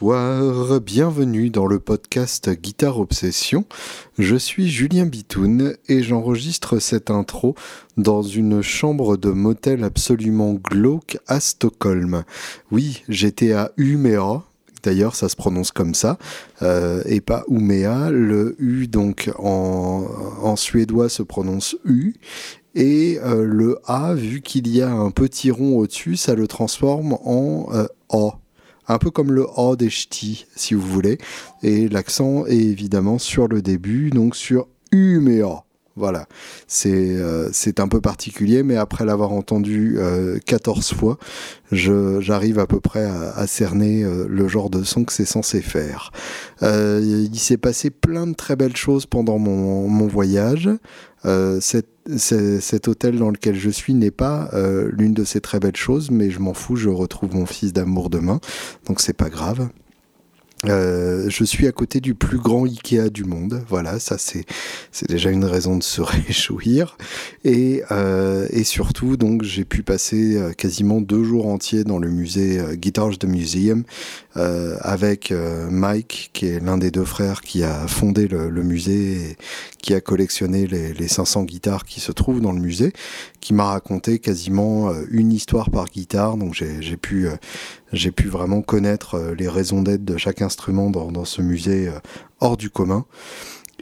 Bonsoir, 0.00 0.80
bienvenue 0.80 1.50
dans 1.50 1.66
le 1.66 1.78
podcast 1.78 2.48
Guitare 2.48 2.98
Obsession. 3.00 3.66
Je 4.18 4.34
suis 4.34 4.70
Julien 4.70 5.04
Bitoun 5.04 5.76
et 5.88 6.02
j'enregistre 6.02 6.78
cette 6.78 7.10
intro 7.10 7.54
dans 7.98 8.22
une 8.22 8.62
chambre 8.62 9.18
de 9.18 9.28
motel 9.28 9.84
absolument 9.84 10.54
glauque 10.54 11.18
à 11.26 11.38
Stockholm. 11.38 12.24
Oui, 12.70 13.02
j'étais 13.10 13.52
à 13.52 13.72
Umeå, 13.76 14.42
D'ailleurs, 14.82 15.14
ça 15.14 15.28
se 15.28 15.36
prononce 15.36 15.70
comme 15.70 15.92
ça, 15.92 16.16
euh, 16.62 17.02
et 17.04 17.20
pas 17.20 17.44
Umea. 17.50 18.08
Le 18.10 18.56
U, 18.58 18.86
donc, 18.86 19.30
en, 19.38 20.56
suédois, 20.56 21.10
se 21.10 21.22
prononce 21.22 21.76
U. 21.84 22.14
Et 22.74 23.18
euh, 23.22 23.44
le 23.44 23.78
A, 23.84 24.14
vu 24.14 24.40
qu'il 24.40 24.66
y 24.68 24.80
a 24.80 24.90
un 24.90 25.10
petit 25.10 25.50
rond 25.50 25.76
au-dessus, 25.76 26.16
ça 26.16 26.34
le 26.34 26.46
transforme 26.46 27.18
en 27.22 27.68
euh, 27.74 27.86
A 28.08 28.39
un 28.92 28.98
peu 28.98 29.10
comme 29.10 29.32
le 29.32 29.46
A 29.56 29.76
des 29.76 29.90
ch'tis, 29.90 30.46
si 30.56 30.74
vous 30.74 30.86
voulez. 30.86 31.18
Et 31.62 31.88
l'accent 31.88 32.46
est 32.46 32.56
évidemment 32.56 33.18
sur 33.18 33.48
le 33.48 33.62
début, 33.62 34.10
donc 34.10 34.36
sur 34.36 34.66
U. 34.92 35.20
Voilà, 36.00 36.26
euh, 36.86 37.50
c'est 37.52 37.78
un 37.78 37.86
peu 37.86 38.00
particulier, 38.00 38.62
mais 38.62 38.76
après 38.76 39.04
l'avoir 39.04 39.32
entendu 39.32 39.98
14 40.46 40.92
euh, 40.92 40.96
fois, 40.96 41.18
j'arrive 41.72 42.58
à 42.58 42.66
peu 42.66 42.80
près 42.80 43.04
à, 43.04 43.46
cerner 43.46 44.02
euh, 44.02 44.24
le 44.26 44.48
genre 44.48 44.70
de 44.70 44.82
son 44.82 45.04
que 45.04 45.12
c'est 45.12 45.26
censé 45.26 45.60
faire. 45.60 46.10
il 46.62 47.38
s'est 47.38 47.58
passé 47.58 47.90
plein 47.90 48.26
de 48.26 48.32
très 48.32 48.56
belles 48.56 48.76
choses 48.76 49.04
pendant 49.04 49.38
mon, 49.38 49.88
mon 49.88 50.06
voyage. 50.06 50.70
Cet, 51.60 51.88
cet, 52.16 52.88
hôtel 52.88 53.18
dans 53.18 53.30
lequel 53.30 53.56
je 53.56 53.68
suis 53.68 53.92
n'est 53.92 54.10
pas 54.10 54.48
l'une 54.90 55.12
de 55.12 55.24
ces 55.24 55.42
très 55.42 55.60
belles 55.60 55.76
choses, 55.76 56.10
mais 56.10 56.30
je 56.30 56.38
m'en 56.40 56.54
fous, 56.54 56.76
je 56.76 56.88
retrouve 56.88 57.34
mon 57.34 57.44
fils 57.44 57.74
d'amour 57.74 58.08
demain, 58.08 58.40
donc 58.86 59.02
c'est 59.02 59.12
pas 59.12 59.28
grave. 59.28 59.68
Euh, 60.66 61.30
je 61.30 61.42
suis 61.42 61.66
à 61.66 61.72
côté 61.72 62.00
du 62.00 62.14
plus 62.14 62.36
grand 62.36 62.64
Ikea 62.66 63.08
du 63.10 63.24
monde. 63.24 63.62
Voilà, 63.68 63.98
ça 63.98 64.18
c'est 64.18 64.44
c'est 64.92 65.08
déjà 65.08 65.30
une 65.30 65.46
raison 65.46 65.76
de 65.78 65.82
se 65.82 66.00
réjouir. 66.02 66.98
Et 67.44 67.82
euh, 67.90 68.46
et 68.50 68.64
surtout 68.64 69.16
donc 69.16 69.42
j'ai 69.42 69.64
pu 69.64 69.82
passer 69.82 70.36
euh, 70.36 70.52
quasiment 70.52 71.00
deux 71.00 71.24
jours 71.24 71.46
entiers 71.46 71.84
dans 71.84 71.98
le 71.98 72.10
musée 72.10 72.60
Guitars 72.74 73.16
de 73.18 73.26
Museum 73.26 73.84
avec 74.34 75.32
Mike 75.70 76.30
qui 76.32 76.46
est 76.46 76.60
l'un 76.60 76.78
des 76.78 76.90
deux 76.90 77.04
frères 77.04 77.40
qui 77.40 77.64
a 77.64 77.86
fondé 77.88 78.28
le, 78.28 78.62
musée 78.62 79.12
et 79.14 79.36
qui 79.82 79.92
a 79.92 80.00
collectionné 80.00 80.66
les 80.66 81.08
500 81.08 81.44
guitares 81.44 81.84
qui 81.84 82.00
se 82.00 82.12
trouvent 82.12 82.40
dans 82.40 82.52
le 82.52 82.60
musée, 82.60 82.92
qui 83.40 83.54
m'a 83.54 83.64
raconté 83.64 84.18
quasiment 84.18 84.92
une 85.10 85.32
histoire 85.32 85.70
par 85.70 85.86
guitare. 85.86 86.36
Donc 86.36 86.54
j'ai 86.54 86.96
pu 86.96 87.28
j'ai 87.92 88.12
pu 88.12 88.28
vraiment 88.28 88.62
connaître 88.62 89.14
euh, 89.14 89.34
les 89.34 89.48
raisons 89.48 89.82
d'être 89.82 90.04
de 90.04 90.16
chaque 90.16 90.42
instrument 90.42 90.90
dans, 90.90 91.10
dans 91.10 91.24
ce 91.24 91.42
musée 91.42 91.88
euh, 91.88 91.98
hors 92.40 92.56
du 92.56 92.70
commun. 92.70 93.04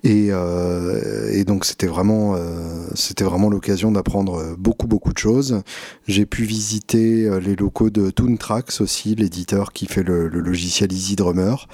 Et, 0.04 0.28
euh, 0.30 1.42
donc 1.44 1.64
c'était 1.64 1.88
vraiment, 1.88 2.36
euh, 2.36 2.86
c'était 2.94 3.24
vraiment 3.24 3.50
l'occasion 3.50 3.90
d'apprendre 3.90 4.54
beaucoup 4.56 4.86
beaucoup 4.86 5.12
de 5.12 5.18
choses. 5.18 5.62
J'ai 6.06 6.24
pu 6.24 6.44
visiter 6.44 7.28
les 7.40 7.56
locaux 7.56 7.90
de 7.90 8.10
Toontrax 8.10 8.80
aussi, 8.80 9.16
l'éditeur 9.16 9.72
qui 9.72 9.86
fait 9.86 10.04
le, 10.04 10.28
logiciel 10.28 10.92
Easy 10.92 11.16
Drummer, 11.16 11.66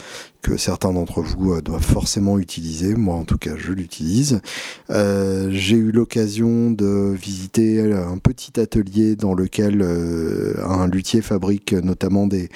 que 0.45 0.59
certains 0.59 0.93
d'entre 0.93 1.23
vous 1.23 1.55
euh, 1.55 1.63
doivent 1.63 1.83
forcément 1.83 2.39
utiliser. 2.39 2.95
Moi, 2.95 3.15
en 3.15 3.25
tout 3.25 3.39
cas, 3.39 3.53
je 3.57 3.73
l'utilise. 3.73 4.43
Euh, 4.91 5.49
j'ai 5.51 5.77
eu 5.77 5.91
l'occasion 5.91 6.71
de 6.71 7.15
visiter 7.15 7.81
un 7.93 8.19
petit 8.19 8.61
atelier 8.61 9.17
dans 9.17 9.35
lequel 9.35 9.81
euh, 9.81 10.55
un 10.69 10.87
luthier 10.87 11.23
fabrique 11.23 11.73
notamment 11.73 12.27
des, 12.27 12.51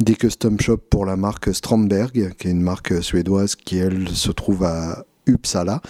des 0.00 0.14
custom 0.14 0.58
shops 0.58 0.88
pour 0.88 1.04
la 1.04 1.16
marque 1.16 1.54
Strandberg, 1.54 2.34
qui 2.38 2.48
est 2.48 2.50
une 2.50 2.62
marque 2.62 3.02
suédoise 3.02 3.56
qui, 3.56 3.76
elle, 3.76 4.08
se 4.08 4.32
trouve 4.32 4.64
à 4.64 5.04
Uppsala, 5.26 5.80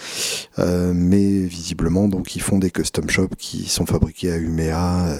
euh, 0.59 0.93
mais 0.95 1.41
visiblement 1.41 2.07
donc 2.07 2.35
ils 2.35 2.41
font 2.41 2.57
des 2.57 2.71
custom 2.71 3.09
shops 3.09 3.35
qui 3.37 3.67
sont 3.67 3.85
fabriqués 3.85 4.31
à 4.31 4.37
Umeå 4.37 4.73
euh, 4.73 5.19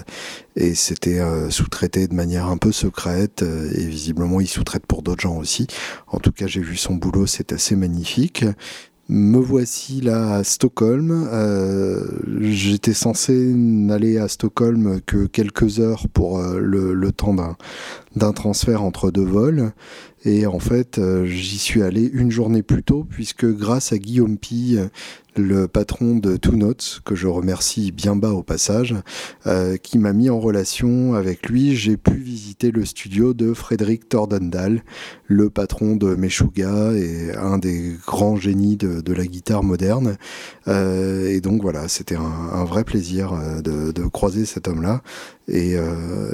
et 0.56 0.74
c'était 0.74 1.20
euh, 1.20 1.50
sous-traité 1.50 2.08
de 2.08 2.14
manière 2.14 2.46
un 2.46 2.56
peu 2.56 2.72
secrète 2.72 3.42
et 3.42 3.86
visiblement 3.86 4.40
ils 4.40 4.48
sous-traitent 4.48 4.86
pour 4.86 5.02
d'autres 5.02 5.22
gens 5.22 5.36
aussi. 5.36 5.66
En 6.06 6.18
tout 6.18 6.32
cas 6.32 6.46
j'ai 6.46 6.62
vu 6.62 6.76
son 6.76 6.94
boulot, 6.94 7.26
c'est 7.26 7.52
assez 7.52 7.76
magnifique. 7.76 8.44
Me 9.08 9.38
voici 9.38 10.00
là 10.00 10.34
à 10.34 10.42
Stockholm. 10.42 11.28
J'étais 12.40 12.92
censé 12.92 13.32
n'aller 13.54 14.18
à 14.18 14.26
Stockholm 14.26 15.00
que 15.06 15.26
quelques 15.26 15.78
heures 15.78 16.08
pour 16.12 16.42
le, 16.42 17.12
temps 17.12 17.36
d'un 18.16 18.32
transfert 18.32 18.82
entre 18.82 19.12
deux 19.12 19.24
vols. 19.24 19.72
Et 20.26 20.44
en 20.44 20.58
fait, 20.58 20.98
euh, 20.98 21.24
j'y 21.24 21.56
suis 21.56 21.82
allé 21.82 22.10
une 22.12 22.32
journée 22.32 22.64
plus 22.64 22.82
tôt, 22.82 23.06
puisque 23.08 23.46
grâce 23.46 23.92
à 23.92 23.98
Guillaume 23.98 24.38
Pille, 24.38 24.88
le 25.38 25.68
patron 25.68 26.16
de 26.16 26.36
Two 26.36 26.56
Notes, 26.56 27.00
que 27.04 27.14
je 27.14 27.26
remercie 27.26 27.92
bien 27.92 28.16
bas 28.16 28.32
au 28.32 28.42
passage, 28.42 28.94
euh, 29.46 29.76
qui 29.76 29.98
m'a 29.98 30.12
mis 30.12 30.30
en 30.30 30.40
relation 30.40 31.14
avec 31.14 31.48
lui. 31.48 31.76
J'ai 31.76 31.96
pu 31.96 32.14
visiter 32.14 32.70
le 32.70 32.84
studio 32.84 33.34
de 33.34 33.52
Frédéric 33.52 34.08
Tordendal, 34.08 34.82
le 35.26 35.50
patron 35.50 35.96
de 35.96 36.14
Meshuga 36.14 36.92
et 36.92 37.32
un 37.36 37.58
des 37.58 37.96
grands 38.06 38.36
génies 38.36 38.76
de, 38.76 39.12
la 39.12 39.26
guitare 39.26 39.62
moderne. 39.62 40.16
Euh, 40.68 41.28
et 41.28 41.40
donc 41.40 41.62
voilà, 41.62 41.88
c'était 41.88 42.16
un, 42.16 42.64
vrai 42.64 42.84
plaisir 42.84 43.32
euh, 43.32 43.62
de, 43.62 44.06
croiser 44.08 44.44
cet 44.44 44.68
homme-là. 44.68 45.02
Et, 45.48 45.76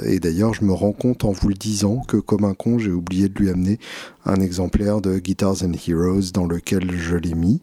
et 0.05 0.19
d'ailleurs, 0.19 0.55
je 0.55 0.65
me 0.65 0.73
rends 0.73 0.91
compte 0.91 1.23
en 1.23 1.31
vous 1.31 1.49
le 1.49 1.53
disant 1.53 2.01
que 2.07 2.17
comme 2.17 2.45
un 2.45 2.55
con, 2.55 2.79
j'ai 2.79 2.89
oublié 2.89 3.29
de 3.29 3.37
lui 3.37 3.51
amener 3.51 3.77
un 4.25 4.37
exemplaire 4.37 5.01
de 5.01 5.19
Guitars 5.19 5.63
and 5.63 5.73
Heroes 5.87 6.31
dans 6.33 6.47
lequel 6.47 6.97
je 6.97 7.15
l'ai 7.15 7.35
mis. 7.35 7.61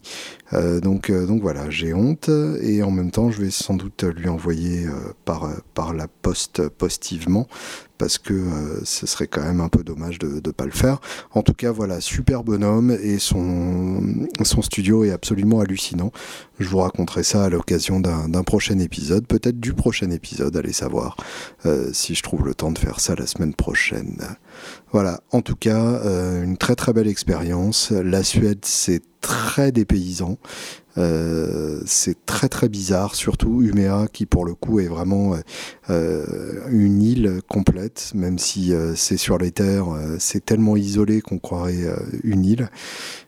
Donc, 0.53 1.11
donc 1.31 1.43
voilà, 1.43 1.69
j'ai 1.69 1.93
honte 1.93 2.29
et 2.61 2.83
en 2.83 2.91
même 2.91 3.09
temps, 3.09 3.31
je 3.31 3.41
vais 3.41 3.51
sans 3.51 3.75
doute 3.75 4.03
lui 4.03 4.27
envoyer 4.27 4.85
euh, 4.85 5.13
par, 5.23 5.49
par 5.73 5.93
la 5.93 6.09
poste 6.09 6.67
postivement 6.67 7.47
parce 7.97 8.17
que 8.17 8.33
ce 8.83 9.05
serait 9.05 9.27
quand 9.27 9.43
même 9.43 9.61
un 9.61 9.69
peu 9.69 9.83
dommage 9.83 10.19
de 10.19 10.41
ne 10.45 10.51
pas 10.51 10.65
le 10.65 10.71
faire. 10.71 10.99
En 11.33 11.41
tout 11.41 11.53
cas, 11.53 11.71
voilà, 11.71 12.01
super 12.01 12.43
bonhomme 12.43 12.91
et 12.91 13.17
son, 13.19 14.27
son 14.43 14.61
studio 14.63 15.05
est 15.05 15.11
absolument 15.11 15.59
hallucinant. 15.59 16.11
Je 16.59 16.67
vous 16.67 16.79
raconterai 16.79 17.21
ça 17.21 17.45
à 17.45 17.49
l'occasion 17.49 17.99
d'un 17.99 18.43
prochain 18.43 18.79
épisode, 18.79 19.27
peut-être 19.27 19.59
du 19.59 19.73
prochain 19.73 20.09
épisode, 20.09 20.57
allez 20.57 20.73
savoir 20.73 21.15
si 21.93 22.15
je 22.15 22.23
trouve 22.23 22.43
le 22.43 22.55
temps 22.55 22.71
de 22.71 22.79
faire 22.79 22.99
ça 22.99 23.13
la 23.13 23.27
semaine 23.27 23.53
prochaine. 23.53 24.17
Voilà, 24.91 25.21
en 25.31 25.41
tout 25.41 25.55
cas, 25.55 26.01
une 26.43 26.57
très 26.57 26.75
très 26.75 26.91
belle 26.91 27.07
expérience. 27.07 27.91
La 27.91 28.23
Suède, 28.23 28.59
c'est 28.63 29.01
très 29.21 29.71
dépaysant. 29.71 30.37
Euh, 30.97 31.81
c'est 31.85 32.25
très 32.25 32.49
très 32.49 32.67
bizarre, 32.67 33.15
surtout 33.15 33.61
Uméa 33.61 34.07
qui 34.11 34.25
pour 34.25 34.43
le 34.43 34.55
coup 34.55 34.81
est 34.81 34.87
vraiment 34.87 35.33
euh, 35.33 35.37
euh, 35.89 36.67
une 36.69 37.01
île 37.01 37.39
complète, 37.47 38.11
même 38.13 38.37
si 38.37 38.73
c'est 38.95 39.17
sur 39.17 39.37
les 39.37 39.51
terres, 39.51 39.85
c'est 40.19 40.43
tellement 40.43 40.75
isolé 40.75 41.21
qu'on 41.21 41.37
croirait 41.37 41.85
une 42.23 42.45
île. 42.45 42.69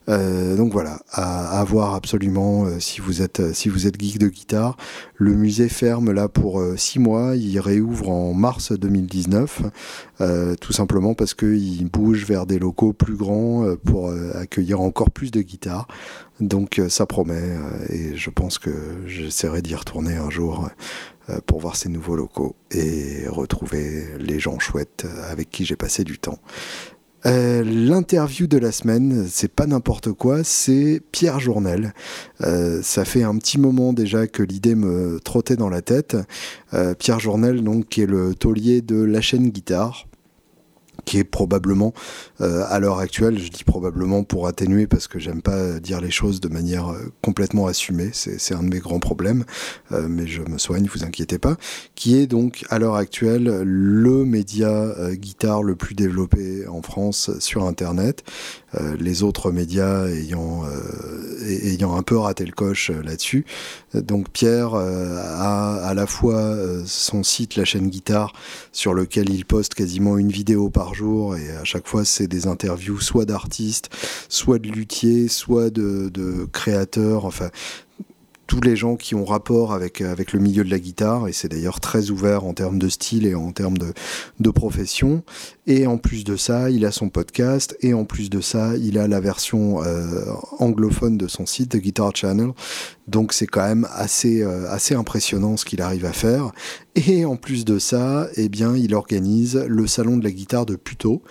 donc 0.07 0.74
voilà, 0.74 1.01
à, 1.12 1.59
à 1.59 1.63
voir 1.63 1.94
absolument 1.94 2.68
si 2.80 3.01
vous 3.01 3.22
êtes 3.22 3.53
si 3.53 3.69
vous 3.69 3.88
êtes 3.88 4.00
geek 4.00 4.19
de 4.19 4.28
guitare. 4.28 4.78
Le 5.16 5.34
musée 5.34 5.69
ferme 5.69 6.12
là 6.12 6.28
pour 6.28 6.62
six 6.75 7.00
mois, 7.00 7.35
il 7.35 7.59
réouvre 7.59 8.09
en 8.09 8.34
mars 8.34 8.72
2019, 8.72 9.62
tout 10.61 10.73
simplement 10.73 11.13
parce 11.13 11.34
qu'il 11.34 11.89
bouge 11.89 12.25
vers 12.25 12.45
des 12.45 12.59
locaux 12.59 12.94
plus 12.94 13.16
grands 13.16 13.66
pour 13.84 14.11
accueillir 14.34 14.81
encore 14.81 15.11
plus 15.11 15.31
de 15.31 15.41
guitares. 15.41 15.88
Donc 16.39 16.79
euh, 16.79 16.89
ça 16.89 17.06
promet 17.06 17.35
euh, 17.35 17.85
et 17.89 18.16
je 18.16 18.29
pense 18.29 18.57
que 18.57 18.71
j'essaierai 19.06 19.62
d'y 19.62 19.75
retourner 19.75 20.15
un 20.15 20.30
jour 20.30 20.68
euh, 21.30 21.39
pour 21.45 21.59
voir 21.59 21.75
ces 21.75 21.89
nouveaux 21.89 22.15
locaux 22.15 22.56
et 22.71 23.27
retrouver 23.27 24.06
les 24.19 24.39
gens 24.39 24.59
chouettes 24.59 25.06
avec 25.30 25.50
qui 25.50 25.65
j'ai 25.65 25.75
passé 25.75 26.03
du 26.03 26.19
temps. 26.19 26.39
L'interview 27.25 28.48
de 28.48 28.57
la 28.57 28.74
semaine, 28.74 29.25
c'est 29.30 29.50
pas 29.50 29.65
n'importe 29.65 30.12
quoi, 30.12 30.44
c'est 30.44 31.01
Pierre 31.13 31.39
Journel. 31.39 31.94
ça 32.42 33.06
fait 33.06 33.24
un 33.24 33.38
petit 33.38 33.57
moment 33.57 33.94
déjà 33.94 34.27
que 34.27 34.44
l'idée 34.44 34.75
me 34.75 35.21
trottait 35.24 35.56
dans 35.56 35.69
la 35.69 35.81
tête. 35.81 36.18
Pierre 37.00 37.21
Journel, 37.21 37.63
donc, 37.63 37.88
qui 37.88 38.01
est 38.01 38.07
le 38.07 38.36
taulier 38.36 38.81
de 38.81 39.01
la 39.01 39.21
chaîne 39.21 39.51
Guitare 39.51 40.06
qui 41.05 41.17
est 41.17 41.23
probablement 41.23 41.94
euh, 42.41 42.63
à 42.69 42.79
l'heure 42.79 43.00
actuelle, 43.00 43.39
je 43.39 43.50
dis 43.50 43.63
probablement 43.63 44.23
pour 44.23 44.47
atténuer 44.47 44.88
parce 44.88 45.07
que 45.07 45.19
j'aime 45.19 45.41
pas 45.41 45.79
dire 45.79 46.01
les 46.01 46.11
choses 46.11 46.39
de 46.39 46.47
manière 46.47 46.89
euh, 46.89 47.11
complètement 47.21 47.67
assumée, 47.67 48.09
c'est 48.13 48.53
un 48.53 48.63
de 48.63 48.69
mes 48.69 48.79
grands 48.79 49.00
problèmes, 49.00 49.45
euh, 49.91 50.07
mais 50.09 50.27
je 50.27 50.41
me 50.41 50.57
soigne, 50.57 50.88
vous 50.94 51.03
inquiétez 51.03 51.39
pas, 51.39 51.57
qui 51.95 52.17
est 52.17 52.27
donc 52.27 52.65
à 52.69 52.79
l'heure 52.79 52.95
actuelle 52.95 53.61
le 53.63 54.25
média 54.25 54.94
guitare 55.13 55.63
le 55.63 55.75
plus 55.75 55.95
développé 55.95 56.67
en 56.67 56.81
France 56.81 57.31
sur 57.39 57.65
Internet, 57.65 58.23
les 59.00 59.21
autres 59.23 59.51
médias 59.51 60.07
ayant, 60.07 60.63
ayant 61.45 61.95
un 61.95 62.01
peu 62.01 62.17
raté 62.17 62.45
le 62.45 62.51
coche 62.51 62.89
là-dessus. 62.89 63.45
Donc 63.94 64.29
Pierre 64.29 64.73
a 64.73 65.75
à 65.75 65.94
la 65.94 66.07
fois 66.07 66.55
son 66.85 67.23
site, 67.23 67.55
la 67.55 67.65
chaîne 67.65 67.89
guitare, 67.89 68.33
sur 68.71 68.94
lequel 68.94 69.29
il 69.29 69.45
poste 69.45 69.75
quasiment 69.75 70.17
une 70.17 70.31
vidéo 70.31 70.69
par 70.69 70.93
jour 70.94 71.36
et 71.36 71.51
à 71.51 71.63
chaque 71.63 71.88
fois 71.88 72.06
c'est 72.06 72.28
des 72.28 72.48
interviews 72.48 73.00
soit 73.00 73.25
d'artistes, 73.25 73.90
soit 74.30 74.60
de 74.60 74.69
luthiers, 74.69 75.28
soit 75.28 75.69
de, 75.69 76.10
de 76.10 76.45
créateurs, 76.51 77.25
enfin 77.25 77.50
tous 78.48 78.62
les 78.62 78.75
gens 78.75 78.95
qui 78.95 79.16
ont 79.16 79.25
rapport 79.25 79.74
avec, 79.74 80.01
avec 80.01 80.34
le 80.34 80.40
milieu 80.40 80.63
de 80.63 80.69
la 80.69 80.80
guitare, 80.80 81.28
et 81.28 81.34
c'est 81.34 81.48
d'ailleurs 81.48 81.80
très 81.80 82.10
ouvert 82.10 82.44
en 82.44 82.54
termes 82.54 82.80
de 82.80 82.90
style 82.90 83.25
et 83.25 83.36
en 83.36 83.51
termes 83.51 83.78
de, 83.78 83.94
de 84.40 84.50
profession. 84.50 85.24
Et 85.66 85.88
en 85.88 85.98
plus 85.98 86.24
de 86.24 86.36
ça, 86.36 86.69
il 86.69 86.86
a 86.86 86.92
son 86.92 87.10
podcast, 87.10 87.78
et 87.81 87.94
en 87.94 88.06
plus 88.06 88.30
de 88.30 88.42
ça, 88.42 88.75
il 88.75 88.98
a 88.98 89.07
la 89.07 89.19
version 89.19 89.81
euh, 89.84 90.25
anglophone 90.60 91.18
de 91.18 91.28
son 91.28 91.45
site, 91.45 91.69
The 91.69 91.78
Guitar 91.78 92.16
Channel. 92.16 92.51
Donc 93.07 93.34
c'est 93.34 93.48
quand 93.48 93.66
même 93.66 93.88
assez, 93.94 94.42
euh, 94.42 94.69
assez 94.69 94.96
impressionnant 94.96 95.57
ce 95.57 95.66
qu'il 95.66 95.81
arrive 95.81 96.06
à 96.06 96.13
faire. 96.13 96.51
Et 96.96 97.25
en 97.25 97.38
plus 97.38 97.66
de 97.66 97.80
ça, 97.80 98.28
eh 98.36 98.50
bien, 98.50 98.75
il 98.75 98.94
organise 98.94 99.56
le 99.68 99.88
salon 99.88 100.18
de 100.18 100.24
la 100.24 100.31
guitare 100.31 100.66
de 100.66 100.75
Puto, 100.75 101.22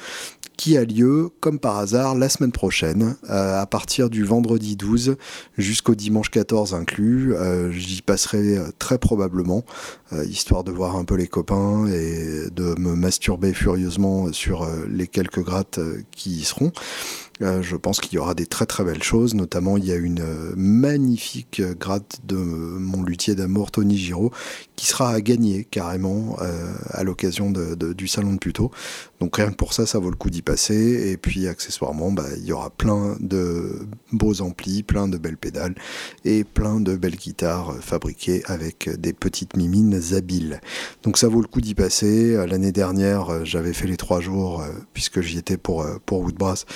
qui 0.57 0.77
a 0.77 0.85
lieu, 0.85 1.31
comme 1.41 1.59
par 1.59 1.79
hasard, 1.79 2.15
la 2.15 2.29
semaine 2.29 2.53
prochaine, 2.53 3.17
euh, 3.31 3.61
à 3.61 3.67
partir 3.67 4.11
du 4.11 4.25
vendredi 4.25 4.77
12 4.77 5.17
jusqu'au 5.59 5.95
dimanche 5.95 6.31
14 6.31 6.75
inclus. 6.75 7.35
Euh, 7.35 7.71
j'y 7.73 8.03
passerai 8.03 8.59
euh, 8.59 8.71
très 8.79 8.99
probablement, 8.99 9.65
histoire 10.29 10.63
de 10.63 10.71
voir 10.71 10.97
un 10.97 11.05
peu 11.05 11.15
les 11.15 11.27
copains 11.27 11.87
et 11.87 12.51
de 12.51 12.79
me 12.79 12.95
masturber 12.95 13.55
furieusement 13.55 14.31
sur 14.31 14.69
les 14.87 15.07
quelques 15.07 15.43
grattes 15.43 15.81
qui 16.11 16.31
y 16.31 16.45
seront. 16.45 16.71
Je 17.41 17.77
pense 17.77 17.99
qu'il 17.99 18.15
y 18.15 18.19
aura 18.19 18.35
des 18.35 18.45
très 18.45 18.67
très 18.67 18.85
belles 18.85 19.03
choses, 19.03 19.35
notamment 19.35 19.79
il 19.79 19.87
y 19.87 19.93
a 19.93 19.97
une 19.97 20.23
magnifique 20.55 21.63
gratte 21.81 22.21
de 22.25 22.37
mon 22.37 23.03
luthier 23.03 23.35
d'amour 23.35 23.71
Tony 23.71 23.97
Giraud 23.97 24.33
sera 24.87 25.11
à 25.11 25.21
gagner 25.21 25.65
carrément 25.65 26.37
à 26.91 27.05
l'occasion 27.05 27.51
du 27.51 28.09
salon 28.09 28.35
de 28.35 28.39
Puto. 28.39 28.71
Donc 29.21 29.37
rien 29.37 29.51
que 29.51 29.57
pour 29.57 29.73
ça, 29.73 29.87
ça 29.87 29.99
vaut 29.99 30.11
le 30.11 30.17
coup 30.17 30.31
d'y 30.31 30.43
passer. 30.43 31.11
Et 31.11 31.17
puis 31.17 31.47
accessoirement, 31.47 32.11
bah, 32.11 32.27
il 32.37 32.45
y 32.45 32.53
aura 32.53 32.71
plein 32.71 33.17
de 33.21 33.87
beaux 34.13 34.41
amplis, 34.41 34.83
plein 34.83 35.09
de 35.09 35.19
belles 35.19 35.37
pédales 35.37 35.75
et 36.25 36.45
plein 36.45 36.81
de 36.81 36.97
belles 36.97 37.17
guitares 37.17 37.77
fabriquées 37.81 38.43
avec 38.47 38.91
des 38.99 39.13
petites 39.13 39.57
mimines 39.57 40.01
habiles. 40.13 40.61
Donc 41.03 41.19
ça 41.19 41.29
vaut 41.29 41.41
le 41.41 41.49
coup 41.49 41.61
d'y 41.61 41.75
passer. 41.75 42.35
L'année 42.47 42.73
dernière, 42.73 43.45
j'avais 43.45 43.73
fait 43.73 43.87
les 43.87 43.97
trois 43.97 44.21
jours 44.21 44.65
puisque 44.93 45.21
j'y 45.21 45.39
étais 45.39 45.57
pour, 45.57 45.87
pour 46.07 46.21
Woodbrass 46.21 46.67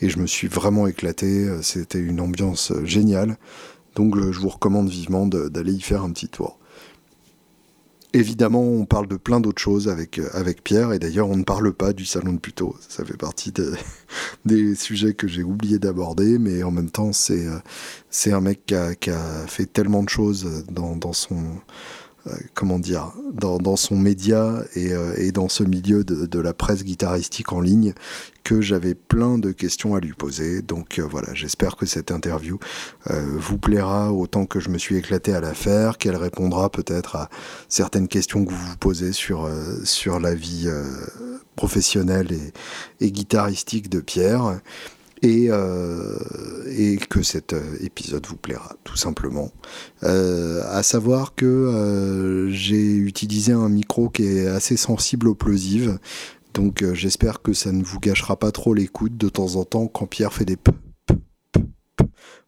et 0.00 0.08
je 0.08 0.18
me 0.18 0.26
suis 0.26 0.48
vraiment 0.48 0.86
éclaté. 0.86 1.48
C'était 1.62 1.98
une 1.98 2.20
ambiance 2.20 2.72
géniale. 2.84 3.36
Donc 3.94 4.16
je 4.16 4.38
vous 4.38 4.48
recommande 4.48 4.88
vivement 4.88 5.26
d'aller 5.26 5.72
y 5.72 5.80
faire 5.80 6.02
un 6.02 6.10
petit 6.10 6.28
tour. 6.28 6.58
Évidemment, 8.16 8.62
on 8.62 8.86
parle 8.86 9.08
de 9.08 9.16
plein 9.16 9.40
d'autres 9.40 9.60
choses 9.60 9.88
avec, 9.88 10.18
avec 10.32 10.64
Pierre, 10.64 10.94
et 10.94 10.98
d'ailleurs, 10.98 11.28
on 11.28 11.36
ne 11.36 11.44
parle 11.44 11.74
pas 11.74 11.92
du 11.92 12.06
salon 12.06 12.32
de 12.32 12.38
Puto. 12.38 12.74
Ça 12.88 13.04
fait 13.04 13.18
partie 13.18 13.52
des 14.46 14.74
sujets 14.74 15.12
que 15.12 15.28
j'ai 15.28 15.42
oublié 15.42 15.78
d'aborder, 15.78 16.38
mais 16.38 16.62
en 16.62 16.70
même 16.70 16.88
temps, 16.90 17.12
c'est 17.12 18.32
un 18.32 18.40
mec 18.40 18.74
qui 19.00 19.10
a, 19.10 19.46
fait 19.46 19.66
tellement 19.66 20.02
de 20.02 20.08
choses 20.08 20.64
dans, 20.70 20.96
dans 20.96 21.12
son, 21.12 21.36
euh, 21.36 22.05
comment 22.54 22.78
dire, 22.78 23.12
dans, 23.32 23.76
son 23.76 23.96
média 23.96 24.62
euh, 24.76 25.14
et, 25.16 25.32
dans 25.32 25.48
ce 25.48 25.62
milieu 25.62 26.04
de, 26.04 26.40
la 26.40 26.52
presse 26.52 26.84
guitaristique 26.84 27.52
en 27.52 27.60
ligne 27.60 27.94
que 28.44 28.60
j'avais 28.60 28.94
plein 28.94 29.38
de 29.38 29.50
questions 29.52 29.94
à 29.94 30.00
lui 30.00 30.12
poser. 30.12 30.62
Donc 30.62 30.98
euh, 30.98 31.02
voilà, 31.02 31.34
j'espère 31.34 31.76
que 31.76 31.86
cette 31.86 32.10
interview 32.10 32.58
vous 33.08 33.58
plaira 33.58 34.12
autant 34.12 34.46
que 34.46 34.60
je 34.60 34.68
me 34.68 34.78
suis 34.78 34.96
éclaté 34.96 35.32
à 35.34 35.40
la 35.40 35.54
faire, 35.54 35.98
qu'elle 35.98 36.16
répondra 36.16 36.70
peut-être 36.70 37.16
à 37.16 37.30
certaines 37.68 38.08
questions 38.08 38.44
que 38.44 38.50
vous 38.50 38.66
vous 38.66 38.76
posez 38.76 39.12
sur, 39.12 39.48
sur 39.84 40.20
la 40.20 40.34
vie 40.34 40.68
professionnelle 41.54 42.32
et, 42.32 43.06
et 43.06 43.10
guitaristique 43.10 43.88
de 43.88 44.00
Pierre 44.00 44.60
et, 45.22 45.46
euh, 45.50 46.18
et 46.76 46.96
que 46.96 47.22
cet 47.22 47.52
euh, 47.52 47.62
épisode 47.80 48.26
vous 48.26 48.36
plaira, 48.36 48.76
tout 48.84 48.96
simplement. 48.96 49.50
Euh, 50.02 50.62
à 50.70 50.82
savoir 50.82 51.34
que 51.34 51.46
euh, 51.46 52.50
j'ai 52.50 52.94
utilisé 52.94 53.52
un 53.52 53.68
micro 53.68 54.08
qui 54.08 54.26
est 54.26 54.46
assez 54.46 54.76
sensible 54.76 55.28
aux 55.28 55.34
plosives, 55.34 55.98
donc 56.54 56.84
j'espère 56.94 57.42
que 57.42 57.52
ça 57.52 57.70
ne 57.70 57.82
vous 57.82 58.00
gâchera 58.00 58.36
pas 58.36 58.50
trop 58.50 58.72
l'écoute 58.72 59.16
de 59.16 59.28
temps 59.28 59.56
en 59.56 59.64
temps 59.64 59.86
quand 59.88 60.06
Pierre 60.06 60.32
fait 60.32 60.46
des 60.46 60.56
p. 60.56 60.72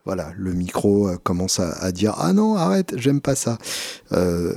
Voilà, 0.06 0.32
le 0.38 0.54
micro 0.54 1.10
commence 1.22 1.60
à, 1.60 1.92
dire 1.92 2.14
ah 2.16 2.32
non 2.32 2.54
arrête 2.56 2.94
j'aime 2.96 3.20
pas 3.20 3.34
ça 3.34 3.58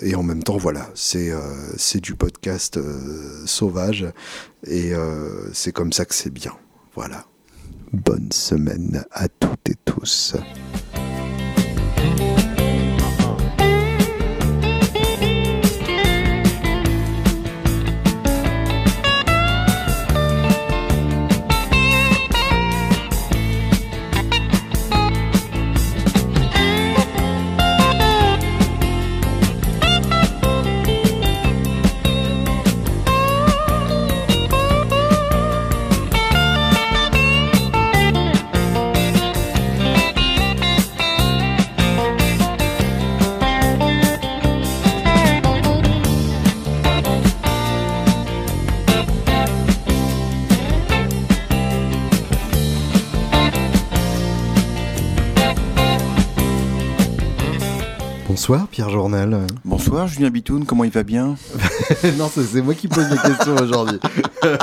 et 0.02 0.16
en 0.16 0.24
même 0.24 0.44
temps 0.44 0.56
voilà 0.56 0.90
c'est 0.96 1.34
c'est 1.76 2.00
du 2.00 2.16
podcast 2.16 2.80
sauvage. 3.46 4.08
Et 4.66 4.94
c'est 5.52 5.74
comme 5.74 5.92
ça 5.92 6.06
que 6.06 6.16
c'est 6.16 6.34
bien. 6.34 6.54
Voilà 6.96 7.26
bonne 7.94 8.32
semaine 8.32 9.04
à 9.12 9.28
toutes 9.28 9.70
et 9.70 9.76
tous. 9.86 10.36
Bonsoir 58.52 58.68
Pierre 58.68 58.90
Journal. 58.90 59.48
Bonsoir 59.64 60.08
Julien 60.08 60.30
Bitoun, 60.30 60.66
comment 60.66 60.84
il 60.84 60.92
va 60.92 61.04
bien 61.04 61.38
Non, 62.18 62.30
c'est 62.30 62.62
moi 62.62 62.74
qui 62.74 62.90
pose 62.90 63.10
les 63.10 63.18
questions 63.18 63.56
aujourd'hui. 63.56 63.98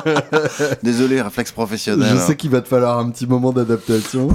Désolé, 0.83 1.23
réflexe 1.23 1.52
professionnel. 1.52 2.07
Je 2.12 2.18
sais 2.18 2.37
qu'il 2.37 2.50
va 2.50 2.61
te 2.61 2.68
falloir 2.68 2.99
un 2.99 3.09
petit 3.09 3.26
moment 3.26 3.50
d'adaptation, 3.50 4.28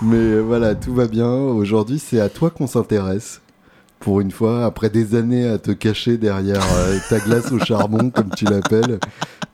mais 0.00 0.38
voilà, 0.38 0.76
tout 0.76 0.94
va 0.94 1.08
bien. 1.08 1.28
Aujourd'hui, 1.28 1.98
c'est 1.98 2.20
à 2.20 2.28
toi 2.28 2.50
qu'on 2.50 2.68
s'intéresse 2.68 3.40
pour 4.04 4.20
une 4.20 4.30
fois, 4.30 4.66
après 4.66 4.90
des 4.90 5.14
années 5.14 5.48
à 5.48 5.56
te 5.56 5.70
cacher 5.70 6.18
derrière 6.18 6.62
euh, 6.76 6.98
ta 7.08 7.18
glace 7.20 7.50
au 7.52 7.58
charbon, 7.58 8.10
comme 8.10 8.28
tu 8.36 8.44
l'appelles, 8.44 8.98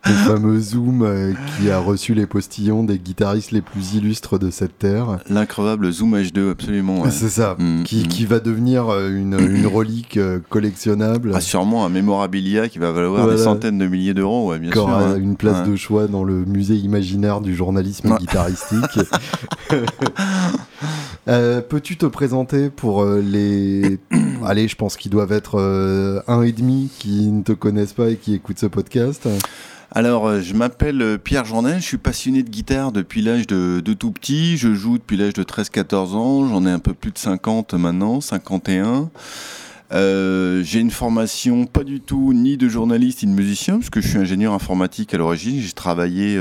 ton 0.03 0.11
fameux 0.11 0.59
Zoom 0.59 1.03
euh, 1.03 1.31
qui 1.57 1.71
a 1.71 1.79
reçu 1.79 2.13
les 2.13 2.25
postillons 2.25 2.83
des 2.83 2.99
guitaristes 2.99 3.51
les 3.51 3.61
plus 3.61 3.93
illustres 3.93 4.37
de 4.39 4.49
cette 4.49 4.77
terre. 4.77 5.19
L'increvable 5.29 5.89
Zoom 5.89 6.17
H2, 6.17 6.51
absolument. 6.51 7.09
C'est 7.09 7.29
ça, 7.29 7.55
mm, 7.57 7.83
qui, 7.83 8.03
mm. 8.03 8.07
qui, 8.07 8.25
va 8.25 8.41
devenir 8.41 8.89
euh, 8.89 9.09
une, 9.09 9.39
une 9.39 9.67
relique 9.67 10.19
collectionnable. 10.49 11.31
Ah, 11.33 11.39
sûrement 11.39 11.85
un 11.85 11.89
mémorabilia 11.89 12.67
qui 12.67 12.77
va 12.77 12.91
valoir 12.91 13.29
des 13.29 13.37
centaines 13.37 13.77
de 13.77 13.87
milliers 13.87 14.13
d'euros, 14.13 14.49
ouais, 14.49 14.59
bien 14.59 14.73
sûr. 14.73 15.15
Une 15.15 15.37
place 15.37 15.65
de 15.65 15.77
choix 15.77 16.07
dans 16.07 16.25
le 16.25 16.43
musée 16.43 16.75
imaginaire 16.75 17.39
du 17.39 17.55
journalisme 17.55 18.17
guitaristique. 18.17 18.99
Peux-tu 21.25 21.95
te 21.95 22.05
présenter 22.05 22.69
pour 22.69 23.05
les 23.05 23.97
allez, 24.45 24.67
je 24.67 24.75
pense 24.75 24.97
qu'ils 24.97 25.11
doivent 25.11 25.31
être 25.31 25.59
euh, 25.59 26.21
un 26.27 26.41
et 26.41 26.51
demi 26.51 26.89
qui 26.99 27.27
ne 27.27 27.43
te 27.43 27.51
connaissent 27.51 27.93
pas 27.93 28.09
et 28.09 28.15
qui 28.15 28.33
écoutent 28.33 28.59
ce 28.59 28.65
podcast. 28.65 29.27
Alors, 29.93 30.27
euh, 30.27 30.41
je 30.41 30.53
m'appelle 30.53 31.01
euh, 31.01 31.17
Pierre 31.17 31.45
Journel, 31.45 31.81
je 31.81 31.85
suis 31.85 31.97
passionné 31.97 32.43
de 32.43 32.49
guitare 32.49 32.91
depuis 32.91 33.21
l'âge 33.21 33.47
de, 33.47 33.81
tout 33.93 34.11
petit. 34.11 34.57
Je 34.57 34.73
joue 34.73 34.97
depuis 34.97 35.17
l'âge 35.17 35.33
de 35.33 35.43
13-14 35.43 35.95
ans, 36.15 36.47
j'en 36.47 36.65
ai 36.65 36.71
un 36.71 36.79
peu 36.79 36.93
plus 36.93 37.11
de 37.11 37.17
50 37.17 37.73
maintenant, 37.73 38.21
51. 38.21 39.09
j'ai 39.91 40.79
une 40.79 40.91
formation 40.91 41.65
pas 41.65 41.83
du 41.83 41.99
tout 41.99 42.33
ni 42.33 42.55
de 42.55 42.69
journaliste 42.69 43.23
ni 43.23 43.31
de 43.31 43.35
musicien, 43.35 43.77
puisque 43.77 43.99
je 43.99 44.07
suis 44.07 44.17
ingénieur 44.17 44.53
informatique 44.53 45.13
à 45.13 45.17
l'origine. 45.17 45.59
J'ai 45.59 45.73
travaillé 45.73 46.39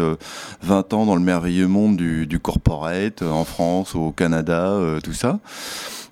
20 0.63 0.95
ans 0.95 1.07
dans 1.07 1.17
le 1.17 1.23
merveilleux 1.23 1.67
monde 1.67 1.97
du 1.97 2.39
corporate, 2.39 3.23
en 3.23 3.45
France, 3.45 3.97
au 3.97 4.13
Canada, 4.13 4.79
tout 5.03 5.15
ça. 5.15 5.41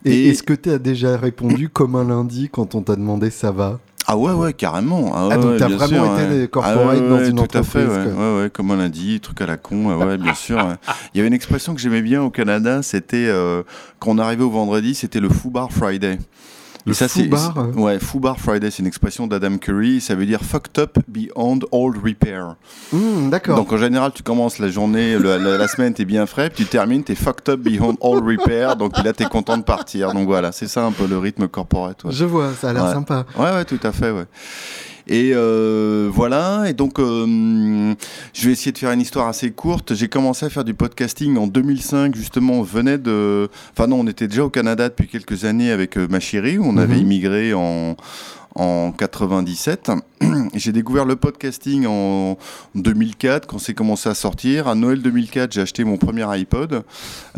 Et, 0.04 0.28
est-ce 0.28 0.42
que 0.42 0.54
tu 0.54 0.70
as 0.70 0.78
déjà 0.78 1.16
répondu 1.16 1.68
comme 1.68 1.96
un 1.96 2.04
lundi 2.04 2.48
quand 2.50 2.74
on 2.74 2.82
t'a 2.82 2.96
demandé 2.96 3.30
ça 3.30 3.50
va? 3.50 3.80
Ah 4.10 4.16
ouais, 4.16 4.32
ouais, 4.32 4.54
carrément. 4.54 5.12
Ah, 5.14 5.28
ah 5.32 5.36
donc 5.36 5.58
t'as 5.58 5.68
vraiment 5.68 6.16
été 6.16 6.40
ouais. 6.40 6.48
corporate 6.48 6.98
ah 6.98 7.08
dans 7.08 7.24
une 7.24 7.36
tout 7.36 7.42
entreprise. 7.42 7.72
Tout 7.72 7.78
à 7.78 8.04
fait, 8.04 8.10
ouais. 8.10 8.42
ouais, 8.42 8.50
comme 8.50 8.70
un 8.70 8.76
lundi, 8.76 9.20
truc 9.20 9.40
à 9.42 9.46
la 9.46 9.58
con, 9.58 9.98
ouais, 9.98 10.16
bien 10.16 10.34
sûr. 10.34 10.58
Il 11.12 11.18
y 11.18 11.20
avait 11.20 11.28
une 11.28 11.34
expression 11.34 11.74
que 11.74 11.80
j'aimais 11.80 12.00
bien 12.00 12.22
au 12.22 12.30
Canada, 12.30 12.82
c'était 12.82 13.26
euh, 13.28 13.62
quand 13.98 14.12
on 14.12 14.18
arrivait 14.18 14.44
au 14.44 14.50
vendredi, 14.50 14.94
c'était 14.94 15.20
le 15.20 15.28
Foo 15.28 15.50
Bar 15.50 15.70
Friday. 15.70 16.18
Le 16.86 16.94
ça, 16.94 17.06
Foubar, 17.08 17.52
c'est- 17.54 17.60
euh. 17.60 17.82
ouais, 17.82 17.98
Foubar 17.98 18.38
Friday, 18.38 18.70
c'est 18.70 18.78
une 18.78 18.86
expression 18.86 19.26
d'Adam 19.26 19.58
Curry. 19.58 20.00
Ça 20.00 20.14
veut 20.14 20.24
dire 20.24 20.40
fucked 20.42 20.78
up 20.78 20.98
beyond 21.06 21.58
all 21.72 21.92
repair. 22.02 22.54
Hmm, 22.92 23.28
D'accord. 23.30 23.56
Donc 23.56 23.72
en 23.72 23.76
général, 23.76 24.12
tu 24.14 24.22
commences 24.22 24.58
la 24.58 24.68
journée, 24.68 25.18
le- 25.18 25.36
la, 25.36 25.58
la 25.58 25.68
semaine, 25.68 25.92
t'es 25.92 26.04
bien 26.06 26.24
frais, 26.26 26.48
puis 26.48 26.64
tu 26.64 26.70
termines, 26.70 27.04
t'es 27.04 27.14
fucked 27.14 27.48
up 27.50 27.60
beyond 27.60 27.96
all 28.02 28.18
repair. 28.24 28.76
Donc 28.76 28.96
là, 29.04 29.12
t'es 29.12 29.26
content 29.26 29.58
de 29.58 29.64
partir. 29.64 30.12
Donc 30.14 30.26
voilà, 30.26 30.50
c'est 30.52 30.68
ça 30.68 30.84
un 30.84 30.92
peu 30.92 31.06
le 31.06 31.18
rythme 31.18 31.46
corporate. 31.48 32.04
ouais. 32.04 32.12
Je 32.12 32.24
vois, 32.24 32.52
ça 32.58 32.70
a 32.70 32.72
l'air 32.72 32.84
Ouais. 32.84 32.92
sympa. 32.92 33.26
Ouais, 33.38 33.50
ouais, 33.52 33.64
tout 33.66 33.80
à 33.82 33.92
fait, 33.92 34.10
ouais. 34.10 34.24
Et 35.10 35.30
euh, 35.34 36.10
voilà, 36.12 36.64
et 36.68 36.74
donc 36.74 36.98
euh, 36.98 37.94
je 38.34 38.46
vais 38.46 38.52
essayer 38.52 38.72
de 38.72 38.78
faire 38.78 38.92
une 38.92 39.00
histoire 39.00 39.26
assez 39.28 39.50
courte. 39.50 39.94
J'ai 39.94 40.08
commencé 40.08 40.44
à 40.44 40.50
faire 40.50 40.64
du 40.64 40.74
podcasting 40.74 41.38
en 41.38 41.46
2005, 41.46 42.14
justement, 42.14 42.54
on 42.54 42.62
venait 42.62 42.98
de... 42.98 43.48
Enfin 43.72 43.86
non, 43.86 44.00
on 44.00 44.06
était 44.06 44.28
déjà 44.28 44.44
au 44.44 44.50
Canada 44.50 44.88
depuis 44.90 45.08
quelques 45.08 45.44
années 45.46 45.70
avec 45.70 45.96
euh, 45.96 46.06
ma 46.10 46.20
chérie, 46.20 46.58
on 46.60 46.76
avait 46.76 46.96
Mhm. 46.96 47.00
immigré 47.02 47.54
en, 47.54 47.96
en 48.54 48.92
97. 48.92 49.90
J'ai 50.54 50.72
découvert 50.72 51.04
le 51.04 51.16
podcasting 51.16 51.86
en 51.86 52.36
2004, 52.74 53.46
quand 53.46 53.58
c'est 53.58 53.74
commencé 53.74 54.08
à 54.08 54.14
sortir. 54.14 54.66
À 54.68 54.74
Noël 54.74 55.00
2004, 55.02 55.52
j'ai 55.52 55.60
acheté 55.60 55.84
mon 55.84 55.96
premier 55.96 56.24
iPod. 56.24 56.82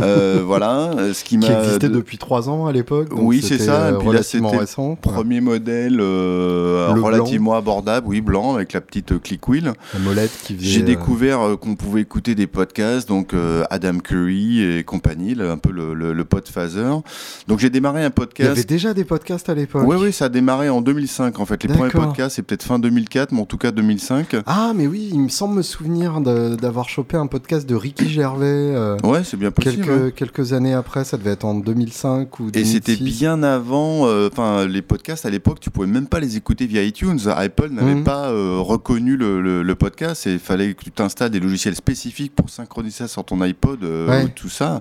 Euh, 0.00 0.42
voilà, 0.46 0.92
ce 1.12 1.24
qui 1.24 1.36
existait 1.36 1.88
depuis 1.88 2.18
trois 2.18 2.48
ans 2.48 2.66
à 2.66 2.72
l'époque. 2.72 3.08
Oui, 3.12 3.42
c'est 3.42 3.58
ça, 3.58 3.90
et 3.90 3.92
euh, 3.92 3.98
puis 3.98 4.06
là, 4.06 4.10
relativement 4.12 4.48
c'était 4.50 4.60
récent. 4.60 4.96
Premier 4.96 5.40
modèle 5.40 5.98
euh, 6.00 6.88
relativement 7.02 7.54
abordable, 7.54 8.06
oui, 8.06 8.20
blanc, 8.20 8.54
avec 8.54 8.72
la 8.72 8.80
petite 8.80 9.12
euh, 9.12 9.18
click 9.18 9.46
wheel. 9.48 9.72
La 9.94 10.00
molette 10.00 10.32
qui. 10.44 10.56
J'ai 10.58 10.82
euh, 10.82 10.84
découvert 10.84 11.40
euh, 11.40 11.56
qu'on 11.56 11.74
pouvait 11.76 12.00
écouter 12.02 12.34
des 12.34 12.46
podcasts, 12.46 13.08
donc 13.08 13.34
euh, 13.34 13.64
Adam 13.70 13.98
Curry 13.98 14.62
et 14.62 14.84
compagnie, 14.84 15.34
là, 15.34 15.50
un 15.50 15.58
peu 15.58 15.70
le, 15.72 15.94
le, 15.94 16.12
le 16.12 16.24
podphaser. 16.24 17.00
Donc 17.48 17.58
j'ai 17.58 17.70
démarré 17.70 18.00
un 18.02 18.04
Il 18.04 18.08
y 18.08 18.12
podcast. 18.12 18.50
avait 18.50 18.64
déjà 18.64 18.94
des 18.94 19.04
podcasts 19.04 19.48
à 19.48 19.54
l'époque. 19.54 19.84
Oui, 19.86 19.96
oui, 20.00 20.12
ça 20.12 20.26
a 20.26 20.28
démarré 20.28 20.68
en 20.68 20.80
2005 20.80 21.38
en 21.38 21.44
fait. 21.46 21.62
Les 21.64 21.68
premiers 21.74 21.90
podcasts, 21.90 22.36
c'est 22.36 22.42
peut-être 22.42 22.69
fin 22.70 22.78
2004, 22.78 23.32
mais 23.32 23.40
en 23.40 23.46
tout 23.46 23.58
cas 23.58 23.72
2005. 23.72 24.36
Ah, 24.46 24.70
mais 24.76 24.86
oui, 24.86 25.08
il 25.12 25.18
me 25.18 25.28
semble 25.28 25.56
me 25.56 25.62
souvenir 25.62 26.20
d'avoir 26.20 26.88
chopé 26.88 27.16
un 27.16 27.26
podcast 27.26 27.68
de 27.68 27.74
Ricky 27.74 28.08
Gervais 28.08 28.44
euh, 28.46 28.96
Ouais, 29.02 29.24
c'est 29.24 29.36
bien 29.36 29.50
possible. 29.50 29.84
quelques, 29.84 30.00
hein. 30.00 30.10
quelques 30.14 30.52
années 30.52 30.72
après. 30.72 31.02
Ça 31.04 31.16
devait 31.16 31.32
être 31.32 31.44
en 31.44 31.54
2005 31.56 32.38
ou 32.38 32.50
2006. 32.52 32.60
Et 32.60 32.64
c'était 32.72 32.94
bien 32.96 33.42
avant, 33.42 34.06
euh, 34.06 34.28
enfin 34.30 34.68
les 34.68 34.82
podcasts 34.82 35.26
à 35.26 35.30
l'époque, 35.30 35.58
tu 35.58 35.70
pouvais 35.70 35.88
même 35.88 36.06
pas 36.06 36.20
les 36.20 36.36
écouter 36.36 36.66
via 36.66 36.84
iTunes. 36.84 37.18
Apple 37.34 37.70
n'avait 37.70 37.96
Mhm. 37.96 38.04
pas 38.04 38.28
euh, 38.28 38.58
reconnu 38.60 39.16
le, 39.16 39.40
le- 39.42 39.64
le 39.64 39.74
podcast 39.74 40.28
et 40.28 40.34
il 40.34 40.38
fallait 40.38 40.72
que 40.74 40.84
tu 40.84 40.92
t'installes 40.92 41.30
des 41.30 41.40
logiciels 41.40 41.74
spécifiques 41.74 42.36
pour 42.36 42.50
synchroniser 42.50 42.98
ça 42.98 43.08
sur 43.08 43.24
ton 43.24 43.40
iPod, 43.40 43.82
Ouais. 43.82 44.28
tout 44.36 44.48
ça. 44.48 44.80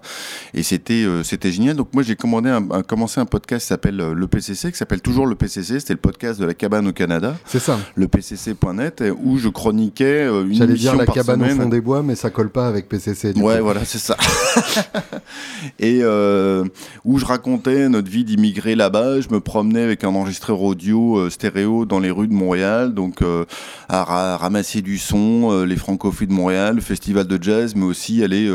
Et 0.54 0.62
c'était 0.62 1.08
c'était 1.24 1.52
génial. 1.52 1.76
Donc 1.76 1.88
moi 1.96 2.04
j'ai 2.04 2.16
commandé 2.16 2.52
un, 2.52 2.70
un- 2.70 2.84
commencé 2.84 3.20
un 3.20 3.26
podcast 3.26 3.64
qui 3.64 3.70
s'appelle 3.70 3.98
le 3.98 4.28
PCC, 4.28 4.72
qui 4.72 4.78
s'appelle 4.78 5.02
toujours 5.02 5.26
le 5.26 5.34
PCC. 5.34 5.80
C'était 5.80 5.94
le 5.96 6.00
podcast 6.00 6.40
de 6.40 6.46
la 6.46 6.54
cabane 6.54 6.88
au 6.88 6.94
Canada, 6.94 7.36
C'est 7.46 7.58
ça. 7.60 7.79
Le 7.96 8.08
PCC.net, 8.08 9.02
et 9.02 9.12
où 9.12 9.38
je 9.38 9.50
chroniquais 9.50 10.24
euh, 10.26 10.44
une 10.46 10.54
J'allais 10.54 10.74
dire 10.76 10.96
la 10.96 11.06
par 11.06 11.16
cabane 11.16 11.40
semaine. 11.42 11.58
au 11.60 11.62
fond 11.64 11.70
des 11.70 11.82
bois, 11.82 12.04
mais 12.04 12.16
ça 12.16 12.30
colle 12.30 12.50
pas 12.50 12.68
avec 12.68 12.88
PCC. 12.90 13.34
du 13.34 13.42
Ouais, 13.42 13.58
coup. 13.58 13.64
voilà, 13.64 13.86
c'est 13.86 13.98
ça. 14.00 14.16
et 15.80 16.00
euh, 16.02 16.64
où 17.06 17.18
je 17.20 17.26
racontais 17.26 17.90
notre 17.90 18.10
vie 18.10 18.24
d'immigré 18.24 18.76
là-bas. 18.76 19.22
Je 19.22 19.30
me 19.30 19.40
promenais 19.40 19.82
avec 19.84 20.04
un 20.04 20.10
enregistreur 20.10 20.62
audio 20.62 21.18
euh, 21.18 21.30
stéréo 21.30 21.86
dans 21.86 22.00
les 22.00 22.12
rues 22.12 22.28
de 22.28 22.34
Montréal, 22.34 22.94
donc 22.94 23.22
euh, 23.22 23.46
à 23.88 24.04
ra- 24.04 24.38
ramasser 24.38 24.82
du 24.82 24.98
son, 24.98 25.64
les 25.64 25.76
francophiles 25.76 26.28
de 26.28 26.34
Montréal, 26.34 26.76
le 26.76 26.82
festival 26.82 27.26
de 27.28 27.42
jazz, 27.42 27.74
mais 27.76 27.86
aussi 27.86 28.24
aller 28.24 28.50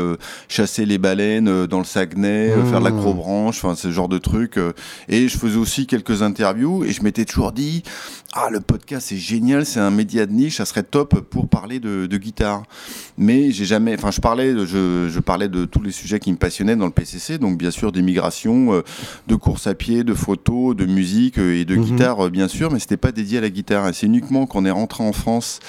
chasser 0.47 0.85
les 0.85 0.97
baleines 0.97 1.65
dans 1.67 1.79
le 1.79 1.85
Saguenay, 1.85 2.55
Mmh. 2.55 2.69
faire 2.69 2.79
de 2.79 2.85
l'acrobranche, 2.85 3.57
enfin 3.63 3.75
ce 3.75 3.91
genre 3.91 4.07
de 4.09 4.17
trucs. 4.17 4.59
et 5.09 5.27
je 5.27 5.37
faisais 5.37 5.57
aussi 5.57 5.87
quelques 5.87 6.21
interviews 6.21 6.83
et 6.85 6.91
je 6.91 7.03
m'étais 7.03 7.25
toujours 7.25 7.51
dit, 7.51 7.83
ah 8.33 8.49
le 8.51 8.59
podcast 8.59 9.07
c'est 9.09 9.14
génial, 9.15 9.65
c'est 9.65 9.79
un 9.79 9.91
média 9.91 10.25
de 10.25 10.31
niche, 10.31 10.57
ça 10.57 10.65
serait 10.65 10.83
top 10.83 11.19
pour 11.29 11.47
parler 11.49 11.79
de, 11.79 12.05
de 12.05 12.17
guitare 12.17 12.63
mais 13.17 13.51
j'ai 13.51 13.63
jamais 13.65 13.95
enfin 13.95 14.11
je 14.11 14.19
parlais 14.19 14.53
de- 14.53 14.65
je, 14.65 15.07
je 15.09 15.19
parlais 15.21 15.47
de 15.47 15.63
tous 15.65 15.81
les 15.81 15.91
sujets 15.91 16.19
qui 16.19 16.31
me 16.31 16.37
passionnaient 16.37 16.75
dans 16.75 16.85
le 16.85 16.91
PCC 16.91 17.37
donc 17.37 17.57
bien 17.57 17.71
sûr 17.71 17.91
d'immigration 17.93 18.73
euh, 18.73 18.81
de 19.27 19.35
course 19.35 19.67
à 19.67 19.73
pied 19.73 20.03
de 20.03 20.13
photos 20.13 20.75
de 20.75 20.85
musique 20.85 21.37
euh, 21.39 21.55
et 21.59 21.63
de 21.65 21.75
Mhm. 21.75 21.83
guitare 21.83 22.25
euh, 22.25 22.29
bien 22.29 22.47
sûr 22.49 22.71
mais 22.71 22.79
c'était 22.79 22.97
pas 22.97 23.11
dédié 23.13 23.37
à 23.37 23.41
la 23.41 23.49
guitare 23.49 23.87
et 23.87 23.93
c'est 23.93 24.05
uniquement 24.07 24.45
quand 24.45 24.59
on 24.59 24.65
est 24.65 24.71
rentré 24.71 25.03
en 25.03 25.13
France 25.13 25.59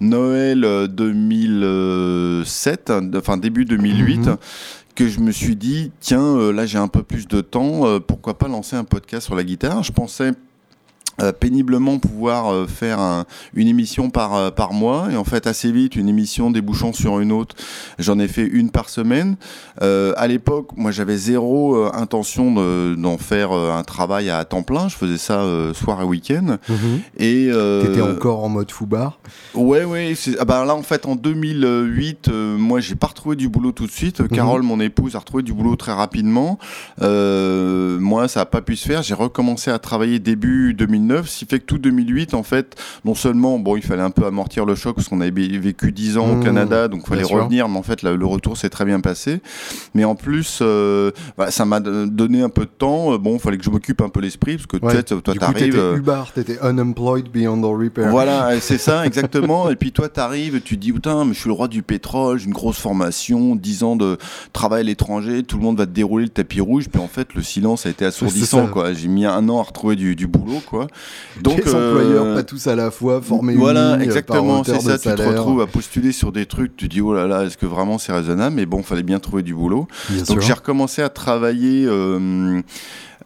Noël 0.00 0.64
euh, 0.64 0.86
2007 0.86 2.90
euh, 2.90 3.00
enfin 3.16 3.36
début 3.36 3.64
2008 3.64 4.18
Mhm. 4.26 4.36
que 4.94 5.08
je 5.08 5.20
me 5.20 5.32
suis 5.32 5.56
dit 5.56 5.90
tiens 6.00 6.22
euh, 6.22 6.52
là 6.52 6.66
j'ai 6.66 6.78
un 6.78 6.88
peu 6.88 7.02
plus 7.02 7.26
de 7.26 7.40
temps 7.40 7.86
euh, 7.86 7.98
pourquoi 7.98 8.38
pas 8.38 8.48
lancer 8.48 8.76
un 8.76 8.84
podcast 8.84 9.26
sur 9.26 9.34
la 9.34 9.42
guitare 9.44 9.82
je 9.82 9.92
pensais 9.92 10.32
péniblement 11.38 11.98
pouvoir 11.98 12.52
euh, 12.52 12.66
faire 12.66 12.98
un- 12.98 13.24
une 13.54 13.68
émission 13.68 14.10
par, 14.10 14.34
euh, 14.34 14.50
par 14.50 14.72
mois 14.72 15.08
et 15.12 15.16
en 15.16 15.24
fait 15.24 15.46
assez 15.46 15.70
vite 15.70 15.94
une 15.96 16.08
émission 16.08 16.50
débouchant 16.50 16.92
sur 16.92 17.20
une 17.20 17.32
autre 17.32 17.54
j'en 17.98 18.18
ai 18.18 18.28
fait 18.28 18.46
une 18.46 18.70
par 18.70 18.88
semaine 18.88 19.36
Euh, 19.82 20.12
à 20.16 20.26
l'époque 20.26 20.68
moi 20.76 20.90
j'avais 20.90 21.16
zéro 21.16 21.76
euh, 21.76 21.90
intention 21.94 22.52
de- 22.54 22.94
d'en 22.96 23.18
faire 23.18 23.52
euh, 23.52 23.72
un 23.72 23.82
travail 23.82 24.30
à 24.30 24.44
temps 24.44 24.62
plein 24.62 24.88
je 24.88 24.96
faisais 24.96 25.18
ça 25.18 25.40
euh, 25.40 25.74
soir 25.74 26.00
et 26.02 26.04
week-end 26.04 26.58
Mhm. 26.68 27.00
et 27.18 27.48
euh, 27.50 27.82
T'étais 27.86 28.00
encore 28.02 28.44
en 28.44 28.48
mode 28.48 28.70
foubar. 28.70 29.18
Ouais, 29.54 29.84
ouais. 29.84 30.14
Ah 30.38 30.44
bah 30.44 30.64
là, 30.64 30.74
en 30.74 30.82
fait, 30.82 31.06
en 31.06 31.14
2008, 31.16 32.28
euh, 32.28 32.56
moi, 32.56 32.80
j'ai 32.80 32.94
pas 32.94 33.08
retrouvé 33.08 33.36
du 33.36 33.48
boulot 33.48 33.72
tout 33.72 33.86
de 33.86 33.90
suite. 33.92 34.20
Mhm. 34.20 34.28
Carole, 34.28 34.62
mon 34.62 34.80
épouse, 34.80 35.14
a 35.16 35.18
retrouvé 35.18 35.42
du 35.42 35.52
boulot 35.52 35.76
très 35.76 35.92
rapidement. 35.92 36.58
Euh, 37.02 37.98
moi, 37.98 38.28
ça 38.28 38.42
a 38.42 38.46
pas 38.46 38.60
pu 38.62 38.76
se 38.76 38.86
faire. 38.86 39.02
J'ai 39.02 39.14
recommencé 39.14 39.70
à 39.70 39.78
travailler 39.78 40.18
début 40.18 40.74
2009, 40.74 41.01
ce 41.24 41.38
qui 41.40 41.46
fait 41.46 41.58
que 41.60 41.64
tout 41.64 41.78
2008, 41.78 42.34
en 42.34 42.42
fait, 42.42 42.76
non 43.04 43.14
seulement, 43.14 43.58
bon, 43.58 43.76
il 43.76 43.82
fallait 43.82 44.02
un 44.02 44.10
peu 44.10 44.24
amortir 44.26 44.64
le 44.64 44.74
choc 44.74 44.96
parce 44.96 45.08
qu'on 45.08 45.20
avait 45.20 45.30
vécu 45.30 45.92
10 45.92 46.18
ans 46.18 46.38
au 46.38 46.42
Canada, 46.42 46.88
donc 46.88 47.02
il 47.04 47.08
fallait 47.08 47.24
sûr. 47.24 47.36
revenir. 47.38 47.68
Mais 47.68 47.78
en 47.78 47.82
fait, 47.82 48.02
là, 48.02 48.12
le 48.14 48.26
retour 48.26 48.56
s'est 48.56 48.70
très 48.70 48.84
bien 48.84 49.00
passé. 49.00 49.40
Mais 49.94 50.04
en 50.04 50.14
plus, 50.14 50.58
euh, 50.62 51.10
voilà, 51.36 51.50
ça 51.50 51.64
m'a 51.64 51.80
donné 51.80 52.42
un 52.42 52.48
peu 52.48 52.62
de 52.64 52.70
temps. 52.70 53.12
Euh, 53.14 53.18
Bon, 53.18 53.34
il 53.34 53.40
fallait 53.40 53.58
que 53.58 53.64
je 53.64 53.70
m'occupe 53.70 54.00
un 54.00 54.08
peu 54.08 54.20
l'esprit 54.20 54.56
parce 54.56 54.66
que 54.66 54.76
Ouais. 54.84 54.92
tu 54.92 55.14
sais, 55.14 55.20
toi, 55.20 55.34
t'arrives. 55.34 55.56
t'étais 55.66 55.78
euh, 55.78 55.96
Ubar, 55.96 56.32
t'étais 56.32 56.58
unemployed 56.62 57.30
beyond 57.30 57.62
all 57.62 57.84
repair. 57.84 58.10
voilà, 58.10 58.58
c'est 58.60 58.78
ça, 58.78 59.06
exactement. 59.06 59.70
Et 59.70 59.76
puis 59.76 59.92
toi, 59.92 60.08
t'arrives, 60.08 60.60
tu 60.62 60.76
dis, 60.76 60.92
putain, 60.92 61.24
mais 61.24 61.34
je 61.34 61.38
suis 61.40 61.48
le 61.48 61.54
roi 61.54 61.68
du 61.68 61.82
pétrole, 61.82 62.38
j'ai 62.38 62.46
une 62.46 62.52
grosse 62.52 62.78
formation, 62.78 63.54
10 63.54 63.82
ans 63.84 63.96
de 63.96 64.18
travail 64.52 64.80
à 64.80 64.84
l'étranger, 64.84 65.42
tout 65.44 65.56
le 65.56 65.62
monde 65.62 65.78
va 65.78 65.86
te 65.86 65.92
dérouler 65.92 66.24
le 66.24 66.30
tapis 66.30 66.60
rouge. 66.60 66.86
Puis 66.90 67.00
en 67.00 67.06
fait, 67.08 67.34
le 67.34 67.42
silence 67.42 67.86
a 67.86 67.90
été 67.90 68.04
assourdissant, 68.04 68.66
quoi. 68.66 68.92
J'ai 68.92 69.08
mis 69.08 69.24
un 69.24 69.48
an 69.48 69.60
à 69.60 69.62
retrouver 69.62 69.94
du, 69.96 70.16
du 70.16 70.26
boulot, 70.26 70.60
quoi. 70.68 70.86
Donc, 71.40 71.64
les 71.64 71.74
euh, 71.74 71.90
employeurs, 71.90 72.34
pas 72.34 72.42
tous 72.42 72.66
à 72.66 72.74
la 72.74 72.90
fois, 72.90 73.20
formés 73.20 73.54
voilà, 73.54 73.94
unis, 73.94 74.02
euh, 74.02 74.04
exactement, 74.04 74.64
c'est 74.64 74.80
ça. 74.80 74.98
Tu 74.98 75.08
te 75.08 75.22
retrouves 75.22 75.60
à 75.60 75.66
postuler 75.66 76.12
sur 76.12 76.32
des 76.32 76.46
trucs, 76.46 76.76
tu 76.76 76.88
dis, 76.88 77.00
oh 77.00 77.14
là 77.14 77.26
là, 77.26 77.44
est-ce 77.44 77.56
que 77.56 77.66
vraiment 77.66 77.98
c'est 77.98 78.12
raisonnable? 78.12 78.56
Mais 78.56 78.66
bon, 78.66 78.82
fallait 78.82 79.02
bien 79.02 79.18
trouver 79.18 79.42
du 79.42 79.54
boulot. 79.54 79.88
Bien 80.10 80.22
Donc 80.24 80.40
j'ai 80.40 80.52
recommencé 80.52 81.02
à 81.02 81.08
travailler. 81.08 81.88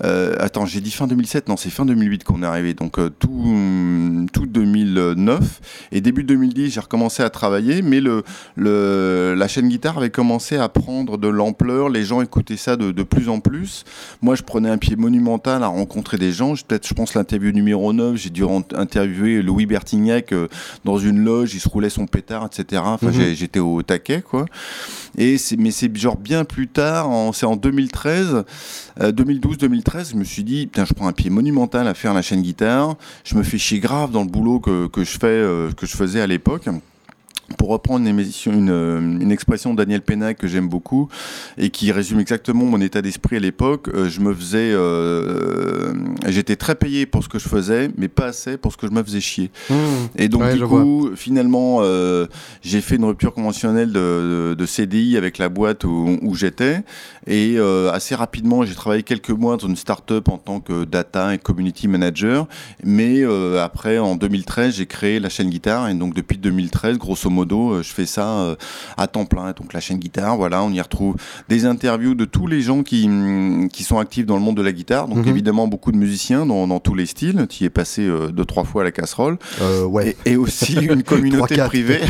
Euh, 0.05 0.37
attends, 0.39 0.67
j'ai 0.67 0.81
dit 0.81 0.91
fin 0.91 1.07
2007, 1.07 1.49
non, 1.49 1.57
c'est 1.57 1.71
fin 1.71 1.85
2008 1.85 2.25
qu'on 2.25 2.43
est 2.43 2.47
arrivé, 2.47 2.75
donc 2.75 2.99
euh, 2.99 3.11
tout, 3.19 3.29
hum, 3.31 4.27
tout 4.33 4.47
2009. 4.47 5.61
Et 5.93 6.01
début 6.01 6.25
2010, 6.25 6.71
j'ai 6.71 6.81
recommencé 6.81 7.23
à 7.23 7.31
travailler, 7.31 7.83
mais 7.83 8.01
le, 8.01 8.23
le, 8.57 9.35
la 9.37 9.49
chaîne 9.49 9.69
guitare 9.69 9.99
avait 9.99 10.11
commencé 10.11 10.57
à 10.57 10.69
prendre 10.69 11.17
de 11.19 11.29
l'ampleur, 11.29 11.89
les 11.89 12.05
gens 12.05 12.21
écoutaient 12.21 12.57
ça 12.57 12.77
de, 12.77 12.91
de 12.93 13.03
plus 13.03 13.29
en 13.29 13.41
plus. 13.41 13.85
Moi, 14.23 14.35
je 14.35 14.43
prenais 14.43 14.69
un 14.69 14.79
pied 14.79 14.97
monumental 14.97 15.63
à 15.63 15.69
rencontrer 15.69 16.19
des 16.19 16.33
gens. 16.33 16.55
Peut-être, 16.67 16.87
je 16.87 16.95
pense, 16.95 17.15
l'interview 17.15 17.53
numéro 17.53 17.93
9, 17.93 18.17
j'ai 18.17 18.31
dû 18.31 18.45
interviewer 18.75 19.43
Louis 19.43 19.67
Bertignac 19.67 20.33
euh, 20.33 20.49
dans 20.85 20.99
une 20.99 21.25
loge, 21.25 21.55
il 21.55 21.61
se 21.61 21.69
roulait 21.69 21.91
son 21.91 22.07
pétard, 22.07 22.47
etc. 22.47 22.83
Enfin, 22.85 23.07
Mhm. 23.09 23.35
j'étais 23.35 23.61
au 23.61 23.83
taquet, 23.83 24.23
quoi. 24.23 24.47
Et 25.19 25.37
mais 25.59 25.71
c'est 25.71 25.95
genre 25.97 26.17
bien 26.17 26.45
plus 26.45 26.69
tard, 26.69 27.09
c'est 27.33 27.47
en 27.47 27.57
2013, 27.57 28.45
euh, 29.01 29.13
2012-2013, 29.13 30.13
je 30.13 30.17
me 30.17 30.25
suis 30.25 30.45
dit, 30.45 30.67
putain, 30.67 30.85
je 30.85 30.95
prends 30.95 31.09
un 31.09 31.13
pied 31.13 31.31
monumental 31.31 31.87
à 31.87 31.95
faire 31.95 32.15
la 32.15 32.23
chaîne 32.23 32.43
guitare. 32.43 32.97
Je 33.25 33.35
me 33.35 33.43
fais 33.43 33.59
chier 33.59 33.79
grave 33.79 34.11
dans 34.11 34.23
le 34.23 34.29
boulot 34.29 34.61
que, 34.61 34.87
que 34.87 35.05
je 35.05 35.19
fais, 35.19 35.27
euh, 35.27 35.71
que 35.73 35.87
je 35.87 35.97
faisais 35.97 36.21
à 36.21 36.27
l'époque. 36.27 36.69
Pour 37.59 37.69
reprendre 37.69 38.01
une, 38.01 38.09
émission, 38.09 38.53
une, 38.53 38.71
euh, 38.71 38.99
une 38.99 39.31
expression 39.31 39.73
de 39.73 39.77
Daniel 39.77 40.03
Pénac 40.03 40.37
que 40.37 40.49
j'aime 40.49 40.69
beaucoup 40.69 41.09
et 41.57 41.71
qui 41.71 41.93
résume 41.93 42.19
exactement 42.19 42.65
mon 42.65 42.81
état 42.81 43.03
d'esprit 43.03 43.37
à 43.37 43.39
l'époque, 43.39 43.89
euh, 43.95 44.09
je 44.09 44.21
me 44.21 44.35
faisais, 44.35 44.73
euh, 44.73 45.95
j'étais 46.27 46.57
très 46.57 46.75
payé 46.75 47.07
pour 47.07 47.23
ce 47.23 47.29
que 47.29 47.39
je 47.39 47.49
faisais, 47.49 47.91
mais 47.97 48.09
pas 48.09 48.27
assez 48.27 48.57
pour 48.57 48.73
ce 48.73 48.77
que 48.77 48.89
je 48.89 48.93
me 48.93 49.03
faisais 49.03 49.21
chier. 49.21 49.51
Mmh. 49.71 49.75
Et 50.17 50.29
donc 50.29 50.43
Ouais, 50.43 50.55
du 50.55 50.65
coup, 50.65 51.11
finalement, 51.15 51.79
euh, 51.83 52.27
j'ai 52.63 52.81
fait 52.81 52.97
une 52.97 53.05
rupture 53.05 53.33
conventionnelle 53.33 53.93
de, 53.93 54.51
de, 54.51 54.55
de 54.55 54.67
CDI 54.67 55.17
avec 55.17 55.39
la 55.39 55.49
boîte 55.49 55.85
où, 55.85 56.19
où 56.23 56.35
j'étais. 56.35 56.83
Et 57.29 57.55
euh, 57.59 57.93
assez 57.93 58.15
rapidement, 58.15 58.65
j'ai 58.65 58.75
travaillé 58.75 59.03
quelques 59.03 59.31
mois 59.31 59.57
dans 59.57 59.69
une 59.69 59.77
start-up 59.77 60.29
en 60.29 60.39
tant 60.39 60.61
que 60.61 60.85
data 60.85 61.35
et 61.35 61.39
community 61.39 61.87
manager. 61.87 62.49
Mais 62.83 63.25
après, 63.61 63.99
en 63.99 64.17
2013, 64.17 64.77
j'ai 64.77 64.87
créé 64.87 65.21
la 65.21 65.29
chaîne 65.29 65.49
guitare. 65.49 65.89
Et 65.89 65.95
donc 65.95 66.15
depuis 66.15 66.39
2013, 66.39 66.99
grosso 66.99 67.31
modo, 67.31 67.36
je 67.45 67.93
fais 67.93 68.07
ça 68.07 68.57
à 68.97 69.07
temps 69.07 69.25
plein. 69.25 69.53
Donc 69.53 69.73
la 69.73 69.81
chaîne 69.81 69.99
guitare, 69.99 70.37
voilà, 70.37 70.63
on 70.63 70.71
y 70.71 70.81
retrouve 70.81 71.17
des 71.49 71.67
interviews 71.67 72.15
de 72.15 72.25
tous 72.25 72.47
les 72.47 72.61
gens 72.61 72.83
qui, 72.83 73.09
mm, 73.09 73.69
qui 73.69 73.85
sont 73.85 73.99
actifs 73.99 74.27
dans 74.27 74.37
le 74.37 74.43
monde 74.43 74.57
de 74.57 74.63
la 74.63 74.73
guitare. 74.73 75.09
Donc 75.09 75.19
mhm. 75.19 75.29
évidemment 75.29 75.69
beaucoup 75.69 75.93
de 75.93 75.97
musiciens 75.97 76.47
dans, 76.47 76.67
dans 76.67 76.81
tous 76.81 76.95
les 76.95 77.07
styles. 77.07 77.47
Tu 77.49 77.65
y 77.65 77.67
es 77.67 77.71
passé 77.71 78.09
deux 78.33 78.45
trois 78.45 78.65
fois 78.65 78.83
à 78.83 78.85
la 78.85 78.93
casserole. 78.93 79.39
ouais. 79.89 80.17
Et, 80.25 80.37
aussi 80.37 80.75
une 80.75 81.03
communauté 81.03 81.57
privée. 81.57 82.01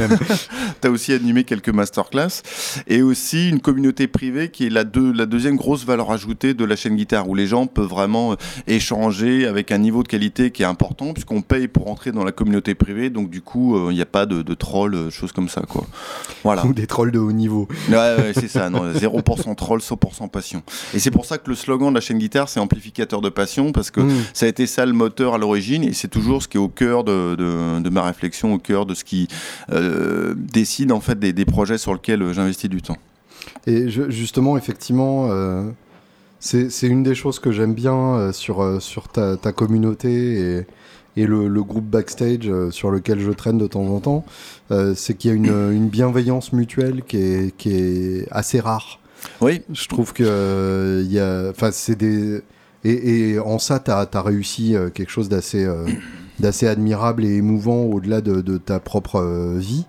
tu 0.81 0.89
as 0.89 0.91
aussi 0.91 1.13
animé 1.13 1.45
quelques 1.45 1.69
masterclass 1.69 2.43
et 2.87 3.03
aussi 3.03 3.49
une 3.49 3.61
communauté 3.61 4.07
privée 4.09 4.51
qui 4.51 4.67
est 4.67 4.71
la, 4.71 4.85
deux, 4.85 5.13
la 5.13 5.27
deuxième 5.27 5.57
grosse 5.57 5.85
valeur 5.85 6.11
ajoutée 6.11 6.55
de 6.55 6.65
la 6.65 6.77
chaîne 6.77 6.97
guitare 6.97 7.29
où 7.29 7.35
les 7.35 7.47
gens 7.47 7.67
peuvent 7.67 7.87
vraiment 7.87 8.33
euh, 8.33 8.37
échanger 8.67 9.47
avec 9.47 9.73
un 9.73 9.79
niveau 9.79 10.03
de 10.03 10.09
qualité 10.09 10.51
qui 10.51 10.63
est 10.63 10.67
important 10.67 11.13
puisqu'on 11.13 11.43
paye 11.43 11.69
pour 11.69 11.91
entrer 11.91 12.13
dans 12.13 12.25
la 12.25 12.33
communauté 12.33 12.75
privée 12.75 13.11
donc 13.11 13.31
du 13.31 13.41
coup 13.41 13.77
euh, 13.77 13.89
il 13.91 13.95
n'y 13.95 14.03
a 14.03 14.07
pas 14.07 14.27
de, 14.27 14.43
de 14.43 14.55
trolls, 14.55 14.95
euh, 14.95 15.11
choses 15.17 15.33
comme 15.33 15.49
ça 15.49 15.63
quoi. 15.63 15.87
Voilà. 16.45 16.65
Ou 16.67 16.73
des 16.73 16.87
trolls 16.87 17.11
de 17.11 17.19
haut 17.19 17.33
niveau. 17.33 17.69
Ouais, 17.89 18.33
c'est 18.35 18.49
ça, 18.49 18.71
non, 18.71 18.93
0% 18.93 19.55
troll, 19.57 19.81
100% 19.81 20.29
passion. 20.29 20.63
Et 20.95 20.99
c'est 20.99 21.11
pour 21.11 21.25
ça 21.25 21.39
que 21.39 21.49
le 21.51 21.57
slogan 21.57 21.91
de 21.91 21.95
la 21.95 22.01
chaîne 22.01 22.19
guitare 22.19 22.49
c'est 22.49 22.61
amplificateur 22.61 23.21
de 23.21 23.29
passion 23.29 23.73
parce 23.73 23.91
que 23.91 24.01
mm. 24.01 24.13
ça 24.33 24.47
a 24.47 24.49
été 24.49 24.67
ça 24.67 24.87
le 24.87 24.93
moteur 24.93 25.35
à 25.35 25.39
l'origine 25.39 25.83
et 25.85 25.93
c'est 25.93 26.09
toujours 26.09 26.43
ce 26.43 26.49
qui 26.49 26.57
est 26.57 26.61
au 26.61 26.69
cœur 26.69 27.05
de, 27.05 27.35
de, 27.35 27.81
de 27.81 27.91
ma 27.91 28.03
réflexion, 28.03 28.55
au 28.55 28.59
cœur 28.59 28.87
de 28.87 28.95
ce 28.95 29.05
qui 29.05 29.29
décide 30.37 30.93
en 30.93 31.01
fait 31.01 31.19
des, 31.19 31.33
des 31.33 31.45
projets 31.45 31.79
sur 31.79 31.93
lesquels 31.95 32.33
j'investis 32.33 32.71
du 32.71 32.83
temps. 32.83 32.97
Et 33.67 33.89
justement, 33.89 34.57
effectivement, 34.57 35.29
euh, 35.31 35.69
c'est 36.41 36.87
une 36.87 37.03
des 37.03 37.15
choses 37.15 37.39
que 37.39 37.51
j'aime 37.51 37.75
bien 37.75 37.95
euh, 37.95 38.33
sur, 38.33 38.63
euh, 38.63 38.81
sur 38.81 39.09
ta, 39.09 39.37
ta 39.37 39.53
communauté 39.53 40.59
et, 40.59 40.67
et 41.17 41.27
le, 41.27 41.49
le, 41.49 41.63
groupe 41.63 41.87
backstage 41.87 42.51
sur 42.71 42.91
lequel 42.91 43.21
je 43.21 43.31
traîne 43.31 43.59
de 43.59 43.67
temps 43.67 43.87
en 43.87 44.01
temps. 44.01 44.25
c'est 44.95 45.15
qu'il 45.15 45.31
y 45.31 45.35
a 45.35 45.37
une, 45.37 45.47
une, 45.73 45.89
bienveillance 45.89 46.53
mutuelle 46.53 47.03
qui 47.03 47.17
est, 47.17 47.57
qui 47.57 47.71
est 47.71 48.29
assez 48.31 48.61
rare. 48.61 49.01
Oui. 49.41 49.63
Je 49.73 49.89
trouve 49.89 50.13
que 50.13 51.03
il 51.05 51.13
y 51.13 51.19
a, 51.19 51.51
enfin, 51.51 51.71
c'est 51.73 51.97
des 51.97 52.43
et, 52.85 53.33
et, 53.33 53.39
en 53.41 53.59
ça, 53.59 53.81
tu 53.81 53.91
as, 53.91 54.09
as, 54.13 54.23
réussi 54.23 54.77
quelque 54.95 55.11
chose 55.11 55.29
d'assez 55.29 55.67
d'assez 56.39 56.69
admirable 56.69 57.25
et 57.25 57.37
émouvant 57.37 57.85
au-delà 57.85 58.21
de, 58.21 58.43
de, 58.43 58.59
ta 58.59 58.79
propre 58.79 59.57
vie 59.57 59.87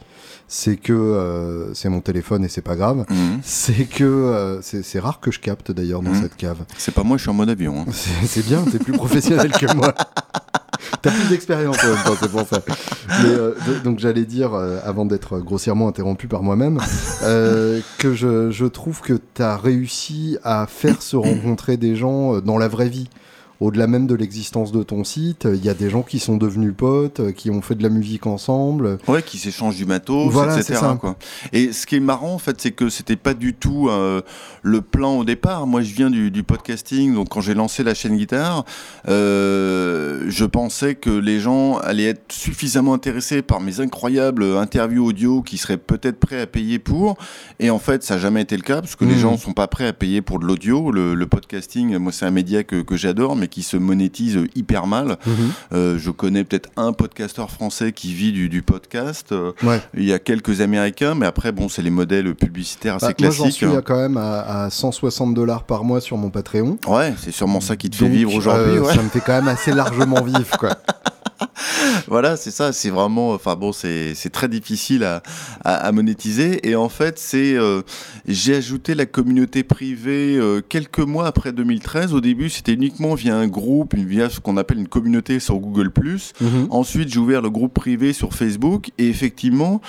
c'est 0.48 0.78
que 0.78 0.94
euh, 0.94 1.74
c'est 1.74 1.90
mon 1.90 2.02
téléphone 2.02 2.46
et 2.46 2.48
c'est 2.48 2.62
pas 2.62 2.76
grave. 2.76 3.06
Mhm. 3.10 3.40
C'est 3.44 3.86
que 3.86 4.04
euh, 4.04 4.62
c'est 4.62 5.00
rare 5.00 5.20
que 5.20 5.32
je 5.32 5.40
capte 5.40 5.72
d'ailleurs 5.72 6.02
dans 6.02 6.12
mhm. 6.12 6.22
cette 6.22 6.38
cave. 6.38 6.60
C'est 6.78 6.94
pas 6.94 7.04
moi, 7.04 7.18
je 7.18 7.24
suis 7.24 7.30
en 7.30 7.34
mode 7.34 7.50
avion. 7.50 7.82
Hein. 7.82 7.92
C'est 8.26 8.46
bien, 8.46 8.64
t'es 8.64 8.80
plus 8.80 8.94
professionnel 8.94 9.52
que 9.52 9.74
moi. 9.74 9.94
T'as 11.02 11.12
plus 11.12 11.30
d'expérience 11.30 11.78
en 11.84 11.88
même 11.88 12.04
temps, 12.04 12.16
c'est 12.20 12.32
pour 12.32 12.48
ça. 12.48 12.62
Euh, 13.26 13.54
donc 13.84 14.00
j'allais 14.00 14.26
dire, 14.26 14.54
avant 14.54 15.06
d'être 15.06 15.40
grossièrement 15.40 15.88
interrompu 15.88 16.28
par 16.28 16.44
moi-même, 16.44 16.80
que 17.22 18.14
je, 18.14 18.52
je, 18.52 18.66
trouve 18.66 19.02
que 19.02 19.14
t'as 19.14 19.58
réussi 19.58 20.38
à 20.44 20.68
faire 20.68 21.02
se 21.02 21.16
rencontrer 21.16 21.78
des 21.78 21.96
gens 21.96 22.40
dans 22.40 22.58
la 22.58 22.68
vraie 22.68 22.90
vie 22.90 23.10
au-delà 23.60 23.88
même 23.88 24.08
de 24.08 24.16
l'existence 24.16 24.72
de 24.72 24.84
ton 24.84 25.04
site, 25.04 25.48
il 25.52 25.64
y 25.64 25.70
a 25.70 25.74
des 25.74 25.90
gens 25.90 26.04
qui 26.04 26.20
sont 26.20 26.38
devenus 26.38 26.74
potes, 26.76 27.34
qui 27.34 27.50
ont 27.50 27.62
fait 27.62 27.76
de 27.76 27.84
la 27.84 27.90
musique 27.90 28.28
ensemble. 28.28 29.00
Ouais, 29.08 29.24
qui 29.24 29.38
s'échangent 29.38 29.78
du 29.78 29.86
matos, 29.86 30.34
etc. 30.58 30.82
Quoi. 31.00 31.18
Et 31.54 31.72
ce 31.72 31.86
qui 31.86 31.96
est 31.96 32.00
marrant, 32.00 32.34
en 32.34 32.38
fait, 32.38 32.60
c'est 32.62 32.72
que 32.72 32.90
c'était 32.90 33.16
pas 33.16 33.34
du 33.34 33.54
tout 33.54 33.90
euh, 33.90 34.22
le 34.62 34.82
plan 34.82 35.18
au 35.18 35.24
départ. 35.24 35.66
Moi, 35.66 35.82
je 35.82 35.94
viens 35.94 36.10
du, 36.10 36.44
podcasting, 36.44 37.16
donc 37.16 37.30
quand 37.30 37.42
j'ai 37.42 37.56
lancé 37.56 37.84
la 37.84 37.94
chaîne 37.94 38.16
guitare, 38.16 38.64
euh, 39.08 40.26
je 40.28 40.46
pensais 40.46 40.96
que 40.96 41.10
les 41.10 41.40
gens 41.40 41.78
allaient 41.78 42.10
être 42.10 42.32
suffisamment 42.32 42.94
intéressés 42.94 43.42
par 43.42 43.60
mes 43.60 43.80
incroyables 43.80 44.44
interviews 44.58 45.06
audio 45.06 45.42
qui 45.42 45.58
seraient 45.58 45.78
peut-être 45.78 46.20
prêts 46.20 46.42
à 46.42 46.48
payer 46.48 46.80
pour. 46.80 47.18
Et 47.60 47.70
en 47.70 47.80
fait, 47.80 48.04
ça 48.04 48.16
n'a 48.16 48.22
jamais 48.22 48.42
été 48.42 48.56
le 48.56 48.62
cas, 48.62 48.82
parce 48.82 48.96
que 48.96 49.04
les 49.04 49.16
mmh. 49.16 49.20
gens 49.20 49.32
ne 49.34 49.38
sont 49.38 49.54
pas 49.54 49.68
prêts 49.68 49.88
à 49.88 49.94
payer 49.94 50.22
pour 50.22 50.40
de 50.40 50.46
l'audio. 50.46 50.92
Le, 50.92 51.28
podcasting, 51.28 51.98
moi, 51.98 52.14
c'est 52.14 52.26
un 52.26 52.32
média 52.32 52.64
que, 52.64 52.82
que 52.82 52.96
j'adore, 52.96 53.36
mais 53.36 53.47
qui 53.48 53.64
se 53.64 53.78
monétise 53.78 54.40
hyper 54.56 54.88
mal. 54.88 55.18
Mhm. 55.26 55.36
Euh, 55.74 55.98
je 55.98 56.12
connais 56.12 56.44
peut-être 56.44 56.70
un 56.78 56.94
podcasteur 56.94 57.50
français 57.52 57.92
qui 57.92 58.14
vit 58.14 58.32
du, 58.32 58.62
podcast. 58.62 59.32
Euh, 59.32 59.52
il 59.94 60.04
y 60.04 60.14
a 60.14 60.20
quelques 60.20 60.62
Américains, 60.62 61.16
mais 61.16 61.26
après, 61.26 61.52
bon, 61.52 61.70
c'est 61.70 61.82
les 61.82 61.90
modèles 61.90 62.34
publicitaires 62.36 62.96
assez 62.96 63.14
classiques. 63.14 63.40
Bah, 63.40 63.68
moi, 63.68 63.76
j'en 63.76 63.76
suis 63.76 63.84
quand 63.84 63.98
même 63.98 64.18
à, 64.18 64.70
160 64.70 65.34
dollars 65.34 65.64
par 65.64 65.84
mois 65.84 66.02
sur 66.02 66.18
mon 66.18 66.30
Patreon. 66.30 66.78
Ouais, 66.88 67.14
c'est 67.18 67.32
sûrement 67.32 67.62
ça 67.62 67.76
qui 67.76 67.90
te 67.90 67.96
fait 67.96 68.10
vivre 68.10 68.34
aujourd'hui. 68.34 68.78
Euh, 68.78 68.94
ça 68.94 69.02
me 69.02 69.10
fait 69.10 69.22
quand 69.22 69.34
même 69.34 69.48
assez 69.48 69.72
largement 69.72 70.22
vivre, 70.24 70.58
quoi. 70.58 70.76
voilà, 72.08 72.38
c'est 72.38 72.52
ça. 72.52 72.74
C'est 72.74 72.90
vraiment, 72.90 73.32
enfin 73.32 73.56
bon, 73.56 73.72
c'est 73.72 74.30
très 74.32 74.48
difficile 74.48 75.04
à, 75.04 75.22
à, 75.64 75.92
monétiser. 75.92 76.68
Et 76.68 76.76
en 76.76 76.90
fait, 76.90 77.20
c'est, 77.20 77.56
euh, 77.56 77.82
j'ai 78.28 78.56
ajouté 78.56 78.96
la 78.96 79.06
communauté 79.06 79.64
privée 79.64 80.36
euh, 80.38 80.62
quelques 80.68 81.00
mois 81.00 81.28
après 81.28 81.52
2013. 81.52 82.14
Au 82.14 82.22
début, 82.22 82.50
c'était 82.50 82.74
uniquement 82.74 83.16
via 83.16 83.36
un 83.36 83.48
groupe, 83.48 83.96
via 83.96 84.30
ce 84.30 84.40
qu'on 84.40 84.58
appelle 84.58 84.80
une 84.80 84.88
communauté 84.88 85.40
sur 85.40 85.58
Google+. 85.60 85.92
Mhm. 86.42 86.68
Ensuite, 86.70 87.10
j'ai 87.10 87.20
ouvert 87.20 87.42
le 87.42 87.50
groupe 87.50 87.74
privé 87.74 88.14
sur 88.14 88.34
Facebook. 88.34 88.92
Et 88.98 89.08
effectivement, 89.08 89.82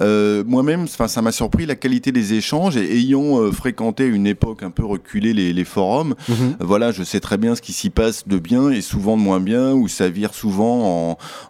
euh, 0.00 0.44
moi-même, 0.46 0.82
enfin, 0.82 1.08
ça 1.08 1.22
m'a 1.22 1.32
surpris 1.32 1.66
la 1.66 1.76
qualité 1.76 2.12
des 2.12 2.34
échanges. 2.34 2.76
Et 2.76 2.96
ayant 2.96 3.50
fréquenté 3.52 4.06
une 4.06 4.26
époque 4.26 4.62
un 4.62 4.70
peu 4.70 4.84
reculée 4.84 5.32
les, 5.32 5.52
les 5.52 5.64
forums, 5.64 6.14
mhm. 6.28 6.56
voilà, 6.60 6.92
je 6.92 7.02
sais 7.02 7.20
très 7.20 7.38
bien 7.38 7.54
ce 7.54 7.62
qui 7.62 7.72
s'y 7.72 7.90
passe 7.90 8.26
de 8.26 8.38
bien 8.38 8.70
et 8.70 8.80
souvent 8.80 9.16
de 9.16 9.22
moins 9.22 9.40
bien, 9.40 9.72
où 9.72 9.88
ça 9.88 10.08
vire 10.08 10.34
souvent 10.34 10.82
en 10.82 10.95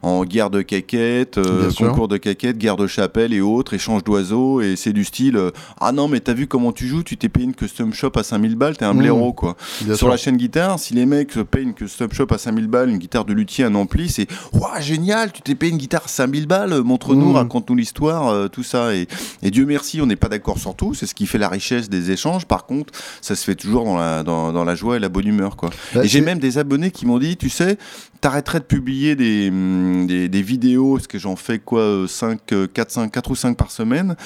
en, 0.02 0.24
guerre 0.24 0.50
de 0.50 0.62
caquettes, 0.62 1.38
euh, 1.38 1.70
concours 1.72 2.08
de 2.08 2.16
caquettes, 2.16 2.58
guerre 2.58 2.76
de 2.76 2.86
chapelle 2.86 3.32
et 3.32 3.40
autres, 3.40 3.74
échange 3.74 4.04
d'oiseaux. 4.04 4.60
Et 4.60 4.76
c'est 4.76 4.92
du 4.92 5.04
style 5.04 5.36
euh, 5.36 5.50
Ah 5.80 5.92
non, 5.92 6.08
mais 6.08 6.20
t'as 6.20 6.34
vu 6.34 6.46
comment 6.46 6.72
tu 6.72 6.86
joues 6.86 7.02
Tu 7.02 7.16
t'es 7.16 7.28
payé 7.28 7.46
une 7.46 7.54
custom 7.54 7.92
shop 7.92 8.12
à 8.16 8.22
5000 8.22 8.56
balles, 8.56 8.76
t'es 8.76 8.84
un 8.84 8.94
mmh. 8.94 8.98
blaireau 8.98 9.32
quoi. 9.32 9.56
Sur 9.94 10.08
la 10.08 10.16
chaîne 10.16 10.36
guitare, 10.36 10.78
si 10.78 10.94
les 10.94 11.06
mecs 11.06 11.34
payent 11.42 11.64
une 11.64 11.74
custom 11.74 12.12
shop 12.12 12.26
à 12.30 12.38
5000 12.38 12.66
balles, 12.66 12.90
une 12.90 12.98
guitare 12.98 13.24
de 13.24 13.32
luthier, 13.32 13.64
un 13.64 13.74
ampli, 13.74 14.08
c'est 14.08 14.26
Waouh, 14.52 14.80
génial, 14.80 15.32
tu 15.32 15.42
t'es 15.42 15.54
payé 15.54 15.72
une 15.72 15.78
guitare 15.78 16.02
à 16.04 16.08
5000 16.08 16.46
balles, 16.46 16.82
montre-nous, 16.82 17.32
mmh. 17.32 17.36
raconte-nous 17.36 17.76
l'histoire, 17.76 18.28
euh, 18.28 18.48
tout 18.48 18.62
ça. 18.62 18.94
Et, 18.94 19.06
Dieu 19.42 19.66
merci, 19.66 20.00
on 20.00 20.06
n'est 20.06 20.16
pas 20.16 20.28
d'accord 20.28 20.58
sur 20.58 20.74
tout, 20.74 20.94
c'est 20.94 21.06
ce 21.06 21.14
qui 21.14 21.26
fait 21.26 21.38
la 21.38 21.48
richesse 21.48 21.88
des 21.88 22.10
échanges. 22.10 22.46
Par 22.46 22.66
contre, 22.66 22.92
ça 23.20 23.36
se 23.36 23.44
fait 23.44 23.54
toujours 23.54 23.84
dans 23.84 23.96
la, 23.96 24.22
dans, 24.22 24.64
la 24.64 24.74
joie 24.74 24.96
et 24.96 24.98
la 24.98 25.08
bonne 25.08 25.26
humeur 25.26 25.56
quoi. 25.56 25.70
Bah, 25.94 26.04
et 26.04 26.08
j'ai 26.08 26.20
même 26.20 26.38
des 26.38 26.58
abonnés 26.58 26.90
qui 26.90 27.06
m'ont 27.06 27.18
dit 27.18 27.36
Tu 27.36 27.50
sais, 27.50 27.78
t'arrêterais 28.20 28.60
de 28.60 28.64
publier 28.64 29.16
des, 29.16 29.48
hum, 29.48 30.06
des, 30.06 30.42
vidéos, 30.42 30.94
parce 30.94 31.06
que 31.06 31.18
j'en 31.18 31.36
fais 31.36 31.58
quoi, 31.58 32.06
5, 32.06 32.40
4, 32.72 32.90
5, 32.90 33.12
4 33.12 33.30
ou 33.30 33.34
5 33.34 33.56
par 33.56 33.70
semaine, 33.70 34.16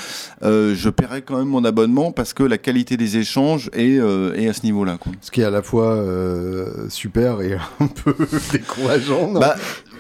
euh, 0.43 0.75
je 0.75 0.91
paierais 0.91 1.23
quand 1.23 1.39
même 1.39 1.49
mon 1.49 1.65
abonnement 1.65 2.13
parce 2.13 2.33
que 2.33 2.43
la 2.43 2.59
qualité 2.59 2.97
des 2.97 3.17
échanges 3.17 3.71
est, 3.73 3.99
euh, 3.99 4.35
est 4.35 4.49
à 4.49 4.53
ce 4.53 4.63
niveau-là. 4.65 4.99
Ce 5.21 5.31
qui 5.31 5.41
est 5.41 5.45
à 5.45 5.51
la 5.51 5.63
fois 5.63 5.95
euh, 5.95 6.89
super 6.89 7.41
et 7.41 7.55
un 7.81 7.87
peu 7.87 8.15
décourageant. 8.53 9.33
Bah, 9.33 9.57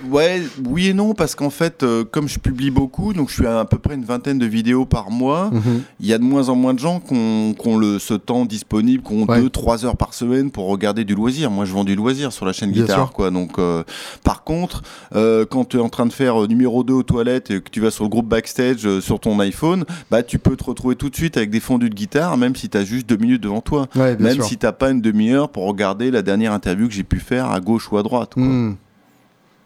Ouais, 0.08 0.42
oui 0.66 0.88
et 0.88 0.94
non, 0.94 1.14
parce 1.14 1.34
qu'en 1.34 1.50
fait, 1.50 1.82
euh, 1.82 2.04
comme 2.04 2.28
je 2.28 2.38
publie 2.38 2.70
beaucoup, 2.70 3.12
donc 3.12 3.28
je 3.28 3.34
suis 3.34 3.46
à, 3.46 3.60
à 3.60 3.64
peu 3.64 3.78
près 3.78 3.94
une 3.94 4.04
vingtaine 4.04 4.38
de 4.38 4.46
vidéos 4.46 4.84
par 4.84 5.10
mois, 5.10 5.50
mhm. 5.52 5.82
il 6.00 6.06
y 6.06 6.12
a 6.12 6.18
de 6.18 6.22
moins 6.22 6.48
en 6.48 6.54
moins 6.54 6.74
de 6.74 6.78
gens 6.78 7.00
qui 7.00 7.14
ont, 7.14 7.78
le, 7.78 7.98
ce 7.98 8.14
temps 8.14 8.44
disponible, 8.44 9.02
qui 9.02 9.12
ont 9.12 9.26
2-3 9.26 9.84
heures 9.84 9.96
par 9.96 10.14
semaine 10.14 10.50
pour 10.50 10.66
regarder 10.66 11.04
du 11.04 11.14
loisir. 11.14 11.50
Moi, 11.50 11.64
je 11.64 11.72
vends 11.72 11.84
du 11.84 11.94
loisir 11.94 12.32
sur 12.32 12.46
la 12.46 12.52
chaîne 12.52 12.72
guitare, 12.72 13.12
quoi. 13.12 13.30
Donc, 13.30 13.58
euh, 13.58 13.82
par 14.24 14.44
contre, 14.44 14.82
euh, 15.14 15.44
quand 15.48 15.64
tu 15.66 15.76
es 15.76 15.80
en 15.80 15.88
train 15.88 16.06
de 16.06 16.12
faire 16.12 16.48
numéro 16.48 16.84
2 16.84 16.94
aux 16.94 17.02
toilettes 17.02 17.50
et 17.50 17.60
que 17.60 17.70
tu 17.70 17.80
vas 17.80 17.90
sur 17.90 18.04
le 18.04 18.10
groupe 18.10 18.28
backstage 18.28 19.00
sur 19.00 19.20
ton 19.20 19.38
iPhone, 19.40 19.84
bah, 20.10 20.22
tu 20.22 20.38
peux 20.38 20.56
te 20.56 20.64
retrouver 20.64 20.96
tout 20.96 21.10
de 21.10 21.16
suite 21.16 21.36
avec 21.36 21.50
des 21.50 21.60
fondus 21.60 21.90
de 21.90 21.94
guitare, 21.94 22.36
même 22.36 22.56
si 22.56 22.68
tu 22.68 22.78
as 22.78 22.84
juste 22.84 23.08
deux 23.08 23.16
minutes 23.16 23.42
devant 23.42 23.60
toi. 23.60 23.86
même 23.94 24.42
si 24.42 24.56
tu 24.56 24.66
pas 24.70 24.90
une 24.90 25.00
demi-heure 25.00 25.48
pour 25.50 25.66
regarder 25.66 26.10
la 26.10 26.22
dernière 26.22 26.52
interview 26.52 26.86
que 26.86 26.94
j'ai 26.94 27.02
pu 27.02 27.18
faire 27.18 27.50
à 27.50 27.60
gauche 27.60 27.90
ou 27.90 27.98
à 27.98 28.02
droite. 28.02 28.34
Quoi. 28.34 28.44
Hmm. 28.44 28.76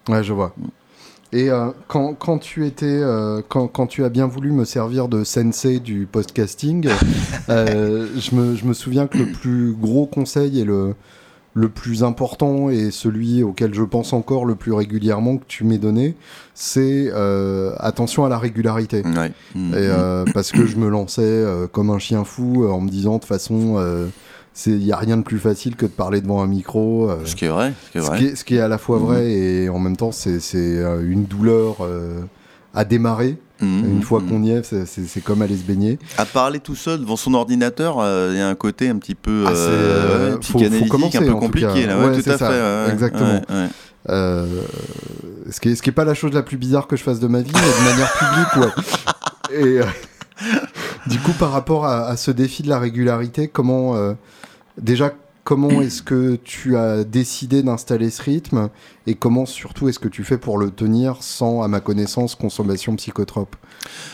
Ouais, 0.09 0.23
je 0.23 0.33
vois. 0.33 0.53
Et 1.35 1.49
euh, 1.49 1.71
quand, 1.87 2.13
quand, 2.13 2.37
tu 2.37 2.65
étais, 2.65 2.85
euh, 2.85 3.41
quand, 3.49 3.67
quand, 3.67 3.87
tu 3.87 4.05
as 4.05 4.09
bien 4.09 4.27
voulu 4.27 4.51
me 4.51 4.63
servir 4.63 5.07
de 5.07 5.23
sensei 5.23 5.79
du 5.79 6.07
podcasting, 6.09 6.87
euh, 7.49 8.07
je, 8.17 8.35
me, 8.35 8.55
je, 8.55 8.65
me, 8.65 8.73
souviens 8.73 9.07
que 9.07 9.17
le 9.17 9.25
plus 9.25 9.73
gros 9.73 10.05
conseil 10.05 10.61
et 10.61 10.63
le, 10.63 10.93
le 11.53 11.67
plus 11.67 12.03
important 12.03 12.69
et 12.69 12.89
celui 12.89 13.43
auquel 13.43 13.73
je 13.73 13.81
pense 13.81 14.13
encore 14.13 14.45
le 14.45 14.55
plus 14.55 14.71
régulièrement 14.71 15.37
que 15.37 15.43
tu 15.47 15.65
m'aies 15.65 15.77
donné, 15.77 16.15
c'est 16.53 17.11
attention 17.79 18.23
à 18.23 18.29
la 18.29 18.37
régularité. 18.37 19.03
Ouais. 19.03 19.31
Et, 19.55 19.89
parce 20.33 20.51
que 20.51 20.65
je 20.65 20.77
me 20.77 20.87
lançais 20.87 21.43
comme 21.71 21.89
un 21.89 21.99
chien 21.99 22.23
fou 22.23 22.65
en 22.67 22.79
me 22.79 22.89
disant 22.89 23.17
de 23.17 23.25
façon 23.25 23.77
il 24.65 24.77
n'y 24.77 24.91
a 24.91 24.97
rien 24.97 25.17
de 25.17 25.23
plus 25.23 25.39
facile 25.39 25.75
que 25.75 25.85
de 25.85 25.91
parler 25.91 26.21
devant 26.21 26.41
un 26.41 26.47
micro. 26.47 27.09
Euh, 27.09 27.17
ce 27.25 27.35
qui 27.35 27.45
est 27.45 27.49
vrai. 27.49 27.73
Ce 27.87 27.91
qui 27.91 27.97
est, 27.97 28.01
vrai. 28.01 28.35
Ce 28.35 28.43
qui 28.43 28.55
est, 28.55 28.61
à 28.61 28.67
la 28.67 28.77
fois 28.77 28.97
vrai 28.99 29.21
mhm. 29.21 29.29
et 29.29 29.69
en 29.69 29.79
même 29.79 29.97
temps, 29.97 30.11
c'est 30.11 30.39
euh, 30.55 31.03
une 31.09 31.25
douleur 31.25 31.77
euh, 31.81 32.21
à 32.73 32.85
démarrer. 32.85 33.37
Mhm. 33.61 33.85
Une 33.85 34.01
fois 34.01 34.19
mhm. 34.19 34.29
qu'on 34.29 34.43
y 34.43 34.51
est, 34.51 34.85
c'est 34.85 35.21
comme 35.21 35.41
aller 35.41 35.57
se 35.57 35.63
baigner. 35.63 35.99
À 36.17 36.25
parler 36.25 36.59
tout 36.59 36.75
seul 36.75 37.01
devant 37.01 37.15
son 37.15 37.33
ordinateur, 37.33 37.97
il 38.31 38.37
y 38.37 38.41
a 38.41 38.47
un 38.47 38.55
côté 38.55 38.89
un 38.89 38.97
petit 38.97 39.15
peu 39.15 39.45
ah, 39.47 40.37
psychanalytique, 40.39 40.91
faut, 40.91 41.05
un 41.05 41.21
peu 41.21 41.33
compliqué. 41.33 41.85
Là. 41.85 41.99
Ouais, 41.99 42.21
tout 42.21 42.29
à 42.29 42.37
ça, 42.37 42.49
fait. 42.49 42.91
Exactement. 42.93 43.41
ce 44.07 45.59
qui 45.59 45.69
n'est 45.69 45.75
ce 45.75 45.81
qui 45.81 45.89
est 45.89 45.93
pas 45.93 46.05
la 46.05 46.13
chose 46.13 46.33
la 46.33 46.43
plus 46.43 46.57
bizarre 46.57 46.87
que 46.87 46.95
je 46.95 47.03
fasse 47.03 47.19
de 47.19 47.27
ma 47.27 47.41
vie, 47.41 47.51
mais 47.53 47.59
de 47.61 47.89
manière 47.89 48.13
publique, 48.13 48.55
ouais. 48.57 48.71
Et 49.57 49.79
du 51.09 51.19
coup, 51.19 51.31
par 51.33 51.51
rapport 51.51 51.85
à, 51.85 52.17
ce 52.17 52.31
défi 52.31 52.63
de 52.63 52.67
la 52.67 52.79
régularité, 52.79 53.47
comment 53.47 53.95
déjà 54.77 55.13
comment 55.43 55.81
est-ce 55.81 56.01
que 56.01 56.35
tu 56.37 56.75
as 56.75 57.03
décidé 57.03 57.63
d'installer 57.63 58.09
ce 58.09 58.21
rythme 58.21 58.69
et 59.05 59.15
comment 59.15 59.45
surtout 59.45 59.87
est-ce 59.87 59.99
que 59.99 60.07
tu 60.07 60.23
fais 60.23 60.37
pour 60.37 60.57
le 60.57 60.71
tenir 60.71 61.21
sans, 61.21 61.61
à 61.61 61.67
ma 61.67 61.79
connaissance, 61.79 62.35
consommation 62.35 62.95
psychotrope? 62.95 63.55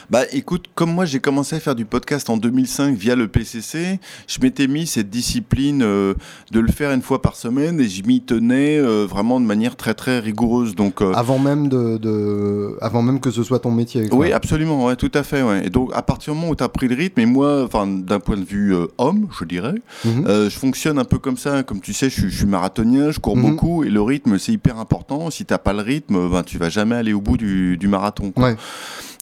Bah 0.09 0.23
écoute, 0.31 0.65
comme 0.75 0.93
moi 0.93 1.05
j'ai 1.05 1.19
commencé 1.19 1.55
à 1.55 1.59
faire 1.59 1.75
du 1.75 1.85
podcast 1.85 2.29
en 2.29 2.37
2005 2.37 2.95
via 2.95 3.15
le 3.15 3.27
PCC, 3.27 3.99
je 4.27 4.39
m'étais 4.41 4.67
mis 4.67 4.87
cette 4.87 5.09
discipline 5.09 5.81
euh, 5.83 6.13
de 6.51 6.59
le 6.59 6.71
faire 6.71 6.91
une 6.91 7.01
fois 7.01 7.21
par 7.21 7.35
semaine 7.35 7.79
et 7.79 7.87
je 7.87 8.03
m'y 8.03 8.21
tenais 8.21 8.77
euh, 8.77 9.05
vraiment 9.05 9.39
de 9.39 9.45
manière 9.45 9.75
très 9.75 9.93
très 9.93 10.19
rigoureuse. 10.19 10.75
Donc 10.75 11.01
euh, 11.01 11.13
avant 11.13 11.39
même 11.39 11.69
de, 11.69 12.77
avant 12.81 13.01
même 13.01 13.19
que 13.19 13.31
ce 13.31 13.43
soit 13.43 13.59
ton 13.59 13.71
métier. 13.71 14.07
Oui, 14.11 14.31
absolument, 14.31 14.85
ouais, 14.85 14.95
tout 14.95 15.11
à 15.13 15.23
fait. 15.23 15.41
Ouais. 15.41 15.67
Et 15.67 15.69
donc 15.69 15.91
à 15.93 16.01
partir 16.01 16.33
du 16.33 16.39
moment 16.39 16.51
où 16.51 16.55
tu 16.55 16.63
as 16.63 16.69
pris 16.69 16.87
le 16.87 16.95
rythme, 16.95 17.19
et 17.19 17.25
moi, 17.25 17.63
enfin 17.63 17.87
d'un 17.87 18.19
point 18.19 18.37
de 18.37 18.45
vue 18.45 18.75
homme, 18.97 19.27
je 19.39 19.45
dirais, 19.45 19.75
mhm. 20.05 20.25
je 20.27 20.57
fonctionne 20.57 20.99
un 20.99 21.05
peu 21.05 21.17
comme 21.17 21.37
ça. 21.37 21.63
Comme 21.63 21.81
tu 21.81 21.93
sais, 21.93 22.09
je, 22.09 22.27
suis 22.27 22.45
marathonien, 22.45 23.11
je 23.11 23.19
cours 23.19 23.37
mhm. 23.37 23.49
beaucoup 23.49 23.83
et 23.83 23.89
le 23.89 24.01
rythme 24.01 24.37
c'est 24.37 24.51
hyper 24.51 24.77
important. 24.79 25.29
Si 25.29 25.45
t'as 25.45 25.57
pas 25.57 25.73
le 25.73 25.81
rythme, 25.81 26.29
ben, 26.29 26.43
tu 26.43 26.57
vas 26.57 26.69
jamais 26.69 26.95
aller 26.95 27.13
au 27.13 27.21
bout 27.21 27.37
du, 27.37 27.77
du 27.77 27.87
marathon. 27.87 28.31
Quoi. 28.31 28.55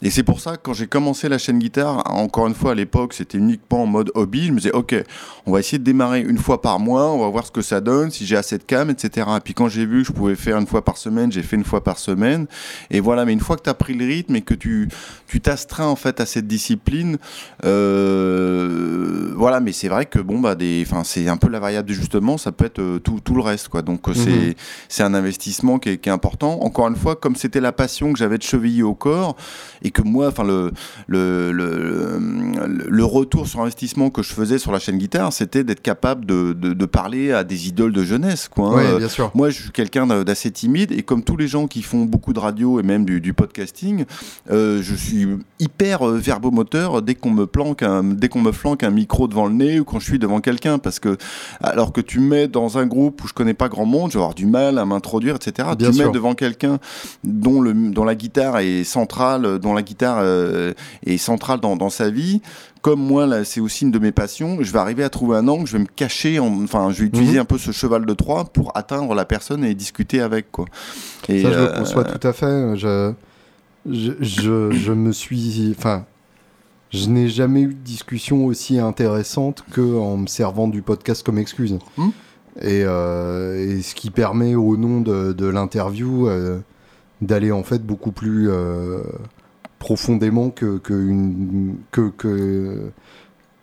Et 0.02 0.10
c'est 0.12 0.24
pour 0.24 0.40
ça 0.40 0.56
que 0.56 0.62
quand 0.64 0.74
j'ai 0.74 0.88
commencé 0.88 1.28
la 1.28 1.38
chaîne 1.38 1.60
guitare, 1.60 2.04
encore 2.14 2.48
une 2.48 2.54
fois 2.54 2.72
à 2.72 2.76
l'époque, 2.76 3.14
c'était 3.14 3.38
uniquement 3.38 3.84
en 3.84 3.86
mode 3.86 4.12
hobby. 4.16 4.48
Je 4.48 4.52
me 4.54 4.58
disais, 4.58 4.72
ok, 4.72 4.96
on 5.46 5.52
va 5.52 5.60
essayer 5.60 5.78
de 5.78 5.84
démarrer 5.84 6.22
une 6.22 6.38
fois 6.38 6.62
par 6.62 6.80
mois, 6.80 7.12
on 7.12 7.20
va 7.20 7.28
voir 7.28 7.46
ce 7.46 7.52
que 7.52 7.62
ça 7.62 7.82
donne, 7.82 8.10
si 8.10 8.26
j'ai 8.26 8.38
assez 8.38 8.58
de 8.58 8.64
cam, 8.64 8.90
etc. 8.90 9.28
Et 9.36 9.40
puis 9.42 9.54
quand 9.54 9.68
j'ai 9.68 9.86
vu 9.86 10.04
que 10.04 10.08
je 10.08 10.14
pouvais 10.14 10.36
faire 10.36 10.58
une 10.58 10.68
fois 10.68 10.86
par 10.86 10.98
semaine, 10.98 11.32
j'ai 11.32 11.44
fait 11.44 11.58
une 11.58 11.66
fois 11.66 11.84
par 11.84 11.98
semaine. 11.98 12.48
Et 12.92 13.02
voilà, 13.02 13.26
mais 13.26 13.34
une 13.34 13.42
fois 13.42 13.58
que 13.58 13.64
tu 13.64 13.70
as 13.70 13.74
pris 13.74 13.94
le 13.94 14.06
rythme 14.06 14.38
et 14.38 14.42
que 14.42 14.54
tu 14.54 14.88
tu 15.28 15.42
t'astreins 15.42 15.88
en 15.88 15.96
fait 15.96 16.22
à 16.22 16.26
cette 16.26 16.48
discipline, 16.48 17.18
euh, 17.66 19.34
voilà. 19.36 19.60
Mais 19.60 19.74
c'est 19.74 19.90
vrai 19.90 20.06
que 20.06 20.20
bon 20.20 20.40
bah 20.40 20.56
des, 20.56 20.84
enfin 20.88 21.04
c'est 21.04 21.28
un 21.28 21.38
peu 21.38 21.50
la 21.50 21.60
variable 21.60 21.90
d'ajustement, 21.90 22.38
ça 22.38 22.54
peut 22.54 22.66
être 22.66 22.80
euh, 22.80 23.00
tout, 23.00 23.20
tout 23.20 23.36
le 23.36 23.42
reste 23.42 23.68
quoi. 23.68 23.82
Donc 23.82 24.08
euh, 24.08 24.14
c'est 24.14 24.30
mhm. 24.30 24.54
c'est 24.88 25.04
un 25.04 25.14
investissement 25.14 25.78
qui 25.78 25.90
est, 25.90 25.98
qui 25.98 26.08
est, 26.08 26.12
important. 26.12 26.62
Encore 26.62 26.88
une 26.88 26.96
fois, 26.96 27.18
comme 27.18 27.36
c'était 27.36 27.60
la 27.60 27.74
passion 27.74 28.14
que 28.14 28.20
j'avais 28.20 28.38
de 28.38 28.44
cheviller 28.44 28.84
au 28.84 28.96
corps 28.96 29.36
et 29.82 29.89
que 29.92 30.02
moi, 30.02 30.28
enfin 30.28 30.44
le, 30.44 30.72
le, 31.08 31.52
le, 31.52 32.20
le, 32.88 33.06
retour 33.06 33.48
sur 33.48 33.62
investissement 33.62 34.10
que 34.10 34.22
je 34.22 34.34
faisais 34.34 34.58
sur 34.58 34.72
la 34.72 34.80
chaîne 34.80 34.98
guitare, 34.98 35.34
c'était 35.34 35.64
d'être 35.64 35.82
capable 35.82 36.26
de, 36.26 36.54
de, 36.54 36.74
de, 36.74 36.86
parler 36.86 37.32
à 37.32 37.44
des 37.44 37.68
idoles 37.68 37.94
de 37.94 38.04
jeunesse. 38.04 38.48
Quoi, 38.48 38.82
hein. 38.82 38.98
bien 38.98 39.10
sûr. 39.10 39.32
Moi, 39.34 39.50
je 39.50 39.62
suis 39.62 39.72
quelqu'un 39.72 40.08
d'assez 40.24 40.52
timide 40.52 40.92
et 40.92 41.04
comme 41.04 41.24
tous 41.24 41.38
les 41.38 41.48
gens 41.48 41.68
qui 41.68 41.82
font 41.82 42.06
beaucoup 42.06 42.34
de 42.34 42.40
radio 42.40 42.80
et 42.80 42.84
même 42.84 43.06
du, 43.06 43.22
du 43.22 43.34
podcasting, 43.34 44.06
euh, 44.52 44.82
je 44.82 44.96
suis 44.96 45.28
hyper 45.60 46.08
euh, 46.08 46.18
verbomoteur 46.18 47.02
dès 47.02 47.16
qu'on 47.16 47.32
me 47.32 47.46
planque 47.46 47.84
un, 47.84 48.04
dès 48.04 48.30
qu'on 48.30 48.42
me 48.42 48.52
flanque 48.52 48.84
un 48.84 48.92
micro 48.92 49.28
devant 49.28 49.48
le 49.48 49.54
nez 49.54 49.80
ou 49.80 49.86
quand 49.86 50.00
je 50.00 50.06
suis 50.06 50.20
devant 50.20 50.42
quelqu'un 50.42 50.78
parce 50.78 51.00
que 51.00 51.18
alors 51.62 51.92
que 51.94 52.02
tu 52.02 52.20
mets 52.20 52.48
dans 52.48 52.78
un 52.78 52.86
groupe 52.86 53.24
où 53.24 53.28
je 53.28 53.34
connais 53.34 53.54
pas 53.54 53.70
grand 53.70 53.86
monde, 53.86 54.12
je 54.12 54.18
vais 54.18 54.24
avoir 54.24 54.36
du 54.36 54.46
mal 54.46 54.78
à 54.78 54.86
m'introduire, 54.86 55.36
etc. 55.36 55.70
tu 55.78 55.86
mets 55.86 56.12
devant 56.12 56.34
quelqu'un 56.34 56.80
dont 57.24 57.62
le 57.62 57.74
dont 57.74 58.04
la 58.04 58.16
guitare 58.16 58.60
est 58.60 58.84
centrale, 58.84 59.60
dont 59.60 59.74
la 59.74 59.79
guitare 59.82 60.20
euh, 60.22 60.74
est 61.06 61.18
centrale 61.18 61.60
dans, 61.60 61.90
sa 61.90 62.10
vie, 62.10 62.42
comme 62.82 63.02
moi, 63.02 63.26
là, 63.26 63.44
c'est 63.44 63.60
aussi 63.60 63.84
une 63.84 63.92
de 63.92 64.00
mes 64.00 64.12
passions, 64.12 64.58
je 64.62 64.72
vais 64.72 64.80
arriver 64.80 65.04
à 65.04 65.10
trouver 65.10 65.38
un 65.38 65.48
angle, 65.48 65.68
je 65.68 65.74
vais 65.74 65.80
me 65.80 65.88
cacher, 65.88 66.40
enfin, 66.40 66.92
je 66.92 67.02
vais 67.02 67.08
utiliser 67.08 67.34
mhm. 67.34 67.42
un 67.42 67.46
peu 67.46 67.58
ce 67.58 67.72
cheval 67.72 68.06
de 68.06 68.14
Troie 68.14 68.46
pour 68.46 68.72
atteindre 68.76 69.14
la 69.14 69.26
personne 69.26 69.66
et 69.66 69.74
discuter 69.76 70.22
avec, 70.22 70.52
quoi. 70.52 70.66
Et, 71.28 71.42
Ça, 71.42 71.52
je 71.52 71.60
le 71.60 71.68
conçois 71.78 72.08
euh, 72.08 72.18
tout 72.18 72.28
à 72.28 72.34
fait. 72.34 72.78
Je, 72.78 73.14
je, 73.86 74.92
me 74.92 75.12
suis, 75.12 75.74
enfin, 75.78 76.06
je 76.92 77.10
n'ai 77.10 77.28
jamais 77.28 77.62
eu 77.62 77.74
de 77.74 77.84
discussion 77.84 78.46
aussi 78.46 78.80
intéressante 78.80 79.66
qu'en 79.74 80.18
me 80.18 80.28
servant 80.28 80.68
du 80.68 80.82
podcast 80.82 81.24
comme 81.26 81.38
excuse. 81.38 81.78
Hmm. 81.98 82.10
Euh, 82.64 83.78
et, 83.78 83.82
ce 83.82 83.94
qui 83.94 84.10
permet 84.10 84.56
au 84.56 84.78
nom 84.78 85.02
de, 85.02 85.46
l'interview 85.46 86.30
d'aller 87.22 87.52
en 87.52 87.64
fait 87.64 87.86
beaucoup 87.86 88.12
plus 88.12 88.50
profondément 89.80 90.50
que, 90.50 90.78
que, 90.78 90.94
une, 90.94 91.78
que, 91.92 92.10
que, 92.10 92.92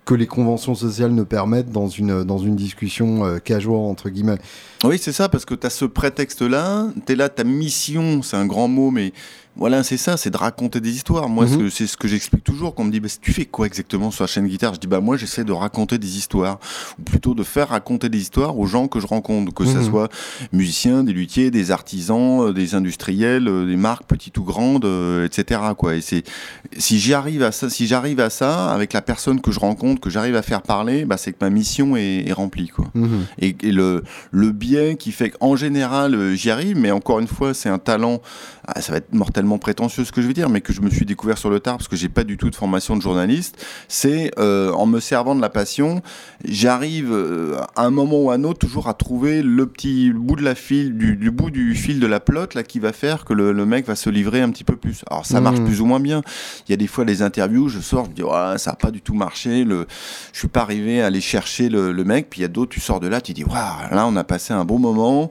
que, 0.05 0.15
les 0.15 0.27
conventions 0.27 0.75
sociales 0.75 1.13
ne 1.13 1.23
permettent 1.23 1.71
dans 1.71 1.89
une, 1.89 2.25
dans 2.25 2.39
une 2.39 2.57
discussion 2.57 3.25
euh, 3.25 3.39
entre 3.71 4.09
guillemets. 4.09 4.39
Oui, 4.83 4.99
c'est 4.99 5.13
ça, 5.13 5.29
parce 5.29 5.45
que 5.45 5.55
tu 5.55 5.67
as 5.67 5.71
ce 5.71 5.85
prétexte-là, 5.85 6.89
tu 7.07 7.13
es 7.13 7.17
là, 7.17 7.29
ta 7.29 7.45
mission, 7.45 8.23
c'est 8.23 8.37
un 8.37 8.47
grand 8.47 8.69
mot, 8.69 8.91
mais 8.91 9.13
voilà, 9.57 9.83
c'est 9.83 9.97
ça, 9.97 10.19
c'est 10.19 10.31
de 10.31 10.37
raconter 10.37 10.81
des 10.81 10.91
histoires. 10.91 11.29
Moi, 11.29 11.47
mhm. 11.47 11.71
c'est 11.71 11.87
ce 11.87 11.97
que 11.97 12.09
j'explique 12.09 12.45
toujours 12.45 12.75
quand 12.75 12.83
on 12.83 12.87
me 12.87 12.93
dit, 12.93 13.01
bah, 13.01 13.09
tu 13.21 13.33
fais 13.33 13.47
quoi 13.47 13.67
exactement 13.67 14.11
sur 14.11 14.25
la 14.25 14.29
chaîne 14.29 14.47
guitare? 14.47 14.75
Je 14.75 14.81
dis, 14.81 14.87
bah 14.87 15.01
moi, 15.01 15.17
j'essaie 15.17 15.45
de 15.45 15.53
raconter 15.53 15.97
des 15.97 16.19
histoires, 16.19 16.59
ou 16.99 17.03
plutôt 17.03 17.35
de 17.35 17.43
faire 17.43 17.71
raconter 17.71 18.11
des 18.11 18.19
histoires 18.19 18.59
aux 18.59 18.67
gens 18.67 18.87
que 18.87 19.01
je 19.01 19.07
rencontre, 19.07 19.55
que 19.55 19.65
ce 19.65 19.79
mhm. 19.79 19.85
soit 19.85 20.09
musiciens, 20.53 21.05
des 21.05 21.15
luthiers, 21.15 21.51
des 21.51 21.71
artisans, 21.71 22.49
euh, 22.49 22.53
des 22.53 22.75
industriels, 22.75 23.49
euh, 23.49 23.67
des 23.67 23.77
marques 23.77 24.05
petites 24.05 24.37
ou 24.37 24.45
grandes, 24.45 24.85
euh, 24.85 25.25
etc. 25.25 25.61
Quoi. 25.77 25.97
Et 25.97 26.01
c'est 26.03 26.23
si 26.77 26.99
j'y 26.99 27.15
arrive 27.15 27.43
à 27.43 27.51
ça, 27.51 27.71
si 27.71 27.87
j'arrive 27.87 28.21
à 28.21 28.29
ça 28.29 28.71
avec 28.71 28.93
la 28.93 29.01
personne 29.01 29.41
que 29.41 29.53
je 29.53 29.61
rencontre, 29.61 30.03
que 30.03 30.11
j'arrive 30.11 30.37
à 30.37 30.43
faire 30.43 30.61
parler, 30.61 31.07
bah, 31.07 31.17
c'est 31.17 31.33
que 31.33 31.39
ma 31.41 31.51
mission 31.51 31.97
est, 31.97 32.31
remplie, 32.33 32.69
quoi. 32.69 32.87
Mhm. 32.95 33.25
Et, 33.39 33.57
et, 33.63 33.73
le 33.73 34.03
le 34.31 34.51
biais 34.51 34.97
qui 34.97 35.13
fait 35.13 35.31
qu'en 35.31 35.57
général 35.57 36.35
j'y 36.35 36.51
arrive, 36.51 36.77
mais 36.77 36.91
encore 36.91 37.21
une 37.21 37.27
fois, 37.27 37.55
c'est 37.55 37.71
un 37.71 37.79
talent. 37.79 38.21
Ah, 38.67 38.81
ça 38.81 38.93
va 38.93 38.99
être 38.99 39.15
mortellement 39.15 39.46
prétentieux 39.59 40.05
ce 40.05 40.13
que 40.13 40.21
je 40.21 40.27
veux 40.27 40.33
dire, 40.33 40.49
mais 40.49 40.61
que 40.61 40.73
je 40.73 40.81
me 40.81 40.91
suis 40.91 41.07
découvert 41.07 41.39
sur 41.39 41.51
le 41.51 41.61
tard 41.61 41.77
parce 41.79 41.89
que 41.89 41.97
j'ai 41.97 42.09
pas 42.09 42.25
du 42.25 42.37
tout 42.37 42.51
de 42.51 42.55
formation 42.55 42.97
de 42.97 43.03
journaliste, 43.03 43.65
c'est 43.89 44.31
euh, 44.39 44.73
en 44.73 44.87
me 44.87 45.01
servant 45.01 45.35
de 45.35 45.41
la 45.41 45.49
passion, 45.49 46.03
j'arrive 46.45 47.13
euh, 47.13 47.57
à 47.77 47.85
un 47.85 47.91
moment 47.91 48.23
ou 48.23 48.31
à 48.31 48.35
un 48.35 48.45
autre 48.45 48.59
toujours 48.59 48.89
à 48.89 48.95
trouver 48.95 49.43
le 49.43 49.67
petit 49.67 50.13
bout 50.13 50.37
de 50.37 50.43
la 50.43 50.55
fil, 50.55 50.97
du, 50.97 51.31
bout 51.31 51.51
du 51.51 51.75
fil 51.75 52.01
de 52.01 52.07
la 52.07 52.21
plotte 52.21 52.55
là 52.55 52.63
qui 52.63 52.79
va 52.79 52.93
faire 52.93 53.25
que 53.25 53.33
le, 53.33 53.67
mec 53.67 53.87
va 53.87 53.97
se 53.97 54.11
livrer 54.11 54.43
un 54.43 54.51
petit 54.51 54.65
peu 54.65 54.77
plus. 54.77 55.03
Alors 55.11 55.27
ça 55.27 55.41
marche 55.41 55.61
mmh. 55.61 55.65
plus 55.65 55.81
ou 55.81 55.87
moins 55.87 56.01
bien. 56.01 56.23
Il 56.69 56.73
y 56.73 56.75
a 56.75 56.77
des 56.77 56.87
fois 56.87 57.05
les 57.05 57.23
interviews, 57.23 57.69
je 57.69 57.81
sors, 57.81 58.07
je 58.07 58.11
dis 58.11 58.23
ouais, 58.23 58.59
ça 58.59 58.73
a 58.73 58.77
pas 58.77 58.91
du 58.91 59.01
tout 59.01 59.15
marché, 59.15 59.65
le, 59.65 59.87
je 60.33 60.39
suis 60.39 60.49
pas 60.49 60.63
arrivé 60.63 61.03
à 61.03 61.07
aller 61.07 61.21
chercher 61.21 61.69
le, 61.69 61.93
le 61.93 62.05
mec, 62.05 62.29
puis 62.31 62.41
il 62.41 62.43
y 62.43 62.47
a 62.47 62.49
d'autres, 62.49 62.73
tu 62.73 62.81
sors 62.81 63.01
de 63.01 63.09
là, 63.09 63.21
tu 63.21 63.33
dis 63.33 63.45
waouh, 63.45 63.55
là 63.91 64.07
on 64.07 64.17
a 64.17 64.25
passé 64.25 64.53
un 64.53 64.65
bon 64.65 64.79
moment. 64.79 65.31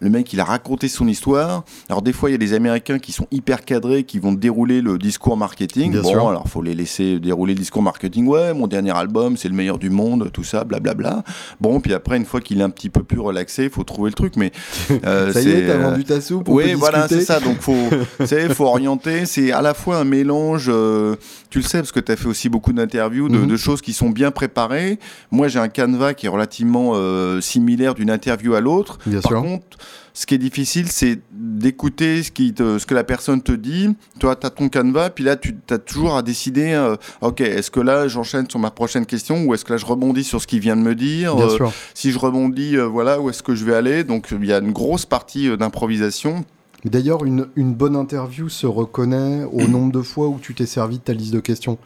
Le 0.00 0.08
mec, 0.08 0.32
il 0.32 0.40
a 0.40 0.44
raconté 0.44 0.88
son 0.88 1.06
histoire. 1.06 1.64
Alors 1.88 2.00
des 2.00 2.12
fois, 2.12 2.30
il 2.30 2.32
y 2.32 2.34
a 2.34 2.38
des 2.38 2.54
Américains 2.54 2.98
qui 2.98 3.12
sont 3.12 3.26
hyper 3.30 3.64
cadrés, 3.64 4.04
qui 4.04 4.18
vont 4.18 4.32
dérouler 4.32 4.80
le 4.80 4.96
discours 4.96 5.36
marketing. 5.36 6.00
bon, 6.00 6.10
alors 6.10 6.30
alors 6.30 6.48
faut 6.48 6.62
les 6.62 6.74
laisser 6.74 7.18
dérouler 7.18 7.52
le 7.52 7.60
discours 7.60 7.82
marketing. 7.82 8.26
Ouais, 8.26 8.54
mon 8.54 8.66
dernier 8.66 8.96
album, 8.96 9.36
c'est 9.36 9.48
le 9.48 9.54
meilleur 9.54 9.78
du 9.78 9.90
monde, 9.90 10.30
tout 10.32 10.44
ça, 10.44 10.64
blablabla. 10.64 11.22
Bon, 11.60 11.80
puis 11.80 11.92
après, 11.92 12.16
une 12.16 12.24
fois 12.24 12.40
qu'il 12.40 12.60
est 12.60 12.64
un 12.64 12.70
petit 12.70 12.88
peu 12.88 13.02
plus 13.02 13.20
relaxé, 13.20 13.64
il 13.64 13.70
faut 13.70 13.84
trouver 13.84 14.10
le 14.10 14.14
truc. 14.14 14.36
Mais 14.36 14.52
euh, 15.04 15.32
ça 15.32 15.42
y 15.42 15.50
est, 15.50 15.66
t'as 15.66 15.76
vendu 15.76 16.04
ta 16.04 16.20
soupe. 16.20 16.48
Oui, 16.48 16.72
voilà, 16.72 17.06
c'est 17.06 17.20
ça. 17.20 17.38
Donc 17.38 17.60
faut, 17.60 17.90
faut 18.54 18.66
orienter. 18.66 19.26
C'est 19.26 19.52
à 19.52 19.60
la 19.60 19.74
fois 19.74 19.98
un 19.98 20.04
mélange. 20.04 20.66
Euh, 20.68 21.16
tu 21.50 21.58
le 21.58 21.64
sais 21.64 21.78
parce 21.78 21.92
que 21.92 22.00
tu 22.00 22.12
as 22.12 22.16
fait 22.16 22.28
aussi 22.28 22.48
beaucoup 22.48 22.72
d'interviews 22.72 23.28
de, 23.28 23.38
mhm. 23.38 23.48
de, 23.48 23.56
choses 23.56 23.82
qui 23.82 23.92
sont 23.92 24.08
bien 24.08 24.30
préparées. 24.30 24.98
Moi, 25.30 25.48
j'ai 25.48 25.58
un 25.58 25.68
canevas 25.68 26.14
qui 26.14 26.26
est 26.26 26.28
relativement 26.30 26.92
euh, 26.94 27.40
similaire 27.40 27.94
d'une 27.94 28.10
interview 28.10 28.54
à 28.54 28.60
l'autre. 28.60 28.98
Par 29.22 29.42
contre, 29.42 29.76
ce 30.12 30.26
qui 30.26 30.34
est 30.34 30.38
difficile, 30.38 30.88
c'est 30.90 31.20
d'écouter 31.32 32.22
ce, 32.22 32.30
qui 32.30 32.54
ce 32.56 32.84
que 32.84 32.94
la 32.94 33.04
personne 33.04 33.42
te 33.42 33.52
dit. 33.52 33.88
Toi, 34.18 34.36
tu 34.36 34.46
as 34.46 34.50
ton 34.50 34.68
canevas, 34.68 35.10
puis 35.10 35.24
là, 35.24 35.36
tu 35.36 35.54
as 35.70 35.78
toujours 35.78 36.16
à 36.16 36.22
décider, 36.22 36.72
euh, 36.72 36.96
OK, 37.20 37.40
est-ce 37.40 37.70
que 37.70 37.80
là, 37.80 38.08
j'enchaîne 38.08 38.48
sur 38.48 38.58
ma 38.58 38.70
prochaine 38.70 39.06
question, 39.06 39.44
ou 39.44 39.54
est-ce 39.54 39.64
que 39.64 39.72
là, 39.72 39.76
je 39.76 39.86
rebondis 39.86 40.24
sur 40.24 40.40
ce 40.40 40.46
qu'il 40.46 40.60
vient 40.60 40.76
de 40.76 40.82
me 40.82 40.94
dire 40.94 41.36
Bien 41.36 41.46
euh, 41.46 41.56
sûr. 41.56 41.72
Si 41.94 42.12
je 42.12 42.18
rebondis, 42.18 42.76
voilà, 42.76 43.20
où 43.20 43.30
est-ce 43.30 43.42
que 43.42 43.54
je 43.54 43.64
vais 43.64 43.74
aller 43.74 44.04
Donc, 44.04 44.28
il 44.32 44.46
y 44.46 44.52
a 44.52 44.58
une 44.58 44.72
grosse 44.72 45.06
partie 45.06 45.56
d'improvisation. 45.56 46.44
D'ailleurs, 46.84 47.24
une, 47.24 47.48
une, 47.56 47.74
bonne 47.74 47.94
interview 47.94 48.48
se 48.48 48.66
reconnaît 48.66 49.44
au 49.44 49.68
nombre 49.68 49.92
de 49.92 50.00
fois 50.00 50.28
où 50.28 50.38
tu 50.40 50.54
t'es 50.54 50.66
servi 50.66 50.98
de 50.98 51.02
ta 51.02 51.12
liste 51.12 51.34
de 51.34 51.40
questions. 51.40 51.78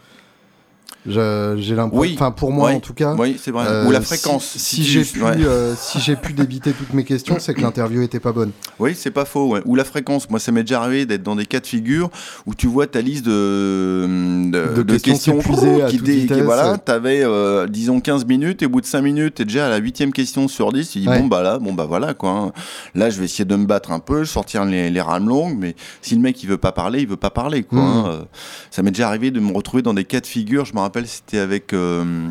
J'ai 1.06 1.74
l'impression, 1.74 2.00
oui. 2.00 2.12
enfin 2.14 2.30
pour 2.30 2.50
moi 2.50 2.70
en 2.70 2.80
tout 2.80 2.94
cas. 2.94 3.14
Oui, 3.14 3.36
c'est 3.38 3.50
vrai. 3.50 3.66
Euh, 3.68 3.86
Ou 3.86 3.90
la 3.90 4.00
fréquence. 4.00 4.44
Si, 4.44 4.84
j'ai 4.84 5.02
pu, 5.04 5.22
euh, 5.22 5.74
si 5.76 6.00
j'ai 6.00 6.16
pu 6.16 6.32
débiter 6.32 6.72
toutes 6.72 6.94
mes 6.94 7.04
questions, 7.04 7.36
c'est 7.38 7.52
que 7.52 7.60
l'interview 7.60 8.00
était 8.00 8.20
pas 8.20 8.32
bonne. 8.32 8.52
Oui, 8.78 8.94
c'est 8.94 9.10
pas 9.10 9.26
faux. 9.26 9.58
Ou 9.66 9.74
la 9.74 9.84
fréquence. 9.84 10.30
Moi, 10.30 10.40
ça 10.40 10.50
m'est 10.50 10.62
déjà 10.62 10.80
arrivé 10.80 11.04
d'être 11.04 11.22
dans 11.22 11.36
des 11.36 11.44
cas 11.44 11.60
de 11.60 11.66
figure 11.66 12.10
où 12.46 12.54
tu 12.54 12.66
vois 12.66 12.86
ta 12.86 13.02
liste 13.02 13.26
de, 13.26 14.06
de, 14.50 14.82
de, 14.82 14.96
questions, 14.96 15.40
épuisées 15.40 15.82
à 15.82 15.88
qui, 15.88 15.98
toute 15.98 16.08
vitesse. 16.08 16.38
voilà, 16.38 16.78
t'avais 16.78 17.22
euh, 17.22 17.66
disons 17.66 18.00
15 18.00 18.24
minutes 18.24 18.62
et 18.62 18.66
au 18.66 18.70
bout 18.70 18.80
de 18.80 18.86
5 18.86 19.02
minutes, 19.02 19.34
t'es 19.34 19.44
déjà 19.44 19.66
à 19.66 19.70
la 19.70 19.76
huitième 19.76 20.12
question 20.12 20.48
sur 20.48 20.72
10. 20.72 20.90
Tu 20.90 21.00
dis 21.00 21.06
bon 21.06 21.26
bah 21.26 21.42
là, 21.42 21.58
bon 21.58 21.74
bah 21.74 21.84
voilà 21.86 22.14
quoi. 22.14 22.30
Hein. 22.30 22.52
Là, 22.94 23.10
je 23.10 23.18
vais 23.18 23.26
essayer 23.26 23.44
de 23.44 23.56
me 23.56 23.66
battre 23.66 23.92
un 23.92 24.00
peu, 24.00 24.24
sortir 24.24 24.64
les, 24.64 24.90
les 24.90 25.00
rames 25.02 25.28
longues, 25.28 25.56
mais 25.58 25.76
si 26.00 26.14
le 26.14 26.22
mec 26.22 26.42
il 26.42 26.48
veut 26.48 26.56
pas 26.56 26.72
parler, 26.72 27.00
il 27.00 27.08
veut 27.08 27.16
pas 27.16 27.30
parler 27.30 27.62
quoi. 27.62 27.78
Mmh. 27.78 28.06
Hein. 28.06 28.24
Ça 28.70 28.82
m'est 28.82 28.90
déjà 28.90 29.06
arrivé 29.08 29.30
de 29.30 29.40
me 29.40 29.52
retrouver 29.52 29.82
dans 29.82 29.94
des 29.94 30.04
cas 30.04 30.20
de 30.20 30.26
figure. 30.26 30.64
Je 30.64 30.72
me 30.74 30.80
rappelle, 30.80 31.06
c'était 31.06 31.38
avec 31.38 31.72
euh, 31.72 32.28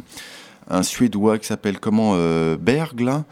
un 0.69 0.83
Suédois 0.83 1.39
qui 1.39 1.47
s'appelle 1.47 1.79
comment 1.79 2.13
euh, 2.15 2.57
Berg, 2.57 2.99
là. 2.99 3.23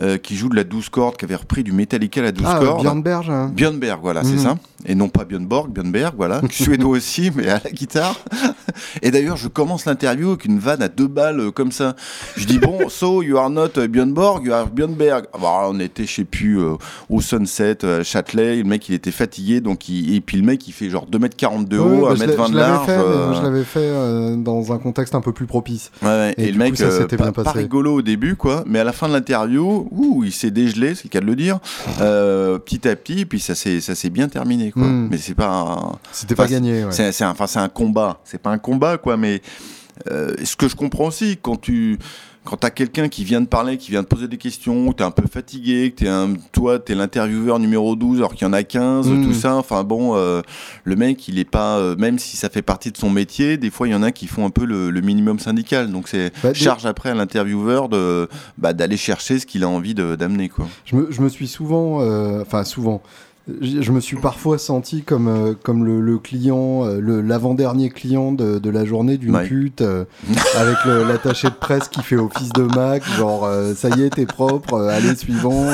Euh, 0.00 0.18
qui 0.18 0.36
joue 0.36 0.48
de 0.48 0.56
la 0.56 0.64
12 0.64 0.88
cordes, 0.88 1.16
qui 1.16 1.24
avait 1.24 1.34
repris 1.36 1.62
du 1.62 1.72
Metallica 1.72 2.20
à 2.20 2.24
la 2.24 2.32
12 2.32 2.46
Ah, 2.48 2.58
cordes. 2.60 2.82
Björn 2.82 3.02
Berge. 3.02 3.30
hein. 3.30 3.52
Björn 3.54 3.78
Berg, 3.78 4.00
voilà, 4.02 4.22
c'est 4.24 4.32
Mhm. 4.32 4.38
ça. 4.38 4.54
Et 4.86 4.94
non 4.94 5.08
pas 5.08 5.24
Björn 5.24 5.46
Borg, 5.46 5.70
Björn 5.70 5.90
Berg, 5.90 6.14
voilà. 6.16 6.40
Suédois 6.50 6.96
aussi, 6.98 7.30
mais 7.34 7.48
à 7.48 7.60
la 7.64 7.70
guitare. 7.70 8.18
Et 9.02 9.10
d'ailleurs, 9.10 9.36
je 9.36 9.48
commence 9.48 9.86
l'interview 9.86 10.30
avec 10.30 10.44
une 10.44 10.58
vanne 10.58 10.82
à 10.82 10.88
deux 10.88 11.06
balles 11.06 11.40
euh, 11.40 11.50
comme 11.50 11.72
ça. 11.72 11.94
Je 12.36 12.44
dis, 12.44 12.58
bon, 12.58 12.88
so 12.88 13.22
you 13.22 13.38
are 13.38 13.48
not 13.50 13.78
euh, 13.78 13.88
Björn 13.88 14.12
Borg, 14.12 14.44
you 14.44 14.52
are 14.52 14.66
Björn 14.68 14.94
Berg. 14.94 15.24
Ah, 15.32 15.38
bah, 15.40 15.48
on 15.68 15.78
était, 15.80 16.04
je 16.06 16.12
sais 16.12 16.24
plus, 16.24 16.60
euh, 16.60 16.74
au 17.08 17.20
Sunset, 17.20 17.84
à 17.84 18.02
Châtelet. 18.02 18.56
Le 18.56 18.64
mec, 18.64 18.88
il 18.88 18.94
était 18.94 19.10
fatigué. 19.10 19.60
Donc 19.60 19.88
il... 19.88 20.14
Et 20.14 20.20
puis 20.20 20.36
le 20.36 20.42
mec, 20.44 20.66
il 20.68 20.72
fait 20.72 20.90
genre 20.90 21.06
2m40 21.10 21.66
de 21.66 21.78
haut, 21.78 22.02
bah, 22.06 22.14
l'ai- 22.14 22.26
1m20 22.26 22.46
je 22.48 22.52
de 22.52 22.56
large. 22.58 22.86
fait, 22.86 23.36
je 23.36 23.42
l'avais 23.42 23.64
fait 23.64 24.36
dans 24.36 24.72
un 24.72 24.78
contexte 24.78 25.14
un 25.14 25.20
peu 25.20 25.32
plus 25.32 25.46
propice. 25.46 25.90
Ouais. 26.02 26.34
Et 26.36 26.50
le 26.52 26.58
mec, 26.58 26.76
ça 26.76 26.88
pas, 27.06 27.16
bien 27.16 27.32
pas 27.32 27.44
passé. 27.44 27.58
rigolo 27.58 27.94
au 27.94 28.02
début, 28.02 28.36
quoi. 28.36 28.64
Mais 28.66 28.78
à 28.80 28.84
la 28.84 28.92
fin 28.92 29.08
de 29.08 29.12
l'interview, 29.14 29.83
ouh, 29.90 30.24
il 30.24 30.32
s'est 30.32 30.50
dégelé, 30.50 30.94
c'est 30.94 31.04
le 31.04 31.08
cas 31.10 31.20
de 31.20 31.26
le 31.26 31.36
dire, 31.36 31.58
euh, 32.00 32.58
petit 32.58 32.86
à 32.88 32.94
petit. 32.96 33.24
Puis 33.26 33.40
ça 33.40 33.54
s'est, 33.54 33.80
ça 33.80 33.94
s'est 33.94 34.10
bien 34.10 34.28
terminé, 34.28 34.70
quoi. 34.70 34.82
Mm. 34.84 35.08
Mais 35.10 35.18
c'est 35.18 35.34
pas, 35.34 35.48
un- 35.48 35.98
C'était 36.12 36.34
pas 36.34 36.46
gagné. 36.46 36.84
ouais. 36.84 36.92
c'est, 36.92 37.12
c'est 37.12 37.24
un, 37.24 37.30
enfin, 37.30 37.46
c'est 37.46 37.58
un 37.60 37.68
combat. 37.68 38.20
C'est 38.24 38.40
pas 38.40 38.50
un 38.50 38.58
combat, 38.58 38.98
quoi. 38.98 39.16
Mais 39.16 39.42
euh, 40.10 40.34
ce 40.44 40.56
que 40.56 40.68
je 40.68 40.76
comprends 40.76 41.06
aussi, 41.06 41.38
quand 41.40 41.56
tu 41.60 41.98
quand 42.44 42.56
t'as 42.58 42.70
quelqu'un 42.70 43.08
qui 43.08 43.24
vient 43.24 43.40
de 43.40 43.46
parler, 43.46 43.78
qui 43.78 43.90
vient 43.90 44.02
de 44.02 44.06
poser 44.06 44.28
des 44.28 44.36
questions, 44.36 44.90
que 44.90 44.96
t'es 44.96 45.04
un 45.04 45.10
peu 45.10 45.26
fatigué, 45.26 45.90
que 45.92 46.04
t'es 46.04 46.08
un, 46.08 46.34
toi, 46.52 46.78
t'es 46.78 46.94
l'intervieweur 46.94 47.58
numéro 47.58 47.96
12 47.96 48.18
alors 48.18 48.34
qu'il 48.34 48.46
y 48.46 48.50
en 48.50 48.52
a 48.52 48.62
15, 48.62 49.08
Mm. 49.08 49.24
tout 49.24 49.32
ça. 49.32 49.54
Enfin 49.56 49.82
bon, 49.84 50.14
euh, 50.16 50.42
le 50.84 50.96
mec, 50.96 51.26
il 51.28 51.38
est 51.38 51.48
pas, 51.50 51.78
euh, 51.78 51.96
même 51.96 52.18
si 52.18 52.36
ça 52.36 52.50
fait 52.50 52.62
partie 52.62 52.90
de 52.92 52.96
son 52.98 53.08
métier, 53.10 53.56
des 53.56 53.70
fois, 53.70 53.88
il 53.88 53.92
y 53.92 53.94
en 53.94 54.02
a 54.02 54.12
qui 54.12 54.26
font 54.26 54.44
un 54.44 54.50
peu 54.50 54.64
le, 54.66 54.90
le 54.90 55.00
minimum 55.00 55.38
syndical. 55.38 55.90
Donc 55.90 56.08
c'est 56.08 56.32
Bah, 56.42 56.52
charge 56.52 56.84
après 56.86 57.10
à 57.10 57.14
l'intervieweur 57.14 57.88
de, 57.88 58.28
bah, 58.58 58.72
d'aller 58.72 58.96
chercher 58.96 59.38
ce 59.38 59.46
qu'il 59.46 59.64
a 59.64 59.68
envie 59.68 59.94
de, 59.94 60.14
d'amener, 60.14 60.48
quoi. 60.50 60.66
Je 60.84 60.96
me, 60.96 61.10
je 61.10 61.22
me 61.22 61.28
suis 61.28 61.48
souvent, 61.48 62.00
euh, 62.02 62.42
enfin 62.42 62.64
souvent, 62.64 63.02
je 63.60 63.92
me 63.92 64.00
suis 64.00 64.16
parfois 64.16 64.56
senti 64.56 65.02
comme, 65.02 65.28
euh, 65.28 65.52
comme 65.62 65.84
le, 65.84 66.00
le 66.00 66.18
client, 66.18 66.84
euh, 66.86 67.20
l'avant-dernier 67.22 67.90
client 67.90 68.32
de, 68.32 68.58
de 68.58 68.70
la 68.70 68.84
journée 68.86 69.18
d'une 69.18 69.36
Ouais. 69.36 69.46
pute, 69.46 69.82
euh, 69.82 70.04
avec 70.56 70.76
l'attaché 70.86 71.48
de 71.48 71.54
presse 71.54 71.88
qui 71.88 72.02
fait 72.02 72.16
office 72.16 72.50
de 72.54 72.62
Mac, 72.62 73.02
genre 73.18 73.48
ça 73.76 73.90
y 73.90 74.02
est, 74.02 74.10
t'es 74.10 74.26
propre, 74.26 74.80
allez, 74.88 75.14
suivant. 75.14 75.66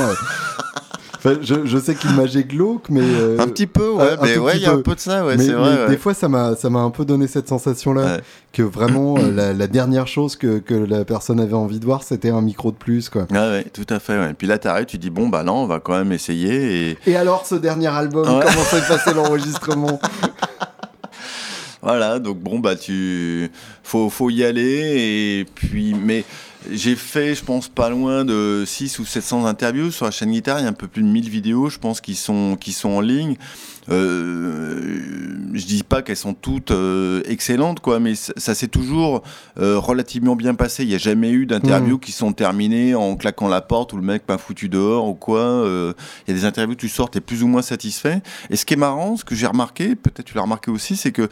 Enfin, 1.23 1.35
je, 1.43 1.67
je 1.67 1.77
sais 1.79 1.95
qu'il 1.95 2.11
j'ai 2.29 2.45
glauque, 2.45 2.89
mais. 2.89 3.03
euh, 3.03 3.39
un 3.39 3.47
petit 3.49 3.67
peu, 3.67 3.91
ouais, 3.91 4.13
un- 4.19 4.23
mais 4.23 4.39
ouais, 4.39 4.53
il 4.57 4.63
y 4.63 4.67
a 4.67 4.73
un 4.73 4.81
peu. 4.81 4.95
de 4.95 5.01
ça, 5.01 5.27
ouais, 5.27 5.37
mais, 5.37 5.43
c'est 5.45 5.51
mais 5.53 5.59
vrai. 5.59 5.77
des 5.85 5.91
ouais. 5.93 5.97
fois, 5.99 6.15
ça 6.15 6.29
m'a 6.31 6.55
un 6.81 6.91
peu 6.91 7.05
donné 7.05 7.27
cette 7.27 7.47
sensation-là, 7.47 8.03
Ouais. 8.17 8.21
que 8.55 8.63
vraiment 8.63 9.17
euh, 9.19 9.31
la, 9.31 9.53
la 9.53 9.67
dernière 9.67 10.07
chose 10.07 10.37
que, 10.37 10.59
que 10.61 10.73
la 10.73 11.05
personne 11.05 11.39
avait 11.39 11.53
envie 11.53 11.79
de 11.79 11.85
voir, 11.85 12.03
c'était 12.05 12.31
un 12.31 12.41
micro 12.41 12.71
de 12.71 12.77
plus, 12.77 13.11
quoi. 13.11 13.27
Ouais, 13.31 13.37
ouais, 13.39 13.67
tout 13.71 13.87
à 13.93 13.99
fait. 14.01 14.19
Ouais. 14.19 14.33
Puis 14.33 14.47
là, 14.47 14.57
t'arrêtes, 14.57 14.89
tu 14.89 14.97
dis 14.97 15.11
bon, 15.11 15.29
bah 15.29 15.43
non, 15.43 15.57
on 15.57 15.67
va 15.67 15.79
quand 15.79 15.93
même 15.99 16.13
essayer. 16.13 16.91
Et 16.93 16.99
Et 17.07 17.17
alors, 17.17 17.45
ce 17.45 17.55
dernier 17.55 17.89
album, 17.89 18.27
Ouais. 18.27 18.43
comment 18.47 18.65
s'est 18.65 18.81
passé 18.89 19.13
l'enregistrement? 19.15 20.01
Voilà, 21.83 22.19
donc 22.19 22.39
bon, 22.39 22.59
bah 22.59 22.77
tu, 22.77 23.51
faut, 23.83 24.11
faut 24.11 24.29
y 24.31 24.45
aller. 24.45 25.41
Et 25.41 25.47
puis, 25.55 25.95
mais 25.95 26.25
j'ai 26.71 26.97
fait, 26.97 27.35
je 27.35 27.45
pense, 27.45 27.69
pas 27.69 27.89
loin 27.89 28.25
de 28.25 28.65
6 28.67 28.99
ou 28.99 29.05
700 29.05 29.47
interviews 29.47 29.91
sur 29.91 30.05
la 30.05 30.11
chaîne 30.11 30.31
guitare. 30.31 30.59
Il 30.59 30.65
y 30.65 30.67
a 30.67 30.69
un 30.69 30.75
peu 30.75 30.89
plus 30.89 31.03
de 31.03 31.09
1000 31.09 31.29
vidéos, 31.29 31.71
je 31.71 31.79
pense, 31.79 32.01
qui 32.01 32.15
sont, 32.15 32.57
qui 32.61 32.73
sont 32.73 32.91
en 32.91 33.01
ligne. 33.01 33.37
Euh, 33.91 35.01
je 35.55 35.65
dis 35.65 35.83
pas 35.83 36.03
qu'elles 36.03 36.17
sont 36.17 36.35
toutes 36.35 36.71
euh, 36.71 37.23
excellentes, 37.27 37.81
quoi, 37.81 37.99
mais 37.99 38.15
ça, 38.15 38.33
ça 38.37 38.55
s'est 38.55 38.69
toujours 38.69 39.23
euh, 39.59 39.79
relativement 39.79 40.37
bien 40.37 40.55
passé. 40.55 40.85
Il 40.85 40.89
n'y 40.89 40.95
a 40.95 40.99
jamais 40.99 41.31
eu 41.31 41.47
d'interviews 41.47 41.99
qui 41.99 42.13
sont 42.13 42.33
terminées 42.33 42.95
en 42.95 43.17
claquant 43.17 43.49
la 43.49 43.63
porte 43.63 43.93
ou 43.93 43.97
le 43.97 44.03
mec 44.03 44.23
m'a 44.29 44.39
foutu 44.39 44.69
dehors 44.69 45.09
ou 45.09 45.15
quoi. 45.15 45.41
Euh, 45.41 45.93
Il 46.27 46.35
y 46.35 46.37
a 46.37 46.41
des 46.41 46.45
interviews, 46.45 46.75
tu 46.75 46.89
sors, 46.89 47.11
t'es 47.11 47.21
plus 47.21 47.43
ou 47.43 47.49
moins 47.49 47.63
satisfait. 47.63 48.23
Et 48.51 48.57
ce 48.57 48.65
qui 48.65 48.75
est 48.75 48.79
marrant, 48.79 49.17
ce 49.17 49.25
que 49.25 49.35
j'ai 49.35 49.47
remarqué, 49.47 49.97
peut-être 49.97 50.27
tu 50.27 50.35
l'as 50.35 50.43
remarqué 50.43 50.71
aussi, 50.71 50.97
c'est 50.97 51.13
que 51.13 51.29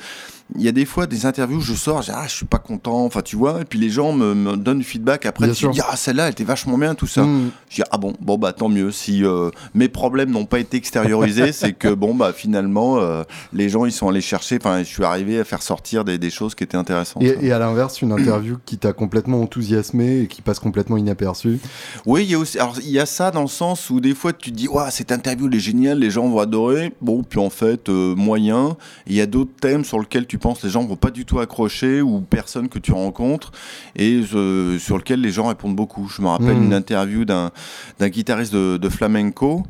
il 0.57 0.63
y 0.63 0.69
a 0.69 0.73
des 0.73 0.85
fois 0.85 1.07
des 1.07 1.27
interviews, 1.27 1.61
je 1.61 1.75
sors, 1.75 2.03
je 2.03 2.11
dis, 2.11 2.17
ah, 2.17 2.25
je 2.27 2.33
suis 2.33 2.47
pas 2.47 2.59
content, 2.59 3.05
enfin 3.05 3.21
tu 3.23 3.37
vois, 3.37 3.61
et 3.61 3.65
puis 3.65 3.79
les 3.79 3.91
gens 3.91 4.13
me, 4.13 4.35
me 4.35 4.57
donnent 4.57 4.79
du 4.79 4.85
feedback 4.85 5.27
après, 5.27 5.51
tu 5.53 5.69
dis, 5.71 5.81
ah 5.87 5.97
celle-là, 5.97 6.27
elle 6.27 6.33
était 6.33 6.45
vachement 6.45 6.79
bien, 6.79 6.95
tout 6.95 7.07
ça. 7.07 7.23
Hmm. 7.23 7.51
Je 7.69 7.77
dis, 7.77 7.83
ah 7.91 7.99
bon, 7.99 8.15
bon 8.21 8.39
bah 8.39 8.53
tant 8.53 8.69
mieux, 8.69 8.91
si 8.91 9.25
euh, 9.25 9.51
mes 9.75 9.89
problèmes 9.89 10.31
n'ont 10.31 10.47
pas 10.47 10.59
été 10.59 10.77
extériorisés, 10.77 11.53
c'est 11.53 11.73
que 11.73 11.89
bon 11.89 12.15
bah 12.15 12.33
finalement, 12.33 12.99
euh, 12.99 13.23
les 13.53 13.69
gens 13.69 13.85
ils 13.85 13.93
sont 13.93 14.09
allés 14.09 14.21
chercher, 14.21 14.57
enfin 14.57 14.79
je 14.79 14.89
suis 14.89 15.05
arrivé 15.05 15.39
à 15.39 15.45
faire 15.45 15.63
sortir 15.63 16.05
des, 16.05 16.19
des 16.19 16.31
choses 16.31 16.55
qui 16.55 16.65
étaient 16.65 16.77
intéressantes. 16.77 17.23
Et, 17.23 17.47
et 17.47 17.53
à 17.53 17.59
l'inverse, 17.59 18.01
une 18.01 18.13
interview 18.13 18.57
qui 18.65 18.79
t'a 18.79 18.93
complètement 18.93 19.43
enthousiasmé 19.43 20.21
et 20.21 20.27
qui 20.27 20.43
passe 20.43 20.59
complètement 20.59 20.97
inaperçue. 20.97 21.59
Oui, 22.07 22.25
il 22.25 22.31
y 22.31 22.35
a 22.35 22.39
aussi, 22.39 22.59
alors 22.59 22.77
il 22.83 22.91
y 22.91 22.99
a 22.99 23.07
ça 23.07 23.31
dans 23.31 23.43
le 23.43 23.49
sens 23.49 23.91
où 23.91 24.01
des 24.01 24.15
fois 24.15 24.33
tu 24.33 24.51
te 24.51 24.57
dis, 24.57 24.69
ouais, 24.69 24.91
cette 24.91 25.13
interview 25.13 25.47
elle 25.47 25.55
est 25.55 25.61
géniale, 25.61 25.99
les 25.99 26.11
gens 26.11 26.29
vont 26.29 26.39
adorer. 26.39 26.95
Bon, 27.01 27.23
puis 27.23 27.39
en 27.39 27.51
fait, 27.51 27.89
euh, 27.89 28.15
moyen. 28.15 28.77
Il 29.07 29.15
y 29.15 29.21
a 29.21 29.27
d'autres 29.27 29.55
thèmes 29.61 29.85
sur 29.85 29.99
lesquels 29.99 30.27
tu 30.27 30.38
penses 30.39 30.63
les 30.63 30.71
gens 30.71 30.85
vont 30.85 30.97
pas 30.97 31.11
du 31.11 31.25
tout 31.25 31.39
accrocher 31.41 32.01
ou 32.03 32.21
personne 32.21 32.69
que 32.69 32.79
tu 32.79 32.93
rencontres 32.93 33.53
et 33.97 34.23
euh, 34.35 34.79
sur 34.79 34.97
lequel 34.97 35.21
les 35.21 35.31
gens 35.31 35.47
répondent 35.49 35.77
beaucoup. 35.77 36.09
Je 36.09 36.23
me 36.23 36.29
rappelle 36.29 36.57
Mhm. 36.57 36.65
une 36.65 36.75
interview 36.75 37.25
d'un 37.25 37.51
d'un 37.99 38.09
guitariste 38.09 38.53
de, 38.53 38.77
de 38.77 38.89
flamenco. 38.89 39.65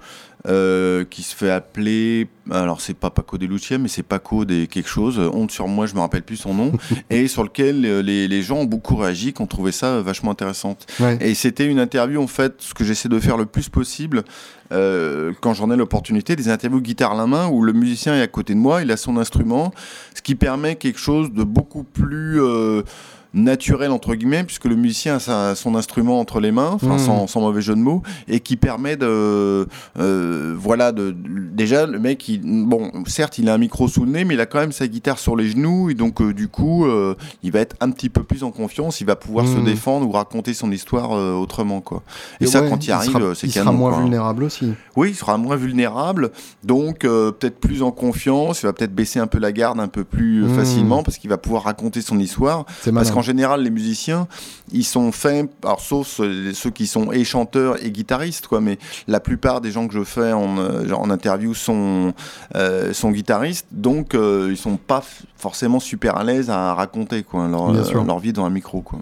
Euh, 0.46 1.04
qui 1.04 1.22
se 1.22 1.34
fait 1.34 1.50
appeler, 1.50 2.28
alors 2.50 2.80
c'est 2.80 2.94
pas 2.94 3.10
Paco 3.10 3.38
de 3.38 3.46
Lucia, 3.46 3.76
mais 3.76 3.88
c'est 3.88 4.04
Paco 4.04 4.44
des 4.44 4.68
quelque 4.68 4.88
chose, 4.88 5.18
honte 5.18 5.50
sur 5.50 5.66
moi, 5.66 5.86
je 5.86 5.94
me 5.94 6.00
rappelle 6.00 6.22
plus 6.22 6.36
son 6.36 6.54
nom, 6.54 6.72
et 7.10 7.26
sur 7.26 7.42
lequel 7.42 7.84
euh, 7.84 8.02
les, 8.02 8.28
les 8.28 8.42
gens 8.42 8.58
ont 8.58 8.64
beaucoup 8.64 8.96
réagi, 8.96 9.32
qui 9.32 9.42
ont 9.42 9.46
trouvé 9.46 9.72
ça 9.72 9.86
euh, 9.86 10.02
vachement 10.02 10.30
intéressante. 10.30 10.86
Ouais. 11.00 11.18
Et 11.20 11.34
c'était 11.34 11.66
une 11.66 11.80
interview, 11.80 12.22
en 12.22 12.28
fait, 12.28 12.54
ce 12.58 12.72
que 12.72 12.84
j'essaie 12.84 13.08
de 13.08 13.18
faire 13.18 13.36
le 13.36 13.46
plus 13.46 13.68
possible, 13.68 14.22
euh, 14.70 15.32
quand 15.40 15.54
j'en 15.54 15.70
ai 15.70 15.76
l'opportunité, 15.76 16.36
des 16.36 16.48
interviews 16.48 16.80
guitare 16.80 17.12
à 17.12 17.16
la 17.16 17.26
main, 17.26 17.48
où 17.48 17.62
le 17.62 17.72
musicien 17.72 18.14
est 18.14 18.22
à 18.22 18.28
côté 18.28 18.54
de 18.54 18.60
moi, 18.60 18.82
il 18.82 18.90
a 18.92 18.96
son 18.96 19.16
instrument, 19.16 19.72
ce 20.14 20.22
qui 20.22 20.34
permet 20.36 20.76
quelque 20.76 21.00
chose 21.00 21.32
de 21.32 21.42
beaucoup 21.42 21.82
plus... 21.82 22.40
euh, 22.40 22.82
naturel 23.34 23.90
entre 23.90 24.14
guillemets 24.14 24.44
puisque 24.44 24.64
le 24.64 24.74
musicien 24.76 25.16
a 25.16 25.18
sa- 25.20 25.54
son 25.54 25.74
instrument 25.74 26.18
entre 26.20 26.40
les 26.40 26.50
mains 26.50 26.78
Mhm. 26.82 26.98
sans, 26.98 27.26
sans 27.26 27.40
mauvais 27.40 27.60
jeu 27.60 27.74
de 27.74 27.80
mots 27.80 28.02
et 28.26 28.40
qui 28.40 28.56
permet 28.56 28.96
de 28.96 29.66
euh, 29.98 30.54
voilà 30.58 30.92
de, 30.92 31.14
déjà 31.52 31.86
le 31.86 31.98
mec 31.98 32.28
il, 32.28 32.40
bon 32.66 32.90
certes 33.06 33.38
il 33.38 33.48
a 33.48 33.54
un 33.54 33.58
micro 33.58 33.88
sous 33.88 34.04
le 34.04 34.10
nez 34.10 34.24
mais 34.24 34.34
il 34.34 34.40
a 34.40 34.46
quand 34.46 34.58
même 34.60 34.72
sa 34.72 34.86
guitare 34.86 35.18
sur 35.18 35.36
les 35.36 35.48
genoux 35.48 35.90
et 35.90 35.94
donc 35.94 36.20
euh, 36.20 36.32
du 36.32 36.48
coup 36.48 36.86
euh, 36.86 37.14
il 37.42 37.52
va 37.52 37.60
être 37.60 37.76
un 37.80 37.90
petit 37.90 38.08
peu 38.08 38.22
plus 38.22 38.44
en 38.44 38.50
confiance 38.50 39.00
il 39.00 39.06
va 39.06 39.16
pouvoir 39.16 39.46
se 39.46 39.56
Mhm. 39.58 39.64
défendre 39.64 40.06
ou 40.08 40.12
raconter 40.12 40.54
son 40.54 40.70
histoire 40.72 41.12
euh, 41.12 41.34
autrement 41.34 41.80
quoi 41.80 42.02
et, 42.40 42.46
ça 42.46 42.62
ouais, 42.62 42.70
quand 42.70 42.86
il 42.86 42.92
arrive 42.92 43.12
sera, 43.12 43.22
euh, 43.22 43.34
c'est 43.34 43.46
il 43.48 43.52
canon 43.52 43.66
sera 43.72 43.76
moins 43.76 43.90
quoi. 43.92 44.00
vulnérable 44.02 44.44
aussi. 44.44 44.72
Oui, 44.96 45.10
il 45.10 45.14
sera 45.14 45.36
moins 45.38 45.56
vulnérable, 45.56 46.30
donc 46.64 47.04
euh, 47.04 47.30
peut-être 47.30 47.60
plus 47.60 47.82
en 47.82 47.90
confiance, 47.90 48.62
il 48.62 48.66
va 48.66 48.72
peut-être 48.72 48.94
baisser 48.94 49.18
un 49.20 49.26
peu 49.26 49.38
la 49.38 49.52
garde 49.52 49.78
un 49.80 49.88
peu 49.88 50.04
plus 50.04 50.42
euh, 50.44 50.46
Mmh. 50.48 50.54
facilement 50.54 51.02
parce 51.02 51.18
qu'il 51.18 51.30
va 51.30 51.36
pouvoir 51.38 51.64
raconter 51.64 52.00
son 52.02 52.18
histoire. 52.18 52.64
Parce 52.94 53.10
qu'en 53.10 53.22
général, 53.28 53.62
les 53.62 53.70
musiciens, 53.70 54.26
ils 54.72 54.84
sont 54.84 55.12
faits, 55.12 55.48
alors 55.62 55.80
sauf 55.80 56.20
ceux 56.62 56.70
qui 56.70 56.86
sont 56.86 57.12
et 57.12 57.24
chanteurs 57.24 57.74
et 57.84 57.90
guitaristes, 57.90 58.46
quoi, 58.46 58.60
mais 58.60 58.78
la 59.06 59.20
plupart 59.20 59.60
des 59.60 59.70
gens 59.70 59.86
que 59.88 59.94
je 59.94 60.04
fais 60.04 60.32
en, 60.32 60.58
euh, 60.58 60.90
en 60.92 61.10
interview 61.10 61.54
sont, 61.54 62.14
euh, 62.56 62.92
sont 62.92 63.10
guitaristes, 63.10 63.66
donc 63.70 64.14
euh, 64.14 64.48
ils 64.50 64.56
sont 64.56 64.76
pas 64.76 65.02
forcément 65.36 65.80
super 65.80 66.16
à 66.16 66.24
l'aise 66.24 66.50
à 66.50 66.74
raconter 66.74 67.22
quoi, 67.22 67.46
leur, 67.48 67.70
euh, 67.70 68.18
vie 68.20 68.32
dans 68.32 68.44
un 68.44 68.50
micro. 68.50 68.80
Quoi. 68.80 68.98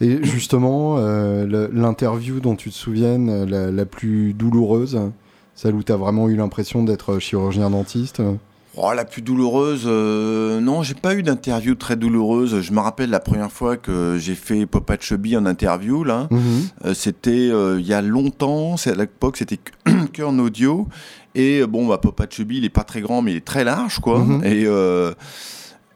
Et 0.00 0.24
justement, 0.24 0.96
euh, 0.98 1.68
l'interview 1.72 2.40
dont 2.40 2.56
tu 2.56 2.70
te 2.70 2.74
souviennes, 2.74 3.44
la, 3.44 3.70
la 3.70 3.86
plus 3.86 4.34
douloureuse, 4.34 4.98
celle 5.54 5.74
où 5.74 5.82
tu 5.82 5.92
as 5.92 5.96
vraiment 5.96 6.28
eu 6.28 6.36
l'impression 6.36 6.82
d'être 6.82 7.18
chirurgien 7.18 7.70
dentiste. 7.70 8.20
Oh, 8.78 8.92
la 8.92 9.06
plus 9.06 9.22
douloureuse, 9.22 9.84
euh, 9.86 10.60
non, 10.60 10.82
j'ai 10.82 10.94
pas 10.94 11.14
eu 11.14 11.22
d'interview 11.22 11.74
très 11.74 11.96
douloureuse. 11.96 12.60
Je 12.60 12.72
me 12.72 12.80
rappelle 12.80 13.08
la 13.08 13.20
première 13.20 13.50
fois 13.50 13.78
que 13.78 14.18
j'ai 14.18 14.34
fait 14.34 14.66
Popa 14.66 14.98
Chubby 15.00 15.34
en 15.36 15.46
interview, 15.46 16.04
là. 16.04 16.28
mhm. 16.30 16.40
Euh, 16.84 16.92
c'était 16.94 17.48
euh, 17.50 17.80
il 17.80 17.86
y 17.86 17.94
a 17.94 18.02
longtemps, 18.02 18.76
c'est 18.76 18.90
à 18.90 18.94
l'époque 18.94 19.38
c'était 19.38 19.58
que, 20.12 20.22
en 20.22 20.38
audio. 20.38 20.88
Et 21.34 21.66
bon, 21.66 21.86
bah, 21.86 21.98
Popa 21.98 22.26
Chubby, 22.28 22.58
il 22.58 22.64
est 22.66 22.70
pas 22.70 22.84
très 22.84 23.00
grand, 23.00 23.22
mais 23.22 23.32
il 23.32 23.36
est 23.36 23.44
très 23.44 23.64
large, 23.64 23.98
quoi. 24.00 24.18
Mhm. 24.18 24.44
Et, 24.44 24.66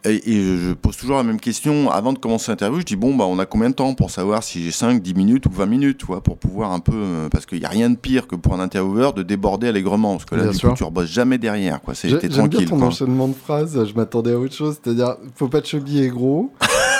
et, 0.04 0.30
et 0.32 0.56
je 0.58 0.72
pose 0.72 0.96
toujours 0.96 1.16
la 1.18 1.22
même 1.22 1.40
question 1.40 1.90
avant 1.90 2.12
de 2.12 2.18
commencer 2.18 2.50
l'interview. 2.50 2.80
Je 2.80 2.84
dis, 2.86 2.96
bon, 2.96 3.14
bah, 3.14 3.24
on 3.28 3.38
a 3.38 3.46
combien 3.46 3.68
de 3.70 3.74
temps 3.74 3.94
pour 3.94 4.10
savoir 4.10 4.42
si 4.42 4.62
j'ai 4.64 4.70
5, 4.70 5.00
10 5.02 5.14
minutes 5.14 5.46
ou 5.46 5.50
20 5.50 5.66
minutes, 5.66 5.98
tu 5.98 6.06
vois, 6.06 6.22
pour 6.22 6.38
pouvoir 6.38 6.72
un 6.72 6.80
peu. 6.80 6.92
euh, 6.94 7.28
parce 7.28 7.46
qu'il 7.46 7.58
n'y 7.58 7.64
a 7.64 7.68
rien 7.68 7.90
de 7.90 7.96
pire 7.96 8.26
que 8.26 8.36
pour 8.36 8.54
un 8.54 8.60
intervieweur 8.60 9.12
de 9.12 9.22
déborder 9.22 9.68
allègrement. 9.68 10.12
Parce 10.16 10.24
que 10.24 10.34
là, 10.36 10.42
Bien 10.44 10.52
du 10.52 10.58
sûr. 10.58 10.70
coup, 10.70 10.76
tu 10.76 10.84
rebosses 10.84 11.10
jamais 11.10 11.38
derrière, 11.38 11.80
quoi. 11.80 11.94
Bien 12.02 12.18
tranquille. 12.28 12.68
ton 12.68 12.78
quoi. 12.78 12.86
enchaînement 12.88 13.28
de 13.28 13.34
phrases, 13.34 13.84
je 13.86 13.94
m'attendais 13.94 14.32
à 14.32 14.38
autre 14.38 14.54
chose, 14.54 14.78
c'est-à-dire, 14.82 15.16
faut 15.36 15.48
pas 15.48 15.60
de 15.60 15.66
chubby 15.66 16.02
est 16.02 16.08
gros. 16.08 16.52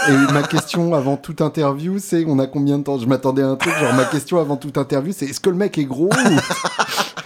Et 0.08 0.32
ma 0.32 0.42
question 0.42 0.94
avant 0.94 1.16
toute 1.18 1.42
interview, 1.42 1.96
c'est 1.98 2.24
on 2.26 2.38
a 2.38 2.46
combien 2.46 2.78
de 2.78 2.84
temps? 2.84 2.98
Je 2.98 3.06
m'attendais 3.06 3.42
à 3.42 3.48
un 3.48 3.56
truc, 3.56 3.72
genre 3.78 3.92
ma 3.94 4.06
question 4.06 4.38
avant 4.38 4.56
toute 4.56 4.78
interview, 4.78 5.12
c'est 5.14 5.26
est-ce 5.26 5.40
que 5.40 5.50
le 5.50 5.56
mec 5.56 5.76
est 5.76 5.84
gros 5.84 6.08
ou- 6.08 7.19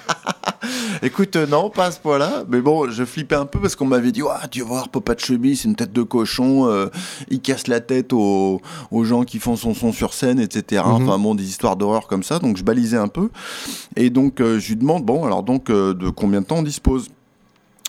Écoute, 1.02 1.36
euh, 1.36 1.46
non, 1.46 1.70
pas 1.70 1.86
à 1.86 1.90
ce 1.90 2.00
point-là. 2.00 2.44
Mais 2.48 2.60
bon, 2.60 2.90
je 2.90 3.04
flippais 3.04 3.34
un 3.34 3.46
peu 3.46 3.60
parce 3.60 3.76
qu'on 3.76 3.86
m'avait 3.86 4.12
dit 4.12 4.22
ah, 4.28 4.46
Tu 4.48 4.60
vas 4.60 4.66
voir, 4.66 4.88
Papa 4.88 5.14
de 5.14 5.20
Chubby, 5.20 5.56
c'est 5.56 5.68
une 5.68 5.76
tête 5.76 5.92
de 5.92 6.02
cochon. 6.02 6.66
euh, 6.68 6.86
il 7.30 7.40
casse 7.40 7.66
la 7.68 7.80
tête 7.80 8.12
aux, 8.12 8.60
aux 8.90 9.04
gens 9.04 9.24
qui 9.24 9.38
font 9.38 9.56
son 9.56 9.74
son 9.74 9.92
sur 9.92 10.12
scène, 10.14 10.40
etc. 10.40 10.82
Mhm. 10.84 10.92
Enfin, 10.92 11.18
bon, 11.18 11.34
des 11.34 11.44
histoires 11.44 11.76
d'horreur 11.76 12.06
comme 12.06 12.22
ça. 12.22 12.38
Donc, 12.38 12.56
je 12.56 12.62
balisais 12.62 12.96
un 12.96 13.08
peu. 13.08 13.30
Et 13.96 14.10
donc, 14.10 14.40
euh, 14.40 14.58
je 14.58 14.68
lui 14.68 14.76
demande 14.76 15.04
Bon, 15.04 15.24
alors, 15.24 15.42
donc, 15.42 15.70
euh, 15.70 15.94
de 15.94 16.08
combien 16.10 16.40
de 16.40 16.46
temps 16.46 16.58
on 16.58 16.62
dispose? 16.62 17.08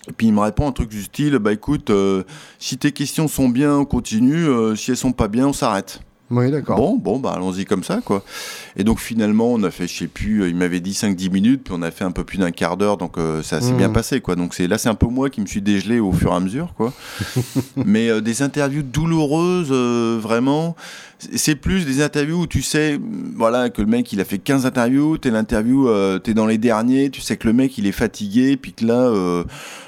Et 0.07 0.11
puis 0.11 0.27
il 0.27 0.33
me 0.33 0.39
répond 0.41 0.67
un 0.67 0.71
truc 0.71 0.89
du 0.89 1.01
style 1.01 1.39
bah 1.39 1.51
écoute 1.51 1.91
si 2.59 2.77
tes 2.77 2.91
questions 2.91 3.27
sont 3.27 3.49
bien 3.49 3.77
on 3.77 3.85
continue 3.85 4.45
si 4.75 4.91
elles 4.91 4.97
sont 4.97 5.13
pas 5.13 5.27
bien 5.27 5.47
on 5.47 5.53
s'arrête 5.53 5.99
Oui, 6.31 6.49
d'accord. 6.49 6.77
Bon, 6.77 6.97
bon, 6.97 7.19
bah 7.19 7.33
allons-y 7.35 7.65
comme 7.65 7.83
ça, 7.83 8.01
quoi. 8.03 8.23
Et 8.77 8.83
donc 8.83 8.99
finalement, 8.99 9.53
on 9.53 9.61
a 9.63 9.69
fait, 9.69 9.87
je 9.87 9.95
sais 9.95 10.07
plus, 10.07 10.41
euh, 10.41 10.49
il 10.49 10.55
m'avait 10.55 10.79
dit 10.79 10.93
5-10 10.93 11.29
minutes, 11.31 11.63
puis 11.63 11.73
on 11.77 11.81
a 11.83 11.91
fait 11.91 12.03
un 12.03 12.11
peu 12.11 12.23
plus 12.23 12.39
d'un 12.39 12.51
quart 12.51 12.77
d'heure, 12.77 12.97
donc 12.97 13.17
euh, 13.17 13.43
ça 13.43 13.61
s'est 13.61 13.71
Mhm. 13.71 13.77
bien 13.77 13.89
passé, 13.89 14.21
quoi. 14.21 14.35
Donc 14.35 14.55
c'est 14.55 14.67
là, 14.67 14.77
c'est 14.79 14.89
un 14.89 14.95
peu 14.95 15.05
moi 15.07 15.29
qui 15.29 15.39
me 15.41 15.45
suis 15.45 15.61
dégelé 15.61 15.99
au 15.99 16.11
fur 16.11 16.31
et 16.31 16.35
à 16.35 16.39
mesure, 16.39 16.73
quoi. 16.75 16.93
Mais 17.85 18.09
euh, 18.09 18.21
des 18.21 18.41
interviews 18.41 18.81
douloureuses, 18.83 19.69
euh, 19.71 20.17
vraiment, 20.19 20.75
c'est- 21.19 21.55
plus 21.55 21.85
des 21.85 22.01
interviews 22.03 22.41
où 22.41 22.47
tu 22.47 22.61
sais, 22.61 22.97
mm, 22.97 23.33
voilà, 23.35 23.69
que 23.69 23.81
le 23.81 23.87
mec 23.87 24.11
il 24.13 24.19
a 24.21 24.25
fait 24.25 24.37
15 24.39 24.65
interviews, 24.65 25.17
t'es 25.17 25.31
l'interview, 25.31 25.87
euh, 25.87 26.19
t'es 26.19 26.33
dans 26.33 26.45
les 26.45 26.57
derniers, 26.57 27.09
tu 27.09 27.21
sais 27.21 27.37
que 27.37 27.47
le 27.47 27.53
mec 27.53 27.77
il 27.77 27.87
est 27.87 27.91
fatigué, 27.91 28.57
puis 28.57 28.73
que 28.73 28.85
là, 28.85 28.99
euh, 29.07 29.43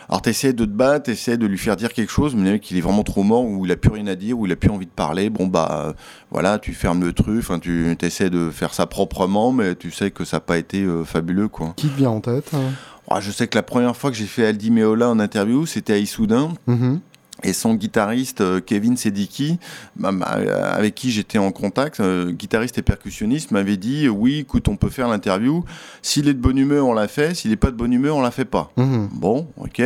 alors 0.09 0.21
t'essaies 0.21 0.53
de 0.53 0.65
te 0.65 0.69
battre, 0.69 1.03
t'essaies 1.05 1.37
de 1.37 1.45
lui 1.45 1.57
faire 1.57 1.75
dire 1.75 1.91
quelque 1.93 2.11
chose, 2.11 2.35
mais 2.35 2.43
le 2.45 2.51
mec 2.53 2.71
il 2.71 2.77
est 2.77 2.81
vraiment 2.81 3.03
trop 3.03 3.23
mort, 3.23 3.43
ou 3.45 3.65
il 3.65 3.71
a 3.71 3.75
plus 3.75 3.91
rien 3.91 4.07
à 4.07 4.15
dire, 4.15 4.39
ou 4.39 4.45
il 4.45 4.51
a 4.51 4.55
plus 4.55 4.69
envie 4.69 4.85
de 4.85 4.91
parler, 4.91 5.29
bon 5.29 5.47
bah 5.47 5.85
euh, 5.87 5.93
voilà, 6.31 6.59
tu 6.59 6.73
fermes 6.73 7.03
le 7.03 7.13
truc, 7.13 7.39
enfin 7.39 7.59
tu 7.59 7.95
essaies 8.01 8.29
de 8.29 8.49
faire 8.49 8.73
ça 8.73 8.85
proprement, 8.85 9.51
mais 9.51 9.75
tu 9.75 9.91
sais 9.91 10.11
que 10.11 10.23
ça 10.25 10.37
n'a 10.37 10.41
pas 10.41 10.57
été 10.57 10.85
fabuleux 11.05 11.47
quoi. 11.49 11.73
Qui 11.75 11.87
te 11.89 11.97
vient 11.97 12.11
en 12.11 12.21
tête 12.21 12.51
hein? 12.53 12.71
Ah, 13.09 13.21
je 13.21 13.31
sais 13.31 13.47
que 13.47 13.55
la 13.55 13.63
première 13.63 13.95
fois 13.95 14.11
que 14.11 14.17
j'ai 14.17 14.25
fait 14.25 14.45
Aldi 14.45 14.69
Meola 14.69 15.09
en 15.09 15.19
interview, 15.21 15.65
c'était 15.65 15.93
à 15.93 15.97
Issoudun. 15.97 16.49
Mhm. 16.67 16.99
Et 17.43 17.53
son 17.53 17.75
guitariste 17.75 18.41
euh, 18.41 18.59
Kevin 18.59 18.97
Sediki, 18.97 19.59
bah, 19.95 20.11
bah, 20.11 20.37
euh, 20.37 20.73
avec 20.73 20.95
qui 20.95 21.11
j'étais 21.11 21.37
en 21.37 21.51
contact, 21.51 21.99
euh, 21.99 22.31
guitariste 22.31 22.77
et 22.77 22.81
percussionniste, 22.81 23.51
m'avait 23.51 23.77
dit 23.77 24.09
oui, 24.09 24.39
écoute, 24.39 24.67
on 24.67 24.75
peut 24.75 24.89
faire 24.89 25.07
l'interview. 25.07 25.63
S'il 26.01 26.27
est 26.27 26.33
de 26.33 26.39
bonne 26.39 26.57
humeur, 26.57 26.87
on 26.87 26.93
la 26.93 27.07
fait. 27.07 27.35
S'il 27.35 27.51
n'est 27.51 27.57
pas 27.57 27.71
de 27.71 27.75
bonne 27.75 27.93
humeur, 27.93 28.15
on 28.15 28.21
la 28.21 28.31
fait 28.31 28.45
pas. 28.45 28.71
Mhm. 28.77 29.09
Bon, 29.13 29.47
ok. 29.57 29.81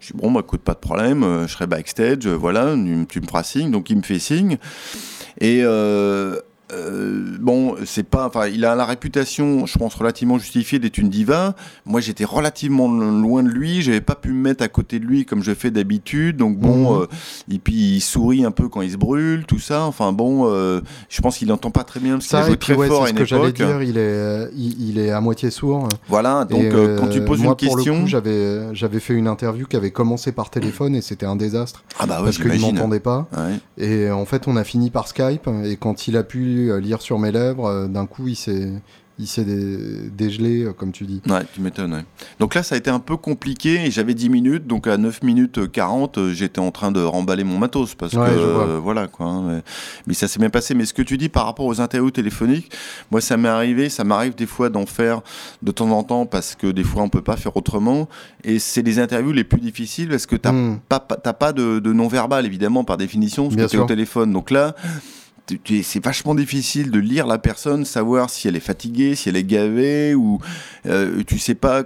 Je 0.00 0.12
dis 0.12 0.12
bon, 0.14 0.32
bah 0.32 0.40
écoute, 0.40 0.62
pas 0.62 0.74
de 0.74 0.78
problème. 0.78 1.44
je 1.46 1.52
serai 1.52 1.66
backstage. 1.66 2.26
voilà, 2.26 2.74
tu, 2.74 3.06
tu 3.08 3.20
me 3.20 3.26
feras 3.26 3.42
signe. 3.44 3.70
Donc 3.70 3.90
il 3.90 3.96
me 3.96 4.02
fait 4.02 4.18
signe. 4.18 4.58
Et 5.40 5.60
euh, 5.62 6.38
euh, 6.72 7.36
bon, 7.40 7.76
c'est 7.84 8.02
pas. 8.02 8.26
Enfin, 8.26 8.48
il 8.48 8.64
a 8.64 8.74
la 8.74 8.84
réputation, 8.84 9.66
je 9.66 9.78
pense, 9.78 9.94
relativement 9.94 10.38
justifiée 10.38 10.78
d'être 10.78 10.98
une 10.98 11.08
diva. 11.08 11.54
Moi, 11.84 12.00
j'étais 12.00 12.24
relativement 12.24 12.88
loin 12.88 13.42
de 13.42 13.48
lui. 13.48 13.82
J'avais 13.82 14.00
pas 14.00 14.14
pu 14.16 14.30
me 14.32 14.40
mettre 14.42 14.64
à 14.64 14.68
côté 14.68 14.98
de 14.98 15.04
lui 15.04 15.24
comme 15.24 15.42
je 15.42 15.54
fais 15.54 15.70
d'habitude. 15.70 16.36
Donc 16.36 16.58
bon, 16.58 16.94
Mhm. 16.96 17.02
euh, 17.02 17.06
et 17.52 17.58
puis 17.58 17.74
il 17.96 18.00
sourit 18.00 18.44
un 18.44 18.50
peu 18.50 18.68
quand 18.68 18.82
il 18.82 18.90
se 18.90 18.96
brûle, 18.96 19.44
tout 19.46 19.58
ça. 19.60 19.82
Enfin 19.84 20.12
bon, 20.12 20.46
euh, 20.50 20.80
je 21.08 21.20
pense 21.20 21.38
qu'il 21.38 21.52
entend 21.52 21.70
pas 21.70 21.84
très 21.84 22.00
bien 22.00 22.14
parce 22.14 22.26
Ça, 22.26 22.42
joué 22.42 22.54
et 22.54 22.56
puis 22.56 22.72
très 22.72 22.74
ouais, 22.74 22.88
fort 22.88 23.04
à 23.04 23.06
c'est 23.06 23.12
ce 23.12 23.18
une 23.18 23.22
que 23.22 23.24
j'allais 23.26 23.52
dire, 23.52 23.82
il 23.82 23.96
est, 23.98 24.48
il, 24.56 24.90
il 24.90 24.98
est 24.98 25.10
à 25.10 25.20
moitié 25.20 25.50
sourd. 25.50 25.88
Voilà. 26.08 26.44
Donc 26.44 26.62
quand 26.98 27.08
tu 27.08 27.24
poses 27.24 27.40
moi, 27.40 27.56
une 27.60 27.68
pour 27.68 27.76
question, 27.76 28.06
j'avais, 28.06 28.74
j'avais 28.74 29.00
fait 29.00 29.14
une 29.14 29.28
interview 29.28 29.66
qui 29.66 29.76
avait 29.76 29.90
commencé 29.92 30.32
par 30.32 30.50
téléphone 30.50 30.94
et 30.96 31.00
c'était 31.00 31.26
un 31.26 31.36
désastre 31.36 31.84
ah 31.98 32.06
bah 32.06 32.18
ouais, 32.18 32.24
parce 32.24 32.38
qu'il 32.38 32.60
m'entendait 32.60 33.00
pas. 33.00 33.28
Ouais. 33.36 33.58
Et 33.84 34.10
en 34.10 34.24
fait, 34.24 34.48
on 34.48 34.56
a 34.56 34.64
fini 34.64 34.90
par 34.90 35.06
Skype. 35.08 35.48
Et 35.64 35.76
quand 35.76 36.08
il 36.08 36.16
a 36.16 36.22
pu 36.22 36.55
lire 36.80 37.00
sur 37.02 37.18
mes 37.18 37.32
lèvres, 37.32 37.66
euh, 37.66 37.86
d'un 37.88 38.06
coup, 38.06 38.28
il 38.28 38.36
s'est, 38.36 38.72
il 39.18 39.26
s'est 39.26 39.44
dé- 39.44 40.10
dégelé, 40.10 40.64
euh, 40.64 40.72
comme 40.74 40.92
tu 40.92 41.04
dis. 41.06 41.22
Ouais, 41.26 41.40
tu 41.54 41.62
m'étonnes. 41.62 41.94
ouais. 41.94 42.04
Donc 42.38 42.54
là, 42.54 42.62
ça 42.62 42.74
a 42.74 42.78
été 42.78 42.90
un 42.90 42.98
peu 43.00 43.16
compliqué 43.16 43.86
et 43.86 43.90
j'avais 43.90 44.12
10 44.12 44.28
minutes. 44.28 44.66
Donc 44.66 44.86
à 44.86 44.98
9 44.98 45.22
minutes 45.22 45.70
40, 45.72 46.18
euh, 46.18 46.32
j'étais 46.34 46.58
en 46.58 46.70
train 46.70 46.92
de 46.92 47.00
remballer 47.00 47.42
mon 47.42 47.56
matos 47.56 47.94
parce 47.94 48.12
Ouais, 48.12 48.26
que 48.26 48.30
euh, 48.38 48.78
voilà 48.78 49.06
quoi. 49.06 49.24
hein, 49.26 49.42
mais, 49.48 49.62
mais 50.06 50.12
ça 50.14 50.28
s'est 50.28 50.38
bien 50.38 50.50
passé. 50.50 50.74
Mais 50.74 50.84
ce 50.84 50.92
que 50.92 51.00
tu 51.00 51.16
dis 51.16 51.30
par 51.30 51.46
rapport 51.46 51.64
aux 51.64 51.80
interviews 51.80 52.10
téléphoniques, 52.10 52.70
moi 53.10 53.22
ça 53.22 53.38
m'est 53.38 53.48
arrivé, 53.48 53.88
ça 53.88 54.04
m'arrive 54.04 54.34
des 54.34 54.44
fois 54.46 54.68
d'en 54.68 54.84
faire 54.84 55.22
de 55.62 55.72
temps 55.72 55.90
en 55.92 56.02
temps 56.02 56.26
parce 56.26 56.54
que 56.54 56.66
des 56.66 56.84
fois 56.84 57.02
on 57.02 57.08
peut 57.08 57.22
pas 57.22 57.36
faire 57.38 57.56
autrement. 57.56 58.10
Et 58.44 58.58
c'est 58.58 58.82
les 58.82 58.98
interviews 58.98 59.32
les 59.32 59.44
plus 59.44 59.60
difficiles 59.60 60.08
parce 60.10 60.26
que 60.26 60.36
t'as 60.36 60.52
Hmm. 60.52 60.78
pas, 60.88 61.52
de, 61.54 61.78
de 61.78 61.92
non-verbal, 61.94 62.44
évidemment, 62.44 62.84
par 62.84 62.96
définition, 62.98 63.44
parce 63.44 63.56
Bien 63.56 63.64
que 63.66 63.70
tu 63.70 63.76
es 63.78 63.80
au 63.80 63.86
téléphone. 63.86 64.30
Donc 64.32 64.50
là, 64.50 64.74
c'est 65.82 66.04
vachement 66.04 66.34
difficile 66.34 66.90
de 66.90 66.98
lire 66.98 67.26
la 67.26 67.38
personne, 67.38 67.84
savoir 67.84 68.30
si 68.30 68.48
elle 68.48 68.56
est 68.56 68.60
fatiguée, 68.60 69.14
si 69.14 69.28
elle 69.28 69.36
est 69.36 69.44
gavée, 69.44 70.14
ou 70.14 70.40
euh, 70.86 71.22
tu 71.26 71.38
sais 71.38 71.54
pas 71.54 71.84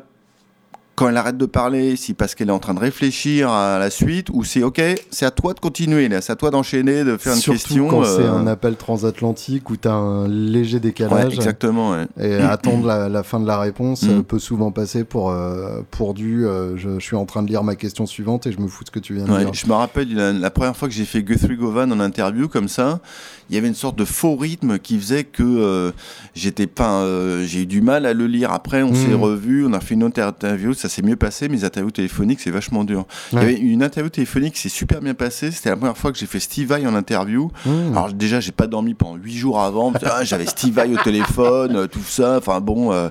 quand 0.96 1.08
elle 1.08 1.16
arrête 1.16 1.38
de 1.38 1.46
parler, 1.46 1.96
si 1.96 2.12
parce 2.12 2.34
qu'elle 2.34 2.48
est 2.50 2.52
en 2.52 2.58
train 2.58 2.74
de 2.74 2.78
réfléchir 2.80 3.48
à 3.50 3.78
la 3.78 3.88
suite, 3.88 4.28
ou 4.32 4.44
c'est 4.44 4.62
ok, 4.62 4.82
c'est 5.10 5.24
à 5.24 5.30
toi 5.30 5.54
de 5.54 5.60
continuer, 5.60 6.08
c'est 6.20 6.32
à 6.32 6.36
toi 6.36 6.50
d'enchaîner, 6.50 7.04
de 7.04 7.16
faire 7.16 7.32
une 7.32 7.38
Surtout 7.40 7.58
question. 7.58 7.88
quand 7.88 8.04
c'est 8.04 8.20
euh, 8.22 8.32
un 8.34 8.46
appel 8.46 8.76
transatlantique 8.76 9.70
où 9.70 9.76
tu 9.78 9.88
as 9.88 9.94
un 9.94 10.28
léger 10.28 10.74
ouais, 10.74 10.80
décalage. 10.80 11.34
exactement. 11.34 11.92
ouais. 11.92 12.06
et 12.20 12.34
attendre 12.36 12.86
la, 12.86 13.08
la 13.08 13.22
fin 13.22 13.40
de 13.40 13.46
la 13.46 13.58
réponse 13.58 14.02
Mm. 14.02 14.10
euh, 14.10 14.22
peut 14.22 14.38
souvent 14.38 14.72
passer 14.72 15.04
pour, 15.04 15.30
euh, 15.30 15.80
pour 15.90 16.12
du 16.12 16.44
euh, 16.46 16.76
je, 16.76 16.98
je 16.98 17.04
suis 17.04 17.16
en 17.16 17.24
train 17.24 17.42
de 17.42 17.48
lire 17.48 17.64
ma 17.64 17.76
question 17.76 18.04
suivante 18.04 18.46
et 18.46 18.52
je 18.52 18.58
me 18.60 18.68
fous 18.68 18.84
de 18.84 18.88
ce 18.88 18.92
que 18.92 18.98
tu 18.98 19.14
viens 19.14 19.24
de 19.24 19.30
Ouais, 19.32 19.44
dire. 19.44 19.54
je 19.54 19.66
me 19.66 19.72
rappelle 19.72 20.14
la, 20.14 20.32
la 20.34 20.50
première 20.50 20.76
fois 20.76 20.86
que 20.88 20.94
j'ai 20.94 21.06
fait 21.06 21.22
Guthrie 21.22 21.56
Govan 21.56 21.90
en 21.92 22.00
interview 22.00 22.46
comme 22.46 22.68
ça, 22.68 23.00
il 23.48 23.54
y 23.54 23.58
avait 23.58 23.68
une 23.68 23.74
sorte 23.74 23.96
de 23.96 24.04
faux 24.04 24.36
rythme 24.36 24.78
qui 24.78 24.98
faisait 24.98 25.24
que 25.24 25.92
j'étais 26.34 26.66
pas, 26.66 27.04
j'ai 27.44 27.62
eu 27.62 27.66
du 27.66 27.80
mal 27.80 28.06
à 28.06 28.12
le 28.12 28.26
lire. 28.26 28.52
Après, 28.52 28.82
on 28.82 28.90
Mm. 28.92 28.94
s'est 28.94 29.14
revu, 29.14 29.66
on 29.66 29.72
a 29.72 29.80
fait 29.80 29.94
une 29.94 30.04
autre 30.04 30.20
interview, 30.20 30.72
ça 30.80 30.88
s'est 30.88 31.02
mieux 31.02 31.16
passé. 31.16 31.48
Mes 31.48 31.64
interviews 31.64 31.90
téléphoniques, 31.90 32.40
c'est 32.40 32.50
vachement 32.50 32.84
dur. 32.84 33.04
Il 33.32 33.38
y 33.38 33.42
avait 33.42 33.54
une 33.54 33.82
interview 33.82 34.10
téléphonique 34.10 34.54
qui 34.54 34.60
s'est 34.60 34.68
super 34.68 35.00
bien 35.00 35.14
passée. 35.14 35.50
C'était 35.50 35.70
la 35.70 35.76
première 35.76 35.96
fois 35.96 36.12
que 36.12 36.18
j'ai 36.18 36.26
fait 36.26 36.40
Steve 36.40 36.68
Vai 36.68 36.86
en 36.86 36.94
interview. 36.94 37.50
Mm. 37.66 37.70
Alors 37.92 38.12
déjà, 38.12 38.40
j'ai 38.40 38.52
pas 38.52 38.66
dormi 38.66 38.94
pendant 38.94 39.16
huit 39.16 39.36
jours 39.36 39.60
avant. 39.60 39.92
Ah, 40.04 40.24
J'avais 40.24 40.46
Steve 40.46 40.74
Vai 40.74 40.92
au 40.92 40.96
téléphone, 41.02 41.76
euh, 41.76 41.86
tout 41.86 42.00
ça. 42.06 42.38
Enfin 42.38 42.60
bon, 42.60 42.92
euh, 42.92 43.08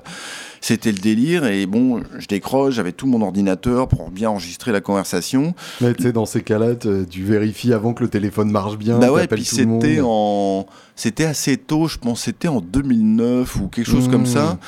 c'était 0.60 0.92
le 0.92 0.98
délire. 0.98 1.46
Et 1.46 1.66
bon, 1.66 2.02
je 2.18 2.26
décroche. 2.26 2.74
J'avais 2.74 2.92
tout 2.92 3.06
mon 3.06 3.22
ordinateur 3.22 3.88
pour 3.88 4.10
bien 4.10 4.30
enregistrer 4.30 4.72
la 4.72 4.80
conversation. 4.80 5.54
Mais 5.80 5.94
tu 5.94 6.02
sais, 6.02 6.12
dans 6.12 6.26
ces 6.26 6.42
cas-là, 6.42 6.74
te- 6.74 7.04
tu 7.04 7.22
vérifies 7.22 7.72
avant 7.72 7.94
que 7.94 8.02
le 8.02 8.10
téléphone 8.10 8.50
marche 8.50 8.76
bien. 8.76 8.98
bah 8.98 9.10
ouais, 9.12 9.26
puis 9.26 9.44
c'était 9.44 10.00
en, 10.02 10.66
c'était 10.96 11.24
assez 11.24 11.56
tôt. 11.56 11.86
Je 11.88 11.98
pense 11.98 12.22
c'était 12.22 12.48
en 12.48 12.60
2009 12.60 13.56
ou 13.56 13.68
quelque 13.68 13.86
chose 13.90 14.08
Mmh. 14.08 14.10
comme 14.12 14.26
ça. 14.26 14.58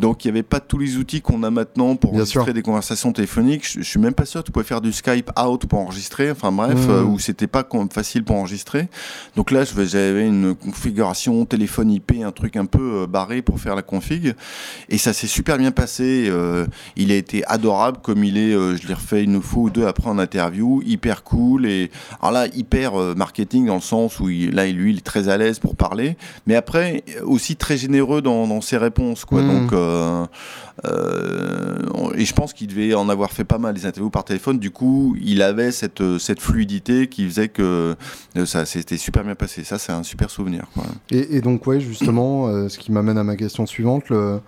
Donc 0.00 0.24
il 0.24 0.28
n'y 0.28 0.30
avait 0.38 0.42
pas 0.42 0.60
tous 0.60 0.78
les 0.78 0.96
outils 0.96 1.20
qu'on 1.20 1.42
a 1.42 1.50
maintenant 1.50 1.94
pour 1.96 2.10
Bien 2.12 2.20
enregistrer 2.20 2.44
sûr. 2.44 2.54
des 2.54 2.62
conversations 2.62 3.12
téléphoniques. 3.12 3.66
Je, 3.70 3.80
je 3.80 3.84
suis 3.88 4.00
même 4.00 4.14
pas 4.14 4.24
sûr 4.24 4.40
que 4.40 4.46
tu 4.46 4.52
pouvais 4.52 4.64
faire 4.64 4.80
du 4.80 4.92
Skype 4.92 5.30
out 5.38 5.66
pour 5.66 5.78
enregistrer. 5.80 6.30
Enfin 6.30 6.50
bref, 6.50 6.70
Mmh. 6.86 6.90
euh, 6.90 7.02
où 7.04 7.18
c'était 7.18 7.46
pas 7.46 7.66
facile 7.92 8.24
pour 8.24 8.36
enregistrer. 8.36 8.88
Donc 9.36 9.50
là, 9.50 9.64
j'avais 9.64 10.26
une 10.26 10.54
configuration 10.54 11.44
téléphone 11.44 11.90
IP, 11.90 12.12
un 12.24 12.32
truc 12.32 12.56
un 12.56 12.64
peu 12.66 13.02
euh, 13.02 13.06
barré 13.06 13.42
pour 13.42 13.60
faire 13.60 13.74
la 13.76 13.82
config. 13.82 14.34
Et 14.88 14.98
ça 14.98 15.12
s'est 15.12 15.26
super 15.26 15.58
bien 15.58 15.70
passé. 15.70 16.26
euh, 16.30 16.66
il 16.96 17.12
a 17.12 17.16
été 17.16 17.44
adorable 17.46 17.98
comme 18.02 18.24
il 18.24 18.38
est. 18.38 18.52
je 18.52 18.86
l'ai 18.88 18.94
refait 18.94 19.22
une 19.24 19.40
fois 19.42 19.64
ou 19.64 19.70
deux 19.70 19.86
après 19.86 20.08
en 20.08 20.18
interview, 20.18 20.82
hyper 20.84 21.22
cool 21.24 21.66
et 21.66 21.90
alors 22.20 22.32
là 22.32 22.46
hyper 22.54 22.94
marketing 23.16 23.66
dans 23.66 23.74
le 23.74 23.80
sens 23.80 24.20
où 24.20 24.28
il, 24.28 24.54
là 24.54 24.66
lui 24.66 24.92
il 24.92 24.98
est 24.98 25.00
très 25.00 25.28
à 25.28 25.36
l'aise 25.36 25.58
pour 25.58 25.76
parler, 25.76 26.16
mais 26.46 26.54
après 26.54 27.04
aussi 27.24 27.56
très 27.56 27.76
généreux 27.76 28.22
dans, 28.22 28.46
dans 28.46 28.60
ses 28.60 28.76
réponses 28.78 29.24
quoi. 29.24 29.42
Mm. 29.42 29.48
Donc 29.48 29.72
euh, 29.72 29.76
euh, 29.76 29.80
on- 29.80 29.89
et 32.16 32.24
je 32.24 32.32
pense 32.34 32.52
qu'il 32.52 32.66
devait 32.68 32.94
en 32.94 33.08
avoir 33.08 33.30
fait 33.32 33.44
pas 33.44 33.58
mal 33.58 33.74
des 33.74 33.86
interviews 33.86 34.10
par 34.10 34.24
téléphone. 34.24 34.58
Du 34.58 34.70
coup, 34.70 35.16
il 35.22 35.42
avait 35.42 35.72
cette 35.72 36.00
euh, 36.00 36.18
cette 36.18 36.40
fluidité 36.40 37.06
qui 37.08 37.26
faisait 37.28 37.48
que 37.48 37.96
euh, 38.36 38.46
ça 38.46 38.64
s'était 38.66 38.96
super 38.96 39.24
bien 39.24 39.34
passé. 39.34 39.64
Ça 39.64 39.78
c'est 39.78 39.92
un 39.92 40.02
super 40.02 40.30
souvenir 40.30 40.64
quoi. 40.74 40.84
Et, 41.10 41.36
et 41.36 41.40
donc, 41.40 41.66
ouais, 41.66 41.80
justement, 41.80 42.48
euh, 42.48 42.68
ce 42.68 42.78
qui 42.78 42.92
m'amène 42.92 43.18
à 43.18 43.24
ma 43.24 43.36
question 43.36 43.66
suivante, 43.66 44.08
le- 44.08 44.40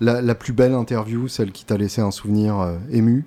la, 0.00 0.20
la 0.20 0.34
plus 0.34 0.52
belle 0.52 0.74
interview, 0.74 1.28
celle 1.28 1.52
qui 1.52 1.64
t'a 1.64 1.76
laissé 1.76 2.00
un 2.00 2.10
souvenir 2.10 2.58
euh, 2.60 2.76
ému? 2.90 3.24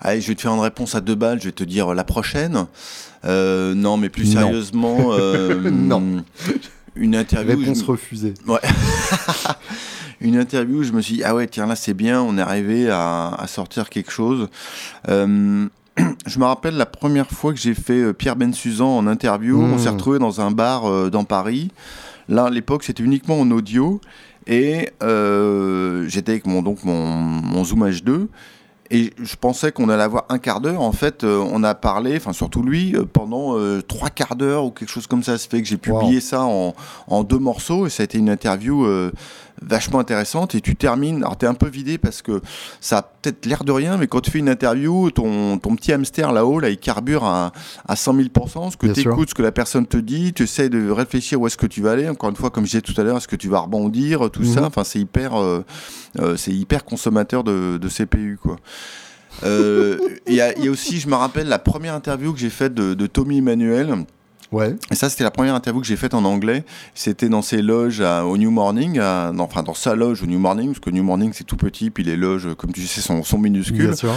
Allez, 0.00 0.20
je 0.20 0.28
vais 0.28 0.36
te 0.36 0.40
faire 0.42 0.54
une 0.54 0.60
réponse 0.60 0.94
à 0.94 1.00
deux 1.00 1.16
balles. 1.16 1.40
Je 1.40 1.46
vais 1.46 1.52
te 1.52 1.64
dire 1.64 1.92
la 1.94 2.04
prochaine. 2.04 2.66
Euh, 3.24 3.74
non, 3.74 3.96
mais 3.96 4.08
plus 4.10 4.32
Non. 4.34 4.40
sérieusement, 4.42 5.08
euh, 5.10 5.70
Non. 5.72 6.22
Une 6.94 7.16
interview. 7.16 7.58
Réponse 7.58 7.80
je- 7.80 7.84
refusée. 7.84 8.34
une 10.20 10.36
interview 10.36 10.78
où 10.80 10.82
je 10.82 10.92
me 10.92 11.00
suis 11.00 11.16
dit, 11.16 11.22
ah 11.24 11.34
ouais, 11.34 11.46
tiens, 11.46 11.66
là 11.66 11.76
c'est 11.76 11.94
bien, 11.94 12.20
on 12.22 12.36
est 12.38 12.42
arrivé 12.42 12.90
à, 12.90 13.28
à 13.38 13.46
sortir 13.46 13.88
quelque 13.90 14.10
chose. 14.10 14.48
Euh, 15.08 15.66
je 16.26 16.38
me 16.38 16.44
rappelle 16.44 16.76
la 16.76 16.86
première 16.86 17.28
fois 17.30 17.52
que 17.52 17.58
j'ai 17.58 17.74
fait 17.74 18.00
euh, 18.00 18.12
Pierre 18.12 18.36
Bensuzan 18.36 18.98
en 18.98 19.06
interview, 19.06 19.60
Mmh. 19.60 19.72
on 19.72 19.78
s'est 19.78 19.88
retrouvé 19.88 20.18
dans 20.18 20.40
un 20.40 20.50
bar 20.50 20.86
euh, 20.86 21.10
dans 21.10 21.24
Paris. 21.24 21.70
Là, 22.28 22.44
à 22.44 22.50
l'époque, 22.50 22.84
c'était 22.84 23.02
uniquement 23.02 23.40
en 23.40 23.50
audio. 23.50 24.00
Et 24.46 24.88
euh, 25.02 26.06
j'étais 26.08 26.32
avec 26.32 26.46
mon, 26.46 26.62
donc, 26.62 26.84
mon, 26.84 27.06
mon 27.06 27.64
Zoom 27.64 27.88
H2. 27.88 28.28
Et 28.90 29.12
je 29.22 29.36
pensais 29.36 29.70
qu'on 29.72 29.90
allait 29.90 30.02
avoir 30.02 30.24
un 30.30 30.38
quart 30.38 30.60
d'heure. 30.62 30.80
En 30.80 30.92
fait, 30.92 31.22
euh, 31.22 31.36
on 31.52 31.62
a 31.62 31.74
parlé, 31.74 32.16
enfin 32.16 32.32
surtout 32.32 32.62
lui, 32.62 32.96
euh, 32.96 33.04
pendant 33.04 33.56
trois 33.82 34.08
quarts 34.08 34.36
d'heure 34.36 34.64
ou 34.64 34.70
quelque 34.70 34.88
chose 34.88 35.06
comme 35.06 35.22
ça. 35.22 35.36
Ça 35.36 35.48
fait 35.50 35.60
que 35.60 35.68
j'ai 35.68 35.76
publié 35.76 36.20
ça 36.20 36.42
en, 36.44 36.74
en 37.08 37.24
deux 37.24 37.38
morceaux. 37.38 37.86
Et 37.86 37.90
ça 37.90 38.02
a 38.02 38.04
été 38.04 38.16
une 38.18 38.30
interview 38.30 38.86
vachement 39.62 39.98
intéressante 39.98 40.54
et 40.54 40.60
tu 40.60 40.76
termines. 40.76 41.18
Alors, 41.18 41.36
tu 41.36 41.46
es 41.46 41.48
un 41.48 41.54
peu 41.54 41.68
vidé 41.68 41.98
parce 41.98 42.22
que 42.22 42.40
ça 42.80 42.98
a 42.98 43.02
peut-être 43.02 43.46
l'air 43.46 43.64
de 43.64 43.72
rien, 43.72 43.96
mais 43.96 44.06
quand 44.06 44.20
tu 44.20 44.30
fais 44.30 44.38
une 44.38 44.48
interview, 44.48 45.10
ton, 45.10 45.58
ton 45.58 45.76
petit 45.76 45.92
hamster 45.92 46.32
là-haut, 46.32 46.60
là, 46.60 46.70
il 46.70 46.78
carbure 46.78 47.24
à, 47.24 47.52
à 47.86 47.96
100 47.96 48.14
000 48.14 48.28
ce 48.70 48.76
que 48.76 48.86
tu 48.86 49.00
écoutes, 49.00 49.30
ce 49.30 49.34
que 49.34 49.42
la 49.42 49.52
personne 49.52 49.86
te 49.86 49.96
dit, 49.96 50.32
tu 50.32 50.44
essaies 50.44 50.68
de 50.68 50.90
réfléchir 50.90 51.40
où 51.40 51.46
est-ce 51.46 51.56
que 51.56 51.66
tu 51.66 51.82
vas 51.82 51.92
aller. 51.92 52.08
Encore 52.08 52.30
une 52.30 52.36
fois, 52.36 52.50
comme 52.50 52.64
je 52.64 52.70
disais 52.70 52.82
tout 52.82 52.98
à 53.00 53.04
l'heure, 53.04 53.16
est-ce 53.16 53.28
que 53.28 53.36
tu 53.36 53.48
vas 53.48 53.60
rebondir, 53.60 54.30
tout 54.30 54.44
ça? 54.44 54.60
Mhm. 54.60 54.66
Enfin, 54.66 54.84
c'est 54.84 55.00
hyper, 55.00 55.40
euh, 55.40 55.64
euh, 56.18 56.36
c'est 56.36 56.52
hyper 56.52 56.84
consommateur 56.84 57.44
de, 57.44 57.78
de 57.78 57.88
CPU, 57.88 58.38
quoi. 58.40 58.56
Euh, 59.44 59.98
il 60.26 60.34
y, 60.34 60.40
a 60.40 60.52
aussi, 60.70 60.98
je 60.98 61.08
me 61.08 61.14
rappelle, 61.14 61.48
la 61.48 61.58
première 61.58 61.94
interview 61.94 62.32
que 62.32 62.38
j'ai 62.38 62.50
faite 62.50 62.74
de, 62.74 62.94
de 62.94 63.06
Tommy 63.06 63.38
Emmanuel. 63.38 64.04
Ouais. 64.50 64.74
Et 64.90 64.94
ça, 64.94 65.10
c'était 65.10 65.24
la 65.24 65.30
première 65.30 65.54
interview 65.54 65.80
que 65.80 65.86
j'ai 65.86 65.96
faite 65.96 66.14
en 66.14 66.24
anglais. 66.24 66.64
C'était 66.94 67.28
dans 67.28 67.42
ses 67.42 67.62
loges 67.62 68.00
au 68.00 68.36
New 68.36 68.50
Morning, 68.50 68.98
enfin 69.00 69.62
dans 69.62 69.74
sa 69.74 69.94
loge 69.94 70.22
au 70.22 70.26
New 70.26 70.38
Morning, 70.38 70.68
parce 70.68 70.80
que 70.80 70.90
New 70.90 71.02
Morning 71.02 71.32
c'est 71.34 71.44
tout 71.44 71.56
petit, 71.56 71.90
puis 71.90 72.04
les 72.04 72.16
loges, 72.16 72.54
comme 72.56 72.72
tu 72.72 72.86
sais, 72.86 73.00
sont, 73.00 73.22
sont 73.22 73.38
minuscules. 73.38 73.88
Bien 73.88 73.96
sûr. 73.96 74.14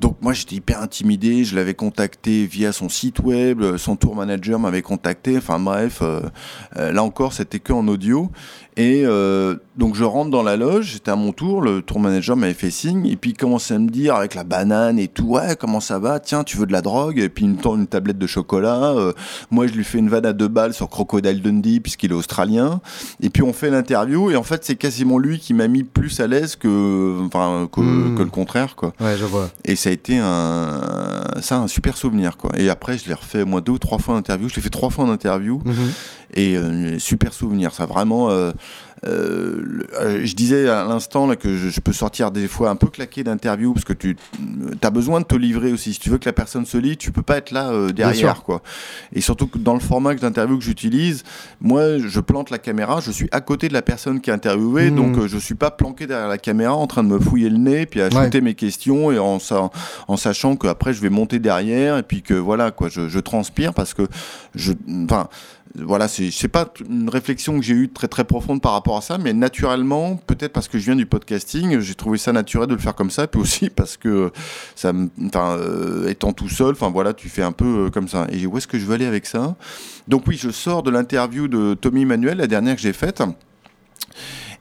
Donc 0.00 0.16
moi 0.22 0.32
j'étais 0.32 0.56
hyper 0.56 0.80
intimidé, 0.80 1.44
je 1.44 1.54
l'avais 1.54 1.74
contacté 1.74 2.46
via 2.46 2.72
son 2.72 2.88
site 2.88 3.18
web, 3.18 3.76
son 3.76 3.96
tour 3.96 4.16
manager 4.16 4.58
m'avait 4.58 4.80
contacté, 4.80 5.36
enfin 5.36 5.60
bref, 5.60 5.98
euh, 6.00 6.22
euh, 6.78 6.90
là 6.90 7.02
encore 7.02 7.34
c'était 7.34 7.58
que 7.58 7.74
en 7.74 7.86
audio. 7.86 8.30
Et 8.76 9.02
euh, 9.04 9.56
donc 9.76 9.94
je 9.94 10.04
rentre 10.04 10.30
dans 10.30 10.42
la 10.42 10.56
loge, 10.56 10.92
j'étais 10.92 11.10
à 11.10 11.16
mon 11.16 11.32
tour, 11.32 11.60
le 11.60 11.82
tour 11.82 12.00
manager 12.00 12.34
m'avait 12.34 12.54
fait 12.54 12.70
signe, 12.70 13.04
et 13.04 13.16
puis 13.16 13.32
il 13.32 13.36
commençait 13.36 13.74
à 13.74 13.78
me 13.78 13.90
dire 13.90 14.14
avec 14.14 14.34
la 14.34 14.42
banane 14.42 14.98
et 14.98 15.08
tout, 15.08 15.26
ouais 15.26 15.54
comment 15.58 15.80
ça 15.80 15.98
va, 15.98 16.18
tiens 16.18 16.44
tu 16.44 16.56
veux 16.56 16.64
de 16.64 16.72
la 16.72 16.80
drogue, 16.80 17.18
et 17.18 17.28
puis 17.28 17.44
il 17.44 17.50
me 17.50 17.56
tend 17.56 17.76
une 17.76 17.88
tablette 17.88 18.16
de 18.16 18.26
chocolat, 18.26 18.94
moi 19.50 19.66
je 19.66 19.74
lui 19.74 19.84
fais 19.84 19.98
une 19.98 20.08
vanne 20.08 20.24
à 20.24 20.32
deux 20.32 20.48
balles 20.48 20.72
sur 20.72 20.88
Crocodile 20.88 21.42
Dundee 21.42 21.80
puisqu'il 21.80 22.12
est 22.12 22.14
australien, 22.14 22.80
et 23.20 23.28
puis 23.28 23.42
on 23.42 23.52
fait 23.52 23.68
l'interview, 23.68 24.30
et 24.30 24.36
en 24.36 24.44
fait 24.44 24.64
c'est 24.64 24.76
quasiment 24.76 25.18
lui 25.18 25.40
qui 25.40 25.52
m'a 25.52 25.68
mis 25.68 25.82
plus 25.82 26.20
à 26.20 26.26
l'aise 26.26 26.56
que, 26.56 27.20
enfin, 27.26 27.68
que, 27.70 27.80
hmm. 27.80 28.14
que, 28.16 28.22
le 28.22 28.30
contraire 28.30 28.76
quoi. 28.76 28.94
Ouais 28.98 29.16
je 29.18 29.26
vois. 29.26 29.50
Et 29.64 29.76
ça 29.90 29.92
a 29.92 29.94
été 29.94 30.18
un, 30.18 31.40
ça, 31.40 31.58
un 31.58 31.66
super 31.66 31.96
souvenir. 31.96 32.36
Quoi. 32.36 32.52
Et 32.56 32.70
après, 32.70 32.96
je 32.96 33.08
l'ai 33.08 33.14
refait 33.14 33.44
moi 33.44 33.60
deux 33.60 33.72
ou 33.72 33.78
trois 33.78 33.98
fois 33.98 34.14
en 34.14 34.18
interview. 34.18 34.48
Je 34.48 34.54
l'ai 34.54 34.62
fait 34.62 34.70
trois 34.70 34.90
fois 34.90 35.04
en 35.04 35.10
interview. 35.10 35.60
Mhm. 35.64 35.92
Et 36.34 36.56
euh, 36.56 36.98
super 37.00 37.32
souvenir. 37.32 37.72
Ça 37.72 37.86
vraiment. 37.86 38.30
Euh, 38.30 38.52
euh, 39.06 39.82
euh, 39.98 40.20
je 40.24 40.34
disais 40.34 40.68
à 40.68 40.84
l'instant 40.84 41.34
que 41.34 41.56
je, 41.56 41.80
peux 41.80 41.92
sortir 41.92 42.30
des 42.30 42.46
fois 42.48 42.68
un 42.68 42.76
peu 42.76 42.88
claqué 42.88 43.24
d'interview 43.24 43.72
parce 43.72 43.84
que 43.84 43.94
tu 43.94 44.16
as 44.82 44.90
besoin 44.90 45.20
de 45.20 45.24
te 45.24 45.34
livrer 45.34 45.72
aussi. 45.72 45.94
Si 45.94 46.00
tu 46.00 46.10
veux 46.10 46.18
que 46.18 46.26
la 46.26 46.34
personne 46.34 46.66
se 46.66 46.76
lit, 46.76 46.96
tu 46.96 47.10
peux 47.10 47.22
pas 47.22 47.38
être 47.38 47.50
là 47.50 47.70
euh, 47.70 47.92
derrière. 47.92 48.42
Quoi. 48.42 48.62
Et 49.14 49.20
surtout 49.20 49.46
que 49.46 49.58
dans 49.58 49.74
le 49.74 49.80
format 49.80 50.14
d'interview 50.14 50.58
que 50.58 50.64
j'utilise, 50.64 51.24
moi 51.60 51.98
je 51.98 52.20
plante 52.20 52.50
la 52.50 52.58
caméra, 52.58 53.00
je 53.00 53.10
suis 53.10 53.28
à 53.32 53.40
côté 53.40 53.68
de 53.68 53.72
la 53.72 53.82
personne 53.82 54.20
qui 54.20 54.30
est 54.30 54.34
interviewée, 54.34 54.90
mmh. 54.90 54.96
donc 54.96 55.26
je 55.26 55.38
suis 55.38 55.54
pas 55.54 55.70
planqué 55.70 56.06
derrière 56.06 56.28
la 56.28 56.38
caméra 56.38 56.74
en 56.74 56.86
train 56.86 57.02
de 57.02 57.08
me 57.08 57.18
fouiller 57.18 57.48
le 57.48 57.58
nez, 57.58 57.86
puis 57.86 58.02
à 58.02 58.06
ajouter 58.06 58.40
mes 58.40 58.54
questions 58.54 59.10
et 59.10 59.18
en, 59.18 59.38
en 60.08 60.16
sachant 60.16 60.56
qu'après 60.56 60.92
je 60.92 61.00
vais 61.00 61.10
monter 61.10 61.38
derrière 61.38 61.96
et 61.96 62.02
puis 62.02 62.22
que 62.22 62.34
voilà, 62.34 62.70
quoi, 62.70 62.88
je, 62.88 63.08
je 63.08 63.18
transpire 63.18 63.72
parce 63.72 63.94
que 63.94 64.02
je. 64.54 64.72
Enfin, 65.04 65.28
voilà, 65.76 66.08
c'est 66.08 66.48
pas 66.48 66.72
une 66.88 67.08
réflexion 67.08 67.58
que 67.58 67.64
j'ai 67.64 67.74
eue 67.74 67.88
très 67.88 68.08
très 68.08 68.24
profonde 68.24 68.60
par 68.60 68.72
rapport 68.72 68.96
à 68.96 69.00
ça, 69.02 69.18
mais 69.18 69.32
naturellement, 69.32 70.16
peut-être 70.16 70.52
parce 70.52 70.66
que 70.66 70.78
je 70.78 70.84
viens 70.84 70.96
du 70.96 71.06
podcasting, 71.06 71.78
j'ai 71.78 71.94
trouvé 71.94 72.18
ça 72.18 72.32
naturel 72.32 72.68
de 72.68 72.74
le 72.74 72.80
faire 72.80 72.94
comme 72.94 73.10
ça, 73.10 73.28
puis 73.28 73.40
aussi 73.40 73.70
parce 73.76 73.96
que 73.96 74.32
ça, 74.74 74.92
enfin, 75.26 75.56
euh, 75.58 76.08
étant 76.08 76.32
tout 76.32 76.48
seul, 76.48 76.72
enfin 76.72 76.90
voilà, 76.90 77.14
tu 77.14 77.28
fais 77.28 77.42
un 77.42 77.52
peu 77.52 77.86
euh, 77.86 77.90
comme 77.90 78.08
ça. 78.08 78.26
Et 78.32 78.46
où 78.46 78.58
est-ce 78.58 78.66
que 78.66 78.78
je 78.78 78.84
veux 78.84 78.94
aller 78.94 79.06
avec 79.06 79.26
ça? 79.26 79.54
Donc 80.08 80.24
oui, 80.26 80.36
je 80.36 80.50
sors 80.50 80.82
de 80.82 80.90
l'interview 80.90 81.46
de 81.46 81.74
Tommy 81.74 82.04
Manuel, 82.04 82.38
la 82.38 82.48
dernière 82.48 82.74
que 82.74 82.82
j'ai 82.82 82.92
faite. 82.92 83.22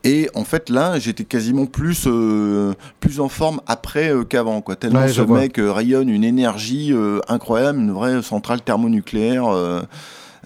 Et 0.04 0.30
en 0.36 0.46
fait, 0.46 0.70
là, 0.70 1.00
j'étais 1.00 1.26
quasiment 1.26 1.66
plus, 1.66 2.04
euh, 2.06 2.74
plus 3.00 3.20
en 3.20 3.30
forme 3.30 3.62
après 3.66 4.14
qu'avant, 4.30 4.62
quoi. 4.62 4.76
Tellement 4.76 5.08
ce 5.08 5.22
mec 5.22 5.56
rayonne 5.58 6.08
une 6.08 6.24
énergie 6.24 6.94
incroyable, 7.28 7.80
une 7.80 7.92
vraie 7.92 8.22
centrale 8.22 8.62
thermonucléaire. 8.62 9.46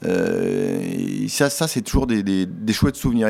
Euh, 0.05 1.27
ça, 1.27 1.49
ça 1.49 1.67
c'est 1.67 1.81
toujours 1.81 2.07
des, 2.07 2.23
des, 2.23 2.45
des, 2.45 2.73
chouettes 2.73 2.95
souvenirs. 2.95 3.29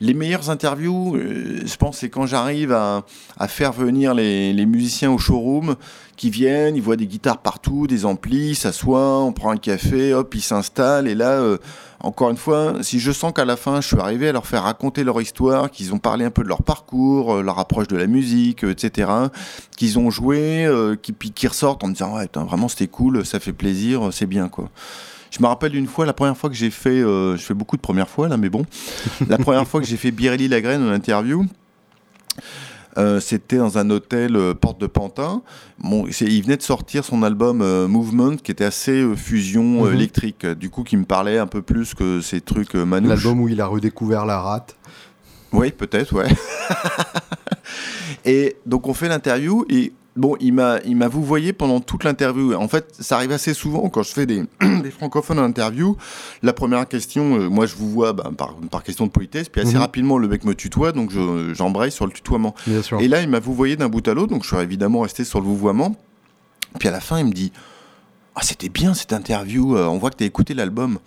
Les, 0.00 0.14
meilleures 0.14 0.50
interviews, 0.50 1.16
euh, 1.16 1.60
je 1.64 1.76
pense, 1.76 1.98
c'est 1.98 2.08
quand 2.08 2.26
j'arrive 2.26 2.72
à, 2.72 3.04
faire 3.48 3.72
venir 3.72 4.14
les, 4.14 4.66
musiciens 4.66 5.10
au 5.10 5.18
showroom, 5.18 5.76
qui 6.16 6.30
viennent, 6.30 6.74
ils 6.76 6.82
voient 6.82 6.96
des 6.96 7.06
guitares 7.06 7.38
partout, 7.38 7.86
des 7.86 8.04
amplis, 8.04 8.54
s'assoient, 8.54 9.20
on 9.20 9.32
prend 9.32 9.50
un 9.50 9.56
café, 9.56 10.14
hop, 10.14 10.34
ils 10.34 10.40
s'installent. 10.40 11.06
Et 11.06 11.14
là, 11.14 11.32
euh, 11.32 11.58
encore 12.00 12.30
une 12.30 12.36
fois, 12.36 12.74
si 12.82 12.98
je 12.98 13.12
sens 13.12 13.32
qu'à 13.32 13.44
la 13.44 13.56
fin, 13.56 13.80
je 13.80 13.88
suis 13.88 13.98
arrivé 13.98 14.28
à 14.28 14.32
leur 14.32 14.46
faire 14.46 14.64
raconter 14.64 15.04
leur 15.04 15.20
histoire, 15.20 15.70
qu'ils 15.70 15.94
ont 15.94 15.98
parlé 15.98 16.24
un 16.24 16.30
peu 16.30 16.42
de 16.42 16.48
leur 16.48 16.62
parcours, 16.62 17.42
leur 17.42 17.58
approche 17.58 17.88
de 17.88 17.96
la 17.96 18.06
musique, 18.06 18.64
etc., 18.64 19.10
qu'ils 19.76 19.98
ont 19.98 20.10
joué, 20.10 20.68
puis 21.18 21.30
qu'ils 21.30 21.48
ressortent 21.48 21.84
en 21.84 21.88
me 21.88 21.92
disant, 21.92 22.16
ouais, 22.16 22.28
vraiment, 22.34 22.68
c'était 22.68 22.88
cool, 22.88 23.24
ça 23.24 23.38
fait 23.38 23.52
plaisir, 23.52 24.08
c'est 24.12 24.26
bien, 24.26 24.48
quoi. 24.48 24.70
Je 25.30 25.42
me 25.42 25.46
rappelle 25.46 25.74
une 25.74 25.86
fois, 25.86 26.06
la 26.06 26.12
première 26.12 26.36
fois 26.36 26.50
que 26.50 26.56
j'ai 26.56 26.70
fait, 26.70 27.00
euh, 27.02 27.36
je 27.36 27.42
fais 27.42 27.54
beaucoup 27.54 27.76
de 27.76 27.82
premières 27.82 28.08
fois 28.08 28.28
là, 28.28 28.36
mais 28.36 28.48
bon, 28.48 28.64
la 29.28 29.38
première 29.38 29.66
fois 29.66 29.80
que 29.80 29.86
j'ai 29.86 29.96
fait 29.96 30.10
Birelli 30.10 30.48
Lagraine 30.48 30.82
en 30.82 30.92
interview. 30.92 31.46
Euh, 32.96 33.20
c'était 33.20 33.58
dans 33.58 33.78
un 33.78 33.90
hôtel 33.90 34.34
euh, 34.34 34.54
Porte 34.54 34.80
de 34.80 34.88
Pantin. 34.88 35.42
Bon, 35.78 36.06
il 36.08 36.42
venait 36.42 36.56
de 36.56 36.62
sortir 36.62 37.04
son 37.04 37.22
album 37.22 37.58
Movement, 37.86 38.36
qui 38.36 38.50
était 38.50 38.64
assez 38.64 39.06
fusion 39.14 39.84
mhm. 39.84 39.94
électrique, 39.94 40.46
du 40.46 40.70
coup, 40.70 40.82
qui 40.82 40.96
me 40.96 41.04
parlait 41.04 41.38
un 41.38 41.46
peu 41.46 41.62
plus 41.62 41.94
que 41.94 42.20
ces 42.20 42.40
trucs 42.40 42.74
manouches. 42.74 43.24
L'album 43.24 43.40
où 43.40 43.48
il 43.48 43.60
a 43.60 43.66
redécouvert 43.66 44.26
la 44.26 44.40
rate. 44.40 44.76
Oui, 45.52 45.70
peut-être, 45.70 46.14
ouais. 46.14 46.28
et 48.24 48.56
donc 48.66 48.86
on 48.86 48.94
fait 48.94 49.08
l'interview 49.08 49.64
et 49.70 49.92
Bon, 50.18 50.36
il 50.40 50.52
m'a, 50.52 50.80
il 50.84 50.96
m'a 50.96 51.06
vous 51.06 51.22
voyez 51.22 51.52
pendant 51.52 51.80
toute 51.80 52.02
l'interview. 52.02 52.52
En 52.54 52.66
fait, 52.66 52.92
ça 52.98 53.16
arrive 53.16 53.30
assez 53.30 53.54
souvent 53.54 53.88
quand 53.88 54.02
je 54.02 54.12
fais 54.12 54.26
des, 54.26 54.42
des 54.82 54.90
francophones 54.90 55.38
en 55.38 55.44
interview. 55.44 55.96
La 56.42 56.52
première 56.52 56.86
question, 56.88 57.38
euh, 57.38 57.48
moi 57.48 57.66
je 57.66 57.76
vous 57.76 57.88
vois 57.88 58.12
bah, 58.12 58.32
par, 58.36 58.56
par, 58.70 58.82
question 58.82 59.06
de 59.06 59.12
politesse, 59.12 59.48
puis 59.48 59.60
assez 59.60 59.74
mhm. 59.74 59.80
rapidement 59.80 60.18
le 60.18 60.26
mec 60.26 60.44
me 60.44 60.54
tutoie, 60.54 60.90
donc 60.90 61.12
je, 61.12 61.54
j'embraye 61.54 61.92
sur 61.92 62.04
le 62.04 62.12
tutoiement. 62.12 62.54
Et 63.00 63.06
là, 63.06 63.22
il 63.22 63.28
m'a 63.28 63.38
vous 63.38 63.54
d'un 63.76 63.88
bout 63.88 64.06
à 64.08 64.14
l'autre, 64.14 64.32
donc 64.32 64.42
je 64.42 64.48
suis 64.48 64.56
évidemment 64.56 65.00
resté 65.00 65.22
sur 65.22 65.40
le 65.40 65.46
vouvoiement. 65.46 65.94
Puis 66.80 66.88
à 66.88 66.90
la 66.92 67.00
fin, 67.00 67.20
il 67.20 67.26
me 67.26 67.32
dit, 67.32 67.52
ah 68.34 68.42
c'était 68.42 68.68
bien 68.68 68.94
cette 68.94 69.12
interview. 69.12 69.76
Euh, 69.76 69.86
on 69.86 69.98
voit 69.98 70.10
que 70.10 70.16
tu 70.16 70.24
as 70.24 70.26
écouté 70.26 70.54
l'album. 70.54 70.98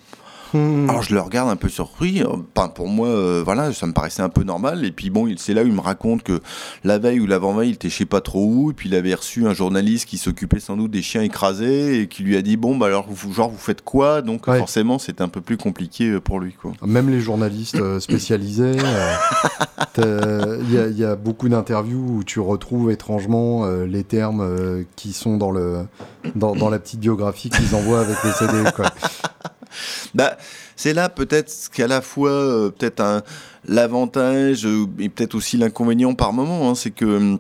Hmm. 0.53 0.89
Alors 0.89 1.01
je 1.01 1.13
le 1.13 1.21
regarde 1.21 1.49
un 1.49 1.55
peu 1.55 1.69
surpris. 1.69 2.23
Enfin, 2.23 2.67
pour 2.67 2.87
moi, 2.87 3.07
euh, 3.07 3.41
voilà, 3.43 3.73
ça 3.73 3.87
me 3.87 3.93
paraissait 3.93 4.21
un 4.21 4.29
peu 4.29 4.43
normal. 4.43 4.85
Et 4.85 4.91
puis 4.91 5.09
bon, 5.09 5.31
c'est 5.37 5.53
là 5.53 5.63
où 5.63 5.67
il 5.67 5.73
me 5.73 5.81
raconte 5.81 6.23
que 6.23 6.41
la 6.83 6.97
veille 6.97 7.19
ou 7.19 7.27
l'avant-veille, 7.27 7.69
il 7.69 7.73
était 7.73 7.89
je 7.89 7.97
sais 7.97 8.05
pas 8.05 8.21
trop 8.21 8.45
où. 8.45 8.71
Et 8.71 8.73
puis 8.73 8.89
il 8.89 8.95
avait 8.95 9.13
reçu 9.13 9.47
un 9.47 9.53
journaliste 9.53 10.07
qui 10.07 10.17
s'occupait 10.17 10.59
sans 10.59 10.77
doute 10.77 10.91
des 10.91 11.01
chiens 11.01 11.21
écrasés 11.21 12.01
et 12.01 12.07
qui 12.07 12.23
lui 12.23 12.35
a 12.35 12.41
dit 12.41 12.57
bon, 12.57 12.75
bah 12.75 12.87
alors, 12.87 13.07
vous, 13.09 13.33
genre, 13.33 13.49
vous 13.49 13.57
faites 13.57 13.83
quoi? 13.83 14.21
Donc 14.21 14.45
forcément, 14.45 14.99
c'était 14.99 15.21
un 15.21 15.29
peu 15.29 15.41
plus 15.41 15.57
compliqué 15.57 16.09
euh, 16.09 16.19
pour 16.19 16.39
lui. 16.39 16.53
Quoi. 16.53 16.73
Même 16.85 17.09
les 17.09 17.21
journalistes 17.21 17.75
euh, 17.75 17.99
spécialisés, 17.99 18.71
il 19.97 20.97
y, 20.97 21.03
a 21.03 21.15
beaucoup 21.15 21.49
d'interviews 21.49 22.17
où 22.17 22.23
tu 22.23 22.39
retrouves 22.39 22.91
étrangement 22.91 23.65
les 23.65 24.03
termes 24.03 24.85
qui 24.95 25.13
sont 25.13 25.37
dans, 25.37 25.51
le, 25.51 25.85
dans, 26.35 26.55
dans 26.55 26.69
la 26.69 26.79
petite 26.79 26.99
biographie 26.99 27.49
qu'ils 27.49 27.75
envoient 27.75 28.01
avec 28.01 28.17
les 28.23 28.31
CD. 28.31 28.71
Quoi. 28.75 28.85
bah, 30.13 30.37
c'est 30.75 30.93
là 30.93 31.09
peut-être 31.09 31.69
qu'à 31.73 31.87
la 31.87 32.01
fois 32.01 32.31
euh, 32.31 32.69
peut-être 32.69 33.23
l'avantage 33.67 34.65
euh, 34.65 34.85
et 34.99 35.09
peut-être 35.09 35.35
aussi 35.35 35.57
l'inconvénient 35.57 36.13
par 36.13 36.33
moment, 36.33 36.69
hein, 36.69 36.75
c'est 36.75 36.91
que 36.91 37.05
hum, 37.05 37.39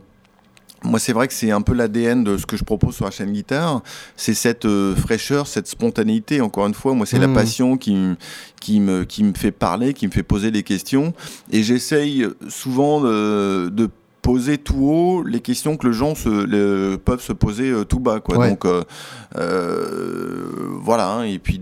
moi, 0.83 0.99
c'est 0.99 1.13
vrai 1.13 1.27
que 1.27 1.33
c'est 1.33 1.51
un 1.51 1.61
peu 1.61 1.73
l'ADN 1.73 2.23
de 2.23 2.37
ce 2.37 2.45
que 2.45 2.57
je 2.57 2.63
propose 2.63 2.95
sur 2.95 3.05
la 3.05 3.11
chaîne 3.11 3.31
guitare. 3.31 3.83
C'est 4.15 4.33
cette 4.33 4.65
euh, 4.65 4.95
fraîcheur, 4.95 5.45
cette 5.45 5.67
spontanéité. 5.67 6.41
Encore 6.41 6.65
une 6.65 6.73
fois, 6.73 6.95
moi, 6.95 7.05
c'est 7.05 7.19
la 7.19 7.27
mmh. 7.27 7.33
passion 7.33 7.77
qui, 7.77 8.15
qui, 8.59 8.79
me, 8.79 9.03
qui 9.03 9.23
me 9.23 9.33
fait 9.33 9.51
parler, 9.51 9.93
qui 9.93 10.07
me 10.07 10.11
fait 10.11 10.23
poser 10.23 10.49
des 10.49 10.63
questions. 10.63 11.13
Et 11.51 11.61
j'essaye 11.61 12.25
souvent 12.49 12.99
de, 12.99 13.69
de 13.69 13.89
poser 14.23 14.57
tout 14.57 14.87
haut 14.87 15.23
les 15.23 15.39
questions 15.39 15.77
que 15.77 15.87
les 15.87 15.93
gens 15.93 16.15
se, 16.15 16.95
peuvent 16.95 17.21
se 17.21 17.33
poser 17.33 17.73
tout 17.87 17.99
bas. 17.99 18.19
Quoi. 18.19 18.49
Donc, 18.49 18.65
euh, 18.65 18.83
voilà. 20.81 21.11
Hein. 21.11 21.23
et 21.23 21.37
puis, 21.37 21.61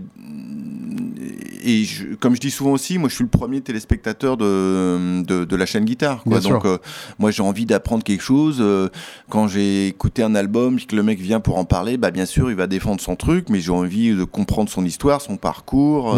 et 1.62 1.84
comme 2.18 2.34
je 2.34 2.40
dis 2.40 2.50
souvent 2.50 2.72
aussi, 2.72 2.98
moi 2.98 3.08
je 3.08 3.14
suis 3.14 3.24
le 3.24 3.30
premier 3.30 3.60
téléspectateur 3.60 4.36
de, 4.36 5.22
de, 5.22 5.56
la 5.56 5.66
chaîne 5.66 5.84
guitare. 5.84 6.22
Quoi. 6.24 6.40
Donc 6.40 6.64
euh, 6.64 6.78
moi 7.18 7.30
j'ai 7.30 7.42
envie 7.42 7.66
d'apprendre 7.66 8.04
quelque 8.04 8.22
chose. 8.22 8.58
Euh, 8.60 8.88
quand 9.28 9.48
j'ai 9.48 9.88
écouté 9.88 10.22
un 10.22 10.34
album 10.34 10.78
et 10.78 10.84
que 10.84 10.96
le 10.96 11.02
mec 11.02 11.20
vient 11.20 11.40
pour 11.40 11.58
en 11.58 11.64
parler, 11.64 11.96
bah 11.96 12.10
bien 12.10 12.26
sûr 12.26 12.50
il 12.50 12.56
va 12.56 12.66
défendre 12.66 13.00
son 13.00 13.16
truc, 13.16 13.48
mais 13.48 13.60
j'ai 13.60 13.72
envie 13.72 14.10
de 14.10 14.24
comprendre 14.24 14.70
son 14.70 14.84
histoire, 14.84 15.20
son 15.20 15.36
parcours. 15.36 16.16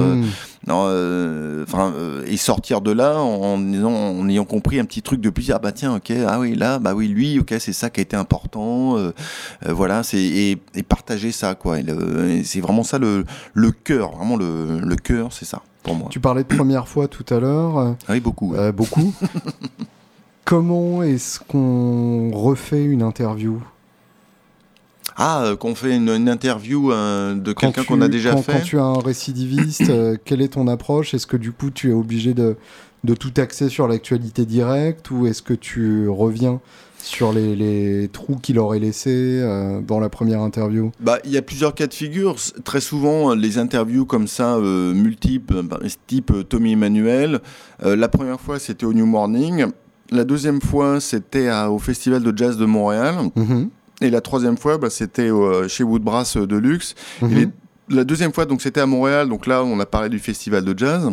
Euh, 0.69 1.65
enfin, 1.65 1.93
et 2.27 2.37
sortir 2.37 2.83
de 2.83 2.93
là 2.93 3.19
en, 3.19 3.59
en, 3.59 4.29
ayant 4.29 4.45
compris 4.45 4.79
un 4.79 4.85
petit 4.85 5.03
truc 5.03 5.21
depuis 5.21 5.51
ah 5.51 5.59
bah 5.59 5.73
tiens 5.73 5.97
ok 5.97 6.13
ah 6.29 6.39
oui 6.39 6.55
là 6.55 6.79
bah 6.79 6.95
oui 6.95 7.09
lui 7.09 7.41
ok 7.41 7.55
c'est 7.59 7.73
ça 7.73 7.91
qui 7.91 7.99
a 7.99 8.03
été 8.03 8.15
important 8.15 8.97
voilà 9.67 10.05
c'est 10.05 10.23
et, 10.23 10.59
et, 10.77 10.83
partager 10.85 11.33
ça 11.33 11.57
quoi 11.57 11.79
c'est 12.45 12.61
vraiment 12.61 12.85
ça 12.85 13.01
le, 13.01 13.25
le 13.55 13.73
cœur 13.73 14.13
vraiment 14.13 14.37
le, 14.37 14.79
le 14.79 14.97
cœur 14.97 15.32
c'est 15.33 15.45
ça. 15.45 15.63
pour 15.83 15.95
moi. 15.95 16.09
Tu 16.11 16.21
parlais 16.21 16.43
de 16.43 16.49
première 16.55 16.89
fois 16.89 17.09
tout 17.09 17.25
à 17.35 17.41
l'heure. 17.41 17.79
Ah 17.79 17.95
oui, 18.11 18.21
beaucoup. 18.21 18.55
Euh, 18.55 18.73
beaucoup. 18.73 19.13
Comment 20.45 21.03
est-ce 21.03 21.41
qu'on 21.41 22.31
refait 22.33 22.85
une 22.85 23.03
interview? 23.03 23.61
Ah, 25.17 25.45
euh, 25.45 25.57
qu'on 25.57 25.75
fait 25.75 25.97
une, 25.97 26.09
une 26.09 26.29
interview 26.29 26.91
euh, 26.91 27.35
de 27.35 27.53
quelqu'un 27.53 27.85
qu'on 27.85 28.01
a 28.01 28.09
déjà 28.09 28.33
quand, 28.33 28.43
fait. 28.43 28.53
Quand 28.53 28.65
tu 28.65 28.79
as 28.79 28.85
un 28.85 28.99
récidiviste, 28.99 29.93
quelle 30.25 30.41
est 30.41 30.55
ton 30.55 30.69
approche? 30.69 31.15
Est-ce 31.15 31.27
que 31.27 31.37
du 31.37 31.53
coup 31.53 31.71
tu 31.71 31.91
es 31.91 31.93
obligé 31.93 32.35
de, 32.35 32.57
de 33.05 33.15
tout 33.15 33.33
axer 33.37 33.69
sur 33.69 33.89
l'actualité 33.89 34.47
directe 34.47 35.11
ou 35.11 35.27
est-ce 35.27 35.43
que 35.43 35.55
tu 35.55 36.09
reviens 36.09 36.61
sur 37.03 37.33
les, 37.33 37.57
les 37.57 38.09
trous 38.09 38.37
qu'il 38.37 38.59
aurait 38.59 38.79
laissés 38.79 39.41
euh, 39.43 39.81
dans 39.81 39.99
la 40.01 40.09
première 40.09 40.41
interview 40.41 40.93
Bah, 41.01 41.19
il 41.25 41.31
y 41.33 41.37
a 41.37 41.43
plusieurs 41.43 41.75
cas 41.75 41.87
de 41.87 41.95
figure. 41.95 42.37
Très 42.65 42.81
souvent, 42.81 43.33
euh, 43.33 43.35
les 43.35 43.59
interviews 43.59 44.05
comme 44.07 44.29
ça, 44.29 44.55
euh, 44.57 44.95
multiples, 44.95 45.63
bah, 45.63 45.81
type 46.07 46.33
Tommy 46.49 46.73
Emmanuel. 46.73 47.41
euh, 47.85 47.97
la 47.97 48.09
première 48.09 48.41
fois, 48.41 48.59
c'était 48.59 48.87
au 48.87 48.93
New 48.93 49.07
Morning. 49.07 49.67
La 50.11 50.25
deuxième 50.25 50.61
fois, 50.61 51.01
c'était 51.01 51.51
au 51.69 51.79
Festival 51.79 52.23
de 52.23 52.37
Jazz 52.37 52.57
de 52.57 52.67
Montréal. 52.67 53.15
Mhm. 53.35 53.69
Et 54.01 54.11
la 54.11 54.21
troisième 54.21 54.57
fois, 54.57 54.79
bah, 54.79 54.91
c'était 54.91 55.31
chez 55.69 55.85
Woodbrass 55.85 56.37
Deluxe. 56.37 56.95
Et 57.21 57.25
Mhm. 57.25 57.35
les- 57.35 57.49
la 57.97 58.05
deuxième 58.05 58.33
fois, 58.33 58.45
donc 58.47 58.63
c'était 58.63 58.81
à 58.81 58.87
Montréal. 58.87 59.29
Donc 59.29 59.47
là, 59.47 59.65
on 59.65 59.79
a 59.81 59.87
parlé 59.87 60.09
du 60.09 60.19
festival 60.19 60.65
de 60.65 60.79
jazz. 60.79 61.11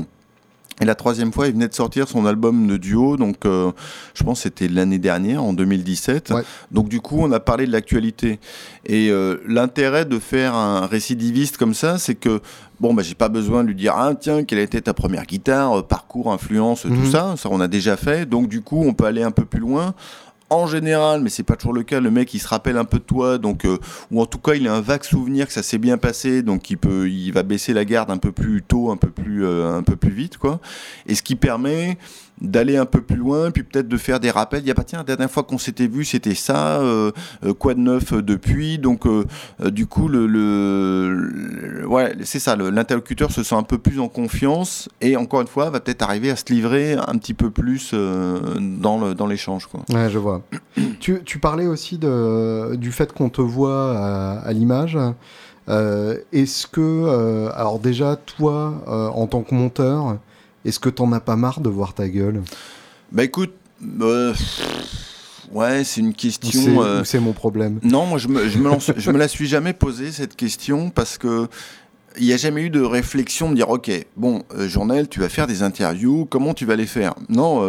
Et 0.81 0.85
la 0.85 0.95
troisième 0.95 1.33
fois, 1.33 1.47
il 1.47 1.53
venait 1.53 1.67
de 1.67 1.73
sortir 1.73 2.07
son 2.07 2.25
album 2.25 2.67
de 2.67 2.77
duo. 2.77 3.17
Donc, 3.17 3.45
euh, 3.45 3.71
je 4.13 4.23
pense 4.23 4.39
que 4.39 4.43
c'était 4.43 4.67
l'année 4.67 4.97
dernière, 4.99 5.43
en 5.43 5.51
2017. 5.53 6.31
Ouais. 6.31 6.43
Donc, 6.71 6.87
du 6.87 7.01
coup, 7.01 7.17
on 7.19 7.31
a 7.31 7.39
parlé 7.39 7.65
de 7.67 7.71
l'actualité. 7.71 8.39
Et 8.85 9.09
euh, 9.11 9.37
l'intérêt 9.47 10.05
de 10.05 10.19
faire 10.19 10.55
un 10.55 10.85
récidiviste 10.85 11.57
comme 11.57 11.73
ça, 11.73 11.97
c'est 11.97 12.15
que 12.15 12.39
bon, 12.79 12.93
bah, 12.93 13.03
j'ai 13.03 13.15
pas 13.15 13.27
besoin 13.29 13.63
de 13.63 13.67
lui 13.69 13.75
dire 13.75 13.93
ah 13.97 14.13
tiens, 14.17 14.43
quelle 14.45 14.59
a 14.59 14.61
été 14.61 14.81
ta 14.81 14.93
première 14.93 15.25
guitare, 15.25 15.79
euh, 15.79 15.81
parcours, 15.81 16.31
influence, 16.31 16.85
Mhm. 16.85 16.97
tout 16.97 17.11
ça. 17.11 17.35
Ça, 17.37 17.49
on 17.51 17.59
a 17.59 17.67
déjà 17.67 17.97
fait. 17.97 18.25
Donc, 18.27 18.47
du 18.47 18.61
coup, 18.61 18.81
on 18.85 18.93
peut 18.93 19.05
aller 19.05 19.23
un 19.23 19.31
peu 19.31 19.43
plus 19.45 19.59
loin. 19.59 19.93
En 20.51 20.65
général, 20.65 21.21
mais 21.21 21.29
c'est 21.29 21.43
pas 21.43 21.55
toujours 21.55 21.73
le 21.73 21.83
cas, 21.83 21.99
le 21.99 22.09
mec 22.09 22.33
il 22.33 22.39
se 22.39 22.47
rappelle 22.47 22.77
un 22.77 22.85
peu 22.85 22.97
de 22.97 23.03
toi, 23.03 23.37
donc 23.37 23.65
euh, 23.65 23.77
ou 24.09 24.19
en 24.19 24.25
tout 24.25 24.39
cas 24.39 24.55
il 24.55 24.67
a 24.67 24.73
un 24.73 24.81
vague 24.81 25.03
souvenir 25.03 25.45
que 25.45 25.53
ça 25.53 25.61
s'est 25.61 25.77
bien 25.77 25.99
passé, 25.99 26.41
donc 26.41 26.71
il 26.71 26.77
peut, 26.77 27.07
il 27.07 27.31
va 27.31 27.43
baisser 27.43 27.71
la 27.71 27.85
garde 27.85 28.09
un 28.09 28.17
peu 28.17 28.31
plus 28.31 28.63
tôt, 28.63 28.89
un 28.89 28.97
peu 28.97 29.11
plus, 29.11 29.45
euh, 29.45 29.77
un 29.77 29.83
peu 29.83 29.95
plus 29.95 30.09
vite, 30.11 30.37
quoi. 30.37 30.59
Et 31.05 31.13
ce 31.13 31.21
qui 31.21 31.35
permet 31.35 31.99
d'aller 32.41 32.77
un 32.77 32.85
peu 32.85 33.01
plus 33.01 33.15
loin, 33.17 33.51
puis 33.51 33.63
peut-être 33.63 33.87
de 33.87 33.97
faire 33.97 34.19
des 34.19 34.31
rappels. 34.31 34.61
Il 34.61 34.67
y 34.67 34.71
a 34.71 34.75
pas 34.75 34.83
tiens, 34.83 34.99
la 34.99 35.03
dernière 35.03 35.29
fois 35.29 35.43
qu'on 35.43 35.57
s'était 35.57 35.87
vu, 35.87 36.05
c'était 36.05 36.35
ça. 36.35 36.79
euh, 36.79 37.11
euh, 37.45 37.53
quoi 37.53 37.73
de 37.73 37.79
neuf 37.79 38.13
euh, 38.13 38.21
depuis? 38.21 38.77
Donc 38.79 39.05
euh, 39.05 39.25
du 39.71 39.87
coup, 39.87 40.07
le, 40.07 40.25
le- 40.27 41.13
le- 41.13 41.87
ouais, 41.87 42.15
c'est 42.23 42.39
ça. 42.39 42.55
L'interlocuteur 42.55 43.31
se 43.31 43.43
sent 43.43 43.55
un 43.55 43.63
peu 43.63 43.77
plus 43.77 43.99
en 43.99 44.07
confiance 44.07 44.87
et 45.01 45.17
encore 45.17 45.41
une 45.41 45.47
fois 45.47 45.69
va 45.69 45.79
peut-être 45.79 46.01
arriver 46.01 46.29
à 46.31 46.35
se 46.35 46.45
livrer 46.49 46.93
un 46.93 47.17
petit 47.17 47.33
peu 47.33 47.49
plus 47.49 47.91
euh, 47.93 48.39
dans 48.59 48.99
le 48.99 49.13
dans 49.15 49.27
l'échange. 49.27 49.67
Ouais, 49.93 50.09
je 50.09 50.17
vois. 50.17 50.41
tu, 50.99 51.21
tu 51.25 51.39
parlais 51.39 51.67
aussi 51.67 51.97
de, 51.97 52.75
du 52.75 52.91
fait 52.91 53.11
qu'on 53.13 53.29
te 53.29 53.41
voit 53.41 53.97
à, 53.97 54.39
à 54.39 54.53
l'image. 54.53 54.97
Est-ce 55.67 56.65
que, 56.67 57.49
alors 57.55 57.79
déjà, 57.79 58.15
toi, 58.15 58.73
en 58.87 59.27
tant 59.27 59.41
que 59.43 59.53
monteur, 59.53 60.17
est-ce 60.65 60.79
que 60.79 60.89
t'en 60.89 61.11
as 61.13 61.19
pas 61.19 61.35
marre 61.35 61.59
de 61.61 61.69
voir 61.69 61.93
ta 61.93 62.07
gueule? 62.07 62.41
Bah 63.11 63.23
écoute, 63.23 63.53
euh, 64.01 64.33
ouais, 65.51 65.83
c'est 65.83 66.01
une 66.01 66.13
question. 66.13 66.81
euh, 66.83 67.03
c'est 67.03 67.19
mon 67.19 67.33
problème? 67.33 67.79
Non, 67.83 68.05
moi 68.05 68.17
je 68.17 68.27
me, 68.27 68.47
je, 68.47 68.57
me 68.59 68.67
lance- 68.69 68.91
je 68.95 69.11
me 69.11 69.17
la 69.17 69.27
suis 69.27 69.47
jamais 69.47 69.73
posée 69.73 70.11
cette 70.11 70.35
question 70.35 70.89
parce 70.89 71.17
que 71.17 71.47
il 72.17 72.25
n'y 72.25 72.33
a 72.33 72.37
jamais 72.37 72.63
eu 72.63 72.69
de 72.69 72.81
réflexion 72.81 73.49
de 73.51 73.55
dire 73.55 73.69
ok, 73.69 73.91
bon, 74.17 74.43
euh, 74.55 74.67
Journal, 74.67 75.07
tu 75.07 75.19
vas 75.19 75.29
faire 75.29 75.47
des 75.47 75.63
interviews, 75.63 76.25
comment 76.25 76.53
tu 76.53 76.65
vas 76.65 76.75
les 76.75 76.87
faire? 76.87 77.13
Non, 77.29 77.61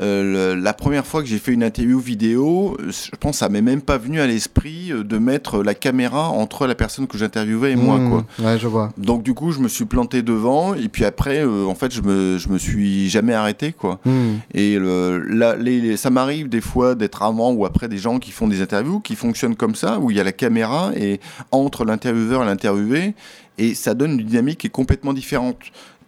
euh, 0.00 0.54
le- 0.54 0.60
la 0.60 0.72
première 0.72 1.06
fois 1.06 1.22
que 1.22 1.28
j'ai 1.28 1.38
fait 1.38 1.52
une 1.52 1.62
interview 1.62 1.98
vidéo, 1.98 2.76
je 2.88 3.10
pense 3.18 3.32
que 3.32 3.38
ça 3.38 3.48
m'est 3.48 3.60
même 3.62 3.82
pas 3.82 3.98
venu 3.98 4.20
à 4.20 4.26
l'esprit 4.26 4.92
euh, 4.92 5.04
de 5.04 5.18
mettre 5.18 5.62
la 5.62 5.74
caméra 5.74 6.28
entre 6.30 6.66
la 6.66 6.74
personne 6.74 7.06
que 7.06 7.18
j'interviewais 7.18 7.72
et 7.72 7.76
moi, 7.76 7.98
quoi. 7.98 8.24
Ouais, 8.44 8.58
je 8.58 8.66
vois. 8.66 8.92
Donc 8.96 9.22
du 9.22 9.34
coup, 9.34 9.52
je 9.52 9.60
me 9.60 9.68
suis 9.68 9.84
planté 9.84 10.22
devant 10.22 10.74
et 10.74 10.88
puis 10.88 11.04
après, 11.04 11.44
euh, 11.44 11.66
en 11.66 11.74
fait, 11.74 11.92
je 11.92 12.00
me, 12.02 12.38
je 12.38 12.48
me 12.48 12.58
suis 12.58 13.08
jamais 13.10 13.34
arrêté, 13.34 13.72
quoi. 13.72 14.00
Mmh. 14.04 14.10
Et 14.54 14.78
le, 14.78 15.18
là, 15.28 15.56
les, 15.56 15.80
les- 15.80 15.96
ça 15.96 16.10
m'arrive 16.10 16.48
des 16.48 16.60
fois 16.60 16.94
d'être 16.94 17.22
avant 17.22 17.52
ou 17.52 17.64
après 17.66 17.88
des 17.88 17.98
gens 17.98 18.18
qui 18.18 18.30
font 18.30 18.48
des 18.48 18.62
interviews 18.62 19.00
qui 19.00 19.16
fonctionnent 19.16 19.56
comme 19.56 19.74
ça, 19.74 19.98
où 19.98 20.10
il 20.10 20.16
y 20.16 20.20
a 20.20 20.24
la 20.24 20.32
caméra 20.32 20.92
et 20.96 21.20
entre 21.50 21.84
l'intervieweur 21.84 22.42
et 22.42 22.46
l'interviewé, 22.46 23.14
et 23.58 23.74
ça 23.74 23.92
donne 23.94 24.12
une 24.18 24.24
dynamique 24.26 24.58
qui 24.58 24.68
est 24.68 24.70
complètement 24.70 25.12
différente, 25.12 25.58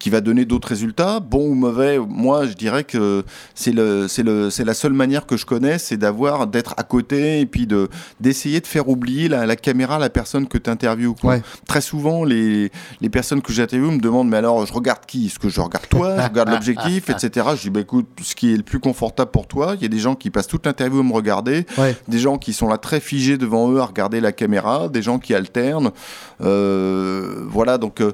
qui 0.03 0.11
va 0.11 0.21
donner 0.21 0.45
d'autres 0.45 0.67
résultats, 0.67 1.21
bons 1.21 1.51
ou 1.51 1.55
mauvais. 1.55 1.97
Moi, 1.97 2.47
je 2.49 2.55
dirais 2.55 2.83
que 2.83 3.23
c'est 3.55 3.71
le, 3.71 4.09
c'est 4.09 4.25
le, 4.25 4.51
c'est 4.51 4.65
la 4.65 4.75
seule 4.75 4.95
manière 4.95 5.27
que 5.27 5.37
je 5.37 5.47
connais, 5.47 5.79
c'est 5.79 5.97
d'avoir, 5.97 6.49
d'être 6.49 6.75
à 6.77 6.83
côté 6.83 7.39
et 7.39 7.47
puis 7.47 7.69
de 7.69 7.89
d'essayer 8.19 8.61
de 8.61 8.67
faire 8.67 8.89
oublier 8.89 9.29
la, 9.29 9.47
la 9.47 9.55
caméra 9.55 10.01
la 10.01 10.11
personne 10.11 10.49
que 10.49 10.59
tu 10.59 10.69
interviews. 10.69 11.15
Ouais. 11.23 11.41
Très 11.69 11.81
souvent, 11.81 12.25
les, 12.25 12.73
les 13.01 13.11
personnes 13.11 13.43
que 13.43 13.53
j'interviewe 13.53 13.93
me 13.93 14.01
demandent 14.01 14.29
mais 14.29 14.39
alors 14.39 14.67
je 14.67 14.73
regarde 14.73 15.07
qui? 15.07 15.27
Est-ce 15.27 15.39
que 15.39 15.49
je 15.49 15.61
regarde 15.61 15.87
toi? 15.89 16.17
Je 16.21 16.29
regarde 16.29 16.49
l'objectif, 16.51 17.09
etc. 17.09 17.47
Je 17.55 17.61
dis 17.63 17.71
bah 17.71 17.79
écoute, 17.81 18.09
ce 18.23 18.35
qui 18.35 18.53
est 18.53 18.57
le 18.57 18.65
plus 18.65 18.81
confortable 18.81 19.31
pour 19.31 19.47
toi. 19.47 19.75
Il 19.77 19.83
y 19.83 19.87
a 19.87 19.89
des 19.89 20.01
gens 20.01 20.17
qui 20.17 20.31
passent 20.31 20.49
toute 20.49 20.67
l'interview 20.67 20.99
à 20.99 21.05
me 21.05 21.13
regarder, 21.13 21.65
Ouais. 21.79 21.95
des 22.09 22.19
gens 22.19 22.39
qui 22.39 22.53
sont 22.55 22.67
là 22.69 22.77
très 22.77 22.99
figés 22.99 23.39
devant 23.39 23.71
eux 23.71 23.79
à 23.79 23.85
regarder 23.85 24.21
la 24.21 24.33
caméra, 24.33 24.89
des 24.89 25.01
gens 25.03 25.21
qui 25.21 25.33
alternent. 25.33 25.93
Euh, 26.41 27.45
voilà 27.47 27.79
donc 27.79 28.01
euh, 28.01 28.11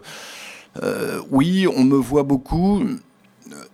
euh, 0.82 1.20
oui, 1.30 1.66
on 1.74 1.84
me 1.84 1.96
voit 1.96 2.22
beaucoup. 2.22 2.82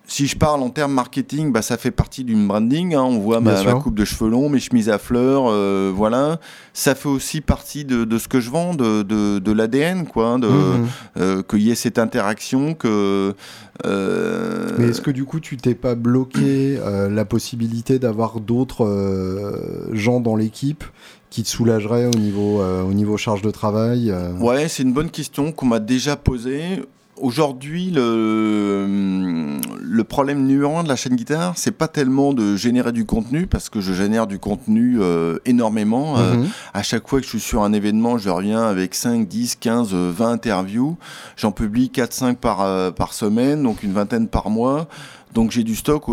Si 0.07 0.27
je 0.29 0.37
parle 0.37 0.63
en 0.63 0.69
termes 0.71 0.93
marketing, 0.93 1.51
bah, 1.51 1.63
ça 1.63 1.77
fait 1.77 1.91
partie 1.91 2.23
du 2.25 2.37
branding. 2.37 2.95
hein. 2.95 3.03
On 3.03 3.19
voit 3.19 3.41
ma, 3.41 3.57
coupe 3.81 3.95
de 3.97 4.05
cheveux 4.05 4.31
longs, 4.31 4.49
mes 4.49 4.61
chemises 4.61 4.89
à 4.91 4.99
fleurs, 4.99 5.45
euh, 5.49 5.91
voilà. 5.95 6.39
Ça 6.75 6.95
fait 6.95 7.09
aussi 7.09 7.41
partie 7.41 7.85
de, 7.85 8.05
de 8.05 8.19
ce 8.19 8.29
que 8.29 8.39
je 8.39 8.51
vends, 8.51 8.75
de, 8.75 9.03
de, 9.03 9.39
de 9.41 9.53
l'ADN, 9.53 10.07
quoi. 10.07 10.27
hein, 10.29 10.39
De, 10.39 10.47
Mmh. 10.49 10.87
euh, 11.17 11.43
qu'il 11.43 11.63
y 11.63 11.71
ait 11.71 11.75
cette 11.75 11.99
interaction, 11.99 12.75
que. 12.75 13.35
Mais 13.85 14.89
est-ce 14.89 15.01
que 15.01 15.11
du 15.11 15.25
coup 15.25 15.41
tu 15.41 15.57
t'es 15.57 15.75
pas 15.75 15.95
bloqué 15.97 16.79
la 17.11 17.25
possibilité 17.25 17.99
d'avoir 17.99 18.39
d'autres 18.41 18.87
gens 19.93 20.21
dans 20.21 20.37
l'équipe 20.37 20.85
qui 21.31 21.43
te 21.43 21.49
soulageraient 21.49 22.07
au 22.07 22.17
niveau, 22.17 22.61
euh, 22.61 22.83
au 22.85 22.93
niveau 22.95 23.17
charge 23.17 23.43
de 23.43 23.51
travail 23.51 24.11
euh? 24.13 24.33
Ouais, 24.39 24.69
c'est 24.69 24.85
une 24.85 24.93
bonne 24.93 25.11
question 25.11 25.51
qu'on 25.51 25.67
m'a 25.67 25.81
déjà 25.81 26.15
posée. 26.15 26.85
Aujourd'hui, 27.17 27.91
le, 27.95 29.59
le 29.81 30.05
problème 30.05 30.45
numéro 30.47 30.77
un 30.77 30.83
de 30.83 30.89
la 30.89 30.97
chaîne 30.97 31.15
guitare, 31.15 31.53
c'est 31.57 31.71
pas 31.71 31.87
tellement 31.87 32.33
de 32.33 32.57
générer 32.57 32.91
du 32.91 33.05
contenu, 33.05 33.47
parce 33.47 33.69
que 33.69 33.81
je 33.81 33.93
génère 33.93 34.27
du 34.27 34.39
contenu 34.41 34.99
euh, 35.01 35.39
énormément. 35.45 36.19
Euh, 36.19 36.35
Mhm. 36.35 36.49
à 36.73 36.83
chaque 36.83 37.07
fois 37.09 37.21
que 37.21 37.25
je 37.25 37.31
suis 37.31 37.41
sur 37.41 37.63
un 37.63 37.73
événement, 37.73 38.19
je 38.19 38.31
reviens 38.31 38.63
avec 38.65 38.95
5, 38.97 39.29
10, 39.29 39.57
15, 39.57 39.91
euh, 39.93 40.11
20 40.13 40.33
interviews. 40.33 40.97
J'en 41.37 41.53
publie 41.53 41.91
4-5 41.91 42.37
par, 42.37 42.63
euh, 42.63 42.91
par 42.91 43.13
semaine, 43.13 43.63
donc 43.63 43.83
une 43.85 43.93
vingtaine 43.93 44.27
par 44.27 44.51
mois. 44.51 44.89
Donc 45.35 45.51
j'ai 45.51 45.65
du 45.65 45.75
stock 45.75 46.05
euh, 46.09 46.13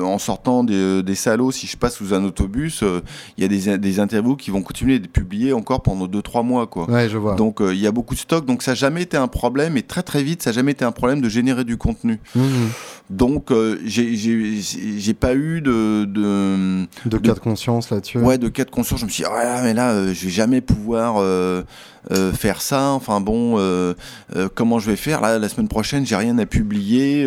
euh, 0.00 0.02
en 0.02 0.18
sortant 0.18 0.64
des, 0.64 1.02
des 1.02 1.14
salauds. 1.14 1.52
Si 1.52 1.66
je 1.66 1.76
passe 1.76 1.94
sous 1.94 2.12
un 2.14 2.24
autobus, 2.24 2.82
euh, 2.82 3.00
il 3.38 3.42
y 3.42 3.44
a 3.44 3.48
des, 3.48 3.78
des 3.78 4.00
interviews 4.00 4.36
qui 4.36 4.50
vont 4.50 4.60
continuer 4.62 4.98
d'être 4.98 5.12
publiées 5.12 5.52
encore 5.52 5.82
pendant 5.82 6.06
2-3 6.06 6.44
mois. 6.44 6.66
Quoi. 6.66 6.90
Ouais, 6.90 7.08
je 7.08 7.16
vois. 7.16 7.36
Donc 7.36 7.60
euh, 7.60 7.72
il 7.72 7.80
y 7.80 7.86
a 7.86 7.92
beaucoup 7.92 8.14
de 8.14 8.20
stock, 8.20 8.44
donc 8.44 8.62
ça 8.62 8.72
n'a 8.72 8.74
jamais 8.74 9.02
été 9.02 9.16
un 9.16 9.28
problème, 9.28 9.76
et 9.76 9.82
très 9.82 10.02
très 10.02 10.22
vite, 10.24 10.42
ça 10.42 10.50
n'a 10.50 10.54
jamais 10.54 10.72
été 10.72 10.84
un 10.84 10.92
problème 10.92 11.20
de 11.20 11.28
générer 11.28 11.64
du 11.64 11.76
contenu. 11.76 12.18
Mhm. 12.34 12.44
Donc 13.08 13.52
euh, 13.52 13.78
j'ai- 13.84 15.14
pas 15.14 15.34
eu 15.34 15.60
de... 15.60 16.04
de 16.04 16.86
De 17.06 17.18
cas 17.18 17.34
de 17.34 17.38
conscience 17.38 17.90
là-dessus. 17.90 18.18
Ouais, 18.18 18.36
de 18.36 18.48
cas 18.48 18.64
de 18.64 18.70
conscience, 18.70 19.00
je 19.00 19.04
me 19.06 19.10
suis 19.10 19.22
dit, 19.22 19.28
ah, 19.32 19.60
mais 19.62 19.72
là, 19.74 19.92
euh, 19.92 20.12
je 20.12 20.24
vais 20.24 20.30
jamais 20.30 20.60
pouvoir 20.60 21.16
euh, 22.12 22.32
faire 22.32 22.62
ça. 22.62 22.90
Enfin 22.90 23.20
bon, 23.20 23.58
euh, 23.58 23.94
euh, 24.34 24.48
comment 24.54 24.78
je 24.78 24.90
vais 24.90 24.96
faire? 24.96 25.20
Là, 25.20 25.38
la 25.38 25.48
semaine 25.48 25.68
prochaine, 25.68 26.06
j'ai 26.06 26.16
rien 26.16 26.38
à 26.38 26.46
publier, 26.46 27.24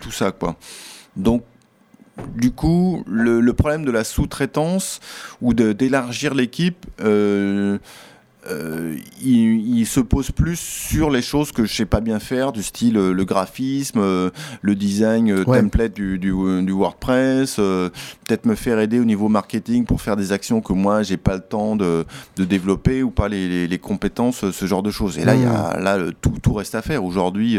tout 0.00 0.12
ça, 0.12 0.32
quoi. 0.32 0.56
Donc, 1.16 1.42
du 2.36 2.50
coup, 2.50 3.02
le, 3.06 3.52
problème 3.52 3.84
de 3.84 3.90
la 3.90 4.04
sous-traitance 4.04 5.00
ou 5.40 5.54
d'élargir 5.54 6.34
l'équipe, 6.34 6.86
euh, 8.48 8.96
il, 9.22 9.78
il 9.78 9.86
se 9.86 10.00
pose 10.00 10.30
plus 10.30 10.58
sur 10.58 11.10
les 11.10 11.22
choses 11.22 11.52
que 11.52 11.64
je 11.64 11.74
sais 11.74 11.84
pas 11.86 12.00
bien 12.00 12.18
faire, 12.18 12.52
du 12.52 12.62
style 12.62 12.96
euh, 12.96 13.12
le 13.12 13.24
graphisme, 13.24 13.98
euh, 14.00 14.30
le 14.62 14.74
design 14.74 15.32
Ouais. 15.46 15.60
template 15.62 15.92
du, 15.94 16.18
du, 16.18 16.32
du 16.62 16.72
WordPress, 16.72 17.56
peut-être 17.56 18.46
me 18.46 18.54
faire 18.54 18.78
aider 18.78 18.98
au 19.00 19.04
niveau 19.04 19.28
marketing 19.28 19.84
pour 19.84 20.00
faire 20.00 20.16
des 20.16 20.32
actions 20.32 20.60
que 20.60 20.72
moi 20.72 21.02
j'ai 21.02 21.16
pas 21.16 21.34
le 21.34 21.40
temps 21.42 21.76
de, 21.76 22.04
de 22.36 22.44
développer 22.44 23.02
ou 23.02 23.10
pas 23.10 23.28
les, 23.28 23.48
les, 23.48 23.68
les 23.68 23.78
compétences, 23.78 24.50
ce 24.50 24.66
genre 24.66 24.82
de 24.82 24.90
choses. 24.90 25.18
Et 25.18 25.24
là, 25.24 25.34
il 25.34 25.42
y 25.42 25.46
a, 25.46 25.78
là 25.80 25.98
tout, 26.20 26.34
tout 26.42 26.52
reste 26.54 26.74
à 26.74 26.82
faire. 26.82 27.04
Aujourd'hui, 27.04 27.58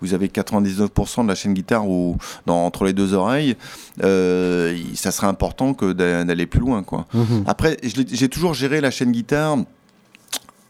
vous 0.00 0.14
avez 0.14 0.28
99% 0.28 1.22
de 1.22 1.28
la 1.28 1.34
chaîne 1.34 1.54
guitare 1.54 1.88
ou 1.88 2.16
dans, 2.46 2.64
entre 2.66 2.84
les 2.84 2.92
deux 2.92 3.14
oreilles. 3.14 3.56
Il- 4.02 4.96
ça 4.96 5.10
serait 5.10 5.26
important 5.26 5.74
que 5.74 5.92
d'a- 5.92 6.24
d'aller 6.24 6.46
plus 6.46 6.60
loin, 6.60 6.82
quoi. 6.82 7.06
Mhm. 7.14 7.44
Après, 7.46 7.76
j'ai 7.82 8.28
toujours 8.28 8.54
géré 8.54 8.80
la 8.80 8.90
chaîne 8.90 9.12
guitare 9.12 9.58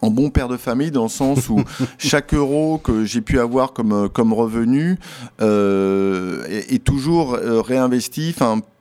en 0.01 0.09
bon 0.09 0.29
père 0.29 0.47
de 0.47 0.57
famille 0.57 0.91
dans 0.91 1.03
le 1.03 1.09
sens 1.09 1.49
où 1.49 1.61
chaque 1.97 2.33
euro 2.33 2.77
que 2.77 3.05
j'ai 3.05 3.21
pu 3.21 3.39
avoir 3.39 3.73
comme, 3.73 4.09
comme 4.09 4.33
revenu 4.33 4.97
euh, 5.41 6.45
est, 6.47 6.73
est, 6.73 6.83
toujours 6.83 7.33
réinvesti 7.33 8.33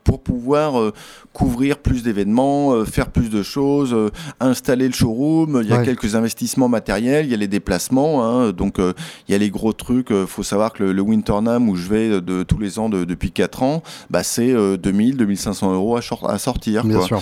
pour 0.07 0.20
pouvoir 0.20 0.80
euh, 0.80 0.92
couvrir 1.32 1.78
plus 1.78 2.04
d'événements, 2.04 2.72
euh, 2.72 2.84
faire 2.84 3.09
plus 3.09 3.28
de 3.28 3.42
choses, 3.42 3.92
euh, 3.92 4.11
installer 4.38 4.86
le 4.86 4.94
showroom. 4.94 5.61
Il 5.62 5.68
y 5.68 5.72
a 5.72 5.84
quelques 5.84 6.14
investissements 6.14 6.68
matériels, 6.68 7.26
il 7.26 7.32
y 7.32 7.34
a 7.34 7.36
les 7.36 7.48
déplacements. 7.48 8.24
Hein, 8.24 8.52
donc 8.52 8.78
il 8.78 9.32
y 9.32 9.34
a 9.34 9.38
les 9.38 9.50
gros 9.50 9.72
trucs. 9.72 10.11
Il 10.11 10.26
faut 10.26 10.44
savoir 10.44 10.72
que 10.72 10.84
le, 10.84 11.02
Winternam 11.02 11.68
où 11.68 11.74
je 11.74 11.88
vais 11.88 12.20
de, 12.20 12.44
tous 12.44 12.59
les 12.59 12.78
ans 12.78 12.88
depuis 12.88 13.32
4 13.32 13.62
ans, 13.64 13.82
bah, 14.09 14.22
c'est 14.22 14.54
2000, 14.78 15.16
2500 15.16 15.74
euros 15.74 15.96
à, 15.96 16.00
à 16.28 16.38
sortir. 16.38 16.84
Bien 16.84 17.02
sûr. 17.02 17.20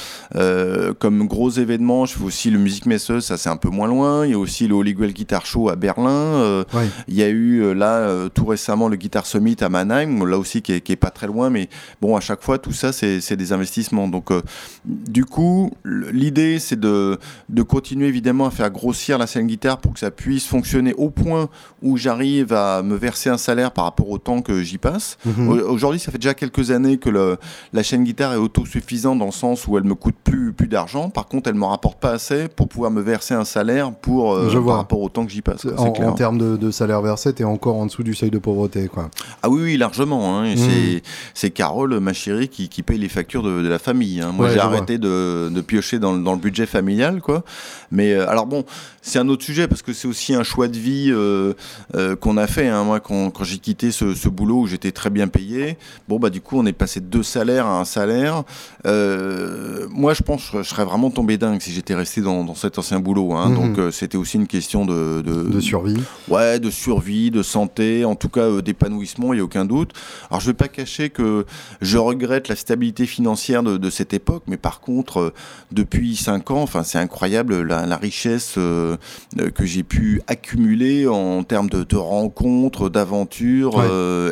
comme 0.99 1.27
gros 1.27 1.51
événements, 1.51 2.05
je 2.05 2.15
fais 2.15 2.25
aussi 2.25 2.51
le 2.51 2.59
Musique 2.59 2.87
Messeuse, 2.87 3.25
ça 3.25 3.39
c'est 3.39 3.49
un 3.49 3.57
peu 3.57 3.71
moins 3.71 3.89
loin. 3.89 4.27
Il 4.27 4.33
y 4.33 4.35
a 4.35 4.39
aussi 4.39 4.69
le 4.69 4.75
Holy 4.75 4.93
Grail 4.93 5.15
Guitar 5.15 5.47
Show 5.47 5.71
à 5.71 5.77
Berlin. 5.77 6.65
Il 7.09 7.15
y 7.15 7.23
a 7.23 7.29
eu 7.29 7.75
là 7.75 8.29
tout 8.35 8.45
récemment 8.45 8.89
le 8.89 8.97
Guitar 8.97 9.25
Summit 9.25 9.57
à 9.61 9.71
Mannheim, 9.71 10.27
là 10.27 10.39
aussi 10.39 10.61
qui 10.61 10.73
est, 10.73 10.81
qui 10.83 10.93
est 10.93 10.97
pas 10.97 11.11
très 11.11 11.27
loin, 11.27 11.49
mais 11.49 11.69
bon 12.03 12.15
à 12.15 12.21
chaque 12.21 12.43
fois 12.43 12.59
tout 12.59 12.74
ça, 12.75 12.93
c'est 12.93 13.37
des 13.37 13.53
investissements. 13.53 14.09
Donc, 14.09 14.31
euh, 14.31 14.43
du 14.85 15.25
coup, 15.25 15.71
l'idée, 15.85 16.59
c'est 16.59 16.79
de, 16.79 17.19
de, 17.49 17.63
continuer 17.63 18.07
évidemment 18.07 18.47
à 18.47 18.51
faire 18.51 18.71
grossir 18.71 19.19
la 19.19 19.27
scène 19.27 19.47
guitare 19.47 19.79
pour 19.79 19.95
que 19.95 19.99
ça 19.99 20.11
puisse 20.11 20.47
fonctionner 20.47 20.95
au 20.95 21.11
point 21.11 21.49
où 21.83 21.97
j'arrive 21.97 22.53
à 22.53 22.83
me 22.83 22.97
verser 22.97 23.31
un 23.31 23.39
salaire 23.39 23.73
par 23.73 23.85
rapport 23.85 24.11
au 24.11 24.19
temps 24.19 24.43
que 24.43 24.63
j'y 24.63 24.79
passe. 24.79 25.19
Mhm. 25.25 25.49
Aujourd'hui, 25.49 26.01
ça 26.01 26.13
fait 26.13 26.19
déjà 26.19 26.35
quelques 26.35 26.71
années 26.71 26.99
que 26.99 27.11
le, 27.11 27.37
la 27.73 27.83
chaîne 27.83 28.05
guitare 28.05 28.33
est 28.35 28.39
autosuffisante 28.39 29.19
dans 29.19 29.27
le 29.27 29.33
sens 29.33 29.67
où 29.67 29.77
elle 29.79 29.85
me 29.85 29.95
coûte 29.95 30.17
plus, 30.23 30.53
plus 30.53 30.69
d'argent. 30.69 31.11
Par 31.11 31.27
contre, 31.27 31.49
elle 31.49 31.57
me 31.57 31.65
rapporte 31.65 31.99
pas 31.99 32.11
assez 32.11 32.49
pour 32.49 32.69
pouvoir 32.69 32.91
me 32.91 33.01
verser 33.01 33.35
un 33.35 33.45
salaire 33.45 33.93
pour, 33.93 34.35
euh, 34.35 34.53
par 34.65 34.77
rapport 34.77 35.01
au 35.01 35.09
temps 35.09 35.25
que 35.25 35.33
j'y 35.33 35.43
passe. 35.43 35.67
en, 35.77 35.89
en, 35.89 36.13
termes 36.13 36.39
de, 36.39 36.57
de, 36.57 36.71
salaire 36.71 37.03
versé, 37.03 37.33
tu 37.33 37.43
es 37.43 37.45
encore 37.45 37.77
en 37.77 37.87
dessous 37.87 38.03
du 38.03 38.15
seuil 38.15 38.31
de 38.31 38.39
pauvreté. 38.39 38.89
Quoi. 38.89 39.11
Ah 39.43 39.49
oui, 39.49 39.63
oui 39.63 39.77
largement. 39.77 40.39
Hein. 40.39 40.55
Mhm. 40.55 41.01
C'est 41.35 41.51
Carole, 41.51 41.99
ma 42.01 42.13
chérie, 42.13 42.49
qui, 42.49 42.64
qui 42.69 42.83
paye 42.83 42.99
les 42.99 43.09
factures 43.09 43.43
de, 43.43 43.67
la 43.67 43.79
famille. 43.79 44.21
Hein. 44.21 44.33
Moi, 44.33 44.51
j'ai 44.51 44.61
arrêté 44.61 44.99
de, 44.99 45.61
piocher 45.67 45.99
dans, 45.99 46.13
le 46.13 46.39
budget 46.39 46.67
familial, 46.67 47.21
quoi. 47.21 47.45
Mais 47.91 48.13
euh, 48.13 48.29
alors 48.29 48.47
bon, 48.47 48.65
c'est 49.03 49.19
un 49.19 49.29
autre 49.29 49.45
sujet 49.45 49.69
parce 49.69 49.83
que 49.83 49.93
c'est 49.93 50.09
aussi 50.09 50.35
un 50.35 50.43
choix 50.43 50.69
de 50.69 50.77
vie 50.77 51.11
euh, 51.11 51.55
euh, 51.95 52.17
qu'on 52.17 52.37
a 52.37 52.47
fait. 52.47 52.69
Hein. 52.69 52.85
Moi, 52.85 53.01
quand, 53.01 53.33
j'ai 53.45 53.59
quitté 53.59 53.93
ce, 53.93 54.29
boulot 54.29 54.63
où 54.63 54.67
j'étais 54.67 54.91
très 54.91 55.11
bien 55.11 55.29
payé, 55.29 55.77
bon 56.09 56.19
bah 56.19 56.31
du 56.31 56.41
coup, 56.41 56.59
on 56.59 56.67
est 56.67 56.73
passé 56.73 57.01
de 57.01 57.07
deux 57.07 57.23
salaires 57.23 57.67
à 57.67 57.81
un 57.81 57.85
salaire. 57.85 58.43
moi, 58.85 60.15
je 60.15 60.23
pense 60.23 60.51
que 60.51 60.63
je 60.63 60.69
serais 60.69 60.85
vraiment 60.85 61.11
tombé 61.11 61.39
dingue 61.39 61.61
si 61.61 61.73
j'étais 61.73 61.95
resté 61.95 62.21
dans, 62.21 62.55
cet 62.55 62.79
ancien 62.79 63.01
boulot. 63.01 63.35
Hein. 63.35 63.51
Mhm. 63.51 63.55
Donc, 63.75 63.93
c'était 63.93 64.17
aussi 64.17 64.37
une 64.37 64.47
question 64.47 64.85
de, 64.85 65.23
de, 65.23 65.61
survie. 65.61 66.01
Ouais, 66.29 66.59
de 66.59 66.71
survie, 66.71 67.31
de 67.31 67.43
santé, 67.43 68.05
en 68.05 68.17
tout 68.17 68.29
cas 68.29 68.61
d'épanouissement. 68.61 69.33
Il 69.33 69.39
y 69.39 69.41
a 69.41 69.45
aucun 69.45 69.65
doute. 69.65 69.93
Alors, 70.31 70.41
je 70.41 70.47
vais 70.47 70.55
pas 70.55 70.69
cacher 70.69 71.11
que 71.11 71.47
je 71.81 71.99
regrette 71.99 72.49
la 72.49 72.54
stabilité 72.55 73.07
financière 73.07 73.63
de, 73.63 73.91
cette 73.91 74.15
époque, 74.15 74.45
mais 74.47 74.57
par 74.57 74.81
contre, 74.81 75.21
euh, 75.21 75.35
depuis 75.73 76.17
5 76.17 76.51
ans, 76.51 76.63
enfin, 76.63 76.83
c'est 76.83 76.99
incroyable 76.99 77.63
la, 77.63 77.97
richesse 77.97 78.55
euh, 78.59 78.97
euh, 79.39 79.51
que 79.51 79.65
j'ai 79.65 79.83
pu 79.83 80.21
accumuler 80.27 81.07
en 81.07 81.43
termes 81.45 81.69
de, 81.69 81.97
rencontres, 81.97 82.89
d'aventures, 82.89 83.83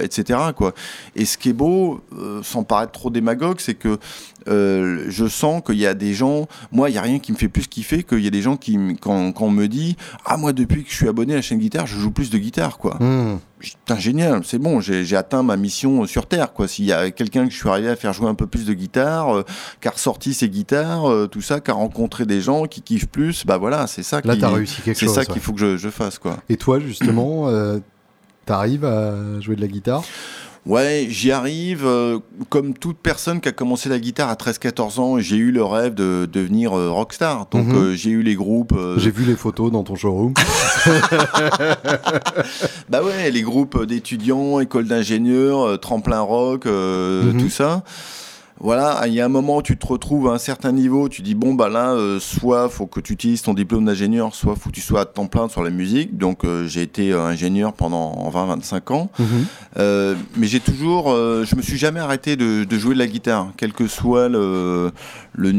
etc. 0.03 0.39
Quoi. 0.57 0.75
Et 1.17 1.25
ce 1.25 1.39
qui 1.39 1.51
est 1.51 1.55
beau, 1.55 2.01
sans 2.43 2.65
paraître 2.65 2.93
trop 2.93 3.11
démagogue, 3.11 3.61
c'est 3.61 3.75
que 3.75 3.99
je 4.47 5.27
sens 5.29 5.63
qu'il 5.65 5.79
y 5.79 5.87
a 5.87 5.95
des 5.95 6.15
gens, 6.15 6.49
moi, 6.73 6.91
il 6.91 6.93
n'y 6.93 6.99
a 6.99 7.03
rien 7.03 7.19
qui 7.19 7.33
me 7.33 7.37
fait 7.37 7.49
plus 7.49 7.67
kiffer 7.67 8.03
qu'il 8.03 8.21
y 8.21 8.27
a 8.27 8.31
des 8.31 8.43
gens 8.43 8.57
qui, 8.57 8.79
quand, 9.01 9.33
quand, 9.33 9.47
on 9.47 9.51
me 9.51 9.69
dit, 9.69 9.97
ah, 10.25 10.37
moi, 10.37 10.53
depuis 10.53 10.83
que 10.83 10.91
je 10.91 10.97
suis 10.97 11.09
abonné 11.09 11.35
à 11.35 11.37
la 11.37 11.43
chaîne 11.43 11.59
guitare, 11.59 11.87
je 11.87 11.99
joue 11.99 12.11
plus 12.11 12.31
de 12.31 12.39
guitare, 12.39 12.79
quoi. 12.79 12.97
Mmh. 13.01 13.39
Putain, 13.63 13.97
génial, 13.97 14.43
c'est 14.45 14.59
bon, 14.59 14.81
j'ai 14.81 15.17
atteint 15.17 15.45
ma 15.45 15.57
mission 15.57 16.05
sur 16.07 16.27
Terre. 16.27 16.53
quoi. 16.53 16.67
S'il 16.67 16.85
y 16.85 16.93
a 16.93 17.13
quelqu'un 17.13 17.47
que 17.47 17.53
je 17.53 17.57
suis 17.57 17.69
arrivé 17.69 17.89
à 17.89 17.95
faire 17.95 18.13
jouer 18.13 18.29
un 18.29 18.35
peu 18.35 18.49
plus 18.49 18.67
de 18.67 18.75
guitare, 18.75 19.37
euh, 19.37 19.45
qui 19.81 19.87
a 19.87 19.93
ressorti 19.93 20.35
ses 20.35 20.49
guitares, 20.49 21.09
euh, 21.09 21.29
tout 21.29 21.43
ça, 21.43 21.61
qui 21.61 21.71
a 21.71 21.75
rencontré 21.75 22.27
des 22.27 22.41
gens 22.41 22.65
qui 22.65 22.83
kiffent 22.83 23.07
plus, 23.07 23.47
bah 23.47 23.59
voilà, 23.59 23.87
c'est 23.87 24.03
ça. 24.03 24.21
Là, 24.25 24.35
t'as 24.37 24.49
réussi 24.49 24.83
quelque 24.83 24.99
chose. 24.99 25.11
C'est 25.11 25.15
ça 25.15 25.25
qu'il 25.25 25.41
faut 25.41 25.53
que 25.53 25.61
je, 25.61 25.77
je, 25.77 25.89
fasse. 25.91 26.19
quoi. 26.19 26.39
Et 26.49 26.57
toi, 26.57 26.81
justement, 26.81 27.49
euh, 27.49 27.79
t'arrives 28.47 28.85
à 28.85 29.39
jouer 29.41 29.55
de 29.55 29.61
la 29.61 29.69
guitare? 29.69 30.03
Ouais, 30.65 31.07
j'y 31.11 31.33
arrive. 31.33 31.85
Euh, 31.85 32.21
comme 32.49 32.75
toute 32.75 32.99
personne 32.99 33.41
qui 33.41 33.49
a 33.49 33.53
commencé 33.53 33.89
la 33.89 33.99
guitare 33.99 34.29
à 34.29 34.35
13-14 34.35 35.01
ans, 35.01 35.19
j'ai 35.19 35.37
eu 35.37 35.51
le 35.51 35.65
rêve 35.65 35.95
de 35.95 36.29
devenir 36.31 36.73
euh, 36.77 36.91
rockstar. 36.91 37.47
Donc 37.51 37.67
mhm. 37.67 37.77
euh, 37.77 37.97
j'ai 37.97 38.11
eu 38.11 38.23
les 38.23 38.37
groupes. 38.37 38.75
J'ai 38.99 39.11
vu 39.11 39.25
les 39.25 39.35
photos 39.35 39.73
dans 39.73 39.83
ton 39.83 39.97
showroom. 39.97 40.35
bah 42.89 43.03
ouais, 43.03 43.31
les 43.31 43.43
groupes 43.43 43.85
d'étudiants, 43.87 44.61
école 44.61 44.87
d'ingénieurs, 44.87 45.81
tremplin 45.81 46.21
rock, 46.21 46.67
mhm. 46.67 47.39
tout 47.39 47.51
ça 47.51 47.83
voilà, 48.63 49.03
il 49.09 49.13
y 49.13 49.21
a 49.21 49.25
un 49.25 49.29
moment 49.29 49.57
où 49.57 49.63
tu 49.63 49.77
te 49.77 49.85
retrouves 49.85 50.29
à 50.29 50.35
un 50.35 50.39
certain 50.39 50.71
niveau, 50.71 51.09
tu 51.09 51.23
dis 51.23 51.35
bon 51.35 51.55
bah 51.55 51.69
là, 51.69 51.95
euh, 51.95 52.21
soit 52.21 52.69
faut 52.69 52.87
que 52.87 53.01
tu 53.01 53.13
utilises 53.13 53.43
ton 53.43 53.55
diplôme 53.55 53.85
d'ingénieur, 53.85 54.33
soit 54.37 54.55
faut 54.55 54.71
que 54.71 54.75
tu 54.77 54.81
sois 54.81 55.01
à 55.01 55.05
temps 55.05 55.27
plein 55.27 55.49
sur 55.49 55.65
la 55.65 55.71
musique. 55.71 56.17
Donc 56.17 56.45
euh, 56.45 56.65
j'ai 56.69 56.83
été 56.83 57.13
euh, 57.13 57.25
ingénieur 57.25 57.73
pendant 57.73 58.31
20-25 58.31 58.93
ans, 58.93 59.11
mhm. 59.19 60.17
mais 60.37 60.47
j'ai 60.47 60.61
toujours, 60.61 61.09
je 61.09 61.57
me 61.57 61.63
suis 61.63 61.77
jamais 61.77 61.99
arrêté 61.99 62.37
de, 62.37 62.79
jouer 62.79 62.95
de 62.95 63.01
la 63.01 63.09
guitare, 63.09 63.49
quel 63.57 63.73
que 63.73 63.89
soit 63.89 64.29
le, 64.29 64.93
le, 65.35 65.53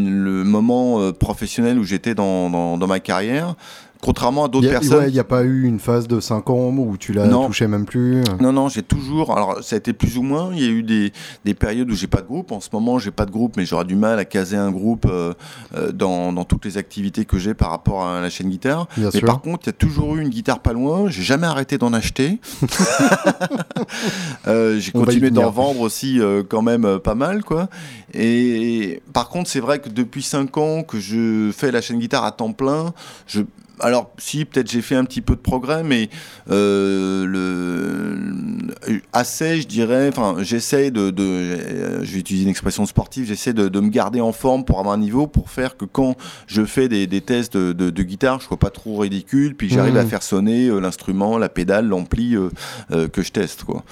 moment 0.46 1.12
professionnel 1.12 1.80
où 1.80 1.84
j'étais 1.84 2.16
dans, 2.16 2.78
dans 2.78 2.88
ma 2.88 3.02
carrière 3.02 3.56
contrairement 4.04 4.46
à 4.46 4.48
d'autres 4.50 4.70
personnes. 4.70 5.06
Il 5.08 5.14
n'y 5.14 5.20
a 5.20 5.24
pas 5.24 5.44
eu 5.44 5.64
une 5.64 5.80
phase 5.80 6.08
de 6.08 6.20
5 6.20 6.50
ans 6.50 6.70
où 6.70 6.98
tu 6.98 7.14
l'as 7.14 7.28
touché 7.28 7.68
même 7.68 7.86
plus 7.86 8.22
Non, 8.42 8.52
non, 8.52 8.68
j'ai 8.68 8.84
toujours. 8.84 9.36
Alors, 9.36 9.64
ça 9.64 9.76
a 9.76 9.78
été 9.78 9.94
plus 9.94 10.18
ou 10.18 10.24
moins. 10.24 10.52
Il 10.54 10.62
y 10.62 10.66
a 10.66 10.70
eu 10.70 10.84
des, 10.84 11.14
des 11.46 11.54
périodes 11.54 11.90
où 11.90 11.96
j'ai 11.96 12.08
pas 12.08 12.22
de 12.22 12.28
groupe. 12.28 12.52
En 12.52 12.60
ce 12.60 12.70
moment, 12.74 13.00
j'ai 13.00 13.12
pas 13.12 13.26
de 13.26 13.32
groupe, 13.32 13.56
mais 13.56 13.66
j'aurai 13.66 13.86
du 13.86 13.96
mal 13.96 14.20
à 14.20 14.26
caser 14.26 14.58
un 14.58 14.72
groupe 14.72 15.08
euh, 15.10 15.34
euh, 15.76 15.92
dans, 15.92 16.34
dans, 16.34 16.44
toutes 16.44 16.66
les 16.66 16.78
activités 16.78 17.24
que 17.24 17.38
j'ai 17.38 17.54
par 17.54 17.70
rapport 17.70 18.06
à 18.06 18.20
la 18.20 18.30
chaîne 18.30 18.50
guitare. 18.50 18.88
mais 18.98 19.22
par 19.22 19.42
contre, 19.42 19.62
il 19.64 19.68
y 19.68 19.70
a 19.70 19.74
toujours 19.74 20.16
eu 20.16 20.22
une 20.22 20.30
guitare 20.30 20.60
pas 20.60 20.74
loin. 20.74 21.10
J'ai 21.10 21.24
jamais 21.24 21.48
arrêté 21.48 21.78
d'en 21.78 21.94
acheter. 21.94 22.40
euh, 24.48 24.80
j'ai 24.80 24.92
continué 24.92 25.32
d'en 25.32 25.50
vendre 25.50 25.80
aussi, 25.80 26.20
euh, 26.20 26.44
quand 26.48 26.62
même, 26.62 27.00
pas 27.00 27.16
mal, 27.16 27.44
quoi. 27.44 27.70
Et 28.14 29.02
par 29.14 29.30
contre, 29.30 29.50
c'est 29.50 29.62
vrai 29.62 29.80
que 29.80 29.90
depuis 29.90 30.24
5 30.24 30.58
ans 30.58 30.84
que 30.84 31.00
je 31.00 31.52
fais 31.56 31.72
la 31.72 31.82
chaîne 31.82 32.00
guitare 32.00 32.26
à 32.26 32.32
temps 32.32 32.52
plein, 32.52 32.94
je 33.28 33.42
alors, 33.80 34.12
si, 34.18 34.46
peut-être 34.46 34.70
j'ai 34.70 34.82
fait 34.82 34.96
un 34.96 35.04
petit 35.04 35.22
peu 35.22 35.36
de 35.36 35.42
progrès, 35.42 35.84
mais 35.84 36.10
euh, 36.52 37.26
le, 37.26 39.02
assez, 39.12 39.62
je 39.62 39.68
dirais, 39.68 40.10
enfin, 40.10 40.36
j'essaie 40.44 40.92
de, 40.92 41.14
je 41.18 42.12
vais 42.12 42.20
utiliser 42.20 42.44
une 42.44 42.50
expression 42.50 42.86
sportive, 42.86 43.26
j'essaie 43.26 43.54
de, 43.54 43.80
me 43.80 43.90
garder 43.90 44.22
en 44.22 44.32
forme 44.32 44.64
pour 44.64 44.80
avoir 44.80 44.94
un 44.94 45.00
niveau, 45.00 45.28
pour 45.28 45.50
faire 45.50 45.76
que 45.76 45.86
quand 45.86 46.16
je 46.48 46.64
fais 46.64 46.88
des, 46.88 47.22
tests 47.22 47.58
de, 47.58 48.04
guitare, 48.04 48.40
je 48.42 48.46
sois 48.46 48.58
pas 48.58 48.70
trop 48.70 48.98
ridicule, 48.98 49.56
puis 49.56 49.70
j'arrive 49.70 49.98
à 49.98 50.04
mmh. 50.04 50.10
faire 50.10 50.24
sonner 50.24 50.68
euh, 50.68 50.80
l'instrument, 50.80 51.38
la 51.38 51.50
pédale, 51.50 51.88
l'ampli 51.88 52.36
euh, 52.36 53.08
que 53.08 53.24
je 53.24 53.32
teste, 53.32 53.64
quoi. 53.64 53.84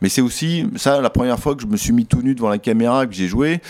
Mais 0.00 0.08
c'est 0.08 0.22
aussi, 0.22 0.66
ça, 0.76 1.00
la 1.00 1.10
première 1.10 1.38
fois 1.38 1.54
que 1.54 1.62
je 1.62 1.66
me 1.66 1.76
suis 1.76 1.92
mis 1.92 2.06
tout 2.06 2.22
nu 2.22 2.34
devant 2.34 2.48
la 2.48 2.58
caméra, 2.58 3.06
que 3.06 3.14
j'ai 3.14 3.28
joué, 3.28 3.60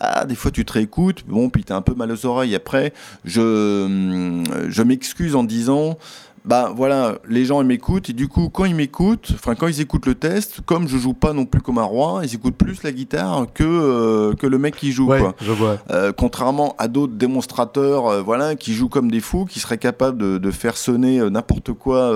ah, 0.00 0.24
des 0.24 0.34
fois 0.34 0.50
tu 0.50 0.64
te 0.64 0.72
réécoutes, 0.72 1.24
bon, 1.26 1.48
puis 1.48 1.64
t'as 1.64 1.76
un 1.76 1.82
peu 1.82 1.94
mal 1.94 2.10
aux 2.10 2.26
oreilles. 2.26 2.54
Après, 2.54 2.92
je, 3.24 4.42
je 4.68 4.82
m'excuse 4.82 5.11
en 5.34 5.44
disant 5.44 5.98
bah 6.44 6.72
voilà, 6.74 7.18
les 7.28 7.44
gens 7.44 7.60
ils 7.62 7.66
m'écoutent 7.66 8.10
et 8.10 8.12
du 8.12 8.26
coup 8.26 8.48
quand 8.48 8.64
ils 8.64 8.74
m'écoutent, 8.74 9.30
enfin 9.34 9.54
quand 9.54 9.68
ils 9.68 9.80
écoutent 9.80 10.06
le 10.06 10.16
test, 10.16 10.60
comme 10.66 10.88
je 10.88 10.98
joue 10.98 11.14
pas 11.14 11.32
non 11.32 11.44
plus 11.44 11.60
comme 11.60 11.78
un 11.78 11.84
roi, 11.84 12.22
ils 12.24 12.34
écoutent 12.34 12.56
plus 12.56 12.82
la 12.82 12.90
guitare 12.90 13.46
que 13.54 13.62
euh, 13.62 14.34
que 14.34 14.46
le 14.48 14.58
mec 14.58 14.74
qui 14.74 14.90
joue. 14.90 15.06
quoi. 15.06 15.34
Je 15.40 15.52
vois. 15.52 15.78
Euh, 15.90 16.12
contrairement 16.12 16.74
à 16.78 16.88
d'autres 16.88 17.12
démonstrateurs, 17.12 18.06
euh, 18.08 18.22
voilà, 18.22 18.56
qui 18.56 18.74
jouent 18.74 18.88
comme 18.88 19.10
des 19.10 19.20
fous, 19.20 19.44
qui 19.44 19.60
seraient 19.60 19.78
capables 19.78 20.18
de, 20.18 20.38
de 20.38 20.50
faire 20.50 20.76
sonner 20.76 21.18
n'importe 21.30 21.72
quoi, 21.72 22.12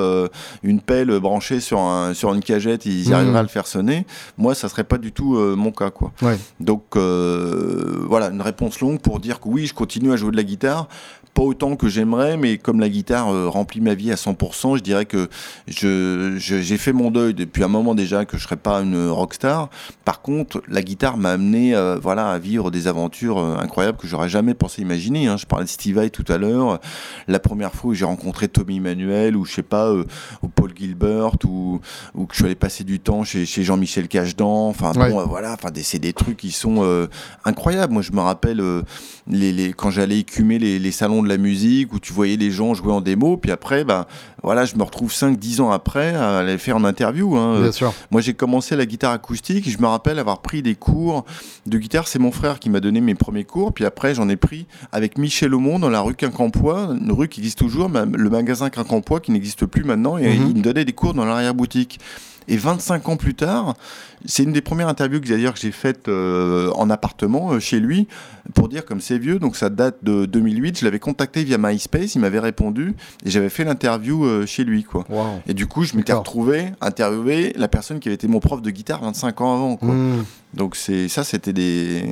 une 0.62 0.80
pelle 0.80 1.18
branchée 1.20 1.61
sur 1.61 1.78
un 1.78 2.12
sur 2.12 2.34
une 2.34 2.42
cagette, 2.42 2.84
ils 2.84 3.11
mmh. 3.11 3.12
arriveraient 3.12 3.38
à 3.38 3.42
le 3.42 3.49
faire 3.49 3.66
sonner. 3.66 4.07
Moi, 4.38 4.55
ça 4.55 4.68
serait 4.68 4.84
pas 4.84 4.99
du 4.99 5.12
tout 5.12 5.34
mon 5.57 5.70
cas, 5.70 5.90
quoi. 5.90 6.12
Ouais. 6.22 6.38
Donc 6.59 6.97
voilà, 6.97 8.30
une 8.30 8.42
réponse 8.42 8.80
longue 8.80 9.01
pour 9.01 9.20
dire 9.20 9.38
que 9.38 9.49
oui, 9.49 9.66
je 9.66 9.74
continue 9.74 10.12
à 10.12 10.16
jouer 10.16 10.32
de 10.32 10.36
la 10.36 10.42
guitare 10.42 10.88
pas 11.37 11.43
autant 11.43 11.76
que 11.76 11.87
j'aimerais, 11.87 12.39
mais 12.39 12.57
comme 12.57 12.80
la 12.80 12.89
guitare 12.89 13.28
euh, 13.28 13.47
remplit 13.47 13.82
ma 13.82 13.93
vie 13.93 14.11
à 14.11 14.14
100%, 14.14 14.78
je 14.78 14.82
dirais 14.82 15.05
que 15.05 15.28
je, 15.68 16.37
j'ai 16.39 16.78
fait 16.78 16.95
mon 16.95 17.11
deuil 17.11 17.34
depuis 17.34 17.62
un 17.62 17.68
moment 17.68 17.95
déjà 17.95 18.24
que 18.24 18.39
je 18.39 18.45
serais 18.45 18.57
pas 18.57 18.80
une 18.80 19.11
rockstar. 19.11 19.68
Par 20.07 20.22
contre, 20.22 20.62
la 20.66 20.80
guitare 20.80 21.18
m'a 21.18 21.32
amené 21.32 21.76
euh, 21.76 21.99
voilà, 22.03 22.30
à 22.30 22.39
vivre 22.39 22.70
des 22.70 22.89
aventures 22.89 23.39
euh, 23.39 23.59
incroyables 23.59 23.99
que 23.99 24.07
j'aurais 24.07 24.30
jamais 24.30 24.55
pensé 24.55 24.80
imaginer. 24.80 25.26
Hein. 25.26 25.37
Je 25.37 25.45
parlais 25.45 25.66
de 25.66 25.70
Steve 25.70 25.97
Vai 25.97 26.09
tout 26.09 26.24
à 26.28 26.39
l'heure. 26.39 26.80
La 27.28 27.39
première 27.39 27.74
fois 27.74 27.91
où 27.91 27.95
j'ai 27.95 28.07
rencontré 28.07 28.49
Tommy 28.49 28.78
Emmanuel, 28.78 29.37
ou 29.37 29.45
je 29.45 29.53
sais 29.53 29.62
pas, 29.62 29.93
ou 29.93 30.49
Paul 30.49 30.72
Gilbert, 30.74 31.32
ou, 31.45 31.80
ou 32.14 32.24
que 32.24 32.32
je 32.32 32.39
suis 32.39 32.47
allé 32.47 32.55
passer 32.55 32.82
du 32.82 32.99
temps 32.99 33.24
chez, 33.24 33.45
chez 33.45 33.62
Jean-Michel 33.62 34.09
Cachedan. 34.09 34.68
Enfin 34.68 34.93
bon, 34.93 35.26
voilà, 35.26 35.53
enfin, 35.53 35.68
c'est 35.82 35.99
des 35.99 36.14
trucs 36.14 36.39
qui 36.39 36.51
sont 36.51 37.07
incroyables. 37.45 37.93
Moi, 37.93 38.01
je 38.01 38.12
me 38.12 38.20
rappelle 38.20 38.62
les, 39.28 39.53
les, 39.53 39.74
quand 39.74 39.91
j'allais 39.91 40.20
écumer 40.20 40.59
les, 40.59 40.78
les 40.78 40.93
salons 40.93 41.22
de 41.22 41.26
la 41.27 41.37
musique 41.37 41.93
où 41.93 41.99
tu 42.01 42.12
voyais 42.12 42.37
les 42.37 42.51
gens 42.51 42.74
jouer 42.74 42.93
en 42.93 43.01
démo, 43.01 43.37
puis 43.37 43.51
après, 43.51 43.85
ben, 43.85 44.07
voilà, 44.43 44.64
je 44.64 44.77
me 44.77 44.83
retrouve 44.83 45.12
5-10 45.12 45.61
ans 45.61 45.70
après 45.70 46.14
à 46.14 46.43
les 46.43 46.57
faire 46.59 46.77
en 46.77 46.85
interview. 46.85 47.37
Hein. 47.37 47.61
Bien 47.61 47.72
sûr. 47.72 47.93
Moi, 48.11 48.20
j'ai 48.20 48.35
commencé 48.35 48.77
la 48.77 48.87
guitare 48.87 49.12
acoustique. 49.12 49.68
Je 49.68 49.79
me 49.79 49.87
rappelle 49.87 50.18
avoir 50.18 50.41
pris 50.41 50.62
des 50.62 50.74
cours 50.74 51.24
de 51.66 51.79
guitare. 51.79 52.07
C'est 52.09 52.18
mon 52.18 52.31
frère 52.33 52.59
qui 52.59 52.70
m'a 52.70 52.81
donné 52.81 53.01
mes 53.01 53.14
premiers 53.14 53.45
cours. 53.45 53.72
Puis 53.72 53.85
après, 53.85 54.14
j'en 54.14 54.29
ai 54.29 54.37
pris 54.37 54.66
avec 54.93 55.18
Michel 55.18 55.55
Aumont 55.55 55.79
dans 55.79 55.91
la 55.91 56.01
rue 56.01 56.14
Quincampoix, 56.14 56.91
une 57.01 57.12
rue 57.12 57.29
qui 57.29 57.41
existe 57.41 57.59
toujours, 57.59 57.89
le 57.89 58.31
magasin 58.31 58.70
Quincampoix 58.70 59.20
qui 59.20 59.33
n'existe 59.33 59.66
plus 59.66 59.85
maintenant. 59.85 60.16
Et 60.18 60.29
Mhm. 60.39 60.47
il 60.51 60.57
me 60.57 60.62
donnait 60.62 60.85
des 60.85 60.93
cours 60.93 61.14
dans 61.14 61.24
l'arrière-boutique. 61.24 61.99
Et 62.49 62.57
25 62.57 63.09
ans 63.09 63.16
plus 63.16 63.34
tard, 63.34 63.74
c'est 64.24 64.42
une 64.42 64.53
des 64.53 64.61
premières 64.61 64.88
interviews 64.88 65.20
que 65.20 65.28
d'ailleurs 65.28 65.55
que 65.55 65.61
j'ai 65.61 65.72
faites 65.72 66.09
euh, 66.09 66.70
en 66.72 66.90
appartement 66.90 67.53
euh, 67.53 67.61
chez 67.61 67.80
lui 67.80 68.07
pour 68.55 68.68
dire 68.68 68.84
comme 68.84 69.01
c'est 69.01 69.18
vieux, 69.18 69.38
donc 69.38 69.57
ça 69.57 69.68
date 69.68 70.03
de 70.03 70.26
2008. 70.26 70.78
Je 70.78 70.84
l'avais 70.84 70.99
contacté 70.99 71.44
via 71.44 71.59
MySpace, 71.59 72.14
il 72.14 72.20
m'avait 72.20 72.38
répondu 72.38 72.94
et 73.24 73.30
j'avais 73.30 73.49
fait 73.49 73.64
l'interview 73.64 74.24
euh, 74.24 74.47
chez 74.47 74.64
lui 74.64 74.84
quoi. 74.84 75.05
Wow. 75.09 75.40
Et 75.47 75.55
du 75.55 75.66
coup, 75.66 75.84
je 75.84 75.97
m'étais 75.97 76.12
retrouvé 76.12 76.66
interviewer 76.80 77.53
la 77.57 77.68
personne 77.68 77.99
qui 77.99 78.09
avait 78.09 78.14
été 78.14 78.28
mon 78.28 78.40
prof 78.40 78.62
de 78.62 78.70
guitare 78.70 79.03
25 79.03 79.40
ans 79.40 79.55
avant. 79.55 79.76
Quoi. 79.76 79.94
Mm. 79.94 80.24
Donc 80.55 80.76
c'est 80.76 81.09
ça, 81.09 81.24
c'était 81.24 81.53
des 81.53 82.03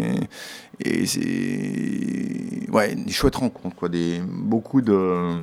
et 0.81 1.07
c'est 1.07 2.71
ouais 2.73 2.97
des 2.97 3.13
chouettes 3.13 3.37
rencontres 3.37 3.77
quoi, 3.77 3.89
des 3.89 4.21
beaucoup 4.27 4.81
de 4.81 5.37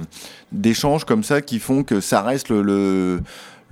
d'échanges 0.51 1.05
comme 1.05 1.23
ça 1.23 1.41
qui 1.41 1.59
font 1.59 1.83
que 1.83 2.01
ça 2.01 2.21
reste 2.21 2.49
le, 2.49 2.61
le 2.61 3.21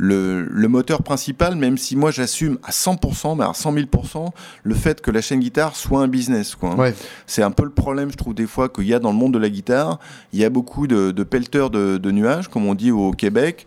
le, 0.02 0.48
le 0.50 0.68
moteur 0.70 1.04
principal, 1.04 1.56
même 1.56 1.78
si 1.78 1.98
moi 1.98 2.10
j'assume 2.10 2.58
à 2.64 2.72
100%, 2.72 3.38
mais 3.38 3.44
à 3.44 3.54
100 3.54 3.74
000%, 3.74 4.30
le 4.64 4.74
fait 4.74 5.02
que 5.02 5.12
la 5.12 5.20
chaîne 5.20 5.42
guitare 5.42 5.76
soit 5.76 6.00
un 6.02 6.08
business. 6.08 6.56
Quoi. 6.56 6.74
Ouais. 6.76 6.96
C'est 7.28 7.44
un 7.44 7.52
peu 7.52 7.66
le 7.66 7.70
problème, 7.70 8.10
je 8.10 8.16
trouve, 8.16 8.34
des 8.34 8.48
fois, 8.48 8.70
qu'il 8.70 8.88
y 8.88 8.94
a 8.94 9.00
dans 9.00 9.12
le 9.12 9.18
monde 9.18 9.34
de 9.34 9.40
la 9.40 9.50
guitare. 9.50 10.00
Il 10.32 10.40
y 10.40 10.46
a 10.46 10.50
beaucoup 10.50 10.88
de, 10.88 11.12
de 11.12 11.24
pelleteurs 11.24 11.70
de, 11.70 11.98
de 11.98 12.12
nuages, 12.12 12.48
comme 12.48 12.66
on 12.66 12.76
dit 12.76 12.92
au 12.92 13.12
Québec. 13.12 13.66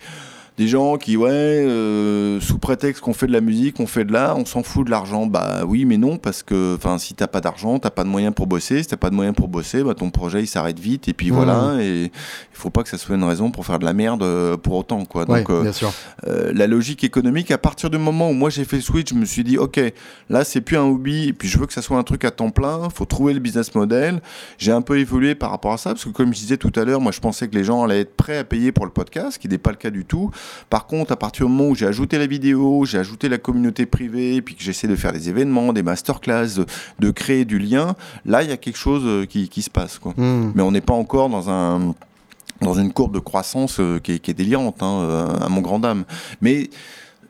Des 0.58 0.68
gens 0.68 0.98
qui, 0.98 1.16
ouais, 1.16 1.30
euh, 1.30 2.38
sous 2.40 2.58
prétexte 2.58 3.00
qu'on 3.02 3.14
fait 3.14 3.26
de 3.26 3.32
la 3.32 3.40
musique, 3.40 3.80
on 3.80 3.86
fait 3.86 4.04
de 4.04 4.12
l'art, 4.12 4.36
on 4.36 4.44
s'en 4.44 4.62
fout 4.62 4.84
de 4.84 4.90
l'argent. 4.90 5.24
Bah 5.26 5.62
oui, 5.66 5.86
mais 5.86 5.96
non, 5.96 6.18
parce 6.18 6.42
que 6.42 6.74
enfin, 6.76 6.98
si 6.98 7.14
t'as 7.14 7.26
pas 7.26 7.40
d'argent, 7.40 7.78
t'as 7.78 7.88
pas 7.90 8.04
de 8.04 8.10
moyens 8.10 8.34
pour 8.34 8.46
bosser. 8.46 8.82
Si 8.82 8.88
t'as 8.90 8.98
pas 8.98 9.08
de 9.08 9.14
moyens 9.14 9.34
pour 9.34 9.48
bosser, 9.48 9.82
bah, 9.82 9.94
ton 9.94 10.10
projet 10.10 10.42
il 10.42 10.46
s'arrête 10.46 10.78
vite. 10.78 11.08
Et 11.08 11.14
puis 11.14 11.30
Mhm. 11.30 11.36
voilà. 11.36 11.76
Et 11.82 12.02
il 12.04 12.10
faut 12.52 12.68
pas 12.68 12.82
que 12.82 12.90
ça 12.90 12.98
soit 12.98 13.16
une 13.16 13.24
raison 13.24 13.50
pour 13.50 13.64
faire 13.64 13.78
de 13.78 13.86
la 13.86 13.94
merde 13.94 14.22
euh, 14.22 14.56
pour 14.58 14.74
autant. 14.74 15.04
Quoi. 15.06 15.24
Ouais, 15.28 15.38
Donc, 15.40 15.50
euh, 15.50 15.62
bien 15.62 15.72
sûr. 15.72 15.90
euh, 16.26 16.52
la 16.54 16.66
logique 16.66 17.02
économique, 17.02 17.50
à 17.50 17.58
partir 17.58 17.88
du 17.88 17.96
moment 17.98 18.28
où 18.28 18.34
moi 18.34 18.50
j'ai 18.50 18.64
fait 18.64 18.76
le 18.76 18.82
switch, 18.82 19.08
je 19.10 19.14
me 19.14 19.24
suis 19.24 19.44
dit, 19.44 19.56
ok, 19.56 19.80
là 20.28 20.44
c'est 20.44 20.60
plus 20.60 20.76
un 20.76 20.84
hobby, 20.84 21.28
et 21.28 21.32
puis 21.32 21.48
je 21.48 21.58
veux 21.58 21.66
que 21.66 21.72
ça 21.72 21.80
soit 21.82 21.96
un 21.96 22.02
truc 22.02 22.24
à 22.26 22.30
temps 22.30 22.50
plein, 22.50 22.88
faut 22.94 23.06
trouver 23.06 23.32
le 23.32 23.40
business 23.40 23.74
model. 23.74 24.20
J'ai 24.58 24.72
un 24.72 24.82
peu 24.82 24.98
évolué 24.98 25.34
par 25.34 25.50
rapport 25.50 25.72
à 25.72 25.78
ça, 25.78 25.90
parce 25.90 26.04
que 26.04 26.10
comme 26.10 26.34
je 26.34 26.38
disais 26.40 26.58
tout 26.58 26.72
à 26.76 26.84
l'heure, 26.84 27.00
moi 27.00 27.10
je 27.12 27.20
pensais 27.20 27.48
que 27.48 27.54
les 27.54 27.64
gens 27.64 27.82
allaient 27.82 28.00
être 28.00 28.16
prêts 28.16 28.36
à 28.36 28.44
payer 28.44 28.70
pour 28.70 28.84
le 28.84 28.92
podcast, 28.92 29.32
ce 29.32 29.38
qui 29.38 29.48
n'est 29.48 29.56
pas 29.58 29.70
le 29.70 29.76
cas 29.76 29.90
du 29.90 30.04
tout. 30.04 30.30
Par 30.70 30.86
contre, 30.86 31.12
à 31.12 31.16
partir 31.16 31.46
du 31.46 31.52
moment 31.52 31.70
où 31.70 31.74
j'ai 31.74 31.86
ajouté 31.86 32.18
la 32.18 32.26
vidéo, 32.26 32.84
j'ai 32.84 32.98
ajouté 32.98 33.28
la 33.28 33.38
communauté 33.38 33.86
privée, 33.86 34.42
puis 34.42 34.54
que 34.54 34.62
j'essaie 34.62 34.88
de 34.88 34.96
faire 34.96 35.12
des 35.12 35.28
événements, 35.28 35.72
des 35.72 35.82
masterclass, 35.82 36.54
de, 36.56 36.66
de 36.98 37.10
créer 37.10 37.44
du 37.44 37.58
lien, 37.58 37.94
là 38.24 38.42
il 38.42 38.48
y 38.48 38.52
a 38.52 38.56
quelque 38.56 38.78
chose 38.78 39.02
euh, 39.04 39.26
qui, 39.26 39.48
qui 39.48 39.62
se 39.62 39.70
passe. 39.70 39.98
Quoi. 39.98 40.14
Mm. 40.16 40.52
Mais 40.54 40.62
on 40.62 40.72
n'est 40.72 40.80
pas 40.80 40.94
encore 40.94 41.28
dans 41.28 41.50
un 41.50 41.94
dans 42.62 42.74
une 42.74 42.92
courbe 42.92 43.12
de 43.12 43.18
croissance 43.18 43.80
euh, 43.80 43.98
qui, 43.98 44.12
est, 44.12 44.18
qui 44.18 44.30
est 44.30 44.34
délirante, 44.34 44.82
hein, 44.82 45.00
euh, 45.00 45.26
à 45.40 45.48
mon 45.48 45.60
grand 45.60 45.78
dame. 45.78 46.04
Mais 46.40 46.70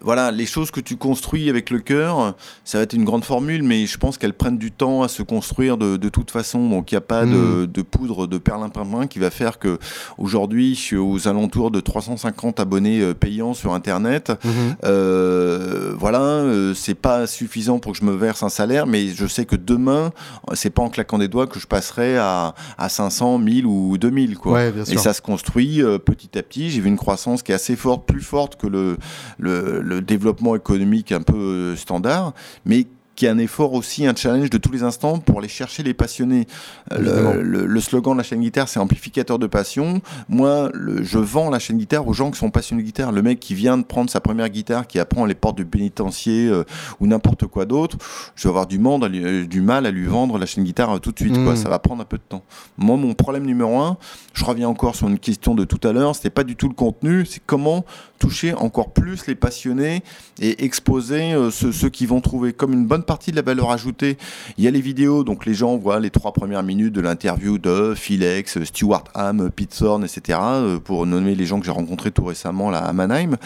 voilà, 0.04 0.30
les 0.30 0.46
choses 0.46 0.70
que 0.70 0.80
tu 0.80 0.96
construis 0.96 1.48
avec 1.48 1.70
le 1.70 1.78
cœur, 1.78 2.34
ça 2.64 2.78
va 2.78 2.84
être 2.84 2.92
une 2.92 3.04
grande 3.04 3.24
formule, 3.24 3.62
mais 3.62 3.86
je 3.86 3.98
pense 3.98 4.18
qu'elles 4.18 4.34
prennent 4.34 4.58
du 4.58 4.72
temps 4.72 5.02
à 5.02 5.08
se 5.08 5.22
construire 5.22 5.76
de, 5.76 5.96
de 5.96 6.08
toute 6.08 6.30
façon. 6.30 6.68
Donc 6.68 6.92
il 6.92 6.94
n'y 6.94 6.98
a 6.98 7.02
pas 7.02 7.24
de, 7.24 7.66
de 7.66 7.82
poudre 7.82 8.26
de 8.26 8.38
perlimpinpin 8.38 9.06
qui 9.06 9.18
va 9.18 9.30
faire 9.30 9.58
que 9.58 9.78
aujourd'hui 10.18 10.74
je 10.74 10.80
suis 10.80 10.96
aux 10.96 11.28
alentours 11.28 11.70
de 11.70 11.80
350 11.80 12.60
abonnés 12.60 13.00
euh, 13.00 13.14
payants 13.14 13.54
sur 13.54 13.74
Internet. 13.74 14.32
Mhm. 14.44 14.76
Euh, 14.84 15.94
voilà, 15.98 16.20
euh, 16.20 16.74
c'est 16.74 16.94
pas 16.94 17.26
suffisant 17.26 17.78
pour 17.78 17.92
que 17.92 17.98
je 17.98 18.04
me 18.04 18.14
verse 18.14 18.42
un 18.42 18.48
salaire, 18.48 18.86
mais 18.86 19.08
je 19.08 19.26
sais 19.26 19.44
que 19.44 19.56
demain, 19.56 20.12
c'est 20.54 20.70
pas 20.70 20.82
en 20.82 20.88
claquant 20.88 21.18
des 21.18 21.28
doigts 21.28 21.46
que 21.46 21.58
je 21.58 21.66
passerai 21.66 22.16
à, 22.16 22.54
à 22.78 22.88
500, 22.88 23.38
1000 23.38 23.66
ou 23.66 23.98
2000. 23.98 24.36
Quoi. 24.36 24.52
Ouais, 24.52 24.72
bien 24.72 24.84
Et 24.84 24.96
ça 24.96 25.12
se 25.12 25.20
construit 25.22 25.82
euh, 25.82 25.98
petit 25.98 26.38
à 26.38 26.42
petit. 26.42 26.70
J'ai 26.70 26.80
vu 26.80 26.88
une 26.88 26.96
croissance 26.96 27.42
qui 27.42 27.52
est 27.52 27.54
assez 27.54 27.76
forte, 27.76 28.06
plus 28.06 28.20
forte 28.20 28.56
que 28.56 28.66
le, 28.66 28.96
le, 29.38 29.80
le 29.80 29.91
développement 30.00 30.56
économique 30.56 31.12
un 31.12 31.22
peu 31.22 31.36
euh, 31.36 31.76
standard, 31.76 32.32
mais 32.64 32.86
qui 33.22 33.26
est 33.26 33.28
un 33.30 33.38
effort 33.38 33.72
aussi, 33.74 34.04
un 34.04 34.16
challenge 34.16 34.50
de 34.50 34.58
tous 34.58 34.72
les 34.72 34.82
instants 34.82 35.20
pour 35.20 35.38
aller 35.38 35.46
chercher 35.46 35.84
les 35.84 35.94
passionnés. 35.94 36.48
Euh. 36.90 37.34
Le, 37.34 37.42
le- 37.42 37.66
le 37.66 37.80
slogan 37.80 38.14
de 38.14 38.18
la 38.18 38.24
chaîne 38.24 38.40
guitare, 38.40 38.68
c'est 38.68 38.80
amplificateur 38.80 39.38
de 39.38 39.46
passion. 39.46 40.02
Moi, 40.28 40.70
le- 40.74 41.04
je 41.04 41.18
vends 41.20 41.48
la 41.48 41.60
chaîne 41.60 41.78
guitare 41.78 42.08
aux 42.08 42.14
gens 42.14 42.32
qui 42.32 42.40
sont 42.40 42.50
passionnés 42.50 42.82
de 42.82 42.86
guitare. 42.86 43.12
Le 43.12 43.22
mec 43.22 43.38
qui 43.38 43.54
vient 43.54 43.78
de 43.78 43.84
prendre 43.84 44.10
sa 44.10 44.20
première 44.20 44.48
guitare, 44.48 44.88
qui 44.88 44.98
apprend 44.98 45.24
les 45.24 45.36
portes 45.36 45.56
du 45.56 45.64
pénitencier 45.64 46.48
euh, 46.48 46.64
ou 46.98 47.06
n'importe 47.06 47.46
quoi 47.46 47.64
d'autre, 47.64 47.96
je 48.34 48.42
vais 48.42 48.48
avoir 48.48 48.66
du, 48.66 48.80
monde 48.80 49.04
euh, 49.04 49.46
du 49.46 49.60
mal 49.60 49.86
à 49.86 49.92
lui 49.92 50.06
vendre 50.06 50.36
la 50.36 50.46
chaîne 50.46 50.64
guitare 50.64 50.96
euh, 50.96 50.98
tout 50.98 51.12
de 51.12 51.18
suite. 51.20 51.36
Mm. 51.38 51.44
Quoi. 51.44 51.54
Ça 51.54 51.68
va 51.68 51.78
prendre 51.78 52.02
un 52.02 52.06
peu 52.06 52.16
de 52.18 52.24
temps. 52.28 52.42
Moi, 52.76 52.96
mon 52.96 53.14
problème 53.14 53.46
numéro 53.46 53.78
un, 53.78 53.98
je 54.34 54.44
reviens 54.44 54.68
encore 54.68 54.96
sur 54.96 55.06
une 55.06 55.20
question 55.20 55.54
de 55.54 55.62
tout 55.62 55.86
à 55.86 55.92
l'heure, 55.92 56.16
c'était 56.16 56.30
pas 56.30 56.42
du 56.42 56.56
tout 56.56 56.66
le 56.68 56.74
contenu, 56.74 57.24
c'est 57.24 57.40
comment 57.46 57.84
toucher 58.18 58.52
encore 58.54 58.92
plus 58.92 59.26
les 59.28 59.34
passionnés 59.34 60.02
et 60.40 60.64
exposer 60.64 61.34
ceux, 61.50 61.72
ceux 61.72 61.88
qui 61.88 62.06
vont 62.06 62.20
trouver 62.20 62.52
comme 62.52 62.72
une 62.72 62.86
bonne 62.86 63.02
partie 63.12 63.30
de 63.30 63.36
la 63.36 63.42
valeur 63.42 63.70
ajoutée. 63.70 64.16
Il 64.56 64.64
y 64.64 64.68
a 64.68 64.70
les 64.70 64.80
vidéos, 64.80 65.22
donc 65.22 65.44
les 65.44 65.52
gens 65.52 65.76
voient 65.76 66.00
les 66.00 66.08
trois 66.08 66.32
premières 66.32 66.62
minutes 66.62 66.94
de 66.94 67.02
l'interview 67.02 67.58
de 67.58 67.92
Philex, 67.94 68.64
Stuart 68.64 69.04
Ham, 69.14 69.50
Pete 69.54 69.76
Thorne, 69.78 70.04
etc., 70.04 70.38
euh, 70.42 70.78
pour 70.78 71.04
nommer 71.04 71.34
les 71.34 71.44
gens 71.44 71.60
que 71.60 71.66
j'ai 71.66 71.72
rencontrés 71.72 72.10
tout 72.10 72.24
récemment 72.24 72.70
là, 72.70 72.78
à 72.78 72.94
Mannheim. 72.94 73.36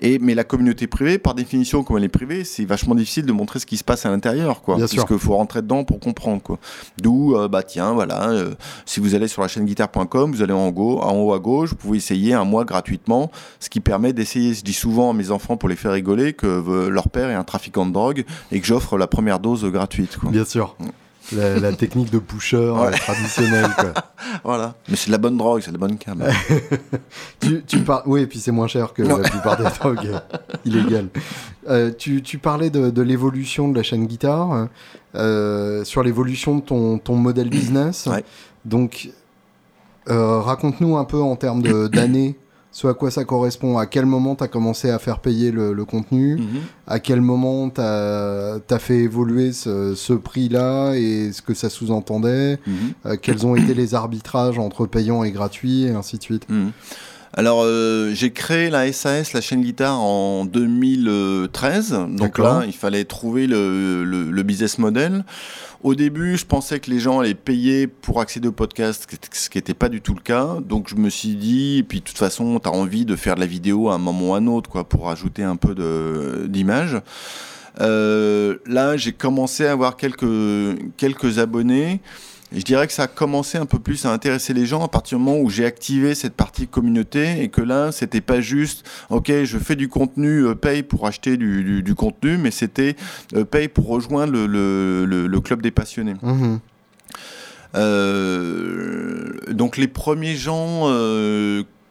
Et, 0.00 0.18
mais 0.18 0.34
la 0.34 0.42
communauté 0.42 0.88
privée, 0.88 1.18
par 1.18 1.36
définition, 1.36 1.84
comme 1.84 1.98
elle 1.98 2.02
est 2.02 2.08
privée, 2.08 2.42
c'est 2.42 2.64
vachement 2.64 2.96
difficile 2.96 3.24
de 3.24 3.30
montrer 3.30 3.60
ce 3.60 3.66
qui 3.66 3.76
se 3.76 3.84
passe 3.84 4.04
à 4.04 4.10
l'intérieur, 4.10 4.62
quoi. 4.62 4.74
Bien 4.78 4.88
Parce 4.92 5.04
qu'il 5.04 5.18
faut 5.20 5.36
rentrer 5.36 5.62
dedans 5.62 5.84
pour 5.84 6.00
comprendre, 6.00 6.42
quoi. 6.42 6.58
D'où, 7.00 7.36
euh, 7.36 7.46
bah 7.46 7.62
tiens, 7.62 7.92
voilà, 7.92 8.30
euh, 8.30 8.54
si 8.84 8.98
vous 8.98 9.14
allez 9.14 9.28
sur 9.28 9.42
la 9.42 9.48
chaîne 9.48 9.64
guitare.com, 9.64 10.32
vous 10.32 10.42
allez 10.42 10.52
en 10.52 10.70
haut, 10.70 10.98
en 10.98 11.14
haut 11.18 11.34
à 11.34 11.38
gauche, 11.38 11.70
vous 11.70 11.76
pouvez 11.76 11.98
essayer 11.98 12.34
un 12.34 12.44
mois 12.44 12.64
gratuitement, 12.64 13.30
ce 13.60 13.70
qui 13.70 13.78
permet 13.78 14.12
d'essayer. 14.12 14.54
Je 14.54 14.64
dis 14.64 14.72
souvent 14.72 15.10
à 15.10 15.12
mes 15.12 15.30
enfants 15.30 15.56
pour 15.56 15.68
les 15.68 15.76
faire 15.76 15.92
rigoler 15.92 16.32
que 16.32 16.88
leur 16.88 17.08
père 17.10 17.30
est 17.30 17.34
un 17.34 17.44
trafiquant 17.44 17.86
de 17.86 17.92
drogue 17.92 18.24
et 18.50 18.60
que 18.60 18.66
j'offre 18.66 18.98
la 18.98 19.03
première 19.06 19.38
dose 19.40 19.64
gratuite, 19.64 20.16
quoi. 20.18 20.30
Bien 20.30 20.44
sûr. 20.44 20.76
La, 21.32 21.58
la 21.58 21.72
technique 21.72 22.10
de 22.10 22.18
pusher 22.18 22.56
euh, 22.58 22.72
Ouais. 22.74 22.90
traditionnelle. 22.90 23.70
Quoi. 23.78 23.94
Voilà. 24.44 24.74
Mais 24.88 24.96
c'est 24.96 25.06
de 25.06 25.12
la 25.12 25.18
bonne 25.18 25.38
drogue, 25.38 25.62
c'est 25.64 25.70
de 25.70 25.76
la 25.76 25.86
bonne 25.86 25.96
cam. 25.96 26.22
tu, 27.40 27.62
tu 27.66 27.78
par... 27.78 28.02
Oui, 28.06 28.22
et 28.22 28.26
puis 28.26 28.38
c'est 28.38 28.50
moins 28.52 28.66
cher 28.66 28.92
que 28.92 29.02
la 29.02 29.16
plupart 29.18 29.56
des 29.56 29.64
drogues 29.78 30.06
euh, 30.06 30.18
illégales. 30.66 31.08
Euh, 31.68 31.90
tu, 31.96 32.20
tu 32.22 32.36
parlais 32.38 32.68
de, 32.68 32.90
de 32.90 33.02
l'évolution 33.02 33.68
de 33.68 33.76
la 33.76 33.82
chaîne 33.82 34.06
guitare, 34.06 34.68
euh, 35.14 35.82
sur 35.84 36.02
l'évolution 36.02 36.56
de 36.56 36.60
ton, 36.62 36.98
ton 36.98 37.16
modèle 37.16 37.48
business. 37.48 38.06
Ouais. 38.06 38.22
Donc, 38.66 39.08
euh, 40.10 40.40
raconte-nous 40.40 40.96
un 40.98 41.04
peu 41.04 41.20
en 41.22 41.36
termes 41.36 41.62
d'années 41.88 42.36
ce 42.76 42.88
à 42.88 42.92
quoi 42.94 43.10
ça 43.12 43.24
correspond. 43.24 43.78
À 43.78 43.86
quel 43.86 44.04
moment 44.04 44.34
tu 44.34 44.42
as 44.42 44.48
commencé 44.48 44.90
à 44.90 44.98
faire 44.98 45.20
payer 45.20 45.52
le, 45.52 45.72
le 45.72 45.84
contenu 45.84 46.36
Mhm. 46.38 46.60
À 46.88 46.98
quel 46.98 47.20
moment 47.20 47.70
tu 47.70 47.80
as, 47.80 48.58
fait 48.80 48.98
évoluer 48.98 49.52
ce, 49.52 49.94
ce 49.94 50.12
prix-là 50.12 50.94
et 50.96 51.30
ce 51.32 51.40
que 51.40 51.54
ça 51.54 51.70
sous-entendait 51.70 52.58
Mhm. 52.66 52.74
Euh, 53.06 53.16
Quels 53.22 53.46
ont 53.46 53.54
été 53.54 53.74
les 53.74 53.94
arbitrages 53.94 54.58
entre 54.58 54.86
payant 54.86 55.22
et 55.22 55.30
gratuit 55.30 55.84
et 55.84 55.90
ainsi 55.90 56.18
de 56.18 56.22
suite 56.24 56.48
Mhm. 56.50 56.72
Alors, 57.36 57.62
euh, 57.64 58.12
j'ai 58.14 58.30
créé 58.30 58.70
la 58.70 58.92
SAS, 58.92 59.32
la 59.32 59.40
chaîne 59.40 59.62
guitare, 59.62 59.98
en 60.00 60.44
2013. 60.44 61.90
Donc 62.16 62.38
là, 62.38 62.62
il 62.66 62.72
fallait 62.72 63.04
trouver 63.04 63.46
le, 63.46 64.04
le- 64.04 64.30
le 64.30 64.42
business 64.44 64.78
model. 64.78 65.24
Au 65.82 65.94
début, 65.94 66.36
je 66.38 66.46
pensais 66.46 66.80
que 66.80 66.90
les 66.90 66.98
gens 67.00 67.20
allaient 67.20 67.34
payer 67.34 67.86
pour 67.88 68.20
accéder 68.20 68.48
au 68.48 68.52
podcast, 68.52 69.06
ce 69.32 69.50
qui 69.50 69.58
n'était 69.58 69.74
pas 69.74 69.88
du 69.88 70.00
tout 70.00 70.14
le 70.14 70.20
cas. 70.20 70.56
Donc 70.66 70.88
je 70.88 70.94
me 70.94 71.10
suis 71.10 71.34
dit, 71.34 71.78
et 71.78 71.82
puis 71.82 71.98
de 72.00 72.04
toute 72.04 72.16
façon, 72.18 72.58
tu 72.60 72.68
as 72.68 72.72
envie 72.72 73.04
de 73.04 73.16
faire 73.16 73.34
de 73.34 73.40
la 73.40 73.46
vidéo 73.46 73.90
à 73.90 73.94
un 73.94 73.98
moment 73.98 74.30
ou 74.30 74.34
à 74.34 74.38
un 74.38 74.46
autre, 74.46 74.70
quoi, 74.70 74.88
pour 74.88 75.10
ajouter 75.10 75.42
un 75.42 75.56
peu 75.56 75.74
de- 75.74 76.46
d'image. 76.48 76.98
Euh, 77.80 78.56
là, 78.66 78.96
j'ai 78.96 79.12
commencé 79.12 79.66
à 79.66 79.72
avoir 79.72 79.96
quelques, 79.96 80.24
quelques 80.96 81.38
abonnés. 81.38 82.00
Et 82.54 82.60
je 82.60 82.64
dirais 82.64 82.86
que 82.86 82.92
ça 82.92 83.02
a 83.02 83.06
commencé 83.08 83.58
un 83.58 83.66
peu 83.66 83.80
plus 83.80 84.04
à 84.06 84.12
intéresser 84.12 84.54
les 84.54 84.64
gens 84.64 84.82
à 84.84 84.88
partir 84.88 85.18
du 85.18 85.24
moment 85.24 85.38
où 85.38 85.50
j'ai 85.50 85.64
activé 85.66 86.14
cette 86.14 86.34
partie 86.34 86.68
communauté 86.68 87.42
et 87.42 87.48
que 87.48 87.60
là, 87.60 87.90
c'était 87.90 88.20
pas 88.20 88.40
juste, 88.40 88.88
ok, 89.10 89.32
je 89.42 89.58
fais 89.58 89.74
du 89.74 89.88
contenu, 89.88 90.46
euh, 90.46 90.54
paye 90.54 90.84
pour 90.84 91.06
acheter 91.08 91.36
du, 91.36 91.64
du- 91.64 91.82
du 91.82 91.94
contenu, 91.96 92.38
mais 92.38 92.52
c'était 92.52 92.94
euh, 93.34 93.44
paye 93.44 93.66
pour 93.68 93.88
rejoindre 93.88 94.32
le, 94.32 94.46
le- 94.46 95.04
le- 95.04 95.26
le 95.26 95.40
club 95.40 95.62
des 95.62 95.72
passionnés. 95.72 96.14
Mhm. 96.22 96.60
Euh, 97.74 99.30
donc 99.50 99.76
les 99.76 99.88
premiers 99.88 100.36
gens 100.36 100.82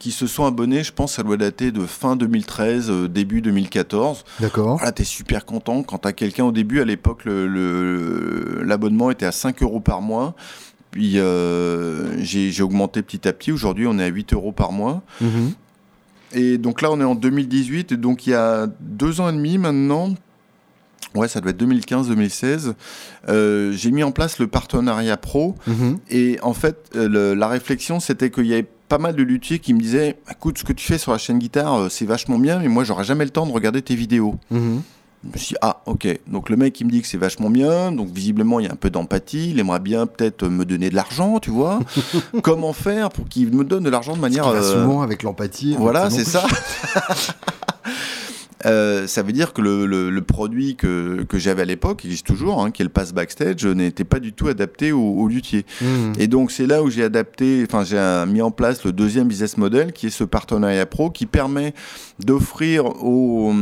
qui 0.03 0.11
se 0.11 0.27
sont 0.27 0.43
abonnés, 0.45 0.83
je 0.83 0.91
pense, 0.91 1.13
ça 1.13 1.23
doit 1.23 1.37
dater 1.37 1.71
de 1.71 1.85
fin 1.85 2.17
2013, 2.17 2.89
euh, 2.91 3.07
début 3.07 3.39
2014. 3.41 4.25
D'accord. 4.41 4.75
Voilà, 4.75 4.91
t'es 4.91 5.05
super 5.05 5.45
content 5.45 5.81
quand 5.81 5.99
t'as 5.99 6.11
quelqu'un 6.11 6.43
au 6.43 6.51
début, 6.51 6.81
à 6.81 6.83
l'époque, 6.85 7.23
le- 7.23 7.47
le- 7.47 8.63
l'abonnement 8.65 9.11
était 9.11 9.25
à 9.25 9.31
5 9.31 9.63
euros 9.63 9.79
par 9.79 10.01
mois. 10.01 10.35
puis 10.91 11.13
j'ai 12.19 12.61
augmenté 12.61 13.01
petit 13.01 13.27
à 13.27 13.33
petit. 13.33 13.51
Aujourd'hui, 13.51 13.87
on 13.87 13.97
est 13.97 14.03
à 14.03 14.07
8 14.07 14.33
euros 14.33 14.51
par 14.51 14.71
mois. 14.73 15.01
Mhm. 15.21 15.53
Et 16.33 16.57
donc 16.57 16.81
là, 16.81 16.91
on 16.91 16.99
est 16.99 17.03
en 17.05 17.15
2018, 17.15 17.93
et 17.93 17.97
donc 17.97 18.27
il 18.27 18.31
y 18.31 18.33
a 18.35 18.67
deux 18.79 19.21
ans 19.21 19.29
et 19.29 19.33
demi 19.33 19.57
maintenant, 19.57 20.13
ouais, 21.15 21.27
ça 21.27 21.41
doit 21.41 21.51
être 21.51 21.57
2015-2016, 21.57 22.73
euh, 23.29 23.71
j'ai 23.71 23.91
mis 23.91 24.03
en 24.03 24.11
place 24.11 24.37
le 24.37 24.47
partenariat 24.47 25.17
pro. 25.17 25.55
Mhm. 25.65 25.97
Et 26.09 26.37
en 26.43 26.53
fait, 26.53 26.89
euh, 26.95 27.33
la 27.35 27.47
réflexion, 27.47 27.99
c'était 27.99 28.29
qu'il 28.29 28.45
y 28.47 28.53
avait 28.53 28.67
pas 28.89 28.97
mal 28.97 29.15
de 29.15 29.23
luthiers 29.23 29.59
qui 29.59 29.73
me 29.73 29.79
disaient 29.79 30.17
écoute, 30.29 30.57
ce 30.57 30.63
que 30.63 30.73
tu 30.73 30.85
fais 30.85 30.97
sur 30.97 31.11
la 31.11 31.17
chaîne 31.17 31.39
guitare, 31.39 31.73
euh, 31.73 31.89
c'est 31.89 32.05
vachement 32.05 32.37
bien, 32.39 32.59
mais 32.59 32.67
moi, 32.67 32.83
j'aurais 32.83 33.03
jamais 33.03 33.25
le 33.25 33.31
temps 33.31 33.45
de 33.45 33.51
regarder 33.51 33.81
tes 33.81 33.95
vidéos. 33.95 34.35
Mhm. 34.51 34.81
Je 35.25 35.29
me 35.31 35.37
suis 35.37 35.53
dit, 35.53 35.59
ah, 35.61 35.81
ok. 35.85 36.19
Donc 36.27 36.49
le 36.49 36.57
mec, 36.57 36.77
il 36.81 36.85
me 36.85 36.91
dit 36.91 37.01
que 37.01 37.07
c'est 37.07 37.17
vachement 37.17 37.49
bien. 37.49 37.93
Donc 37.93 38.09
visiblement, 38.09 38.59
il 38.59 38.65
y 38.65 38.69
a 38.69 38.73
un 38.73 38.75
peu 38.75 38.89
d'empathie. 38.89 39.51
Il 39.51 39.59
aimerait 39.59 39.79
bien 39.79 40.05
peut-être 40.05 40.45
me 40.49 40.65
donner 40.65 40.89
de 40.89 40.95
l'argent, 40.95 41.39
tu 41.39 41.49
vois. 41.49 41.79
Comment 42.43 42.73
faire 42.73 43.09
pour 43.09 43.29
qu'il 43.29 43.55
me 43.55 43.63
donne 43.63 43.83
de 43.83 43.89
l'argent 43.89 44.17
de 44.17 44.21
manière. 44.21 44.45
souvent 44.61 45.01
avec 45.01 45.23
l'empathie. 45.23 45.75
Voilà, 45.79 46.09
c'est 46.09 46.25
ça. 46.25 46.43
Euh, 48.65 49.07
ça 49.07 49.23
veut 49.23 49.33
dire 49.33 49.53
que 49.53 49.61
le, 49.61 49.85
le, 49.85 50.21
produit 50.21 50.75
que, 50.75 51.23
que 51.23 51.37
j'avais 51.37 51.63
à 51.63 51.65
l'époque, 51.65 52.05
existe 52.05 52.25
toujours, 52.25 52.63
hein, 52.63 52.71
qui 52.71 52.81
est 52.81 52.85
le 52.85 52.89
pass 52.89 53.13
backstage, 53.13 53.65
n'était 53.65 54.03
pas 54.03 54.19
du 54.19 54.33
tout 54.33 54.47
adapté 54.47 54.91
au, 54.91 55.01
au 55.01 55.27
luthier. 55.27 55.65
Mmh. 55.81 56.13
Et 56.19 56.27
donc 56.27 56.51
c'est 56.51 56.65
là 56.65 56.81
où 56.81 56.89
j'ai 56.89 57.03
adapté, 57.03 57.65
enfin 57.67 57.83
j'ai 57.83 58.31
mis 58.31 58.41
en 58.41 58.51
place 58.51 58.83
le 58.85 58.91
deuxième 58.91 59.27
business 59.27 59.57
model, 59.57 59.91
qui 59.91 60.07
est 60.07 60.11
ce 60.11 60.23
partenariat 60.23 60.85
pro, 60.85 61.09
qui 61.09 61.25
permet 61.25 61.73
d'offrir 62.19 62.85
aux, 63.03 63.53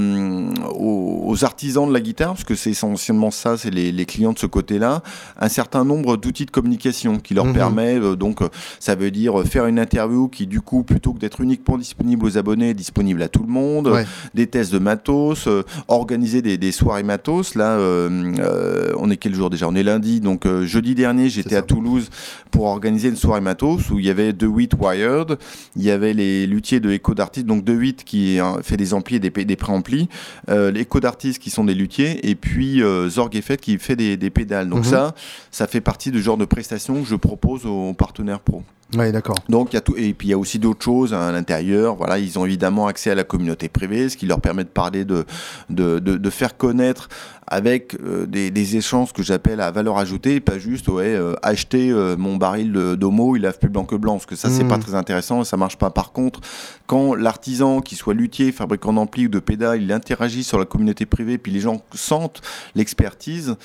aux, 0.75 1.43
artisans 1.43 1.87
de 1.87 1.93
la 1.93 2.01
guitare, 2.01 2.33
parce 2.33 2.43
que 2.43 2.55
c'est 2.55 2.71
essentiellement 2.71 3.31
ça, 3.31 3.57
c'est 3.57 3.71
les, 3.71 3.91
les, 3.91 4.05
clients 4.05 4.33
de 4.33 4.39
ce 4.39 4.45
côté-là, 4.45 5.01
un 5.39 5.49
certain 5.49 5.85
nombre 5.85 6.17
d'outils 6.17 6.45
de 6.45 6.51
communication 6.51 7.17
qui 7.17 7.33
leur 7.33 7.45
mmh. 7.45 7.53
permet, 7.53 7.99
euh, 7.99 8.15
donc 8.15 8.39
ça 8.79 8.95
veut 8.95 9.09
dire 9.09 9.43
faire 9.45 9.65
une 9.65 9.79
interview 9.79 10.27
qui 10.27 10.47
du 10.47 10.61
coup, 10.61 10.83
plutôt 10.83 11.13
que 11.13 11.19
d'être 11.19 11.41
uniquement 11.41 11.77
disponible 11.77 12.25
aux 12.25 12.37
abonnés, 12.37 12.69
est 12.69 12.75
disponible 12.75 13.21
à 13.23 13.29
tout 13.29 13.43
le 13.43 13.51
monde, 13.51 14.05
des 14.33 14.47
tests 14.47 14.71
de 14.71 14.79
matos, 14.91 15.47
euh, 15.47 15.63
organiser 15.87 16.41
des, 16.41 16.71
soirées 16.71 17.03
matos. 17.03 17.55
Là, 17.55 17.77
euh, 17.77 18.09
euh, 18.39 18.91
on 18.97 19.09
est 19.09 19.17
quel 19.17 19.33
jour 19.33 19.49
déjà? 19.49 19.67
On 19.67 19.75
est 19.75 19.83
lundi, 19.83 20.19
donc 20.19 20.45
jeudi 20.63 20.95
dernier, 20.95 21.29
j'étais 21.29 21.55
à 21.55 21.61
Toulouse 21.61 22.09
pour 22.51 22.65
organiser 22.65 23.07
une 23.09 23.15
soirée 23.15 23.41
matos 23.41 23.89
où 23.89 23.99
il 23.99 24.05
y 24.05 24.09
avait 24.09 24.33
De 24.33 24.47
Witt 24.47 24.73
Wired, 24.73 25.37
il 25.77 25.83
y 25.83 25.91
avait 25.91 26.13
les 26.13 26.45
luthiers 26.45 26.81
de 26.81 26.91
Echo 26.91 27.13
d'artistes, 27.13 27.45
donc 27.45 27.63
De 27.63 27.73
Witt 27.73 28.03
qui 28.03 28.39
fait 28.63 28.77
des 28.77 28.93
amplis 28.93 29.15
et 29.15 29.19
des, 29.19 29.29
des 29.29 29.55
préamplis, 29.55 30.09
euh, 30.49 30.71
les 30.71 30.81
Echo 30.81 30.99
d'artistes 30.99 31.41
qui 31.41 31.49
sont 31.49 31.63
des 31.63 31.73
luthiers, 31.73 32.29
et 32.29 32.35
puis 32.35 32.81
Zorg 33.07 33.35
Effet 33.35 33.57
qui 33.57 33.77
fait 33.77 33.95
des, 33.95 34.29
pédales. 34.29 34.69
Donc 34.69 34.79
mhm. 34.79 34.91
ça, 34.91 35.15
ça 35.51 35.67
fait 35.67 35.81
partie 35.81 36.11
du 36.11 36.21
genre 36.21 36.37
de 36.37 36.45
prestations 36.45 37.01
que 37.01 37.07
je 37.07 37.15
propose 37.15 37.65
aux 37.65 37.93
partenaires 37.93 38.41
pro. 38.41 38.63
Oui, 38.97 39.11
d'accord. 39.11 39.37
Donc, 39.47 39.71
il 39.71 39.75
y 39.75 39.77
a 39.77 39.81
tout, 39.81 39.95
et 39.95 40.13
puis 40.13 40.27
il 40.27 40.31
y 40.31 40.33
a 40.33 40.37
aussi 40.37 40.59
d'autres 40.59 40.83
choses 40.83 41.13
à 41.13 41.31
l'intérieur. 41.31 41.95
Voilà, 41.95 42.19
ils 42.19 42.37
ont 42.37 42.45
évidemment 42.45 42.87
accès 42.87 43.11
à 43.11 43.15
la 43.15 43.23
communauté 43.23 43.69
privée, 43.69 44.09
ce 44.09 44.17
qui 44.17 44.25
leur 44.25 44.41
permet 44.41 44.63
de 44.63 44.69
parler 44.69 45.05
de, 45.05 45.25
de, 45.69 45.99
de, 45.99 46.29
faire 46.29 46.57
connaître 46.57 47.07
avec 47.51 47.97
euh, 48.01 48.25
des, 48.25 48.49
des, 48.49 48.77
échanges 48.77 49.11
que 49.11 49.21
j'appelle 49.21 49.59
à 49.59 49.71
valeur 49.71 49.97
ajoutée, 49.97 50.39
pas 50.39 50.57
juste 50.57 50.87
ouais 50.87 51.13
euh, 51.13 51.33
acheter 51.43 51.91
euh, 51.91 52.15
mon 52.17 52.37
baril 52.37 52.71
d'homo, 52.71 53.35
il 53.35 53.41
lave 53.41 53.59
plus 53.59 53.67
blanc 53.67 53.83
que 53.83 53.97
blanc, 53.97 54.13
parce 54.13 54.25
que 54.25 54.37
ça 54.37 54.49
c'est 54.49 54.63
pas 54.63 54.77
mmh. 54.77 54.83
très 54.83 54.95
intéressant, 54.95 55.43
ça 55.43 55.57
marche 55.57 55.77
pas. 55.77 55.89
Par 55.89 56.13
contre, 56.13 56.39
quand 56.87 57.13
l'artisan, 57.13 57.81
qui 57.81 57.97
soit 57.97 58.13
luthier, 58.13 58.53
fabricant 58.53 58.93
d'ampli 58.93 59.25
ou 59.25 59.29
de 59.29 59.39
pédales, 59.39 59.83
il 59.83 59.91
interagit 59.91 60.45
sur 60.45 60.59
la 60.59 60.65
communauté 60.65 61.05
privée, 61.05 61.37
puis 61.37 61.51
les 61.51 61.59
gens 61.59 61.81
sentent 61.93 62.41
l'expertise. 62.73 63.55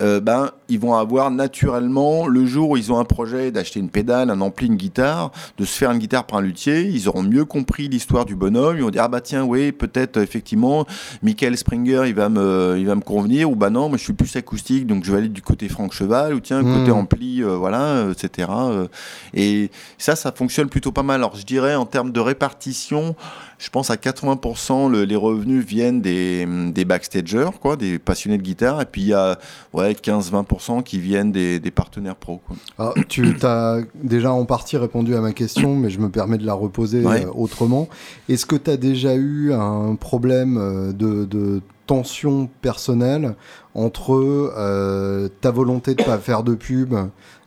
ben, 0.00 0.50
ils 0.68 0.78
vont 0.78 0.94
avoir 0.94 1.30
naturellement, 1.30 2.26
le 2.26 2.44
jour 2.44 2.70
où 2.70 2.76
ils 2.76 2.92
ont 2.92 2.98
un 2.98 3.04
projet 3.04 3.50
d'acheter 3.50 3.80
une 3.80 3.88
pédale, 3.88 4.30
un 4.30 4.40
ampli, 4.40 4.66
une 4.66 4.76
guitare, 4.76 5.30
de 5.58 5.64
se 5.64 5.76
faire 5.76 5.90
une 5.92 5.98
guitare 5.98 6.26
par 6.26 6.40
un 6.40 6.42
luthier, 6.42 6.82
ils 6.82 7.08
auront 7.08 7.22
mieux 7.22 7.44
compris 7.44 7.88
l'histoire 7.88 8.24
du 8.24 8.34
bonhomme, 8.34 8.76
ils 8.76 8.82
vont 8.82 8.90
dire, 8.90 9.04
ah 9.04 9.08
bah 9.08 9.20
tiens, 9.20 9.44
oui, 9.44 9.72
peut-être, 9.72 10.18
effectivement, 10.18 10.86
Michael 11.22 11.56
Springer, 11.56 12.02
il 12.06 12.14
va 12.14 12.28
me, 12.28 12.76
il 12.78 12.86
va 12.86 12.94
me 12.94 13.00
convenir, 13.00 13.27
ou 13.44 13.54
bah 13.54 13.70
non, 13.70 13.88
moi 13.88 13.98
je 13.98 14.04
suis 14.04 14.12
plus 14.12 14.34
acoustique, 14.36 14.86
donc 14.86 15.04
je 15.04 15.12
vais 15.12 15.18
aller 15.18 15.28
du 15.28 15.42
côté 15.42 15.68
Franck 15.68 15.92
Cheval, 15.92 16.34
ou 16.34 16.40
tiens, 16.40 16.62
côté 16.62 16.90
hmm. 16.90 16.94
ampli, 16.94 17.42
euh, 17.42 17.56
voilà, 17.56 17.82
euh, 17.82 18.12
etc. 18.12 18.48
Euh. 18.50 18.88
et 19.34 19.70
ça, 19.98 20.16
ça 20.16 20.32
fonctionne 20.32 20.68
plutôt 20.68 20.92
pas 20.92 21.02
mal. 21.02 21.16
Alors 21.16 21.36
je 21.36 21.44
dirais, 21.44 21.74
en 21.74 21.86
termes 21.86 22.12
de 22.12 22.20
répartition, 22.20 23.14
je 23.58 23.70
pense 23.70 23.90
à 23.90 23.96
80% 23.96 24.92
les 24.92 25.16
revenus 25.16 25.64
viennent 25.64 26.00
des, 26.00 26.46
des 26.72 26.84
backstagers, 26.84 27.50
quoi, 27.60 27.76
des 27.76 27.98
passionnés 27.98 28.38
de 28.38 28.42
guitare, 28.42 28.80
et 28.80 28.86
puis 28.86 29.02
il 29.02 29.08
y 29.08 29.14
a 29.14 29.38
ouais, 29.72 29.92
15-20% 29.92 30.82
qui 30.82 30.98
viennent 30.98 31.32
des, 31.32 31.58
des 31.58 31.70
partenaires 31.70 32.16
pro. 32.16 32.40
Quoi. 32.46 32.56
Ah, 32.78 32.94
tu 33.08 33.36
as 33.42 33.80
déjà 33.94 34.32
en 34.32 34.44
partie 34.44 34.76
répondu 34.76 35.14
à 35.14 35.20
ma 35.20 35.32
question, 35.32 35.74
mais 35.74 35.90
je 35.90 35.98
me 35.98 36.08
permets 36.08 36.38
de 36.38 36.46
la 36.46 36.54
reposer 36.54 37.04
autrement. 37.34 37.88
Est-ce 38.28 38.46
que 38.46 38.56
tu 38.56 38.70
as 38.70 38.76
déjà 38.76 39.14
eu 39.14 39.52
un 39.52 39.96
problème 39.96 40.92
de, 40.96 41.24
de 41.24 41.60
tension 41.88 42.50
personnelle 42.60 43.34
entre 43.74 44.12
euh, 44.14 45.28
ta 45.40 45.50
volonté 45.50 45.94
de 45.94 46.04
pas 46.04 46.18
faire 46.18 46.44
de 46.44 46.54
pub 46.54 46.94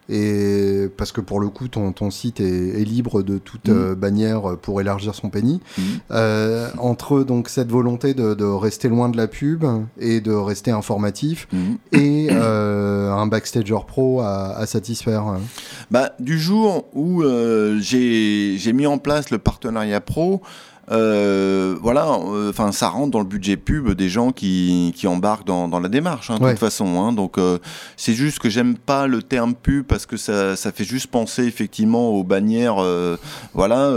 et 0.10 0.88
parce 0.98 1.12
que 1.12 1.22
pour 1.22 1.40
le 1.40 1.50
coup 1.50 1.68
ton, 1.68 1.92
ton 1.94 2.10
site 2.10 2.40
est, 2.42 2.84
libre 2.84 3.22
de 3.22 3.38
toute 3.38 3.70
mm. 3.70 3.72
euh, 3.72 3.96
bannière 3.96 4.58
pour 4.58 4.82
élargir 4.82 5.14
son 5.14 5.30
penny 5.30 5.62
mm. 5.78 5.82
euh, 6.10 6.70
entre 6.80 7.24
donc 7.24 7.50
cette 7.50 7.70
volonté 7.70 8.16
de, 8.16 8.44
rester 8.44 8.90
loin 8.90 9.10
de 9.10 9.16
la 9.16 9.28
pub 9.28 9.64
et 10.00 10.22
de 10.22 10.34
rester 10.34 10.72
informatif 10.72 11.48
mm. 11.54 11.74
et 11.92 12.32
un 12.32 13.28
backstager 13.28 13.78
pro 13.88 14.22
à, 14.22 14.58
à, 14.58 14.66
satisfaire 14.66 15.36
bah, 15.92 16.14
du 16.20 16.40
jour 16.40 16.88
où 16.94 17.24
j'ai 17.80 18.74
mis 18.74 18.88
en 18.88 18.98
place 18.98 19.30
le 19.30 19.38
partenariat 19.38 20.02
pro 20.02 20.42
euh, 20.90 21.76
voilà, 21.82 22.08
euh, 22.08 22.50
enfin, 22.50 22.72
ça 22.72 22.90
rentre 22.90 23.12
dans 23.12 23.20
le 23.20 23.26
budget 23.26 23.56
pub 23.56 23.92
des 23.92 24.10
gens 24.10 24.32
qui, 24.32 24.94
qui 24.96 25.08
embarquent 25.08 25.46
dans, 25.46 25.68
dans 25.68 25.80
la 25.80 25.90
démarche, 25.90 26.32
hein, 26.32 26.40
de 26.40 26.50
toute 26.50 26.60
façon. 26.60 27.02
Hein, 27.02 27.14
donc, 27.14 27.38
euh, 27.38 27.60
c'est 27.98 28.14
juste 28.14 28.40
que 28.40 28.50
j'aime 28.50 28.76
pas 28.78 29.08
le 29.08 29.22
terme 29.22 29.54
pub 29.54 29.86
parce 29.86 30.06
que 30.06 30.18
ça, 30.18 30.56
ça 30.56 30.72
fait 30.72 30.84
juste 30.84 31.08
penser 31.08 31.44
effectivement 31.44 32.10
aux 32.10 32.24
bannières, 32.24 32.84
voilà, 33.54 33.94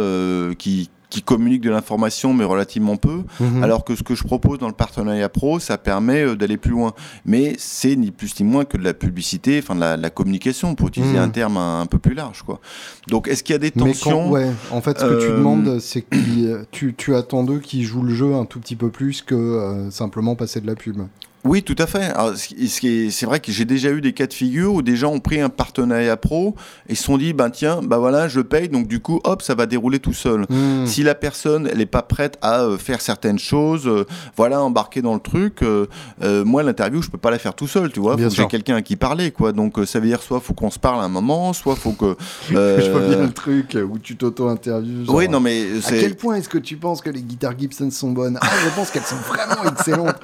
qui 0.59 0.91
qui 1.14 1.22
communique 1.22 1.60
de 1.60 1.70
l'information 1.70 2.34
mais 2.34 2.42
relativement 2.42 2.96
peu, 2.96 3.22
mhm. 3.38 3.62
alors 3.62 3.84
que 3.84 3.94
ce 3.94 4.02
que 4.02 4.16
je 4.16 4.24
propose 4.24 4.58
dans 4.58 4.66
le 4.66 4.74
partenariat 4.74 5.28
pro, 5.28 5.60
ça 5.60 5.78
permet 5.78 6.24
euh, 6.24 6.34
d'aller 6.34 6.56
plus 6.56 6.72
loin. 6.72 6.92
Mais 7.24 7.54
c'est 7.56 7.94
ni 7.94 8.10
plus 8.10 8.40
ni 8.40 8.44
moins 8.44 8.64
que 8.64 8.76
de 8.76 8.82
la 8.82 8.94
publicité, 8.94 9.60
enfin 9.62 9.76
de 9.76 10.02
la, 10.02 10.10
communication, 10.10 10.74
pour 10.74 10.88
utiliser 10.88 11.12
mhm. 11.12 11.22
un 11.22 11.28
terme 11.28 11.56
un, 11.56 11.86
peu 11.86 11.98
plus 11.98 12.14
large. 12.14 12.42
Quoi. 12.42 12.58
Donc 13.06 13.28
est-ce 13.28 13.44
qu'il 13.44 13.52
y 13.52 13.56
a 13.56 13.60
des 13.60 13.70
tensions 13.70 14.28
ouais, 14.28 14.50
En 14.72 14.80
fait, 14.80 14.98
ce 14.98 15.04
que 15.04 15.20
tu 15.20 15.30
euh, 15.30 15.38
demandes, 15.38 15.78
c'est 15.78 16.02
que 16.02 16.64
tu, 16.72 16.94
tu 16.94 17.14
attends 17.14 17.44
d'eux 17.44 17.60
qui 17.60 17.84
jouent 17.84 18.02
le 18.02 18.12
jeu 18.12 18.34
un 18.34 18.44
tout 18.44 18.58
petit 18.58 18.74
peu 18.74 18.88
plus 18.88 19.22
que 19.22 19.36
euh, 19.36 19.90
simplement 19.92 20.34
passer 20.34 20.60
de 20.60 20.66
la 20.66 20.74
pub. 20.74 20.96
Oui, 21.45 21.62
tout 21.62 21.76
à 21.78 21.86
fait. 21.86 22.12
C'est 22.36 23.26
vrai 23.26 23.38
que 23.38 23.53
j'ai 23.53 23.66
déjà 23.66 23.90
eu 23.90 24.01
des 24.01 24.14
cas 24.14 24.26
de 24.26 24.32
figure 24.32 24.72
où 24.72 24.82
des 24.82 24.97
gens 24.97 25.12
ont 25.12 25.20
pris 25.20 25.40
un 25.40 25.51
partenariat 25.51 26.16
pro 26.16 26.55
et 26.88 26.95
se 26.95 27.05
sont 27.05 27.18
dit, 27.18 27.34
ben 27.34 27.51
tiens, 27.51 27.80
ben 27.82 27.99
voilà, 27.99 28.28
je 28.28 28.40
paye, 28.40 28.70
donc 28.70 28.88
du 28.88 29.01
coup, 29.01 29.20
hop, 29.24 29.42
ça 29.42 29.55
va 29.55 29.66
dérouler 29.66 29.99
tout 29.99 30.14
seul. 30.14 30.47
Hmm. 30.49 30.86
Si 30.86 31.03
la 31.03 31.14
personne, 31.14 31.68
elle 31.70 31.78
n'est 31.78 31.86
pas 31.86 32.01
prête 32.01 32.38
à 32.40 32.62
euh, 32.62 32.78
faire 32.78 33.03
certaines 33.03 33.38
choses, 33.38 33.86
euh, 33.86 34.07
voilà, 34.38 34.62
embarquer 34.62 35.03
dans 35.03 35.12
le 35.12 35.20
truc, 35.20 35.62
euh, 35.62 35.86
moi, 36.45 36.62
l'interview, 36.62 37.03
je 37.03 37.11
peux 37.11 37.18
pas 37.18 37.30
la 37.30 37.38
faire 37.38 37.55
tout 37.55 37.68
seul, 37.68 37.92
tu 37.92 38.01
vois. 38.01 38.16
Faut 38.16 38.24
que 38.24 38.34
j'ai 38.34 38.47
quelqu'un 38.47 38.76
à 38.76 38.82
qui 38.82 38.97
parler, 38.97 39.30
quoi. 39.30 39.53
Donc, 39.53 39.78
ça 39.84 40.01
veut 40.01 40.07
dire 40.07 40.22
soit 40.22 40.40
faut 40.40 40.55
qu'on 40.55 40.70
se 40.70 40.78
parle 40.78 41.01
à 41.01 41.05
un 41.05 41.09
moment, 41.09 41.53
soit 41.53 41.76
faut 41.76 41.92
que. 41.92 42.16
je 42.49 42.90
vois 42.90 43.01
bien 43.01 43.22
le 43.22 43.32
truc 43.32 43.76
où 43.76 43.99
tu 43.99 44.16
t'auto-interviews. 44.16 45.05
Oui, 45.09 45.28
non, 45.28 45.40
mais. 45.40 45.62
À 45.86 45.90
quel 45.90 46.16
point 46.16 46.36
est-ce 46.36 46.49
que 46.49 46.59
tu 46.59 46.76
penses 46.76 47.03
que 47.03 47.11
les 47.11 47.22
guitares 47.22 47.59
Gibson 47.59 47.90
sont 47.90 48.12
bonnes? 48.12 48.38
Ah, 48.40 48.49
je 48.64 48.74
pense 48.74 48.90
qu'elles 48.90 49.03
sont 49.03 49.16
vraiment 49.16 49.70
excellentes. 49.70 50.16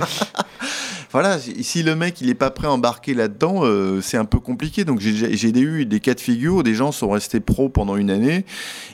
Voilà, 1.13 1.39
si 1.39 1.83
le 1.83 1.97
mec 1.97 2.21
il 2.21 2.31
est 2.31 2.35
pas 2.35 2.51
prêt 2.51 2.69
à 2.69 2.71
embarquer 2.71 3.15
là-dedans, 3.15 3.65
euh, 3.65 4.01
c'est 4.01 4.17
un 4.17 4.25
peu 4.25 4.39
compliqué. 4.39 4.85
Donc 4.85 5.01
j'ai 5.01 5.59
eu 5.59 5.85
des 5.85 6.01
cas 6.01 6.15
de 6.15 6.21
figure 6.21 6.57
où 6.57 6.63
des 6.63 6.75
gens 6.75 6.93
sont 6.93 7.11
restés 7.11 7.41
pros 7.41 7.69
pendant 7.69 7.97
une 7.97 8.11
année 8.11 8.45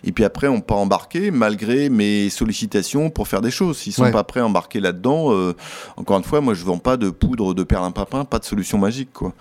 et 0.03 0.13
puis 0.13 0.25
après 0.25 0.49
on 0.49 0.61
pas 0.61 0.75
embarqué 0.75 1.31
malgré 1.31 1.91
mes 1.91 2.31
sollicitations 2.31 3.11
pour 3.11 3.29
faire 3.29 3.43
des 3.43 3.51
choses. 3.51 3.79
S'ils 3.79 3.93
sont 3.93 4.11
pas 4.11 4.25
prêts 4.25 4.41
à 4.41 4.47
embarquer 4.47 4.81
là-dedans, 4.81 5.33
euh, 5.33 5.55
encore 5.97 6.17
une 6.17 6.25
fois, 6.25 6.41
moi 6.41 6.55
je 6.55 6.65
vends 6.65 6.79
pas 6.79 6.97
de 6.97 7.11
poudre 7.11 7.53
de 7.53 7.63
perlimpinpin, 7.63 8.25
pas 8.25 8.39
de 8.39 8.45
solution 8.45 8.79
magique 8.79 9.13
quoi. 9.13 9.35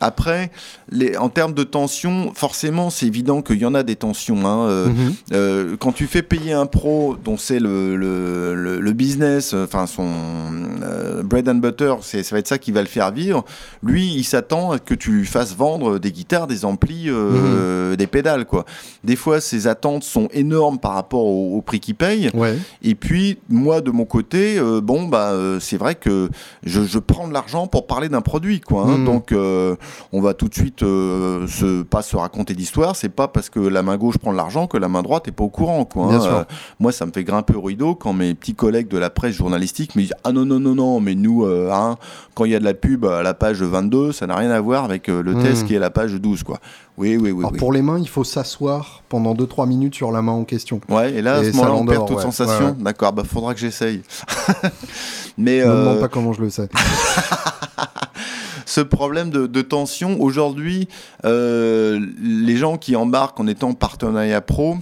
Après, 0.00 0.50
les, 0.90 1.16
en 1.16 1.28
termes 1.28 1.54
de 1.54 1.64
tension, 1.64 2.32
forcément, 2.34 2.90
c'est 2.90 3.06
évident 3.06 3.42
qu'il 3.42 3.58
y 3.58 3.66
en 3.66 3.74
a 3.74 3.82
des 3.82 3.96
tensions. 3.96 4.46
Hein. 4.46 4.68
Euh, 4.68 4.86
mhm. 4.86 5.14
euh, 5.32 5.76
quand 5.78 5.92
tu 5.92 6.06
fais 6.06 6.22
payer 6.22 6.52
un 6.52 6.66
pro 6.66 7.16
dont 7.22 7.36
c'est 7.36 7.58
le, 7.58 7.96
le, 7.96 8.80
le, 8.80 8.92
business, 8.92 9.54
enfin 9.54 9.86
son 9.86 10.08
euh, 10.82 11.22
bread 11.22 11.48
and 11.48 11.56
butter, 11.56 11.94
ça 12.00 12.18
va 12.30 12.38
être 12.38 12.48
ça 12.48 12.58
qui 12.58 12.72
va 12.72 12.80
le 12.80 12.88
faire 12.88 13.12
vivre. 13.12 13.44
Lui, 13.82 14.12
il 14.14 14.24
s'attend 14.24 14.72
à 14.72 14.78
que 14.78 14.94
tu 14.94 15.10
lui 15.10 15.26
fasses 15.26 15.54
vendre 15.54 15.98
des 15.98 16.12
guitares, 16.12 16.46
des 16.46 16.64
amplis, 16.64 17.10
mhm. 17.10 17.96
des 17.96 18.06
pédales. 18.06 18.46
Quoi. 18.46 18.64
Des 19.04 19.16
fois, 19.16 19.40
ses 19.40 19.66
attentes 19.66 20.04
sont 20.04 20.28
énormes 20.32 20.78
par 20.78 20.94
rapport 20.94 21.26
au, 21.26 21.60
prix 21.62 21.80
qu'il 21.80 21.96
paye. 21.96 22.30
Et 22.82 22.94
puis, 22.94 23.38
moi, 23.48 23.80
de 23.80 23.90
mon 23.90 24.04
côté, 24.04 24.60
bon, 24.82 25.06
bah, 25.06 25.32
c'est 25.60 25.76
vrai 25.76 25.94
que 25.94 26.30
je, 26.64 26.82
je 26.82 26.98
prends 26.98 27.28
de 27.28 27.32
l'argent 27.32 27.66
pour 27.66 27.86
parler 27.86 28.08
d'un 28.08 28.20
produit. 28.20 28.60
Quoi, 28.60 28.82
hein. 28.82 28.98
mhm. 28.98 29.04
Donc, 29.04 29.34
on 30.12 30.20
va 30.20 30.34
tout 30.34 30.48
de 30.48 30.54
suite 30.54 30.80
se, 30.80 31.82
pas 31.82 32.02
se 32.02 32.16
raconter 32.16 32.54
d'histoire. 32.54 32.96
C'est 32.96 33.08
pas 33.08 33.28
parce 33.28 33.50
que 33.50 33.60
la 33.60 33.82
main 33.82 33.96
gauche 33.96 34.18
prend 34.18 34.32
de 34.32 34.36
l'argent 34.36 34.66
que 34.66 34.78
la 34.78 34.88
main 34.88 35.02
droite 35.02 35.26
n'est 35.26 35.32
pas 35.32 35.44
au 35.44 35.48
courant. 35.48 35.84
Quoi, 35.84 36.14
hein. 36.14 36.46
moi, 36.78 36.92
ça 36.92 37.06
me 37.06 37.12
fait 37.12 37.24
grimper 37.24 37.54
au 37.54 37.62
rideau 37.62 37.94
quand 37.94 38.12
mes 38.12 38.34
petits 38.34 38.54
collègues 38.54 38.88
de 38.88 38.98
la 38.98 39.10
presse 39.10 39.34
journalistique 39.34 39.94
me 39.96 40.02
disent 40.02 40.14
Ah 40.24 40.32
non, 40.32 40.44
non, 40.44 40.60
non, 40.60 40.74
non, 40.74 41.00
mais 41.00 41.14
nous, 41.14 41.44
hein, 41.44 41.96
quand 42.34 42.44
il 42.44 42.52
y 42.52 42.54
a 42.54 42.60
de 42.60 42.64
la 42.64 42.74
pub 42.74 43.04
à 43.04 43.22
la 43.22 43.34
page 43.34 43.62
22, 43.62 44.12
ça 44.12 44.26
n'a 44.26 44.36
rien 44.36 44.50
à 44.50 44.60
voir 44.60 44.84
avec 44.84 45.08
le 45.08 45.22
hmm. 45.22 45.42
test 45.42 45.66
qui 45.66 45.74
est 45.74 45.78
à 45.78 45.80
la 45.80 45.90
page 45.90 46.14
12. 46.14 46.42
Quoi. 46.42 46.58
Oui, 46.98 47.16
oui, 47.16 47.30
oui. 47.30 47.44
Pour 47.58 47.72
les 47.72 47.80
mains, 47.80 47.98
il 47.98 48.08
faut 48.08 48.24
s'asseoir 48.24 49.04
pendant 49.08 49.32
2-3 49.32 49.68
minutes 49.68 49.94
sur 49.94 50.10
la 50.10 50.20
main 50.20 50.32
en 50.32 50.42
question. 50.44 50.80
Ouais, 50.88 51.12
et 51.14 51.22
là, 51.22 51.34
à 51.36 51.44
ce 51.44 51.52
moment-là, 51.52 51.74
on 51.74 51.86
perd 51.86 52.08
toute 52.08 52.20
sensation. 52.20 52.76
D'accord, 52.78 53.12
bah 53.12 53.22
faudra 53.24 53.54
que 53.54 53.60
j'essaye. 53.60 54.02
Mais. 55.38 55.60
Ne 55.60 55.66
me 55.66 55.76
demande 55.76 55.96
euh, 55.96 56.00
pas 56.00 56.08
comment 56.08 56.32
je 56.32 56.42
le 56.42 56.50
sais. 56.50 56.68
ce 58.68 58.82
problème 58.82 59.30
de, 59.30 59.62
tension, 59.62 60.20
aujourd'hui, 60.20 60.88
euh, 61.24 61.98
les 62.20 62.56
gens 62.56 62.76
qui 62.76 62.96
embarquent 62.96 63.40
en 63.40 63.46
étant 63.46 63.72
partenariat 63.72 64.42
pro, 64.42 64.76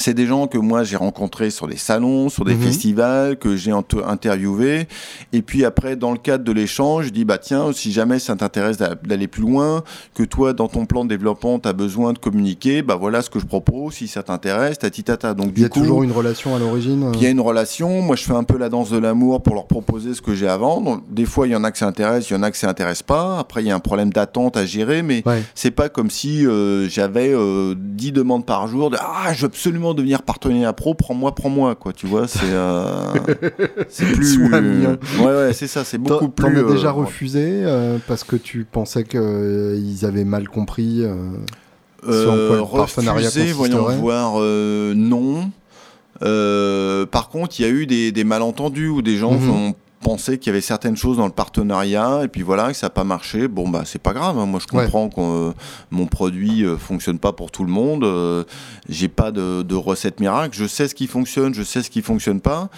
c'est 0.00 0.14
des 0.14 0.26
gens 0.26 0.46
que 0.46 0.58
moi 0.58 0.82
j'ai 0.82 0.96
rencontrés 0.96 1.50
sur 1.50 1.68
des 1.68 1.76
salons, 1.76 2.30
sur 2.30 2.44
des 2.44 2.54
mhm. 2.54 2.62
festivals, 2.62 3.36
que 3.36 3.54
j'ai 3.56 3.72
interviewés. 3.72 4.88
Et 5.32 5.42
puis 5.42 5.64
après, 5.64 5.94
dans 5.94 6.12
le 6.12 6.18
cadre 6.18 6.42
de 6.42 6.52
l'échange, 6.52 7.06
je 7.06 7.10
dis 7.10 7.24
bah 7.24 7.38
tiens, 7.38 7.70
si 7.72 7.92
jamais 7.92 8.18
ça 8.18 8.34
t'intéresse 8.34 8.78
d'aller 8.78 9.28
plus 9.28 9.42
loin, 9.42 9.84
que 10.14 10.22
toi 10.22 10.52
dans 10.54 10.68
ton 10.68 10.86
plan 10.86 11.04
de 11.04 11.10
développement 11.10 11.58
tu 11.58 11.68
as 11.68 11.74
besoin 11.74 12.12
de 12.12 12.18
communiquer, 12.18 12.82
bah 12.82 12.96
voilà 12.96 13.20
ce 13.20 13.28
que 13.28 13.38
je 13.38 13.46
propose. 13.46 13.94
Si 13.94 14.08
ça 14.08 14.22
t'intéresse, 14.22 14.78
tati 14.78 15.04
tata. 15.04 15.34
Donc 15.34 15.52
il 15.54 15.62
y 15.62 15.64
a 15.66 15.68
toujours 15.68 16.02
une 16.02 16.12
relation 16.12 16.56
à 16.56 16.58
l'origine. 16.58 17.04
Euh 17.04 17.12
il 17.14 17.22
y 17.22 17.26
a 17.26 17.30
une 17.30 17.40
relation. 17.40 18.00
Moi 18.00 18.16
je 18.16 18.24
fais 18.24 18.32
un 18.32 18.44
peu 18.44 18.56
la 18.56 18.70
danse 18.70 18.90
de 18.90 18.98
l'amour 18.98 19.42
pour 19.42 19.54
leur 19.54 19.66
proposer 19.66 20.14
ce 20.14 20.22
que 20.22 20.34
j'ai 20.34 20.48
à 20.48 20.56
vendre. 20.56 21.02
des 21.10 21.26
fois 21.26 21.46
il 21.46 21.50
y 21.50 21.56
en 21.56 21.64
a 21.64 21.70
que 21.70 21.78
ça 21.78 21.86
intéresse, 21.86 22.30
il 22.30 22.32
y 22.32 22.36
en 22.36 22.42
a 22.42 22.50
que 22.50 22.56
ça 22.56 22.70
intéresse 22.70 23.02
pas. 23.02 23.38
Après 23.38 23.62
il 23.62 23.66
y 23.66 23.70
a 23.70 23.74
un 23.74 23.80
problème 23.80 24.10
d'attente 24.10 24.56
à 24.56 24.64
gérer, 24.64 25.02
mais 25.02 25.22
c'est 25.54 25.70
pas 25.70 25.90
comme 25.90 26.08
si 26.08 26.46
euh, 26.46 26.88
j'avais 26.88 27.32
euh, 27.34 27.74
10 27.76 28.12
demandes 28.12 28.46
par 28.46 28.66
jour 28.66 28.88
de 28.88 28.96
ah 28.98 29.34
je 29.34 29.42
veux 29.42 29.46
absolument 29.46 29.89
devenir 29.94 30.22
partenaire 30.22 30.74
pro, 30.74 30.94
prends-moi, 30.94 31.34
prends-moi, 31.34 31.74
quoi. 31.74 31.92
Tu 31.92 32.06
vois, 32.06 32.28
c'est 32.28 32.40
euh, 32.44 33.12
plus. 34.14 34.38
ouais, 34.38 34.96
ouais, 35.20 35.52
c'est 35.52 35.66
ça, 35.66 35.84
c'est 35.84 35.98
beaucoup 35.98 36.28
plus. 36.28 36.54
T'en 36.54 36.68
as 36.68 36.72
déjà 36.72 36.88
euh, 36.88 36.92
refusé 36.92 37.42
euh, 37.46 37.98
parce 38.06 38.24
que 38.24 38.36
tu 38.36 38.64
pensais 38.70 39.04
qu'ils 39.04 40.04
avaient 40.04 40.24
mal 40.24 40.48
compris 40.48 41.02
partenariat 42.02 43.28
refusé, 43.28 43.52
voyons 43.52 43.88
voir, 43.98 44.40
non. 44.94 45.50
par 46.20 47.28
contre, 47.28 47.60
il 47.60 47.62
y 47.62 47.66
a 47.66 47.70
eu 47.70 47.86
des, 47.86 48.12
des 48.12 48.24
malentendus 48.24 48.88
où 48.88 49.02
des 49.02 49.16
gens 49.16 49.32
mm 49.32 49.50
ont 49.50 49.74
pensé 50.02 50.38
qu'il 50.38 50.50
y 50.50 50.50
avait 50.50 50.60
certaines 50.60 50.96
choses 50.96 51.18
dans 51.18 51.26
le 51.26 51.32
partenariat 51.32 52.22
et 52.24 52.28
puis 52.28 52.42
voilà 52.42 52.68
que 52.68 52.76
ça 52.76 52.86
n'a 52.86 52.90
pas 52.90 53.04
marché. 53.04 53.48
Bon 53.48 53.68
bah 53.68 53.82
c'est 53.84 54.00
pas 54.00 54.12
grave 54.12 54.38
hein. 54.38 54.46
moi 54.46 54.60
je 54.60 54.66
comprends 54.66 55.08
que 55.08 55.20
euh, 55.20 55.52
mon 55.90 56.06
produit 56.06 56.64
euh, 56.64 56.76
fonctionne 56.76 57.18
pas 57.18 57.32
pour 57.32 57.50
tout 57.50 57.64
le 57.64 57.70
monde 57.70 58.04
euh, 58.04 58.44
j'ai 58.88 59.08
pas 59.08 59.30
de, 59.30 59.62
de, 59.62 59.74
recette 59.74 60.20
miracle. 60.20 60.56
Je 60.56 60.66
sais 60.66 60.88
ce 60.88 60.94
qui 60.94 61.06
fonctionne 61.06 61.54
je 61.54 61.62
sais 61.62 61.82
ce 61.82 61.90
qui 61.90 62.02
fonctionne 62.02 62.40
pas 62.40 62.70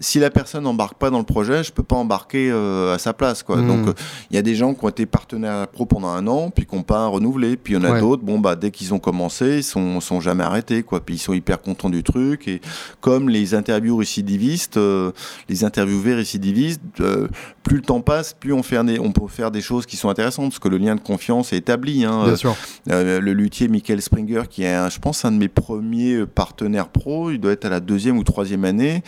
si 0.00 0.18
la 0.18 0.30
personne 0.30 0.64
n'embarque 0.64 0.94
pas 0.94 1.10
dans 1.10 1.18
le 1.18 1.24
projet, 1.24 1.64
je 1.64 1.72
peux 1.72 1.82
pas 1.82 1.96
embarquer 1.96 2.50
euh, 2.50 2.94
à 2.94 2.98
sa 2.98 3.12
place. 3.12 3.42
Quoi. 3.42 3.56
Donc 3.56 3.86
hmm. 3.86 3.94
il 4.30 4.36
y 4.36 4.38
a 4.38 4.42
des 4.42 4.54
gens 4.54 4.74
qui 4.74 4.84
ont 4.84 4.88
été 4.88 5.06
partenaires 5.06 5.66
pro 5.68 5.86
pendant 5.86 6.08
un 6.08 6.26
an, 6.26 6.50
puis 6.50 6.66
qui 6.66 6.76
n'ont 6.76 6.82
pas 6.82 7.06
renouvelé. 7.06 7.56
Puis 7.56 7.74
il 7.74 7.76
y 7.76 7.80
en 7.80 7.84
a 7.84 8.00
d'autres, 8.00 8.22
bon, 8.22 8.38
bah, 8.38 8.54
dès 8.54 8.70
qu'ils 8.70 8.94
ont 8.94 8.98
commencé, 8.98 9.58
ils 9.58 9.64
sont, 9.64 10.00
sont 10.00 10.20
jamais 10.20 10.44
arrêtés. 10.44 10.82
Quoi. 10.82 11.00
Puis 11.00 11.16
ils 11.16 11.20
sont 11.20 11.32
hyper 11.32 11.60
contents 11.60 11.90
du 11.90 12.02
truc. 12.02 12.46
Et 12.48 12.60
comme 13.00 13.28
les 13.28 13.54
interviews 13.54 13.96
récidivistes, 13.96 14.76
euh, 14.76 15.10
les 15.48 15.64
interviewés 15.64 16.14
récidivistes, 16.14 16.80
euh, 17.00 17.28
plus 17.62 17.76
le 17.76 17.82
temps 17.82 18.00
passe, 18.00 18.34
plus 18.34 18.52
on, 18.52 18.62
fait 18.62 18.78
on 18.78 19.12
peut 19.12 19.26
faire 19.28 19.50
des 19.50 19.60
choses 19.60 19.84
qui 19.84 19.96
sont 19.96 20.08
intéressantes, 20.08 20.50
parce 20.50 20.60
que 20.60 20.68
le 20.68 20.78
lien 20.78 20.94
de 20.94 21.00
confiance 21.00 21.52
est 21.52 21.58
établi. 21.58 22.04
Hein. 22.04 22.24
Bien 22.24 22.36
sûr. 22.36 22.56
le 22.86 23.32
luthier 23.32 23.68
Michael 23.68 24.00
Springer, 24.00 24.42
qui 24.48 24.62
est, 24.62 24.90
je 24.90 24.98
pense, 25.00 25.24
un 25.24 25.32
de 25.32 25.38
mes 25.38 25.48
premiers 25.48 26.24
partenaires 26.26 26.88
pro, 26.88 27.30
il 27.30 27.40
doit 27.40 27.52
être 27.52 27.64
à 27.64 27.68
la 27.68 27.80
deuxième 27.80 28.16
ou 28.16 28.24
troisième 28.24 28.64
année 28.64 29.02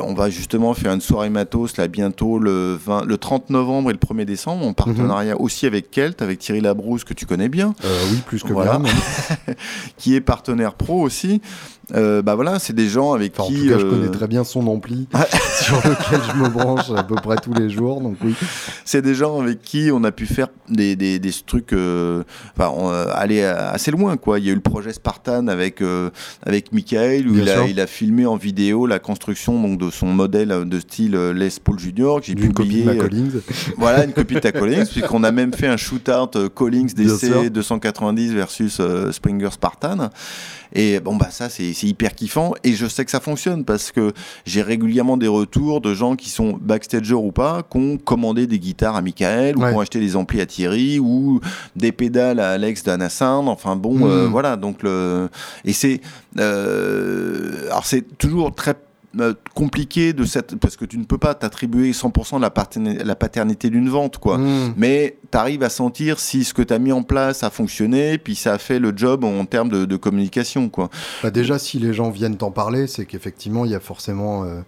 on 0.00 0.14
va 0.14 0.30
justement 0.30 0.74
faire 0.74 0.92
une 0.92 1.00
soirée 1.00 1.30
matos 1.30 1.76
là 1.76 1.88
bientôt 1.88 2.38
le, 2.38 2.78
20, 2.84 3.04
le 3.04 3.18
30 3.18 3.50
novembre 3.50 3.90
et 3.90 3.92
le 3.92 3.98
1er 3.98 4.24
décembre 4.24 4.66
en 4.66 4.72
partenariat 4.72 5.34
mhm. 5.34 5.40
aussi 5.40 5.66
avec 5.66 5.90
Kelt, 5.90 6.22
avec 6.22 6.38
Thierry 6.38 6.60
Labrousse 6.60 7.04
que 7.04 7.14
tu 7.14 7.26
connais 7.26 7.48
bien. 7.48 7.74
Euh, 7.84 8.02
oui, 8.10 8.18
plus 8.26 8.42
que 8.42 8.52
voilà. 8.52 8.78
bien. 8.78 8.92
qui 9.96 10.14
est 10.14 10.20
partenaire 10.20 10.74
pro 10.74 11.00
aussi. 11.00 11.40
Euh, 11.94 12.22
bah 12.22 12.34
voilà, 12.34 12.58
c'est 12.58 12.72
des 12.72 12.88
gens 12.88 13.12
avec 13.12 13.32
qui. 13.32 13.40
En 13.40 13.46
tout 13.46 13.68
cas, 13.68 13.78
je 13.78 13.84
connais 13.84 14.06
euh, 14.06 14.10
très 14.10 14.28
bien 14.28 14.44
son 14.44 14.66
ampli, 14.66 15.08
sur 15.60 15.76
lequel 15.76 16.20
je 16.32 16.40
me 16.40 16.48
branche 16.48 16.90
à 16.96 17.02
peu 17.02 17.16
près 17.16 17.36
tous 17.36 17.54
les 17.54 17.70
jours. 17.70 18.00
Donc 18.00 18.16
oui. 18.24 18.34
C'est 18.84 19.02
des 19.02 19.14
gens 19.14 19.40
avec 19.40 19.62
qui 19.62 19.90
on 19.92 20.04
a 20.04 20.12
pu 20.12 20.26
faire 20.26 20.48
des, 20.68 20.96
des, 20.96 21.18
des 21.18 21.32
trucs, 21.46 21.72
euh, 21.72 22.22
enfin, 22.56 22.72
aller 23.12 23.42
assez 23.42 23.90
loin 23.90 24.16
quoi. 24.16 24.38
Il 24.38 24.46
y 24.46 24.48
a 24.48 24.52
eu 24.52 24.56
le 24.56 24.60
projet 24.60 24.92
Spartan 24.92 25.48
avec 25.48 25.82
avec 26.44 26.72
Michael 26.72 27.28
où 27.28 27.34
il 27.36 27.48
a, 27.48 27.66
il 27.66 27.80
a, 27.80 27.86
filmé 27.86 28.26
en 28.26 28.36
vidéo 28.36 28.86
la 28.86 28.98
construction 28.98 29.60
donc 29.60 29.78
de 29.78 29.90
son 29.90 30.06
modèle 30.06 30.68
de 30.68 30.80
style 30.80 31.16
Les 31.30 31.48
Paul 31.62 31.78
Junior 31.78 32.20
que 32.20 32.26
j'ai 32.26 32.34
publié. 32.34 32.84
Copie 32.84 32.96
de 32.96 33.02
Collins. 33.02 33.40
voilà, 33.76 34.04
une 34.04 34.12
copie 34.12 34.34
de 34.34 34.40
ta 34.40 34.52
Collins, 34.52 34.86
puisqu'on 34.90 35.24
a 35.24 35.32
même 35.32 35.52
fait 35.52 35.66
un 35.66 35.76
shootout 35.76 36.48
Collins 36.54 36.88
DC 36.94 37.50
290 37.50 38.34
versus 38.34 38.80
Springer 39.10 39.50
Spartan. 39.50 40.10
Et 40.72 41.00
bon, 41.00 41.16
bah, 41.16 41.28
ça, 41.30 41.48
c'est 41.48 41.70
hyper 41.82 42.14
kiffant. 42.14 42.54
Et 42.64 42.74
je 42.74 42.86
sais 42.86 43.04
que 43.04 43.10
ça 43.10 43.20
fonctionne 43.20 43.64
parce 43.64 43.92
que 43.92 44.12
j'ai 44.44 44.62
régulièrement 44.62 45.16
des 45.16 45.28
retours 45.28 45.80
de 45.80 45.94
gens 45.94 46.16
qui 46.16 46.30
sont 46.30 46.58
backstagers 46.60 47.14
ou 47.14 47.32
pas, 47.32 47.62
qui 47.70 47.78
ont 47.78 47.96
commandé 47.96 48.46
des 48.46 48.58
guitares 48.58 48.96
à 48.96 49.02
Michael, 49.02 49.56
ou 49.56 49.60
qui 49.60 49.66
ont 49.66 49.80
acheté 49.80 50.00
des 50.00 50.16
amplis 50.16 50.40
à 50.40 50.46
Thierry, 50.46 50.98
ou 50.98 51.40
des 51.76 51.92
pédales 51.92 52.40
à 52.40 52.50
Alex 52.50 52.84
d'Anassin. 52.84 53.46
Enfin, 53.46 53.76
bon, 53.76 54.06
euh, 54.06 54.26
mmh. 54.26 54.30
voilà. 54.30 54.56
Donc, 54.56 54.82
le. 54.82 55.28
Et 55.64 55.72
c'est. 55.72 56.00
Euh, 56.38 57.66
alors, 57.70 57.86
c'est 57.86 58.18
toujours 58.18 58.54
très 58.54 58.74
compliqué 59.54 60.12
de 60.12 60.24
cette 60.24 60.56
parce 60.56 60.76
que 60.76 60.84
tu 60.84 60.96
ne 60.96 61.04
peux 61.04 61.18
pas 61.18 61.34
t'attribuer 61.34 61.90
100% 61.90 62.36
de 62.36 62.42
la, 62.42 62.50
paternité, 62.50 63.04
la 63.04 63.16
paternité 63.16 63.68
d'une 63.68 63.88
vente 63.88 64.18
quoi. 64.18 64.38
Mmh. 64.38 64.74
mais 64.76 65.16
tu 65.30 65.38
arrives 65.38 65.62
à 65.64 65.68
sentir 65.68 66.20
si 66.20 66.44
ce 66.44 66.54
que 66.54 66.62
tu 66.62 66.72
as 66.72 66.78
mis 66.78 66.92
en 66.92 67.02
place 67.02 67.42
a 67.42 67.50
fonctionné 67.50 68.18
puis 68.18 68.36
ça 68.36 68.54
a 68.54 68.58
fait 68.58 68.78
le 68.78 68.92
job 68.94 69.24
en 69.24 69.44
termes 69.46 69.68
de, 69.68 69.96
communication 69.96 70.68
quoi. 70.68 70.90
Bah 71.22 71.30
déjà 71.30 71.58
si 71.58 71.78
les 71.78 71.92
gens 71.92 72.10
viennent 72.10 72.36
t'en 72.36 72.52
parler 72.52 72.86
c'est 72.86 73.04
qu'effectivement 73.04 73.64
il 73.64 73.72
y 73.72 73.74
a 73.74 73.80
forcément 73.80 74.44
euh, 74.44 74.60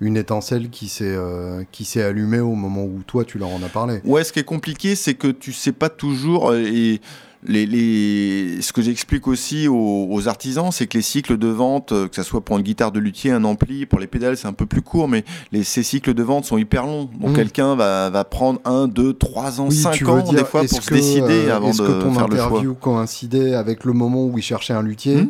une 0.00 0.16
étincelle 0.16 0.70
qui 0.70 0.88
s'est 0.88 1.04
euh, 1.04 1.62
qui 1.70 1.84
s'est 1.84 2.02
allumée 2.02 2.40
au 2.40 2.54
moment 2.54 2.84
où 2.84 3.02
toi 3.06 3.24
tu 3.24 3.38
leur 3.38 3.50
en 3.50 3.62
as 3.62 3.68
parlé. 3.68 4.00
Ouais 4.04 4.24
ce 4.24 4.32
qui 4.32 4.38
est 4.38 4.44
compliqué 4.44 4.94
c'est 4.94 5.14
que 5.14 5.28
tu 5.28 5.52
sais 5.52 5.72
pas 5.72 5.90
toujours 5.90 6.54
et 6.54 7.00
les, 7.44 8.62
ce 8.62 8.72
que 8.72 8.82
j'explique 8.82 9.26
aussi 9.26 9.66
aux, 9.68 10.28
artisans, 10.28 10.70
c'est 10.70 10.86
que 10.86 10.98
les 10.98 11.02
cycles 11.02 11.36
de 11.36 11.48
vente, 11.48 11.92
euh, 11.92 12.08
que 12.08 12.14
ce 12.14 12.22
soit 12.22 12.40
pour 12.40 12.56
une 12.56 12.62
guitare 12.62 12.92
de 12.92 13.00
luthier, 13.00 13.32
un 13.32 13.42
ampli, 13.42 13.86
pour 13.86 13.98
les 13.98 14.06
pédales, 14.06 14.36
c'est 14.36 14.46
un 14.46 14.52
peu 14.52 14.66
plus 14.66 14.82
court, 14.82 15.08
mais 15.08 15.24
les, 15.50 15.64
ces 15.64 15.82
cycles 15.82 16.14
de 16.14 16.22
vente 16.22 16.44
sont 16.44 16.58
hyper 16.58 16.86
longs. 16.86 17.10
Donc 17.20 17.30
mmh. 17.30 17.34
quelqu'un 17.34 17.74
va, 17.74 18.10
va, 18.10 18.24
prendre 18.24 18.60
un, 18.64 18.86
deux, 18.86 19.12
trois 19.12 19.60
ans, 19.60 19.70
cinq 19.70 20.06
ans 20.08 20.22
des 20.32 20.44
fois 20.44 20.62
pour 20.64 20.82
se 20.82 20.94
décider 20.94 21.46
euh, 21.48 21.56
avant 21.56 21.70
de 21.70 21.74
faire 21.74 21.84
le 21.84 21.90
choix. 21.90 21.98
Est-ce 21.98 22.12
que 22.12 22.14
ton 22.14 22.24
interview 22.24 22.74
coïncidait 22.74 23.54
avec 23.54 23.84
le 23.84 23.92
moment 23.92 24.24
où 24.26 24.38
il 24.38 24.42
cherchait 24.42 24.74
un 24.74 24.82
luthier? 24.82 25.16
Mmh 25.16 25.28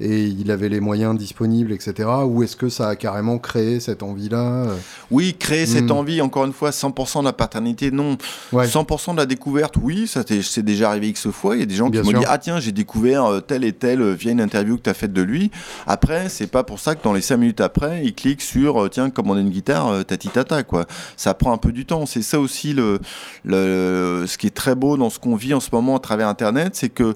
et 0.00 0.24
il 0.24 0.50
avait 0.50 0.68
les 0.68 0.80
moyens 0.80 1.16
disponibles, 1.16 1.72
etc. 1.72 2.08
Ou 2.24 2.42
est-ce 2.42 2.56
que 2.56 2.68
ça 2.68 2.88
a 2.88 2.96
carrément 2.96 3.38
créé 3.38 3.80
cette 3.80 4.02
envie-là 4.02 4.66
Oui, 5.10 5.36
créer 5.38 5.66
cette 5.66 5.90
hmm. 5.90 5.92
envie, 5.92 6.20
encore 6.22 6.46
une 6.46 6.52
fois, 6.52 6.70
100% 6.70 7.20
de 7.20 7.24
la 7.26 7.32
paternité, 7.32 7.90
non. 7.90 8.16
100% 8.52 9.12
de 9.12 9.16
la 9.18 9.26
découverte, 9.26 9.74
oui, 9.82 10.06
ça 10.06 10.22
c'est 10.26 10.62
déjà 10.62 10.88
arrivé 10.88 11.08
X 11.08 11.30
fois. 11.30 11.56
Il 11.56 11.60
y 11.60 11.62
a 11.62 11.66
des 11.66 11.74
gens 11.74 11.90
qui 11.90 11.98
m'ont 11.98 12.18
dit 12.18 12.24
Ah, 12.26 12.38
tiens, 12.38 12.60
j'ai 12.60 12.72
découvert 12.72 13.24
euh, 13.24 13.40
tel 13.40 13.64
et 13.64 13.72
tel 13.72 14.00
euh, 14.00 14.14
via 14.14 14.32
une 14.32 14.40
interview 14.40 14.76
que 14.76 14.82
tu 14.82 14.90
as 14.90 14.94
faite 14.94 15.12
de 15.12 15.22
lui. 15.22 15.50
Après, 15.86 16.28
c'est 16.28 16.46
pas 16.46 16.62
pour 16.62 16.78
ça 16.78 16.94
que 16.94 17.02
dans 17.02 17.12
les 17.12 17.20
5 17.20 17.36
minutes 17.36 17.60
après, 17.60 18.02
il 18.04 18.14
clique 18.14 18.42
sur 18.42 18.82
euh, 18.82 18.88
Tiens, 18.88 19.10
commander 19.10 19.42
une 19.42 19.50
guitare, 19.50 20.04
tati 20.04 20.28
tata, 20.28 20.62
quoi. 20.62 20.86
Ça 21.16 21.34
prend 21.34 21.52
un 21.52 21.58
peu 21.58 21.72
du 21.72 21.86
temps. 21.86 22.06
C'est 22.06 22.22
ça 22.22 22.40
aussi 22.40 22.72
le, 22.72 22.98
le, 23.44 24.24
ce 24.26 24.38
qui 24.38 24.46
est 24.46 24.54
très 24.54 24.74
beau 24.74 24.96
dans 24.96 25.10
ce 25.10 25.18
qu'on 25.18 25.36
vit 25.36 25.54
en 25.54 25.60
ce 25.60 25.68
moment 25.72 25.96
à 25.96 26.00
travers 26.00 26.28
Internet, 26.28 26.74
c'est 26.74 26.88
que 26.88 27.14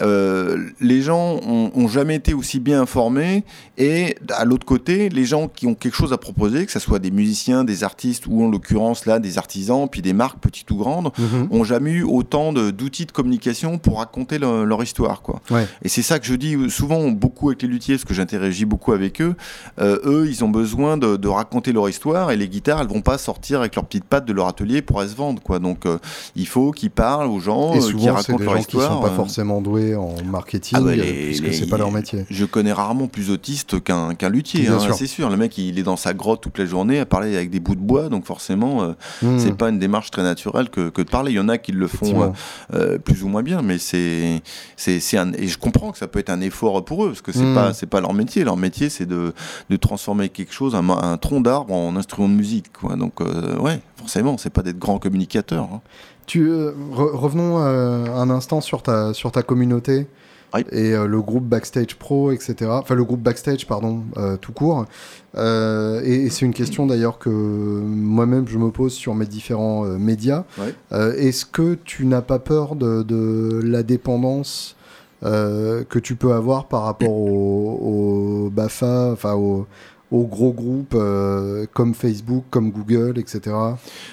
les 0.00 1.02
gens 1.02 1.40
ont, 1.46 1.70
ont 1.74 1.88
jamais 1.88 2.16
été 2.16 2.34
aussi 2.34 2.60
bien 2.60 2.80
informés 2.80 3.44
et 3.78 4.16
à 4.36 4.44
l'autre 4.44 4.64
côté, 4.66 5.08
les 5.08 5.24
gens 5.24 5.48
qui 5.48 5.66
ont 5.66 5.74
quelque 5.74 5.96
chose 5.96 6.12
à 6.12 6.18
proposer, 6.18 6.66
que 6.66 6.72
ce 6.72 6.78
soit 6.78 6.98
des 6.98 7.10
musiciens, 7.10 7.64
des 7.64 7.84
artistes 7.84 8.26
ou 8.28 8.44
en 8.44 8.48
l'occurrence 8.48 9.06
là 9.06 9.18
des 9.18 9.38
artisans, 9.38 9.88
puis 9.90 10.02
des 10.02 10.12
marques 10.12 10.38
petites 10.38 10.70
ou 10.70 10.76
grandes, 10.76 11.10
mhm. 11.18 11.48
ont 11.50 11.64
jamais 11.64 11.90
eu 11.90 12.02
autant 12.02 12.52
d'outils 12.52 13.06
de, 13.06 13.12
communication 13.12 13.78
pour 13.78 13.98
raconter 13.98 14.38
leur 14.38 14.82
histoire. 14.82 15.22
Quoi. 15.22 15.40
Et 15.82 15.88
c'est 15.88 16.02
ça 16.02 16.18
que 16.18 16.26
je 16.26 16.34
dis 16.34 16.56
souvent 16.70 17.10
beaucoup 17.10 17.48
avec 17.48 17.62
les 17.62 17.68
luthiers, 17.68 17.94
parce 17.96 18.04
que 18.04 18.14
j'interagis 18.14 18.66
beaucoup 18.66 18.92
avec 18.92 19.20
eux. 19.20 19.34
Euh, 19.80 19.98
eux, 20.04 20.28
ils 20.28 20.44
ont 20.44 20.48
besoin 20.48 20.96
de, 20.96 21.28
raconter 21.28 21.72
leur 21.72 21.88
histoire 21.88 22.30
et 22.30 22.36
les 22.36 22.48
guitares, 22.48 22.80
elles 22.82 22.88
vont 22.88 23.00
pas 23.00 23.16
sortir 23.16 23.60
avec 23.60 23.74
leurs 23.74 23.86
petites 23.86 24.04
pattes 24.04 24.26
de 24.26 24.34
leur 24.34 24.48
atelier 24.48 24.82
pour 24.82 25.02
elles 25.02 25.08
se 25.08 25.16
vendre. 25.16 25.42
Quoi. 25.42 25.58
Donc 25.58 25.86
euh, 25.86 25.98
il 26.36 26.46
faut 26.46 26.72
qu'ils 26.72 26.90
parlent 26.90 27.28
aux 27.28 27.40
gens, 27.40 27.72
et 27.72 27.78
euh, 27.78 27.80
souvent, 27.80 27.98
qui 27.98 28.10
racontent 28.10 28.44
leur 28.44 28.58
histoire. 28.58 28.88
Qui 28.88 28.94
sont 28.94 29.00
pas 29.00 29.16
forcément 29.16 29.60
doués 29.62 29.81
en 29.94 30.14
marketing 30.24 30.78
Ah 30.80 30.86
euh, 30.86 30.94
les- 30.94 31.12
puisque 31.26 31.44
les- 31.44 31.52
c'est 31.52 31.66
pas 31.66 31.76
leur 31.78 31.90
métier. 31.90 32.24
Je 32.30 32.44
connais 32.44 32.72
rarement 32.72 33.06
plus 33.08 33.30
autiste 33.30 33.82
qu'un 33.82 34.14
qu'un 34.14 34.28
luthier, 34.28 34.68
hein, 34.68 34.78
c'est 34.96 35.06
sûr. 35.06 35.28
Le 35.30 35.36
mec, 35.36 35.56
il 35.58 35.78
est 35.78 35.82
dans 35.82 35.96
sa 35.96 36.14
grotte 36.14 36.40
toute 36.40 36.58
la 36.58 36.66
journée 36.66 36.98
à 37.00 37.06
parler 37.06 37.34
avec 37.36 37.50
des 37.50 37.60
bouts 37.60 37.74
de 37.74 37.80
bois, 37.80 38.08
donc 38.08 38.24
forcément, 38.26 38.82
euh, 38.82 38.92
Hmm, 39.22 39.38
c'est 39.38 39.56
pas 39.56 39.68
une 39.68 39.78
démarche 39.78 40.10
très 40.10 40.22
naturelle 40.22 40.68
que, 40.70 40.88
que 40.90 41.02
de 41.02 41.08
parler. 41.08 41.32
Il 41.32 41.36
y 41.36 41.40
en 41.40 41.48
a 41.48 41.58
qui 41.58 41.72
le 41.72 41.86
font 41.88 42.22
euh, 42.22 42.28
euh, 42.74 42.98
plus 42.98 43.22
ou 43.24 43.28
moins 43.28 43.42
bien, 43.42 43.62
mais 43.62 43.78
c'est 43.78 44.40
un 45.16 45.32
et 45.34 45.48
je 45.48 45.58
comprends 45.58 45.92
que 45.92 45.98
ça 45.98 46.08
peut 46.08 46.18
être 46.18 46.30
un 46.30 46.40
effort 46.40 46.84
pour 46.84 47.04
eux 47.04 47.08
parce 47.08 47.22
que 47.22 47.32
c'est 47.32 47.42
Mm. 47.42 47.54
pas 47.54 47.72
c'est 47.74 47.86
pas 47.86 48.00
leur 48.00 48.12
métier. 48.14 48.44
Leur 48.44 48.56
métier, 48.56 48.88
c'est 48.88 49.06
de, 49.06 49.32
de 49.70 49.76
transformer 49.76 50.28
quelque 50.28 50.52
chose, 50.52 50.74
un, 50.74 50.88
un 50.90 51.16
tronc 51.16 51.40
d'arbre 51.40 51.74
en 51.74 51.96
instrument 51.96 52.28
de 52.28 52.34
musique. 52.34 52.72
Quoi. 52.72 52.96
Donc 52.96 53.20
euh, 53.20 53.56
ouais, 53.58 53.80
forcément, 53.96 54.36
c'est 54.38 54.50
pas 54.50 54.62
d'être 54.62 54.78
grand 54.78 54.98
communicateur. 54.98 55.68
hein. 55.72 55.80
Tu, 56.26 56.48
euh, 56.48 56.72
re- 56.92 57.14
revenons 57.14 57.58
euh, 57.58 58.04
un 58.14 58.30
instant 58.30 58.60
sur 58.60 58.82
ta, 58.82 59.12
sur 59.12 59.32
ta 59.32 59.42
communauté 59.42 60.06
et 60.70 60.92
euh, 60.92 61.06
le 61.06 61.20
groupe 61.22 61.44
Backstage 61.44 61.96
Pro, 61.96 62.30
etc. 62.30 62.70
Enfin, 62.70 62.94
le 62.94 63.04
groupe 63.04 63.20
Backstage, 63.22 63.66
pardon, 63.66 64.02
euh, 64.18 64.36
tout 64.36 64.52
court. 64.52 64.84
Euh, 65.36 66.00
et 66.04 66.26
et 66.26 66.30
c'est 66.30 66.44
une 66.44 66.52
question 66.52 66.86
d'ailleurs 66.86 67.18
que 67.18 67.30
moi-même 67.30 68.46
je 68.46 68.58
me 68.58 68.70
pose 68.70 68.92
sur 68.92 69.14
mes 69.14 69.24
différents 69.26 69.84
médias. 69.84 70.44
Ouais. 70.58 70.74
Est-ce 71.18 71.46
que 71.46 71.78
tu 71.84 72.04
n'as 72.06 72.20
pas 72.20 72.38
peur 72.38 72.76
de, 72.76 73.02
de 73.02 73.60
la 73.64 73.82
dépendance 73.82 74.76
que 75.22 75.98
tu 76.00 76.16
peux 76.16 76.32
avoir 76.32 76.66
par 76.66 76.82
rapport 76.82 77.10
au 77.12 78.50
BAFA, 78.52 79.10
enfin 79.12 79.34
aux 80.12 80.26
gros 80.26 80.52
groupes 80.52 80.94
euh, 80.94 81.64
comme 81.72 81.94
Facebook, 81.94 82.44
comme 82.50 82.70
Google, 82.70 83.18
etc. 83.18 83.56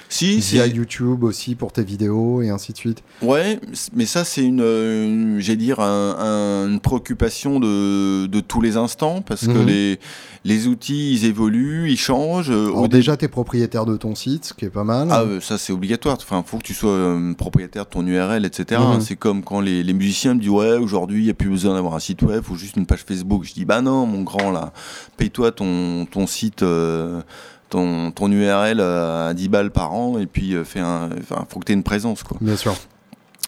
Si, 0.08 0.38
Via 0.40 0.66
YouTube 0.66 1.24
aussi 1.26 1.56
pour 1.56 1.72
tes 1.74 1.84
vidéos 1.84 2.42
et 2.42 2.50
ainsi 2.50 2.72
de 2.72 2.78
suite. 2.78 3.04
Ouais, 3.22 3.60
mais 3.94 4.06
ça 4.06 4.24
c'est 4.24 4.44
une, 4.44 4.62
euh, 4.62 5.06
une- 5.06 5.40
j'ai 5.40 5.56
dire 5.58 5.80
un- 5.82 6.16
un- 6.18 6.70
une 6.70 6.80
préoccupation 6.80 7.60
de, 7.60 8.26
de 8.28 8.40
tous 8.40 8.62
les 8.62 8.78
instants 8.78 9.22
parce 9.22 9.46
que 9.46 9.52
Mhm. 9.52 9.68
les 9.68 10.00
les 10.46 10.68
outils 10.68 11.12
ils 11.14 11.26
évoluent, 11.26 11.90
ils 11.92 11.98
changent. 11.98 12.50
euh, 12.50 12.68
Alors 12.70 12.88
déjà, 12.90 13.18
tu 13.18 13.26
es 13.26 13.28
propriétaire 13.28 13.86
de 13.86 13.98
ton 13.98 14.16
site, 14.16 14.46
ce 14.46 14.54
qui 14.54 14.66
est 14.66 14.70
pas 14.70 14.84
mal. 14.84 15.10
Ah, 15.12 15.22
euh, 15.22 15.42
ça 15.42 15.58
c'est 15.58 15.74
obligatoire. 15.74 16.18
Enfin, 16.20 16.44
faut 16.46 16.58
que 16.58 16.64
tu 16.64 16.74
sois 16.74 16.92
euh, 16.92 17.34
propriétaire 17.34 17.86
de 17.86 17.90
ton 17.90 18.06
URL, 18.06 18.46
etc. 18.46 18.82
C'est 19.02 19.16
comme 19.16 19.44
quand 19.44 19.60
les, 19.62 19.84
les 19.84 19.94
musiciens 19.94 20.34
me 20.34 20.40
disent 20.40 20.50
ouais, 20.50 20.78
aujourd'hui 20.78 21.24
il 21.24 21.26
y 21.28 21.30
a 21.30 21.34
plus 21.34 21.50
besoin 21.50 21.74
d'avoir 21.74 21.96
un 21.96 22.00
site 22.00 22.22
web, 22.22 22.44
faut 22.44 22.56
juste 22.56 22.76
une 22.78 22.86
page 22.86 23.04
Facebook. 23.08 23.44
Je 23.46 23.54
dis 23.54 23.66
bah 23.66 23.82
non, 23.82 24.06
mon 24.06 24.22
grand 24.24 24.52
là, 24.52 24.72
paye-toi 25.18 25.52
ton 25.52 26.06
ton 26.06 26.28
site. 26.28 26.64
euh, 26.64 27.22
ton, 27.70 28.10
ton 28.10 28.32
URL 28.32 28.82
à 28.82 29.32
10 29.36 29.48
balles 29.50 29.70
par 29.70 29.94
an 29.94 30.18
et 30.18 30.26
puis 30.26 30.56
fais 30.66 30.80
un, 30.80 31.10
faut 31.50 31.60
que 31.60 31.66
tu 31.66 31.72
aies 31.72 31.76
une 31.76 31.84
présence 31.84 32.24
quoi. 32.24 32.36
Bien 32.42 32.56
sûr. 32.56 32.74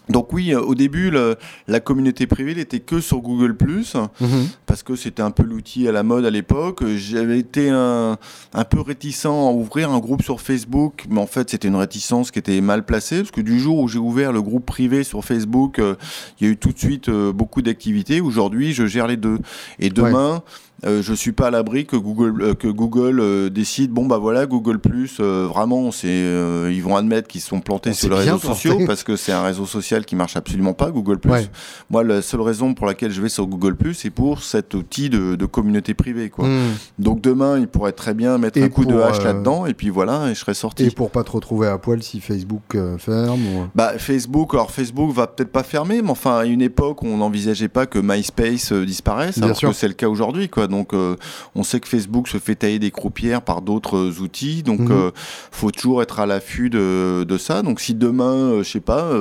Donc 0.10 0.34
oui, 0.34 0.54
euh, 0.54 0.60
au 0.62 0.76
début, 0.76 1.10
le- 1.10 1.38
la 1.68 1.80
communauté 1.80 2.28
privée 2.28 2.54
n'était 2.56 2.80
que 2.80 3.00
sur 3.00 3.20
Google⁇ 3.20 3.56
Mhm. 4.20 4.48
parce 4.66 4.84
que 4.84 4.96
c'était 4.96 5.22
un 5.22 5.32
peu 5.32 5.44
l'outil 5.44 5.88
à 5.88 5.92
la 5.92 6.04
mode 6.04 6.26
à 6.26 6.30
l'époque. 6.30 6.84
J'avais 6.96 7.40
été 7.40 7.70
un, 7.70 8.18
un 8.54 8.64
peu 8.66 8.82
réticent 8.82 9.26
à 9.28 9.30
ouvrir 9.52 9.90
un 9.92 10.00
groupe 10.00 10.22
sur 10.24 10.42
Facebook, 10.42 11.06
mais 11.10 11.20
en 11.22 11.28
fait 11.28 11.50
c'était 11.52 11.68
une 11.70 11.76
réticence 11.76 12.32
qui 12.32 12.40
était 12.40 12.60
mal 12.62 12.84
placée, 12.86 13.20
parce 13.20 13.32
que 13.32 13.42
du 13.42 13.60
jour 13.60 13.78
où 13.80 13.88
j'ai 13.88 14.00
ouvert 14.00 14.34
le 14.34 14.42
groupe 14.42 14.66
privé 14.66 15.04
sur 15.04 15.24
Facebook, 15.24 15.80
euh, 15.80 15.96
il 16.40 16.48
y 16.48 16.50
a 16.50 16.54
eu 16.54 16.58
tout 16.58 16.72
de 16.74 16.80
suite 16.80 17.08
euh, 17.08 17.32
beaucoup 17.32 17.62
d'activités. 17.62 18.20
Aujourd'hui, 18.22 18.74
je 18.74 18.88
gère 18.88 19.08
les 19.08 19.18
deux. 19.18 19.38
Et 19.80 19.90
demain... 19.90 20.44
Euh, 20.84 21.02
je 21.04 21.14
suis 21.14 21.32
pas 21.32 21.48
à 21.48 21.52
l'abri 21.52 21.86
que 21.86 21.96
Google 21.96 22.42
euh, 22.42 22.54
que 22.56 22.68
Google 22.68 23.20
euh, 23.20 23.50
décide 23.50 23.92
bon 23.92 24.08
bah 24.08 24.18
voilà 24.18 24.48
Google 24.48 24.80
Plus 24.80 25.18
euh, 25.20 25.46
vraiment 25.48 25.92
c'est 25.92 26.08
ils 26.08 26.82
vont 26.82 26.96
admettre 26.96 27.28
qu'ils 27.28 27.42
se 27.42 27.50
sont 27.50 27.60
plantés 27.60 27.92
On 27.92 27.94
sur 27.94 28.10
les 28.10 28.16
réseaux 28.16 28.40
sociaux 28.40 28.80
parce 28.88 29.04
que 29.04 29.16
c'est 29.16 29.32
un 29.32 29.44
réseau 29.44 29.68
social 29.68 30.06
qui 30.06 30.16
marche 30.16 30.36
absolument 30.36 30.74
pas 30.74 30.90
Google 30.90 31.20
Plus. 31.20 31.32
Ouais. 31.32 31.48
Moi 31.92 32.04
la 32.04 32.24
seule 32.24 32.42
raison 32.42 32.74
pour 32.74 32.88
laquelle 32.88 33.12
je 33.12 33.22
vais 33.22 33.30
sur 33.30 33.46
Google 33.46 33.76
Plus 33.76 33.94
c'est 33.94 34.10
pour 34.10 34.42
cet 34.42 34.74
outil 34.74 35.10
de, 35.10 35.36
de 35.36 35.46
communauté 35.46 35.94
privée 35.94 36.30
quoi. 36.30 36.48
Mhm. 36.48 36.72
Donc 36.98 37.22
demain 37.22 37.60
il 37.60 37.68
pourrait 37.68 37.92
très 37.92 38.16
bien 38.16 38.40
mettre 38.40 38.58
Et 38.58 38.64
un 38.64 38.70
coup 38.70 38.86
de 38.86 38.96
hache 38.96 39.24
là-dedans 39.24 39.68
et 39.68 39.76
puis 39.76 39.90
voilà 39.90 40.30
et 40.32 40.34
je 40.34 40.40
serais 40.40 40.56
sorti. 40.56 40.86
Et 40.86 40.90
pour 40.90 41.12
pas 41.12 41.24
te 41.24 41.32
retrouver 41.32 41.68
à 41.68 41.78
poil 41.78 42.02
si 42.02 42.22
Facebook 42.22 42.76
ferme. 42.98 43.42
Ou... 43.56 43.68
Bah, 43.76 43.94
Facebook, 43.98 44.54
alors 44.54 44.72
Facebook 44.72 45.14
va 45.14 45.28
peut-être 45.28 45.52
pas 45.52 45.64
fermer, 45.64 46.02
mais 46.02 46.10
enfin, 46.10 46.38
à 46.40 46.46
une 46.46 46.62
époque, 46.62 47.04
on 47.04 47.18
n'envisageait 47.18 47.68
pas 47.68 47.86
que 47.86 48.00
MySpace 48.00 48.74
disparaisse, 48.74 49.38
Bien 49.38 49.46
alors 49.46 49.58
sûr. 49.58 49.70
que 49.70 49.76
c'est 49.76 49.88
le 49.88 49.94
cas 49.94 50.08
aujourd'hui, 50.08 50.50
quoi. 50.50 50.68
Donc, 50.72 50.94
euh, 50.94 51.16
on 51.54 51.64
sait 51.64 51.80
que 51.80 51.88
Facebook 51.88 52.28
se 52.28 52.38
fait 52.38 52.56
tailler 52.56 52.80
des 52.80 52.90
croupières 52.92 53.42
par 53.44 53.62
d'autres 53.62 53.98
euh, 53.98 54.22
outils, 54.24 54.64
donc 54.64 54.80
Mhm. 54.80 54.92
euh, 54.92 55.12
faut 55.52 55.70
toujours 55.72 56.02
être 56.02 56.20
à 56.20 56.26
l'affût 56.26 56.70
de, 56.72 57.24
de 57.28 57.38
ça. 57.38 57.62
Donc, 57.62 57.80
si 57.82 57.94
demain, 57.94 58.34
euh, 58.34 58.64
je 58.64 58.70
sais 58.72 58.80
pas, 58.80 59.12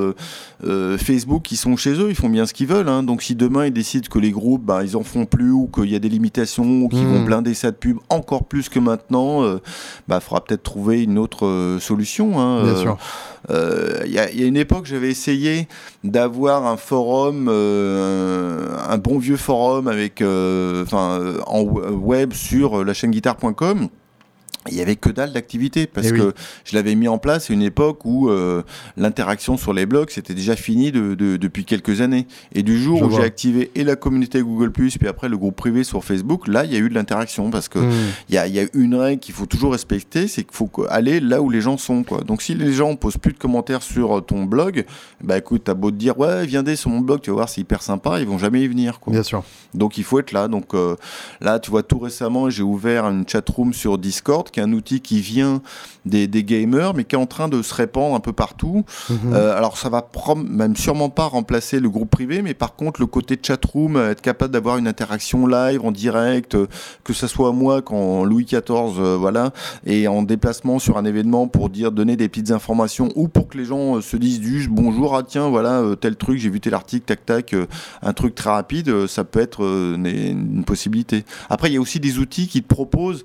Facebook, 0.98 1.50
ils 1.52 1.56
sont 1.56 1.76
chez 1.76 1.92
eux, 1.92 2.08
ils 2.10 2.14
font 2.14 2.28
bien 2.28 2.46
ce 2.46 2.54
qu'ils 2.54 2.66
veulent. 2.66 2.88
Hein. 2.88 3.02
Donc, 3.02 3.22
si 3.22 3.34
demain 3.34 3.66
ils 3.66 3.72
décident 3.72 4.06
que 4.10 4.18
les 4.18 4.30
groupes, 4.30 4.62
bah, 4.64 4.82
ils 4.84 4.96
en 4.96 5.02
font 5.02 5.24
plus 5.26 5.50
ou 5.52 5.68
qu'il 5.72 5.90
y 5.90 5.94
a 5.94 5.98
des 5.98 6.08
limitations 6.08 6.82
ou 6.82 6.88
qu'ils 6.88 7.06
Mhm. 7.06 7.14
vont 7.18 7.24
blinder 7.24 7.54
ça 7.54 7.70
de 7.70 7.76
pub 7.76 7.96
encore 8.08 8.44
plus 8.44 8.68
que 8.68 8.78
maintenant, 8.78 9.42
euh, 9.42 9.58
bah, 10.08 10.20
faudra 10.20 10.44
peut-être 10.44 10.62
trouver 10.62 11.02
une 11.02 11.18
autre 11.18 11.78
solution. 11.80 12.38
Hein. 12.40 12.62
Bien 12.64 12.76
sûr. 12.76 12.96
euh, 13.50 14.02
Il 14.06 14.12
y, 14.12 14.18
a- 14.18 14.30
il 14.30 14.40
y 14.40 14.44
a 14.44 14.46
une 14.46 14.56
époque, 14.56 14.84
j'avais 14.86 15.08
essayé 15.10 15.66
d'avoir 16.04 16.66
un 16.66 16.76
forum, 16.76 17.48
euh, 17.48 18.68
un 18.88 18.98
bon 18.98 19.18
vieux 19.18 19.36
forum 19.38 19.88
avec, 19.88 20.16
enfin, 20.20 21.18
euh, 21.20 21.38
en 21.46 21.62
w- 21.62 21.90
web 21.90 22.32
sur 22.32 22.84
la 22.84 22.94
chaîne 22.94 23.10
guitare.com. 23.10 23.88
Il 24.68 24.74
y 24.76 24.82
avait 24.82 24.96
que 24.96 25.08
dalle 25.08 25.32
d'activité 25.32 25.86
parce 25.86 26.08
Eh 26.08 26.12
oui. 26.12 26.18
que 26.18 26.34
je 26.64 26.76
l'avais 26.76 26.94
mis 26.94 27.08
en 27.08 27.16
place 27.16 27.50
à 27.50 27.54
une 27.54 27.62
époque 27.62 28.04
où 28.04 28.28
euh, 28.28 28.62
l'interaction 28.98 29.56
sur 29.56 29.72
les 29.72 29.86
blogs 29.86 30.10
c'était 30.10 30.34
déjà 30.34 30.54
fini 30.54 30.92
de, 30.92 31.14
de- 31.14 31.38
depuis 31.38 31.64
quelques 31.64 32.02
années. 32.02 32.26
Et 32.52 32.62
du 32.62 32.78
jour 32.78 32.98
Je 32.98 33.04
où 33.04 33.10
j'ai 33.10 33.22
activé 33.22 33.70
et 33.74 33.84
la 33.84 33.96
communauté 33.96 34.42
Google 34.42 34.70
puis 34.70 34.92
après 35.08 35.28
le 35.30 35.38
groupe 35.38 35.56
privé 35.56 35.82
sur 35.82 36.04
Facebook, 36.04 36.46
là 36.46 36.64
il 36.66 36.72
y 36.72 36.76
a 36.76 36.78
eu 36.78 36.88
de 36.90 36.94
l'interaction 36.94 37.50
parce 37.50 37.68
que 37.68 37.78
Mhm. 37.78 37.90
il 38.28 38.34
y 38.34 38.38
a, 38.38 38.46
il 38.46 38.54
y 38.54 38.60
a 38.60 38.66
une 38.74 38.94
règle 38.94 39.20
qu'il 39.20 39.34
faut 39.34 39.46
toujours 39.46 39.72
respecter, 39.72 40.28
c'est 40.28 40.42
qu'il 40.44 40.54
faut 40.54 40.70
aller 40.90 41.20
là 41.20 41.40
où 41.40 41.48
les 41.48 41.60
gens 41.62 41.78
sont. 41.78 42.02
Quoi. 42.02 42.20
Donc 42.20 42.42
si 42.42 42.54
les 42.54 42.72
gens 42.72 42.94
posent 42.96 43.16
plus 43.16 43.32
de 43.32 43.38
commentaires 43.38 43.82
sur 43.82 44.18
euh, 44.18 44.20
ton 44.20 44.44
blog, 44.44 44.84
bah 45.24 45.38
écoute, 45.38 45.62
t'as 45.64 45.74
beau 45.74 45.90
te 45.90 45.96
dire 45.96 46.18
ouais, 46.18 46.44
viens 46.46 46.62
dès 46.62 46.76
sur 46.76 46.90
mon 46.90 47.00
blog, 47.00 47.20
tu 47.22 47.30
vas 47.30 47.36
voir, 47.36 47.48
c'est 47.48 47.62
hyper 47.62 47.80
sympa, 47.82 48.20
ils 48.20 48.26
vont 48.26 48.38
jamais 48.38 48.60
y 48.62 48.68
venir. 48.68 49.00
Quoi. 49.00 49.12
Bien 49.14 49.22
sûr. 49.22 49.42
Donc 49.72 49.96
il 49.96 50.04
faut 50.04 50.18
être 50.18 50.32
là. 50.32 50.48
Donc 50.48 50.74
euh, 50.74 50.96
là, 51.40 51.58
tu 51.58 51.70
vois, 51.70 51.82
tout 51.82 51.98
récemment, 51.98 52.50
j'ai 52.50 52.62
ouvert 52.62 53.06
une 53.06 53.26
chatroom 53.26 53.72
sur 53.72 53.96
Discord, 53.96 54.49
qui 54.50 54.60
est 54.60 54.62
un 54.62 54.72
outil 54.72 55.00
qui 55.00 55.20
vient 55.20 55.62
des, 56.06 56.26
des 56.26 56.44
gamers, 56.44 56.94
mais 56.94 57.04
qui 57.04 57.14
est 57.14 57.18
en 57.18 57.26
train 57.26 57.48
de 57.48 57.62
se 57.62 57.74
répandre 57.74 58.14
un 58.14 58.20
peu 58.20 58.32
partout. 58.32 58.84
Mhm. 59.08 59.32
Euh, 59.32 59.56
alors 59.56 59.76
ça 59.76 59.88
va 59.88 60.08
même 60.36 60.76
sûrement 60.76 61.10
pas 61.10 61.26
remplacer 61.26 61.80
le 61.80 61.88
groupe 61.88 62.10
privé, 62.10 62.42
mais 62.42 62.54
par 62.54 62.74
contre 62.74 63.00
le 63.00 63.06
côté 63.06 63.38
chatroom, 63.40 63.96
euh, 63.96 64.10
être 64.10 64.22
capable 64.22 64.52
d'avoir 64.52 64.76
une 64.78 64.88
interaction 64.88 65.46
live 65.46 65.84
en 65.84 65.92
direct, 65.92 66.54
euh, 66.54 66.66
que 67.04 67.12
ce 67.12 67.26
soit 67.26 67.52
moi 67.52 67.82
quand 67.82 68.24
Louis 68.24 68.44
XIV, 68.44 68.98
euh, 68.98 69.16
voilà, 69.18 69.52
et 69.86 70.08
en 70.08 70.22
déplacement 70.22 70.78
sur 70.78 70.98
un 70.98 71.04
événement 71.04 71.48
pour 71.48 71.70
dire 71.70 71.92
donner 71.92 72.16
des 72.16 72.28
petites 72.28 72.50
informations 72.50 73.10
ou 73.14 73.28
pour 73.28 73.48
que 73.48 73.58
les 73.58 73.64
gens 73.64 73.96
euh, 73.96 74.00
se 74.00 74.16
disent 74.16 74.42
juste 74.42 74.68
bonjour, 74.68 75.16
ah 75.16 75.22
tiens 75.22 75.48
voilà 75.48 75.82
tel 76.00 76.16
truc, 76.16 76.38
j'ai 76.38 76.50
vu 76.50 76.60
tel 76.60 76.74
article, 76.74 77.04
tac 77.04 77.26
tac, 77.26 77.54
un 78.02 78.12
truc 78.12 78.34
très 78.34 78.50
rapide, 78.50 79.06
ça 79.06 79.24
peut 79.24 79.40
être 79.40 79.62
une, 79.62 80.06
une 80.06 80.64
possibilité. 80.64 81.24
Après 81.48 81.68
il 81.68 81.74
y 81.74 81.76
a 81.76 81.80
aussi 81.80 82.00
des 82.00 82.18
outils 82.18 82.48
qui 82.48 82.62
te 82.62 82.68
proposent 82.68 83.24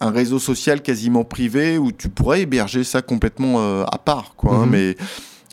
un 0.00 0.10
réseau 0.10 0.38
social 0.38 0.82
quasiment 0.82 1.24
privé 1.24 1.76
où 1.78 1.92
tu 1.92 2.08
pourrais 2.08 2.42
héberger 2.42 2.84
ça 2.84 3.02
complètement 3.02 3.60
euh, 3.60 3.84
à 3.84 3.98
part, 3.98 4.34
quoi. 4.36 4.54
hein, 4.56 4.64
Mhm. 4.66 4.70
mais 4.70 4.96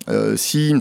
euh, 0.10 0.38
si 0.38 0.74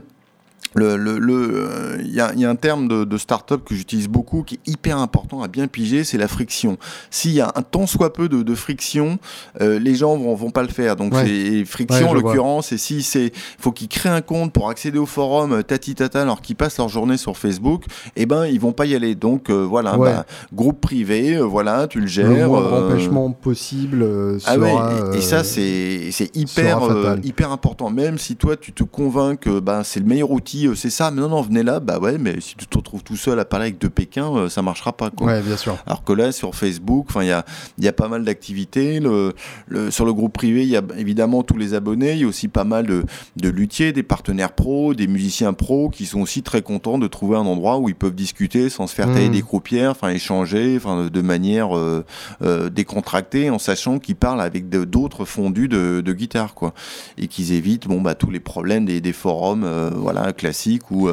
le, 0.74 0.96
le, 0.96 1.18
le, 1.18 1.34
euh, 1.34 1.96
il 2.00 2.12
y, 2.14 2.20
a, 2.20 2.32
il 2.34 2.40
y 2.40 2.44
a 2.44 2.50
un 2.50 2.56
terme 2.56 2.88
de, 2.88 3.04
de 3.04 3.16
start-up 3.18 3.62
que 3.64 3.74
j'utilise 3.74 4.08
beaucoup 4.08 4.42
qui 4.42 4.56
est 4.56 4.70
hyper 4.70 4.98
important 4.98 5.42
à 5.42 5.48
bien 5.48 5.68
piger, 5.68 6.04
c'est 6.04 6.18
la 6.18 6.28
friction. 6.28 6.76
S'il 7.10 7.32
y 7.32 7.40
a 7.40 7.50
un 7.54 7.62
tant 7.62 7.86
soit 7.86 8.12
peu 8.12 8.28
de, 8.28 8.42
de 8.42 8.54
friction, 8.54 9.18
euh, 9.60 9.78
les 9.78 9.94
gens 9.94 10.16
vont, 10.16 10.34
vont 10.34 10.50
pas 10.50 10.62
le 10.62 10.68
faire. 10.68 10.96
Donc 10.96 11.14
Ouais. 11.14 11.24
c'est 11.26 11.64
friction 11.64 12.06
Ouais, 12.06 12.10
en 12.10 12.14
l'occurrence. 12.14 12.72
Et 12.72 12.78
si 12.78 13.02
c'est, 13.02 13.32
faut 13.58 13.72
qu'ils 13.72 13.88
créent 13.88 14.08
un 14.10 14.20
compte 14.20 14.52
pour 14.52 14.68
accéder 14.68 14.98
au 14.98 15.06
forum 15.06 15.52
euh, 15.52 15.62
tati 15.62 15.94
tata 15.94 16.20
alors 16.22 16.40
qu'ils 16.42 16.56
passent 16.56 16.78
leur 16.78 16.88
journée 16.88 17.16
sur 17.16 17.36
Facebook, 17.38 17.84
eh 18.16 18.26
ben 18.26 18.46
ils 18.46 18.60
vont 18.60 18.72
pas 18.72 18.86
y 18.86 18.94
aller. 18.94 19.14
Donc 19.14 19.48
euh, 19.50 19.64
voilà, 19.64 19.96
Ouais. 19.98 20.12
bah, 20.12 20.26
groupe 20.52 20.80
privé, 20.80 21.36
euh, 21.36 21.42
voilà, 21.42 21.86
tu 21.86 22.00
le 22.00 22.06
gères. 22.06 22.28
le 22.28 22.46
moindre 22.46 22.72
empêchement 22.90 23.30
possible 23.30 24.02
euh, 24.02 24.38
ah 24.44 24.58
ouais, 24.58 24.70
sera, 24.70 24.92
et, 25.14 25.18
et 25.18 25.20
ça 25.20 25.44
c'est 25.44 26.10
c'est 26.10 26.36
hyper 26.36 26.80
hyper 27.24 27.50
important. 27.52 27.88
Même 27.90 28.18
si 28.18 28.36
toi 28.36 28.56
tu 28.56 28.72
te 28.72 28.82
convaincs 28.82 29.40
que 29.40 29.60
bah, 29.60 29.82
c'est 29.84 30.00
le 30.00 30.06
meilleur 30.06 30.30
outil, 30.30 30.65
euh, 30.66 30.74
c'est 30.74 30.90
ça. 30.90 31.10
Mais 31.10 31.20
non 31.20 31.28
non 31.28 31.42
venez 31.42 31.62
là, 31.62 31.80
bah 31.80 31.98
ouais, 31.98 32.18
mais 32.18 32.40
si 32.40 32.56
tu 32.56 32.66
te 32.66 32.76
retrouves 32.78 33.02
tout 33.02 33.16
seul 33.16 33.38
à 33.40 33.44
parler 33.44 33.66
avec 33.66 33.78
deux 33.78 33.90
Pékin, 33.90 34.30
euh, 34.34 34.48
ça 34.48 34.62
marchera 34.62 34.92
pas 34.92 35.10
quoi. 35.10 35.26
Ouais, 35.28 35.42
bien 35.42 35.56
sûr. 35.56 35.76
Alors 35.86 36.04
que 36.04 36.12
là, 36.12 36.32
sur 36.32 36.54
Facebook, 36.54 37.06
enfin, 37.08 37.22
il 37.22 37.28
y 37.28 37.32
a, 37.32 37.44
y 37.78 37.88
a 37.88 37.92
pas 37.92 38.08
mal 38.08 38.24
d'activités. 38.24 39.00
Le, 39.00 39.34
le- 39.68 39.90
sur 39.90 40.04
le 40.04 40.12
groupe 40.12 40.32
privé, 40.32 40.62
il 40.62 40.68
y 40.68 40.76
a 40.76 40.82
évidemment 40.96 41.42
tous 41.42 41.56
les 41.56 41.74
abonnés. 41.74 42.12
Il 42.12 42.18
y 42.20 42.24
a 42.24 42.26
aussi 42.26 42.48
pas 42.48 42.64
mal 42.64 42.86
de, 42.86 43.04
de 43.36 43.48
luthiers, 43.48 43.92
des 43.92 44.02
partenaires 44.02 44.52
pros, 44.52 44.94
des 44.94 45.06
musiciens 45.06 45.52
pros 45.52 45.88
qui 45.90 46.06
sont 46.06 46.20
aussi 46.20 46.42
très 46.42 46.62
contents 46.62 46.98
de 46.98 47.06
trouver 47.06 47.36
un 47.36 47.46
endroit 47.46 47.78
où 47.78 47.88
ils 47.88 47.94
peuvent 47.94 48.14
discuter 48.14 48.68
sans 48.68 48.86
se 48.86 48.94
faire 48.94 49.06
tailler 49.12 49.28
Mm. 49.28 49.32
des 49.32 49.42
croupières, 49.42 49.90
enfin, 49.92 50.08
échanger, 50.10 50.74
enfin, 50.76 51.08
de, 51.12 51.20
manière 51.22 51.76
euh, 51.76 52.04
euh, 52.42 52.68
décontractée, 52.70 53.50
en 53.50 53.58
sachant 53.58 53.98
qu'ils 53.98 54.16
parlent 54.16 54.40
avec 54.40 54.68
d'autres 54.68 55.24
fondus 55.24 55.68
de, 55.68 56.00
de 56.00 56.12
guitare, 56.12 56.54
quoi. 56.54 56.72
Et 57.18 57.26
qu'ils 57.28 57.52
évitent, 57.52 57.88
bon, 57.88 58.00
bah, 58.00 58.14
tous 58.14 58.30
les 58.30 58.40
problèmes 58.40 58.84
des, 58.84 59.00
des 59.00 59.12
forums, 59.12 59.64
euh, 59.64 59.90
voilà, 59.94 60.32
classiques 60.46 60.90
ou 60.90 61.08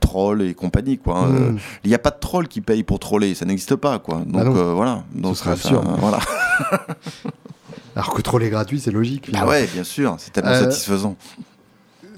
troll 0.00 0.42
et 0.42 0.54
compagnie 0.54 0.98
quoi. 0.98 1.18
hein. 1.18 1.28
Mm. 1.28 1.58
Il 1.84 1.88
n'y 1.88 1.94
a 1.94 1.98
pas 1.98 2.10
de 2.10 2.18
troll 2.20 2.48
qui 2.48 2.60
paye 2.60 2.82
pour 2.82 2.98
troller, 2.98 3.34
ça 3.34 3.44
n'existe 3.44 3.76
pas 3.76 3.98
quoi. 3.98 4.16
Donc 4.18 4.28
Bah 4.32 4.44
non. 4.44 4.56
euh, 4.56 4.72
voilà. 4.74 5.04
Donc 5.14 5.36
serait 5.36 5.56
ça- 5.56 5.80
voilà. 5.98 6.18
Alors 7.96 8.12
que 8.12 8.22
troller 8.22 8.50
gratuit, 8.50 8.80
c'est 8.80 8.90
logique. 8.90 9.30
Ah 9.34 9.46
ouais, 9.46 9.68
bien 9.72 9.84
sûr, 9.84 10.16
c'est 10.18 10.32
tellement 10.32 10.50
Euh, 10.50 10.60
satisfaisant. 10.62 11.16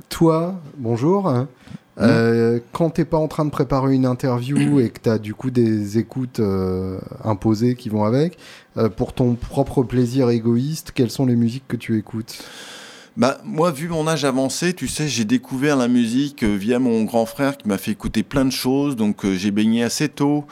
Toi, 0.09 0.55
bonjour. 0.79 1.29
Mmh. 1.31 1.47
Euh, 1.99 2.61
quand 2.73 2.91
t'es 2.91 3.05
pas 3.05 3.17
en 3.19 3.29
train 3.29 3.45
de 3.45 3.51
préparer 3.51 3.95
une 3.95 4.07
interview 4.07 4.81
et 4.81 4.91
que 4.91 5.01
t'as 5.01 5.19
du 5.19 5.35
coup 5.35 5.51
des 5.51 5.99
écoutes 5.99 6.41
euh, 6.41 6.99
imposées 7.25 7.75
qui 7.75 7.89
vont 7.91 8.05
avec, 8.05 8.39
euh, 8.79 8.89
pour 8.89 9.13
ton 9.13 9.35
propre 9.35 9.83
plaisir 9.83 10.31
égoïste, 10.31 10.93
quelles 10.95 11.11
sont 11.11 11.27
les 11.27 11.37
musiques 11.37 11.65
que 11.69 11.77
tu 11.77 11.99
écoutes? 11.99 12.43
Bah, 13.17 13.39
moi, 13.45 13.71
vu 13.71 13.89
mon 13.89 14.07
âge 14.07 14.25
avancé, 14.27 14.75
tu 14.75 14.89
sais, 14.89 15.09
j'ai 15.09 15.25
découvert 15.25 15.77
la 15.77 15.89
musique 15.89 16.43
euh, 16.43 16.55
via 16.55 16.79
mon 16.79 17.05
grand 17.05 17.25
frère 17.25 17.57
qui 17.57 17.67
m'a 17.67 17.79
fait 17.79 17.93
écouter 17.93 18.23
plein 18.23 18.45
de 18.45 18.51
choses. 18.51 18.95
Donc, 18.95 19.25
euh, 19.25 19.35
j'ai 19.37 19.51
baigné 19.51 19.83
assez 19.85 20.09
tôt. 20.11 20.45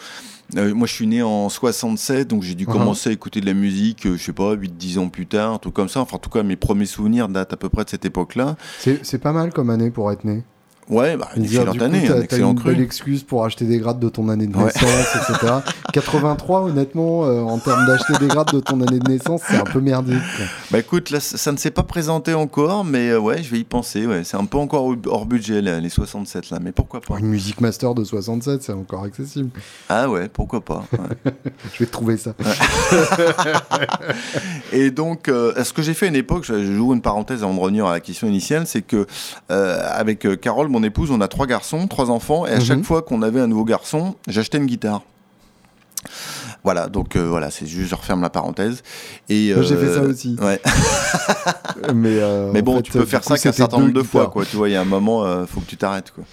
Euh, 0.57 0.75
moi, 0.75 0.87
je 0.87 0.93
suis 0.95 1.07
né 1.07 1.23
en 1.23 1.49
67, 1.51 2.29
donc 2.29 2.43
j'ai 2.43 2.55
dû 2.55 2.67
Mhm. 2.67 2.73
commencer 2.73 3.11
à 3.11 3.13
écouter 3.13 3.41
de 3.43 3.47
la 3.47 3.55
musique, 3.55 4.07
euh, 4.07 4.17
je 4.17 4.23
sais 4.23 4.33
pas, 4.33 4.55
8-10 4.55 4.99
ans 4.99 5.09
plus 5.09 5.27
tard, 5.27 5.53
un 5.53 5.59
truc 5.59 5.75
comme 5.75 5.89
ça. 5.91 6.01
Enfin, 6.01 6.17
en 6.17 6.21
tout 6.21 6.31
cas, 6.31 6.43
mes 6.43 6.57
premiers 6.57 6.87
souvenirs 6.87 7.29
datent 7.29 7.53
à 7.53 7.57
peu 7.57 7.69
près 7.69 7.85
de 7.85 7.91
cette 7.91 8.05
époque-là. 8.07 8.57
C'est 8.79 9.19
pas 9.19 9.33
mal 9.33 9.53
comme 9.53 9.69
année 9.71 9.91
pour 9.91 10.11
être 10.11 10.25
né. 10.25 10.43
Ouais, 10.91 11.17
bah, 11.17 11.29
une 11.37 11.45
excellente 11.45 11.79
coup, 11.79 11.85
année, 11.85 12.05
t'as- 12.07 12.13
un 12.13 12.17
t'as 12.19 12.23
excellent 12.25 12.51
une 12.53 12.59
cru. 12.61 12.71
belle 12.75 12.83
excuse 12.83 13.23
pour 13.23 13.45
acheter 13.45 13.65
des 13.65 13.79
grades 13.79 13.99
de 14.01 14.09
ton 14.11 14.29
année 14.29 14.47
de 14.47 14.55
Ouais. 14.57 14.65
naissance, 14.65 15.17
etc. 15.31 15.53
83, 15.95 16.61
honnêtement, 16.65 17.25
euh, 17.25 17.41
en 17.41 17.59
termes 17.59 17.87
d'acheter 17.87 18.13
des 18.21 18.27
grades 18.29 18.53
de 18.53 18.61
ton 18.61 18.81
année 18.83 18.99
de 18.99 19.09
naissance, 19.11 19.41
c'est 19.49 19.57
un 19.57 19.65
peu 19.65 19.81
merdique. 19.81 20.19
quoi. 20.37 20.45
Bah 20.71 20.79
écoute, 20.81 21.09
là, 21.11 21.21
ça 21.21 21.53
ne 21.53 21.57
s'est 21.57 21.71
pas 21.71 21.85
présenté 21.85 22.35
encore, 22.35 22.85
mais 22.85 23.09
euh, 23.11 23.19
ouais, 23.19 23.43
je 23.43 23.51
vais 23.51 23.59
y 23.61 23.65
penser. 23.65 24.07
Ouais. 24.07 24.25
C'est 24.25 24.37
un 24.37 24.45
peu 24.45 24.59
encore 24.59 24.93
hors- 25.07 25.25
budget, 25.27 25.63
là, 25.63 25.81
les 25.81 25.89
67, 25.89 26.51
là, 26.51 26.59
mais 26.61 26.71
pourquoi 26.73 27.01
pas 27.01 27.19
une 27.19 27.29
musique 27.29 27.63
master 27.63 27.95
de 27.95 28.05
67, 28.05 28.63
c'est 28.63 28.73
encore 28.75 29.05
accessible. 29.05 29.49
Ah 29.89 30.11
ouais, 30.11 30.29
pourquoi 30.31 30.61
pas. 30.61 30.85
ouais. 30.93 31.33
Je 31.73 31.79
vais 31.79 31.87
te 31.87 31.93
trouver 31.93 32.19
ça. 32.19 32.35
Et 34.73 34.91
donc, 34.91 35.29
euh, 35.29 35.63
ce 35.65 35.73
que 35.73 35.83
j'ai 35.83 35.95
fait 35.95 36.07
à 36.07 36.09
une 36.09 36.17
époque, 36.17 36.45
je 36.45 36.55
je 36.65 36.73
joue 36.73 36.93
une 36.95 37.01
parenthèse 37.03 37.43
avant 37.43 37.55
de 37.55 37.61
revenir 37.61 37.87
à 37.87 37.93
la 37.93 38.01
question 38.01 38.27
initiale, 38.29 38.65
c'est 38.67 38.83
que 38.83 39.07
avec 39.49 40.27
Carole, 40.41 40.69
mon 40.75 40.83
épouse, 40.83 41.11
on 41.11 41.21
a 41.21 41.29
trois 41.29 41.47
garçons, 41.47 41.87
trois 41.87 42.11
enfants, 42.11 42.47
et 42.47 42.51
à 42.51 42.57
Mhm. 42.57 42.65
chaque 42.65 42.83
fois 42.85 43.03
qu'on 43.03 43.23
avait 43.23 43.41
un 43.41 43.47
nouveau 43.47 43.65
garçon, 43.65 44.17
j'achetais 44.29 44.59
une 44.59 44.67
guitare. 44.67 45.03
Voilà, 46.65 46.89
donc 46.89 47.17
euh, 47.17 47.27
voilà, 47.29 47.51
c'est 47.51 47.67
juste, 47.67 47.91
je 47.91 47.95
referme 47.95 48.23
la 48.23 48.31
parenthèse. 48.31 48.83
Et 49.29 49.53
Moi, 49.55 49.63
j'ai 49.63 49.75
euh, 49.75 49.81
fait 49.81 49.95
ça 49.95 50.03
aussi. 50.03 50.37
Ouais. 50.41 50.61
Mais, 51.95 52.19
euh, 52.21 52.51
Mais 52.53 52.63
bon, 52.63 52.77
fait, 52.77 52.83
tu 52.83 52.93
peux 52.93 53.05
faire 53.05 53.23
ça 53.23 53.37
qu'un 53.39 53.53
certain 53.53 53.79
nombre 53.79 53.93
de 53.93 54.03
fois, 54.03 54.29
quoi. 54.29 54.45
Tu 54.45 54.57
vois, 54.57 54.69
il 54.69 54.73
y 54.73 54.77
a 54.77 54.81
un 54.81 54.85
moment, 54.87 55.25
euh, 55.25 55.45
faut 55.47 55.61
que 55.61 55.67
tu 55.67 55.77
t'arrêtes, 55.77 56.11
quoi. 56.13 56.25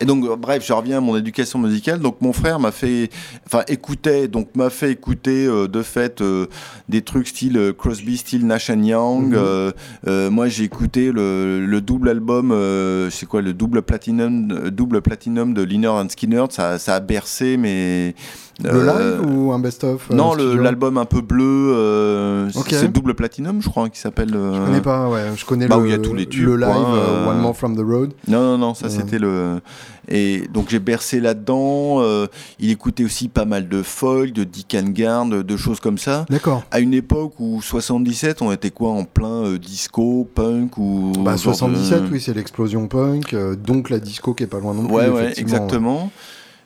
Et 0.00 0.04
donc, 0.04 0.24
euh, 0.24 0.36
bref, 0.36 0.64
je 0.66 0.72
reviens 0.72 0.98
à 0.98 1.00
mon 1.00 1.16
éducation 1.16 1.58
musicale. 1.58 2.00
Donc, 2.00 2.16
mon 2.20 2.32
frère 2.32 2.60
m'a 2.60 2.70
fait, 2.72 3.10
enfin, 3.46 3.62
écoutait, 3.68 4.28
donc 4.28 4.48
m'a 4.54 4.70
fait 4.70 4.92
écouter 4.92 5.46
euh, 5.46 5.66
de 5.68 5.82
fait 5.82 6.20
euh, 6.20 6.46
des 6.88 7.02
trucs 7.02 7.28
style 7.28 7.56
euh, 7.56 7.72
Crosby, 7.72 8.16
style 8.16 8.46
Nash 8.46 8.70
and 8.70 8.82
Young. 8.82 9.34
Euh, 9.34 9.72
euh, 10.06 10.30
moi, 10.30 10.48
j'ai 10.48 10.64
écouté 10.64 11.10
le, 11.12 11.64
le 11.66 11.80
double 11.80 12.08
album, 12.08 12.50
euh, 12.52 13.10
c'est 13.10 13.26
quoi, 13.26 13.42
le 13.42 13.52
double 13.54 13.82
platinum, 13.82 14.70
double 14.70 15.00
platinum 15.02 15.54
de 15.54 15.62
Liner 15.62 15.88
and 15.88 16.08
Skinner. 16.10 16.44
Ça, 16.50 16.78
ça 16.78 16.94
a 16.96 17.00
bercé, 17.00 17.56
mais 17.56 18.14
Le 18.62 18.84
live 18.84 19.20
ou 19.30 19.52
un 19.52 19.58
best-of 19.60 20.10
non, 20.10 20.34
l'album 20.34 20.98
un 20.98 21.04
peu 21.04 21.20
bleu, 21.20 21.72
euh, 21.74 22.48
c'est 22.68 22.92
double 22.92 23.14
platinum, 23.14 23.62
je 23.62 23.68
crois, 23.68 23.88
qui 23.88 23.98
s'appelle. 24.00 24.30
Je 24.32 24.64
connais 24.64 24.80
pas, 24.80 25.08
ouais. 25.08 25.20
Je 25.36 25.44
connais 25.44 25.68
Bah, 25.68 25.76
le, 25.76 25.82
où 25.82 25.86
il 25.86 25.90
y 25.90 25.94
a 25.94 25.98
tous 25.98 26.14
les 26.14 26.26
tubes, 26.26 26.46
le 26.48 26.56
live 26.56 27.28
One 27.28 27.38
More 27.40 27.56
From 27.56 27.76
the 27.76 27.80
Road. 27.80 28.12
Non, 28.26 28.42
non, 28.42 28.58
non, 28.58 28.74
ça 28.74 28.88
c'était 28.88 29.18
le. 29.18 29.60
Et 30.08 30.48
donc 30.52 30.68
j'ai 30.70 30.78
bercé 30.78 31.20
là-dedans. 31.20 32.00
euh, 32.00 32.26
il 32.58 32.70
écoutait 32.70 33.04
aussi 33.04 33.28
pas 33.28 33.44
mal 33.44 33.68
de 33.68 33.82
folk, 33.82 34.32
de 34.32 34.44
Dick 34.44 34.74
and 34.74 34.90
Garn, 34.90 35.28
de, 35.30 35.42
de 35.42 35.56
choses 35.56 35.80
comme 35.80 35.98
ça. 35.98 36.24
D'accord. 36.30 36.62
À 36.70 36.80
une 36.80 36.94
époque 36.94 37.34
où 37.38 37.60
77, 37.62 38.40
on 38.42 38.50
était 38.52 38.70
quoi 38.70 38.90
en 38.90 39.04
plein 39.04 39.44
euh, 39.44 39.58
disco, 39.58 40.28
punk 40.34 40.78
ou. 40.78 41.12
Bah, 41.18 41.36
genre 41.36 41.52
de- 41.52 41.58
77, 41.58 42.02
oui, 42.10 42.20
c'est 42.20 42.34
l'explosion 42.34 42.88
punk, 42.88 43.34
euh, 43.34 43.54
donc 43.56 43.90
la 43.90 43.98
disco 44.00 44.34
qui 44.34 44.44
est 44.44 44.46
pas 44.46 44.60
loin 44.60 44.74
non 44.74 44.86
plus. 44.86 44.94
Ouais, 44.94 45.08
ouais, 45.08 45.32
exactement. 45.38 46.10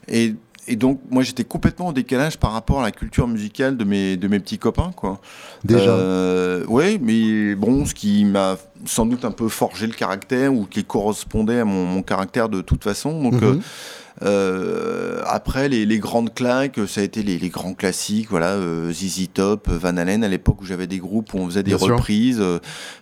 Et, 0.08 0.34
et 0.68 0.76
donc 0.76 1.00
moi 1.10 1.22
j'étais 1.22 1.44
complètement 1.44 1.88
en 1.88 1.92
décalage 1.92 2.38
par 2.38 2.52
rapport 2.52 2.80
à 2.80 2.82
la 2.82 2.90
culture 2.92 3.26
musicale 3.26 3.76
de 3.76 3.84
mes, 3.84 4.16
de 4.16 4.28
mes 4.28 4.38
petits 4.40 4.58
copains, 4.58 4.92
quoi. 4.94 5.20
Déjà. 5.64 5.90
Euh, 5.90 6.64
ouais, 6.66 6.98
mais 7.02 7.54
bon, 7.54 7.84
ce 7.86 7.94
qui 7.94 8.24
m'a 8.24 8.56
sans 8.84 9.06
doute 9.06 9.24
un 9.24 9.30
peu 9.32 9.48
forgé 9.48 9.86
le 9.86 9.92
caractère 9.92 10.52
ou 10.54 10.64
qui 10.66 10.84
correspondait 10.84 11.60
à 11.60 11.64
mon, 11.64 11.84
mon 11.84 12.02
caractère 12.02 12.48
de 12.48 12.60
toute 12.60 12.84
façon. 12.84 13.22
Donc, 13.22 13.34
Mhm. 13.34 13.42
euh, 13.44 13.56
euh, 14.24 15.22
après, 15.26 15.68
les, 15.68 15.86
les 15.86 15.98
grandes 15.98 16.32
claques, 16.34 16.78
ça 16.86 17.00
a 17.00 17.04
été 17.04 17.22
les, 17.22 17.38
les 17.38 17.48
grands 17.48 17.74
classiques, 17.74 18.28
voilà, 18.30 18.50
euh, 18.50 18.92
ZZ 18.92 19.28
Top, 19.32 19.68
Van 19.68 19.96
Halen, 19.96 20.22
à 20.22 20.28
l'époque 20.28 20.60
où 20.60 20.64
j'avais 20.64 20.86
des 20.86 20.98
groupes 20.98 21.32
où 21.34 21.38
on 21.38 21.46
faisait 21.46 21.62
des 21.62 21.74
Bien 21.74 21.86
reprises, 21.94 22.42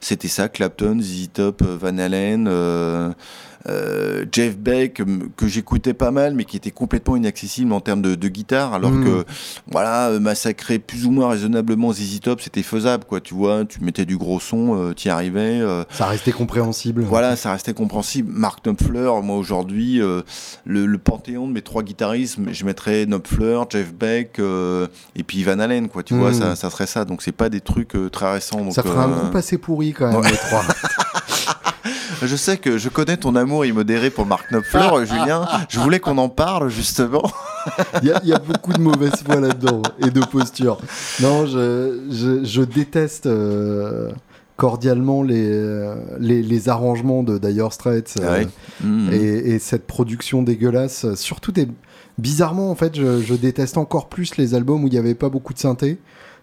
c'était 0.00 0.28
ça, 0.28 0.48
Clapton, 0.48 0.98
ZZ 1.00 1.28
Top, 1.32 1.62
Van 1.62 1.98
Halen, 1.98 2.48
euh, 3.68 4.24
Jeff 4.32 4.56
Beck, 4.56 5.02
que 5.36 5.46
j'écoutais 5.48 5.92
pas 5.94 6.10
mal, 6.10 6.34
mais 6.34 6.44
qui 6.44 6.56
était 6.56 6.70
complètement 6.70 7.16
inaccessible 7.16 7.72
en 7.72 7.80
termes 7.80 8.00
de, 8.02 8.14
de 8.14 8.28
guitare, 8.28 8.72
alors 8.74 8.90
Mm. 8.90 9.04
que, 9.04 9.24
voilà, 9.70 10.08
euh, 10.08 10.20
massacrer 10.20 10.78
plus 10.78 11.04
ou 11.06 11.10
moins 11.10 11.28
raisonnablement 11.30 11.92
ZZ 11.92 12.20
Top, 12.20 12.40
c'était 12.40 12.62
faisable, 12.62 13.04
quoi, 13.04 13.20
tu 13.20 13.34
vois, 13.34 13.64
tu 13.66 13.82
mettais 13.84 14.04
du 14.06 14.16
gros 14.16 14.40
son, 14.40 14.76
euh, 14.78 14.92
t'y 14.94 15.08
arrivais, 15.10 15.60
euh, 15.60 15.84
Ça 15.90 16.06
restait 16.06 16.32
compréhensible. 16.32 17.02
voilà, 17.02 17.36
ça 17.36 17.52
restait 17.52 17.74
compréhensible. 17.74 18.32
Mark 18.32 18.62
Knopfler, 18.64 19.10
moi 19.22 19.36
aujourd'hui, 19.36 19.98
le, 19.98 20.86
le 20.86 20.98
panthéon 20.98 21.46
de 21.46 21.52
mes 21.52 21.62
trois 21.62 21.82
guitaristes, 21.82 22.38
je 22.50 22.64
mettrais 22.64 23.04
Knopfler, 23.06 23.60
Jeff 23.70 23.92
Beck 23.92 24.38
et 24.40 25.22
puis 25.22 25.42
Van 25.44 25.58
Halen, 25.58 25.88
quoi. 25.88 26.02
Tu 26.02 26.14
vois, 26.14 26.30
Mm. 26.30 26.34
ça, 26.34 26.56
ça 26.56 26.70
serait 26.70 26.86
ça. 26.86 27.04
Donc 27.04 27.22
c'est 27.22 27.32
pas 27.32 27.48
des 27.48 27.60
trucs 27.60 27.94
très 28.12 28.32
récents. 28.32 28.58
Donc, 28.62 28.72
Ça 28.72 28.82
ferait 28.82 28.98
un 29.04 29.08
groupe 29.08 29.34
assez 29.36 29.58
pourri 29.58 29.92
quand 29.92 30.08
même, 30.10 30.20
Ouais. 30.20 30.30
les 30.30 30.36
trois. 30.36 30.62
Je 32.22 32.36
sais 32.36 32.58
que 32.58 32.76
je 32.78 32.88
connais 32.88 33.16
ton 33.16 33.34
amour 33.36 33.64
immodéré 33.64 34.10
pour 34.10 34.26
Mark 34.26 34.50
Knopfler, 34.50 34.88
euh, 34.92 35.04
Julien. 35.06 35.46
Je 35.68 35.80
voulais 35.80 36.00
qu'on 36.00 36.18
en 36.18 36.28
parle 36.28 36.68
justement. 36.68 37.30
Il 38.02 38.08
y, 38.08 38.12
a- 38.12 38.20
il 38.22 38.28
y 38.28 38.32
a 38.32 38.38
beaucoup 38.38 38.72
de 38.72 38.80
mauvaise 38.80 39.12
foi 39.24 39.36
là-dedans 39.40 39.82
et 40.04 40.10
de 40.10 40.20
posture. 40.20 40.78
Non, 41.20 41.46
je, 41.46 42.00
je, 42.10 42.44
je 42.44 42.62
déteste 42.62 43.26
euh, 43.26 44.10
cordialement 44.56 45.22
les, 45.22 45.46
euh, 45.48 45.94
les, 46.18 46.42
les 46.42 46.68
arrangements 46.68 47.22
de 47.22 47.38
Dire 47.38 47.72
Straits 47.72 48.14
euh, 48.20 48.30
Ouais. 48.40 48.46
Mm. 48.82 49.12
et, 49.12 49.54
et 49.54 49.58
cette 49.58 49.86
production 49.86 50.42
dégueulasse. 50.42 51.14
Surtout 51.14 51.52
des. 51.52 51.68
Bizarrement, 52.18 52.70
en 52.70 52.74
fait, 52.74 52.94
je, 52.96 53.22
je 53.22 53.34
déteste 53.34 53.78
encore 53.78 54.08
plus 54.10 54.36
les 54.36 54.54
albums 54.54 54.84
où 54.84 54.88
il 54.88 54.92
n'y 54.92 54.98
avait 54.98 55.14
pas 55.14 55.30
beaucoup 55.30 55.54
de 55.54 55.58
synthé 55.58 55.98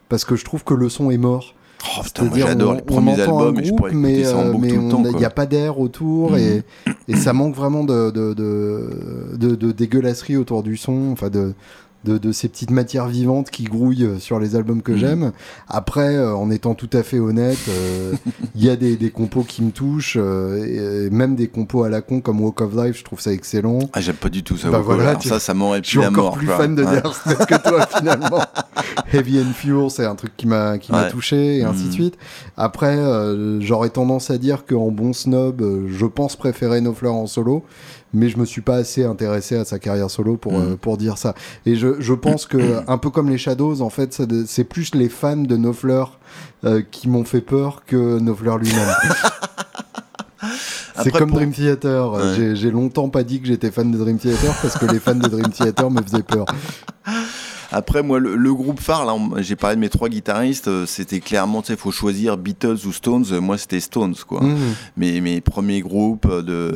parce 0.09 0.25
que 0.25 0.35
je 0.35 0.43
trouve 0.43 0.63
que 0.63 0.73
le 0.73 0.89
son 0.89 1.11
est 1.11 1.17
mort. 1.17 1.53
Oh, 1.83 2.01
putain, 2.03 2.23
moi 2.25 2.37
j'adore 2.39 2.71
on- 2.71 2.75
les 2.75 2.81
premiers 2.81 3.19
albums 3.21 3.57
un 3.57 3.61
et 3.61 3.63
je 3.63 3.69
groupe, 3.69 3.77
pourrais 3.77 3.93
mais, 3.93 4.23
ça 4.23 4.37
en 4.37 4.45
euh, 4.47 4.53
mais 4.59 4.67
tout 4.69 4.75
le 4.75 4.81
on 4.81 4.89
temps. 4.89 5.05
a- 5.05 5.09
il 5.09 5.15
n'y 5.17 5.25
a 5.25 5.29
pas 5.29 5.45
d'air 5.45 5.79
autour 5.79 6.31
Mhm. 6.31 6.37
et, 6.37 6.63
et 7.07 7.15
ça 7.15 7.33
manque 7.33 7.55
vraiment 7.55 7.83
de, 7.83 8.09
de, 8.11 8.33
de, 8.33 9.37
de- 9.37 9.55
de 9.55 9.71
dégueulasserie 9.71 10.37
autour 10.37 10.63
du 10.63 10.75
son, 10.75 11.11
enfin 11.11 11.29
de, 11.29 11.53
de, 12.03 12.17
de 12.17 12.31
ces 12.31 12.47
petites 12.47 12.71
matières 12.71 13.07
vivantes 13.07 13.49
qui 13.49 13.63
grouillent 13.63 14.05
euh, 14.05 14.19
sur 14.19 14.39
les 14.39 14.55
albums 14.55 14.81
que 14.81 14.91
Mhm. 14.91 14.97
j'aime. 14.97 15.31
Après, 15.67 16.15
euh, 16.15 16.35
en 16.35 16.49
étant 16.51 16.73
tout 16.75 16.89
à 16.93 17.03
fait 17.03 17.19
honnête, 17.19 17.57
euh, 17.69 18.13
il 18.55 18.63
y 18.63 18.69
a 18.69 18.75
des, 18.75 18.95
des 18.95 19.09
compos 19.09 19.43
qui 19.43 19.61
me 19.63 19.71
touchent, 19.71 20.17
euh, 20.19 20.63
et, 21.03 21.07
et 21.07 21.09
même 21.09 21.35
des 21.35 21.47
compos 21.47 21.83
à 21.83 21.89
la 21.89 22.01
con 22.01 22.21
comme 22.21 22.39
Walk 22.41 22.61
of 22.61 22.73
Life, 22.75 22.97
je 22.99 23.03
trouve 23.03 23.19
ça 23.19 23.31
excellent. 23.33 23.79
Ah, 23.93 24.01
j'aime 24.01 24.15
pas 24.15 24.29
du 24.29 24.43
tout 24.43 24.57
ça. 24.57 24.69
Bah 24.69 24.77
Walk 24.77 24.89
of 24.89 24.95
voilà, 24.95 25.13
Life. 25.15 25.23
ça, 25.27 25.39
ça 25.39 25.53
m'aurait 25.53 25.79
Je 25.83 25.89
suis 25.89 25.97
pu 25.97 26.03
la 26.03 26.09
encore 26.09 26.23
mort. 26.25 26.37
plus 26.37 26.47
quoi. 26.47 26.57
fan 26.57 26.75
de 26.75 26.83
Ouais. 26.83 27.01
Dire 27.01 27.45
que 27.47 27.67
toi 27.69 27.85
finalement. 27.97 28.39
Heavy 29.11 29.39
and 29.39 29.53
Fuel, 29.53 29.89
c'est 29.89 30.05
un 30.05 30.15
truc 30.15 30.31
qui 30.37 30.47
m'a 30.47 30.77
qui 30.77 30.91
m'a 30.91 31.05
touché 31.05 31.57
et 31.57 31.63
ainsi 31.63 31.83
de 31.83 31.87
Mhm. 31.87 31.91
suite. 31.93 32.17
Après, 32.55 32.95
euh, 32.97 33.59
j'aurais 33.61 33.89
tendance 33.89 34.29
à 34.31 34.37
dire 34.37 34.65
qu'en 34.65 34.91
bon 34.91 35.13
snob, 35.13 35.63
je 35.87 36.05
pense 36.05 36.35
préférer 36.35 36.81
No 36.81 36.93
Fleur 36.93 37.13
en 37.15 37.27
solo, 37.27 37.63
mais 38.13 38.29
je 38.29 38.37
me 38.37 38.45
suis 38.45 38.61
pas 38.61 38.75
assez 38.75 39.03
intéressé 39.03 39.55
à 39.57 39.65
sa 39.65 39.79
carrière 39.79 40.09
solo 40.09 40.37
pour 40.37 40.53
Mhm. 40.53 40.61
euh, 40.61 40.75
pour 40.75 40.97
dire 40.97 41.17
ça. 41.17 41.33
Et 41.65 41.75
je, 41.75 41.99
je 41.99 42.13
pense 42.13 42.45
que 42.45 42.57
un 42.87 42.97
peu 42.97 43.09
comme 43.09 43.29
les 43.29 43.37
Shadows, 43.37 43.81
en 43.81 43.89
fait, 43.89 44.21
c'est 44.47 44.63
plus 44.63 44.93
les 44.95 45.09
fans 45.09 45.35
de 45.37 45.57
No 45.57 45.73
Fleur 45.73 46.19
euh, 46.65 46.81
qui 46.89 47.09
m'ont 47.09 47.25
fait 47.25 47.41
peur 47.41 47.83
que 47.85 48.19
No 48.19 48.33
Fleur 48.35 48.57
lui-même. 48.57 48.87
C'est 51.03 51.11
comme 51.11 51.29
pour- 51.29 51.37
Dream 51.37 51.51
Theater. 51.51 52.11
Ouais. 52.11 52.55
J'ai 52.55 52.71
longtemps 52.71 53.09
pas 53.09 53.23
dit 53.23 53.39
que 53.39 53.45
j'étais 53.47 53.69
fan 53.69 53.91
de 53.91 53.97
Dream 53.97 54.17
Theater 54.17 54.53
parce 54.61 54.77
que 54.77 54.85
les 54.87 54.99
fans 54.99 55.13
de 55.15 55.27
Dream 55.27 55.49
Theater 55.51 55.91
me 55.91 56.01
faisaient 56.01 56.23
peur. 56.23 56.45
Après, 57.71 58.03
moi, 58.03 58.19
le, 58.19 58.53
groupe 58.53 58.79
phare, 58.79 59.05
là, 59.05 59.15
j'ai 59.37 59.55
parlé 59.55 59.75
de 59.75 59.81
mes 59.81 59.89
trois 59.89 60.09
guitaristes, 60.09 60.67
euh, 60.67 60.85
c'était 60.85 61.19
clairement, 61.19 61.61
tu 61.61 61.67
sais, 61.67 61.73
il 61.73 61.79
faut 61.79 61.91
choisir 61.91 62.37
Beatles 62.37 62.85
ou 62.85 62.93
Stones. 62.93 63.25
Moi, 63.39 63.57
c'était 63.57 63.79
Stones, 63.79 64.15
quoi. 64.27 64.41
Mmh. 64.41 64.57
Mes, 64.97 65.21
mes 65.21 65.41
premiers 65.41 65.81
groupes 65.81 66.27
de, 66.27 66.73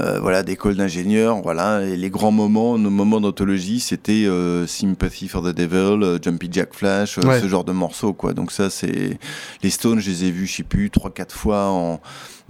euh, 0.00 0.20
voilà, 0.20 0.42
d'école 0.42 0.76
d'ingénieurs, 0.76 1.40
voilà. 1.42 1.82
Et 1.82 1.96
les 1.96 2.10
grands 2.10 2.32
moments, 2.32 2.78
nos 2.78 2.90
moments 2.90 3.20
d'anthologie, 3.20 3.80
c'était 3.80 4.26
euh, 4.26 4.66
Sympathy 4.66 5.28
for 5.28 5.42
the 5.42 5.54
Devil, 5.54 6.18
Jumpy 6.22 6.48
Jack 6.50 6.74
Flash, 6.74 7.18
ce 7.20 7.48
genre 7.48 7.64
de 7.64 7.72
morceaux, 7.72 8.12
quoi. 8.12 8.32
Donc 8.32 8.52
ça, 8.52 8.70
c'est 8.70 9.18
les 9.62 9.70
Stones, 9.70 10.00
je 10.00 10.10
les 10.10 10.24
ai 10.24 10.30
vus, 10.30 10.46
je 10.46 10.56
sais 10.56 10.62
plus, 10.62 10.90
trois, 10.90 11.10
quatre 11.10 11.34
fois 11.34 11.66
en 11.68 12.00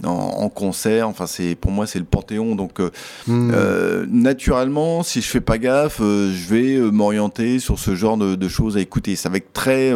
en, 0.03 0.49
concert. 0.49 1.07
Enfin, 1.07 1.27
c'est 1.27 1.55
pour 1.55 1.71
moi 1.71 1.87
c'est 1.87 1.99
le 1.99 2.05
panthéon. 2.05 2.55
Donc, 2.55 2.79
euh, 2.79 2.89
hmm. 3.27 3.51
euh, 3.53 4.05
naturellement, 4.09 5.03
si 5.03 5.21
je 5.21 5.27
fais 5.27 5.41
pas 5.41 5.57
gaffe, 5.57 5.99
euh, 6.01 6.33
je 6.33 6.53
vais 6.53 6.91
m'orienter 6.91 7.59
sur 7.59 7.74
ce 7.79 7.95
genre 7.95 8.17
de, 8.17 8.47
choses 8.47 8.77
à 8.77 8.79
écouter. 8.79 9.15
Ça 9.15 9.29
va 9.29 9.37
être 9.37 9.53
très 9.53 9.93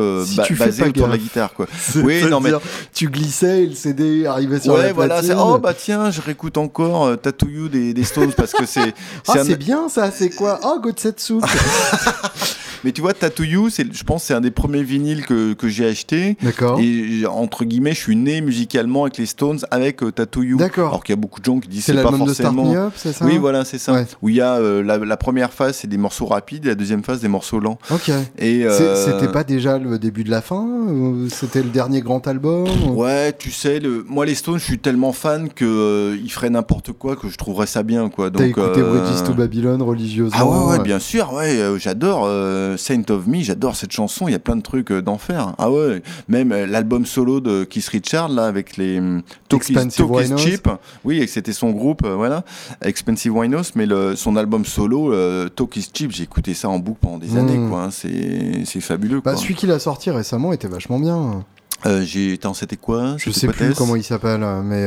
basé 0.57 0.83
autour 0.83 1.07
de 1.07 1.11
la 1.11 1.17
guitare, 1.17 1.53
quoi. 1.53 1.67
Oui, 1.95 2.23
non 2.29 2.39
mais 2.39 2.51
tu 2.93 3.09
glissais, 3.09 3.63
et 3.63 3.67
le 3.67 3.75
CD 3.75 4.25
arrivait 4.25 4.59
sur 4.59 4.77
la 4.77 4.93
voilà, 4.93 5.15
platine. 5.15 5.35
Oh 5.37 5.57
bah 5.57 5.73
tiens, 5.73 6.11
je 6.11 6.21
réécoute 6.21 6.57
encore 6.57 7.17
Tattoo 7.19 7.47
You 7.47 7.69
des, 7.69 7.93
des 7.93 8.03
Stones 8.03 8.33
parce 8.33 8.53
que 8.53 8.65
c'est. 8.65 8.93
Ah, 9.27 9.43
c'est 9.43 9.57
bien 9.57 9.89
ça. 9.89 10.11
C'est 10.11 10.29
quoi? 10.29 10.59
Oh, 10.63 10.79
Gotsetsu. 10.81 11.35
Mais 12.83 12.91
tu 12.91 13.01
vois, 13.01 13.13
Tattoo 13.13 13.43
You, 13.43 13.69
je 13.69 14.03
pense 14.03 14.23
c'est 14.23 14.33
un 14.33 14.41
des 14.41 14.51
premiers 14.51 14.83
vinyles 14.83 15.25
que, 15.25 15.53
que 15.53 15.67
j'ai 15.67 15.85
acheté. 15.85 16.37
D'accord. 16.41 16.79
Et 16.79 17.25
entre 17.25 17.65
guillemets, 17.65 17.93
je 17.93 17.99
suis 17.99 18.15
né 18.15 18.41
musicalement 18.41 19.03
avec 19.03 19.17
les 19.17 19.25
Stones, 19.25 19.59
avec 19.71 20.03
euh, 20.03 20.11
Tattoo 20.11 20.43
You. 20.43 20.57
D'accord. 20.57 20.89
Alors 20.89 21.03
qu'il 21.03 21.13
y 21.13 21.17
a 21.17 21.21
beaucoup 21.21 21.39
de 21.39 21.45
gens 21.45 21.59
qui 21.59 21.67
disent 21.67 21.85
c'est 21.85 21.93
pas 21.93 22.11
forcément. 22.11 22.71
De 22.71 22.89
c'est 22.95 23.13
ça 23.13 23.25
Oui, 23.25 23.37
voilà, 23.37 23.65
c'est 23.65 23.77
ça. 23.77 24.03
Où 24.21 24.29
il 24.29 24.35
y 24.35 24.41
a 24.41 24.55
euh, 24.55 24.83
la, 24.83 25.17
première 25.17 25.51
phase, 25.51 25.77
c'est 25.77 25.87
des 25.87 25.97
morceaux 25.97 26.25
rapides, 26.25 26.65
et 26.65 26.69
la 26.69 26.75
deuxième 26.75 27.03
phase, 27.03 27.21
des 27.21 27.27
morceaux 27.27 27.59
lents. 27.59 27.77
Ok. 27.91 28.11
Et 28.37 28.65
euh, 28.65 29.05
c'était 29.05 29.31
pas 29.31 29.43
déjà 29.43 29.77
le 29.77 29.99
début 29.99 30.23
de 30.23 30.31
la 30.31 30.41
fin 30.41 30.65
C'était 31.29 31.61
le 31.61 31.69
dernier 31.69 32.01
grand 32.01 32.27
album 32.27 32.67
Ouais, 32.89 33.33
tu 33.33 33.51
sais, 33.51 33.79
le... 33.79 34.05
moi 34.07 34.25
les 34.25 34.35
Stones, 34.35 34.59
je 34.59 34.63
suis 34.63 34.79
tellement 34.79 35.13
fan 35.13 35.49
que 35.49 35.65
euh, 35.65 36.17
ils 36.21 36.31
feraient 36.31 36.49
n'importe 36.49 36.91
quoi 36.93 37.15
que 37.15 37.29
je 37.29 37.37
trouverais 37.37 37.67
ça 37.67 37.83
bien, 37.83 38.09
quoi. 38.09 38.31
T'as 38.31 38.45
écouté 38.45 38.81
Bridges 38.81 39.23
to 39.25 39.33
Babylon 39.33 39.81
religieusement 39.81 40.37
Ah 40.39 40.45
ouais, 40.45 40.77
ouais, 40.77 40.83
bien 40.83 40.99
sûr, 40.99 41.33
ouais, 41.33 41.57
j'adore. 41.77 42.27
Saint 42.77 43.03
of 43.09 43.27
Me, 43.27 43.41
j'adore 43.41 43.75
cette 43.75 43.91
chanson, 43.91 44.27
il 44.27 44.31
y 44.31 44.35
a 44.35 44.39
plein 44.39 44.55
de 44.55 44.61
trucs 44.61 44.91
euh, 44.91 45.01
d'enfer. 45.01 45.53
Ah 45.57 45.71
ouais, 45.71 46.01
même 46.27 46.51
euh, 46.51 46.65
l'album 46.65 47.05
solo 47.05 47.39
de 47.39 47.63
Keith 47.63 47.87
Richard, 47.87 48.29
là, 48.29 48.45
avec 48.45 48.77
les 48.77 48.99
hum, 48.99 49.21
Talk 49.47 49.69
is 49.69 50.37
Cheap. 50.37 50.69
Oui, 51.03 51.19
et 51.19 51.27
c'était 51.27 51.53
son 51.53 51.71
groupe, 51.71 52.03
euh, 52.05 52.15
voilà, 52.15 52.43
Expensive 52.81 53.35
Winos, 53.35 53.75
mais 53.75 53.85
le, 53.85 54.15
son 54.15 54.35
album 54.35 54.65
solo, 54.65 55.13
Talk 55.49 55.75
is 55.77 55.89
Cheap, 55.93 56.11
j'ai 56.11 56.23
écouté 56.23 56.53
ça 56.53 56.69
en 56.69 56.79
boucle 56.79 56.99
pendant 57.01 57.17
des 57.17 57.37
années, 57.37 57.57
hmm. 57.57 57.69
quoi. 57.69 57.83
Hein, 57.83 57.89
c'est 57.91 58.81
fabuleux, 58.81 59.21
bah, 59.21 59.35
Celui 59.35 59.55
qu'il 59.55 59.71
a 59.71 59.79
sorti 59.79 60.11
récemment 60.11 60.53
était 60.53 60.67
vachement 60.67 60.99
bien. 60.99 61.43
j'ai 62.01 62.39
c'était 62.53 62.77
quoi 62.77 63.15
Je 63.17 63.31
sais 63.31 63.47
plus 63.47 63.73
comment 63.73 63.95
il 63.95 64.03
s'appelle, 64.03 64.45
mais 64.63 64.85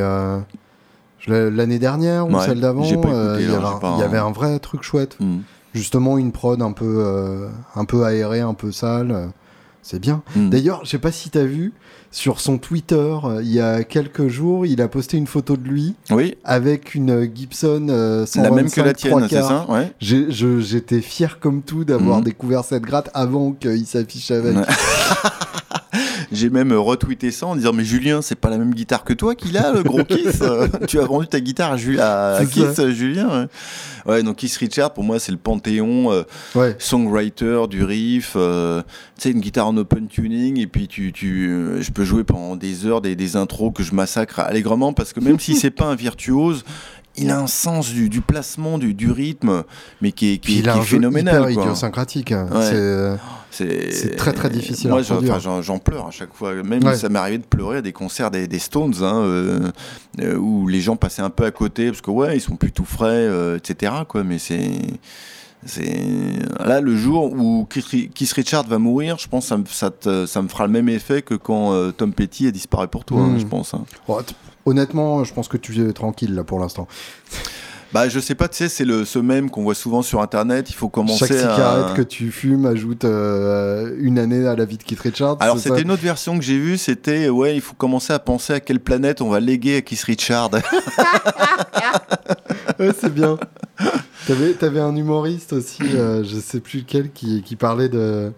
l'année 1.27 1.79
dernière 1.79 2.27
ou 2.27 2.39
celle 2.39 2.59
d'avant, 2.59 2.83
il 2.83 3.49
y, 3.49 4.03
avait 4.03 4.17
un 4.17 4.31
vrai 4.31 4.59
truc 4.59 4.83
chouette. 4.83 5.17
Hmm 5.19 5.39
justement 5.73 6.17
une 6.17 6.31
prod 6.31 6.61
un 6.61 6.71
peu, 6.71 7.03
euh, 7.05 7.49
un 7.75 7.85
peu 7.85 8.05
aérée, 8.05 8.41
un 8.41 8.53
peu 8.53 8.71
sale. 8.71 9.31
C'est 9.81 9.99
bien. 9.99 10.23
Hmm. 10.35 10.49
D'ailleurs, 10.49 10.85
je 10.85 10.91
sais 10.91 10.97
pas 10.97 11.11
si 11.11 11.29
tu 11.29 11.37
as 11.37 11.45
vu, 11.45 11.73
sur 12.09 12.39
son 12.39 12.57
Twitter, 12.57 12.95
euh, 13.25 13.41
il 13.43 13.51
y 13.51 13.59
a 13.59 13.83
quelques 13.83 14.29
jours, 14.29 14.65
il 14.65 14.81
a 14.81 14.87
posté 14.87 15.17
une 15.17 15.27
photo 15.27 15.57
de 15.57 15.67
lui 15.67 15.95
oui. 16.09 16.35
avec 16.45 16.95
une 16.95 17.29
Gibson 17.35 17.87
euh, 17.89 18.25
La 18.35 18.49
même 18.49 18.71
que 18.71 18.79
la 18.79 18.93
tienne, 18.93 19.27
c'est 19.29 19.41
ça 19.41 19.65
ouais. 19.67 19.91
J'étais 19.99 21.01
fier 21.01 21.37
comme 21.41 21.63
tout 21.63 21.83
d'avoir 21.83 22.21
hmm. 22.21 22.23
découvert 22.23 22.63
cette 22.63 22.83
gratte 22.83 23.09
avant 23.13 23.51
qu'il 23.51 23.85
s'affiche 23.85 24.31
avec. 24.31 24.55
J'ai 26.31 26.49
même 26.49 26.73
retweeté 26.73 27.31
ça 27.31 27.47
en 27.47 27.55
disant 27.55 27.73
mais 27.73 27.83
Julien, 27.83 28.21
c'est 28.21 28.35
pas 28.35 28.49
la 28.49 28.57
même 28.57 28.73
guitare 28.73 29.03
que 29.03 29.13
toi 29.13 29.35
qu'il 29.35 29.57
a, 29.57 29.71
le 29.71 29.83
gros 29.83 30.03
Kiss. 30.03 30.41
tu 30.87 30.99
as 30.99 31.05
vendu 31.05 31.27
ta 31.27 31.39
guitare 31.39 31.77
à, 31.99 32.35
à 32.35 32.45
Kiss, 32.45 32.85
Julien. 32.89 33.47
Ouais. 34.05 34.23
donc 34.23 34.37
Kiss 34.37 34.57
Richard 34.57 34.93
pour 34.93 35.03
moi 35.03 35.19
c'est 35.19 35.31
le 35.31 35.37
panthéon 35.37 36.11
euh, 36.11 36.73
songwriter 36.79 37.67
du 37.69 37.83
riff. 37.83 38.33
Euh, 38.35 38.81
tu 39.17 39.23
sais 39.23 39.31
une 39.31 39.41
guitare 39.41 39.67
en 39.67 39.77
open 39.77 40.07
tuning 40.07 40.59
et 40.59 40.67
puis 40.67 40.87
tu, 40.87 41.11
tu, 41.11 41.47
euh, 41.49 41.81
je 41.81 41.91
peux 41.91 42.03
jouer 42.03 42.23
pendant 42.23 42.55
des 42.55 42.85
heures 42.85 43.01
des, 43.01 43.15
des 43.15 43.35
intros 43.35 43.71
que 43.73 43.83
je 43.83 43.93
massacre 43.93 44.39
allègrement 44.39 44.93
parce 44.93 45.13
que 45.13 45.19
même 45.19 45.39
si 45.39 45.55
c'est 45.55 45.71
pas 45.71 45.85
un 45.85 45.95
virtuose, 45.95 46.63
il 47.15 47.29
a 47.29 47.39
un 47.39 47.47
sens 47.47 47.91
du, 47.91 48.09
du 48.09 48.21
placement, 48.21 48.77
du, 48.77 48.93
du, 48.93 49.11
rythme, 49.11 49.63
mais 50.01 50.11
qui 50.11 50.33
est, 50.33 50.37
qui, 50.37 50.61
qui 50.61 50.67
est 50.67 50.81
phénoménal. 50.81 51.51
Hyper 51.51 51.63
idiosyncratique. 51.63 52.31
Hein. 52.31 52.47
Ouais. 52.51 53.17
C'est 53.53 54.15
très 54.15 54.33
très 54.33 54.49
difficile 54.49 54.89
Moi, 54.89 55.01
à 55.01 55.61
j'en 55.61 55.79
pleure 55.79 56.07
à 56.07 56.11
chaque 56.11 56.33
fois. 56.33 56.53
Même 56.63 56.81
ça 56.95 57.09
m'est 57.09 57.19
arrivé 57.19 57.37
de 57.37 57.43
pleurer 57.43 57.77
à 57.77 57.81
des 57.81 57.93
concerts 57.93 58.31
des, 58.31 58.47
des 58.47 58.59
Stones, 58.59 58.95
hein, 59.01 59.21
euh, 59.23 59.71
euh, 60.21 60.35
où 60.35 60.67
les 60.67 60.81
gens 60.81 60.95
passaient 60.95 61.21
un 61.21 61.29
peu 61.29 61.45
à 61.45 61.51
côté 61.51 61.87
parce 61.87 62.01
que 62.01 62.11
ouais, 62.11 62.37
ils 62.37 62.41
sont 62.41 62.55
plus 62.55 62.71
tout 62.71 62.85
frais, 62.85 63.07
euh, 63.09 63.57
etc. 63.57 63.93
Quoi. 64.07 64.23
Mais 64.23 64.39
c'est 64.39 64.71
c'est 65.65 66.03
là 66.59 66.81
le 66.81 66.95
jour 66.97 67.31
où 67.31 67.65
Keith 67.69 68.33
Richard 68.33 68.67
va 68.67 68.79
mourir, 68.79 69.17
je 69.17 69.27
pense 69.29 69.49
que 69.49 69.55
ça, 69.69 69.91
ça, 70.01 70.27
ça 70.27 70.41
me 70.41 70.47
fera 70.47 70.65
le 70.65 70.73
même 70.73 70.89
effet 70.89 71.21
que 71.21 71.35
quand 71.35 71.91
Tom 71.93 72.11
Petty 72.11 72.47
a 72.47 72.51
disparu 72.51 72.87
pour 72.87 73.05
toi, 73.05 73.21
hein, 73.21 73.35
hmm. 73.35 73.39
je 73.39 73.45
pense. 73.45 73.73
Hein. 73.73 73.85
Honnêtement, 74.65 75.23
je 75.23 75.33
pense 75.33 75.47
que 75.47 75.57
tu 75.57 75.87
es 75.87 75.93
tranquille 75.93 76.35
là 76.35 76.43
pour 76.43 76.59
l'instant. 76.59 76.87
Bah, 77.93 78.09
je 78.09 78.19
sais 78.19 78.33
pas, 78.33 78.47
tu 78.47 78.57
sais, 78.57 78.69
c'est 78.69 78.85
le 78.85 79.05
ce 79.05 79.19
même 79.19 79.51
qu'on 79.51 79.61
voit 79.61 79.75
souvent 79.75 80.01
sur 80.01 80.19
Internet. 80.19 80.71
Il 80.71 80.73
faut 80.73 80.89
commencer 80.89 81.27
Chaque 81.27 81.37
cigarette 81.37 81.93
que 81.95 82.01
tu 82.01 82.31
fumes 82.31 82.65
ajoute 82.65 83.05
euh, 83.05 83.95
une 83.99 84.17
année 84.17 84.47
à 84.47 84.55
la 84.55 84.65
vie 84.65 84.79
de 84.79 84.83
Keith 84.83 84.99
Richards. 84.99 85.37
Alors, 85.41 85.59
c'était 85.59 85.83
une 85.83 85.91
autre 85.91 86.01
version 86.01 86.39
que 86.39 86.43
j'ai 86.43 86.57
vue. 86.57 86.79
C'était, 86.79 87.29
ouais, 87.29 87.53
il 87.53 87.61
faut 87.61 87.75
commencer 87.75 88.11
à 88.11 88.17
penser 88.17 88.53
à 88.53 88.59
quelle 88.59 88.79
planète 88.79 89.21
on 89.21 89.29
va 89.29 89.39
léguer 89.39 89.77
à 89.77 89.81
Keith 89.81 90.01
Richards. 90.01 90.49
ouais, 92.79 92.89
c'est 92.99 93.13
bien. 93.13 93.37
T'avais 94.25 94.55
avais 94.63 94.79
un 94.79 94.95
humoriste 94.95 95.53
aussi, 95.53 95.83
euh, 95.93 96.23
je 96.23 96.39
sais 96.39 96.61
plus 96.61 96.79
lequel, 96.79 97.11
qui, 97.11 97.43
qui 97.43 97.55
parlait 97.55 97.89
de, 97.89 98.31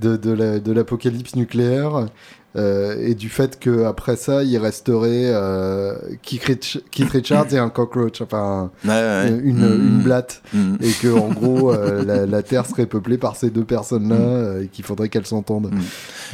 de, 0.00 0.16
de 0.16 0.72
l'apocalypse 0.72 1.36
nucléaire 1.36 2.06
euh, 2.54 2.96
et 3.00 3.14
du 3.14 3.30
fait 3.30 3.58
qu'après 3.58 4.16
ça, 4.16 4.42
il 4.42 4.58
resterait 4.58 5.30
euh, 5.32 5.94
Keith, 6.20 6.78
Richards 7.10 7.54
et 7.54 7.58
un 7.58 7.70
cockroach, 7.70 8.20
enfin 8.20 8.70
Une, 8.84 9.40
une, 9.42 9.98
mm. 9.98 10.02
blatte, 10.02 10.42
mm. 10.52 10.76
et 10.82 10.90
que 10.90 11.08
en 11.08 11.28
gros 11.28 11.72
euh, 11.72 12.26
la, 12.26 12.42
Terre 12.42 12.66
serait 12.66 12.86
peuplée 12.86 13.16
par 13.16 13.36
ces 13.36 13.50
deux 13.50 13.64
personnes-là 13.64 14.16
mm. 14.16 14.64
et 14.64 14.68
qu'il 14.68 14.84
faudrait 14.84 15.08
qu'elles 15.08 15.26
s'entendent. 15.26 15.70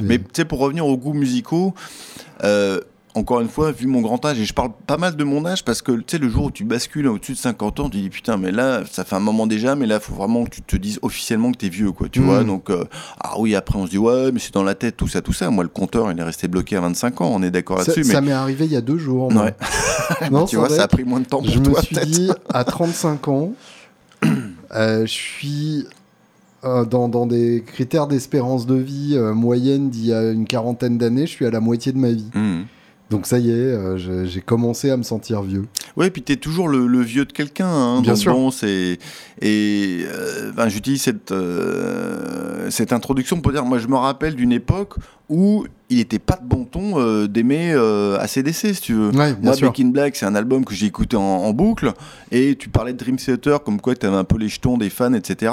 Mais, 0.02 0.18
tu 0.18 0.24
sais, 0.32 0.44
pour 0.44 0.58
revenir 0.58 0.86
aux 0.86 0.96
goûts 0.96 1.14
musicaux, 1.14 1.74
encore 3.18 3.40
une 3.40 3.48
fois, 3.48 3.72
vu 3.72 3.86
mon 3.86 4.00
grand 4.00 4.24
âge, 4.24 4.38
et 4.38 4.44
je 4.44 4.54
parle 4.54 4.70
pas 4.86 4.96
mal 4.96 5.16
de 5.16 5.24
mon 5.24 5.44
âge 5.44 5.64
parce 5.64 5.82
que 5.82 5.92
tu 5.92 6.04
sais, 6.06 6.18
le 6.18 6.28
jour 6.28 6.44
où 6.44 6.50
tu 6.50 6.64
bascules 6.64 7.06
au-dessus 7.08 7.32
de 7.32 7.38
50 7.38 7.80
ans, 7.80 7.90
tu 7.90 7.98
dis 7.98 8.10
putain, 8.10 8.36
mais 8.36 8.52
là, 8.52 8.82
ça 8.90 9.04
fait 9.04 9.16
un 9.16 9.20
moment 9.20 9.46
déjà, 9.46 9.74
mais 9.74 9.86
là, 9.86 9.96
il 9.96 10.00
faut 10.00 10.14
vraiment 10.14 10.44
que 10.44 10.50
tu 10.50 10.62
te 10.62 10.76
dises 10.76 10.98
officiellement 11.02 11.52
que 11.52 11.58
t'es 11.58 11.68
vieux, 11.68 11.92
quoi, 11.92 12.08
tu 12.08 12.20
vois. 12.20 12.42
Mm. 12.42 12.46
Donc, 12.46 12.70
euh, 12.70 12.84
ah 13.20 13.34
oui, 13.38 13.54
après, 13.54 13.78
on 13.78 13.86
se 13.86 13.90
dit 13.90 13.98
ouais, 13.98 14.32
mais 14.32 14.38
c'est 14.38 14.54
dans 14.54 14.62
la 14.62 14.74
tête, 14.74 14.96
tout 14.96 15.08
ça, 15.08 15.20
tout 15.20 15.32
ça. 15.32 15.50
Moi, 15.50 15.64
le 15.64 15.68
compteur, 15.68 16.10
il 16.10 16.18
est 16.18 16.22
resté 16.22 16.48
bloqué 16.48 16.76
à 16.76 16.80
25 16.80 17.20
ans, 17.20 17.30
on 17.34 17.42
est 17.42 17.50
d'accord 17.50 17.78
là-dessus. 17.78 18.04
Ça, 18.04 18.20
m'est 18.20 18.32
arrivé 18.32 18.64
il 18.64 18.72
y 18.72 18.76
a 18.76 18.80
deux 18.80 18.98
jours. 18.98 19.32
Ouais. 19.34 19.54
non, 20.30 20.46
tu 20.46 20.56
vois, 20.56 20.68
ça 20.68 20.84
a 20.84 20.88
pris 20.88 21.04
moins 21.04 21.20
de 21.20 21.26
temps 21.26 21.42
pour 21.42 21.50
je 21.50 21.58
toi. 21.58 21.80
Je 21.90 21.98
me 21.98 22.04
suis 22.04 22.10
dit, 22.10 22.30
à 22.48 22.64
35 22.64 23.28
ans, 23.28 23.52
euh, 24.74 25.06
je 25.06 25.12
suis 25.12 25.86
euh, 26.64 26.84
dans, 26.84 27.08
dans, 27.08 27.26
des 27.26 27.64
critères 27.66 28.06
d'espérance 28.06 28.66
de 28.66 28.76
vie 28.76 29.18
moyenne 29.34 29.90
d'il 29.90 30.06
y 30.06 30.12
a 30.12 30.30
une 30.30 30.46
quarantaine 30.46 30.98
d'années, 30.98 31.26
je 31.26 31.32
suis 31.32 31.46
à 31.46 31.50
la 31.50 31.60
moitié 31.60 31.92
de 31.92 31.98
ma 31.98 32.10
vie. 32.10 32.30
Mm. 32.34 32.62
Donc 33.10 33.26
ça 33.26 33.38
y 33.38 33.50
est, 33.50 33.54
euh, 33.54 34.26
j'ai 34.26 34.40
commencé 34.40 34.90
à 34.90 34.96
me 34.96 35.02
sentir 35.02 35.42
vieux. 35.42 35.64
Ouais, 35.96 36.10
puis 36.10 36.22
tu 36.22 36.32
es 36.32 36.36
toujours 36.36 36.68
le, 36.68 37.00
vieux 37.00 37.24
de 37.24 37.32
quelqu'un. 37.32 37.68
Hein, 37.68 38.02
Bien 38.02 38.16
sûr. 38.16 38.34
Bon, 38.34 38.50
et 38.60 38.98
euh, 39.40 40.52
ben, 40.52 40.68
j'utilise 40.68 41.02
cette, 41.02 41.32
euh, 41.32 42.70
cette 42.70 42.92
introduction 42.92 43.40
pour 43.40 43.52
dire, 43.52 43.64
moi 43.64 43.78
je 43.78 43.86
me 43.86 43.96
rappelle 43.96 44.34
d'une 44.34 44.52
époque 44.52 44.94
où 45.28 45.66
il 45.90 45.98
n'était 45.98 46.18
pas 46.18 46.36
de 46.36 46.46
bon 46.46 46.64
ton 46.64 47.00
euh, 47.00 47.26
d'aimer 47.26 47.72
euh, 47.72 48.18
ACDC, 48.18 48.74
si 48.74 48.80
tu 48.80 48.94
veux. 48.94 49.10
Moi, 49.10 49.32
Back 49.32 49.80
in 49.80 49.88
Black, 49.88 50.16
c'est 50.16 50.26
un 50.26 50.34
album 50.34 50.64
que 50.64 50.74
j'ai 50.74 50.86
écouté 50.86 51.16
en, 51.16 51.50
boucle. 51.52 51.92
Et 52.30 52.56
tu 52.56 52.68
parlais 52.68 52.92
de 52.92 52.98
Dream 52.98 53.16
Theater, 53.16 53.62
comme 53.62 53.80
quoi 53.80 53.94
tu 53.94 54.04
avais 54.06 54.16
un 54.16 54.24
peu 54.24 54.38
les 54.38 54.48
jetons 54.48 54.76
des 54.76 54.90
fans, 54.90 55.14
etc. 55.14 55.52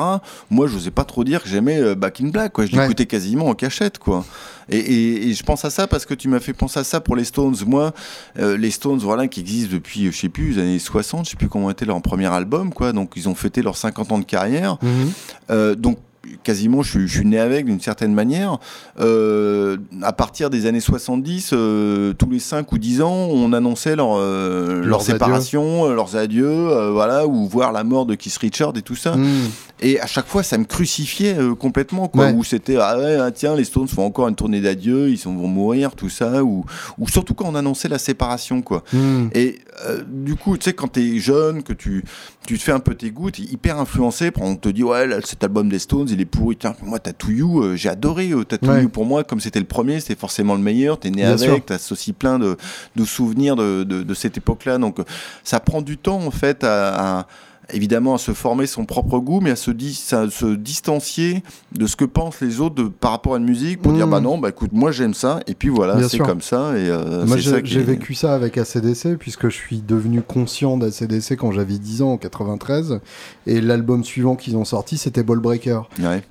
Moi, 0.49 0.67
je 0.67 0.75
n'osais 0.75 0.91
pas 0.91 1.05
trop 1.05 1.23
dire 1.23 1.41
que 1.41 1.49
j'aimais 1.49 1.79
euh, 1.79 1.95
Back 1.95 2.19
in 2.21 2.27
Black. 2.27 2.51
Quoi. 2.53 2.65
Je 2.65 2.75
l'écoutais 2.75 3.05
quasiment 3.05 3.47
en 3.47 3.53
cachette. 3.53 3.97
quoi. 3.97 4.25
Et, 4.69 5.33
je 5.33 5.43
pense 5.43 5.63
à 5.63 5.69
ça 5.69 5.87
parce 5.87 6.05
que 6.05 6.13
tu 6.13 6.27
m'as 6.27 6.39
fait 6.39 6.53
penser 6.53 6.79
à 6.79 6.83
ça 6.83 6.99
pour 6.99 7.15
les 7.15 7.23
Stones. 7.23 7.55
Moi, 7.65 7.93
les 8.37 8.71
Stones, 8.71 8.99
voilà, 8.99 9.27
qui 9.27 9.39
existent 9.39 9.73
depuis, 9.73 10.11
je 10.11 10.17
sais 10.17 10.29
plus, 10.29 10.51
les 10.51 10.61
années 10.61 10.79
60, 10.79 11.25
je 11.25 11.31
sais 11.31 11.37
plus 11.37 11.49
comment 11.49 11.69
était 11.69 11.85
leur 11.85 12.01
premier 12.01 12.27
album. 12.27 12.73
quoi. 12.73 12.91
Donc, 12.91 13.13
ils 13.15 13.29
ont 13.29 13.35
fêté 13.35 13.61
leurs 13.61 13.77
50 13.77 14.11
ans 14.11 14.19
de 14.19 14.25
carrière. 14.25 14.77
Mhm. 14.81 15.75
donc, 15.75 15.97
quasiment, 16.43 16.81
je, 16.81 17.05
suis 17.05 17.25
né 17.25 17.39
avec 17.39 17.65
d'une 17.65 17.79
certaine 17.79 18.13
manière. 18.13 18.57
Euh, 18.99 19.77
à 20.01 20.13
partir 20.13 20.49
des 20.49 20.65
années 20.65 20.79
70, 20.79 21.51
euh, 21.53 22.13
tous 22.13 22.29
les 22.29 22.39
5 22.39 22.71
ou 22.71 22.77
10 22.77 23.01
ans, 23.01 23.27
on 23.31 23.53
annonçait 23.53 23.95
leur, 23.95 24.19
leur 24.19 25.01
séparation, 25.01 25.91
leurs 25.93 26.15
adieux, 26.15 26.89
voilà, 26.91 27.27
ou 27.27 27.47
voir 27.47 27.71
la 27.71 27.83
mort 27.83 28.05
de 28.05 28.15
Keith 28.15 28.37
Richard 28.37 28.73
et 28.75 28.81
tout 28.81 28.95
ça. 28.95 29.15
Hmm. 29.15 29.49
Et 29.81 29.99
à 29.99 30.05
chaque 30.05 30.27
fois, 30.27 30.41
ça 30.41 30.57
me 30.57 30.63
crucifiait 30.63 31.35
complètement, 31.59 32.07
quoi. 32.07 32.31
Où 32.31 32.43
c'était, 32.43 32.77
ah 32.79 32.97
ouais, 32.97 33.17
ah, 33.19 33.31
tiens, 33.31 33.55
les 33.55 33.65
Stones 33.65 33.87
font 33.87 34.05
encore 34.05 34.27
une 34.27 34.35
tournée 34.35 34.61
d'adieu, 34.61 35.09
ils 35.09 35.19
vont 35.19 35.47
mourir, 35.47 35.95
tout 35.95 36.09
ça. 36.09 36.43
Ou, 36.43 36.65
ou 36.97 37.07
surtout 37.09 37.33
quand 37.33 37.45
on 37.47 37.55
annonçait 37.55 37.89
la 37.89 37.99
séparation, 37.99 38.61
quoi. 38.61 38.83
Hmm. 38.93 39.27
Et 39.33 39.59
du 40.07 40.35
coup, 40.35 40.57
tu 40.57 40.65
sais, 40.65 40.73
quand 40.73 40.87
t'es 40.87 41.19
jeune, 41.19 41.63
que 41.63 41.73
tu, 41.73 42.03
tu 42.47 42.57
te 42.57 42.63
fais 42.63 42.71
un 42.71 42.79
peu 42.79 42.95
tes 42.95 43.11
goûts, 43.11 43.29
hyper 43.37 43.79
influencé, 43.79 44.31
on 44.39 44.55
te 44.55 44.69
dit, 44.69 44.83
ouais, 44.83 45.07
cet 45.23 45.43
album 45.43 45.69
des 45.69 45.79
Stones, 45.79 46.09
il 46.15 46.21
est 46.21 46.25
pourri. 46.25 46.55
Tiens, 46.55 46.75
moi, 46.81 46.99
Tattoo 46.99 47.29
You, 47.29 47.61
euh, 47.61 47.75
j'ai 47.75 47.89
adoré 47.89 48.31
euh, 48.31 48.43
Tattoo 48.43 48.75
You. 48.75 48.89
Pour 48.89 49.05
moi, 49.05 49.23
comme 49.23 49.39
c'était 49.39 49.59
le 49.59 49.65
premier, 49.65 49.99
c'était 49.99 50.19
forcément 50.19 50.55
le 50.55 50.61
meilleur. 50.61 50.99
T'es 50.99 51.11
né 51.11 51.23
avec, 51.23 51.65
t'as 51.65 51.75
aussi 51.91 52.13
plein 52.13 52.39
de, 52.39 52.57
de 52.95 53.05
souvenirs 53.05 53.55
de, 53.55 53.83
de, 53.83 54.03
de 54.03 54.13
cette 54.13 54.37
époque-là. 54.37 54.77
Donc, 54.77 54.97
ça 55.43 55.59
prend 55.59 55.81
du 55.81 55.97
temps, 55.97 56.21
en 56.25 56.31
fait, 56.31 56.63
à, 56.63 57.19
à 57.19 57.27
évidemment 57.73 58.15
à 58.15 58.17
se 58.17 58.33
former 58.33 58.67
son 58.67 58.85
propre 58.85 59.19
goût, 59.19 59.39
mais 59.41 59.51
à 59.51 59.55
se, 59.55 59.71
se 59.71 60.55
distancier 60.55 61.43
de 61.71 61.87
ce 61.87 61.95
que 61.95 62.05
pensent 62.05 62.41
les 62.41 62.61
autres 62.61 62.75
de, 62.75 62.83
par 62.83 63.11
rapport 63.11 63.35
à 63.35 63.37
une 63.37 63.45
musique 63.45 63.81
pour 63.81 63.93
dire 63.93 64.07
mmh. 64.07 64.11
bah 64.11 64.19
non, 64.19 64.37
bah 64.37 64.49
écoute, 64.49 64.71
moi 64.73 64.91
j'aime 64.91 65.13
ça, 65.13 65.39
et 65.47 65.55
puis 65.55 65.69
voilà, 65.69 66.07
c'est 66.07 66.19
comme 66.19 66.41
ça. 66.41 66.77
Et, 66.77 66.89
euh, 66.89 67.25
moi 67.25 67.37
j'ai 67.37 67.83
vécu 67.83 68.13
ça 68.13 68.33
avec 68.33 68.57
ACDC, 68.57 69.17
puisque 69.17 69.49
je 69.49 69.55
suis 69.55 69.81
devenu 69.81 70.21
conscient 70.21 70.77
d'ACDC 70.77 71.35
quand 71.37 71.51
j'avais 71.51 71.77
10 71.77 72.01
ans 72.01 72.13
en 72.13 72.17
93, 72.17 72.99
et 73.47 73.61
l'album 73.61 74.03
suivant 74.03 74.35
qu'ils 74.35 74.57
ont 74.57 74.65
sorti 74.65 74.97
c'était 74.97 75.23
Ball 75.23 75.39
Breaker, 75.39 75.81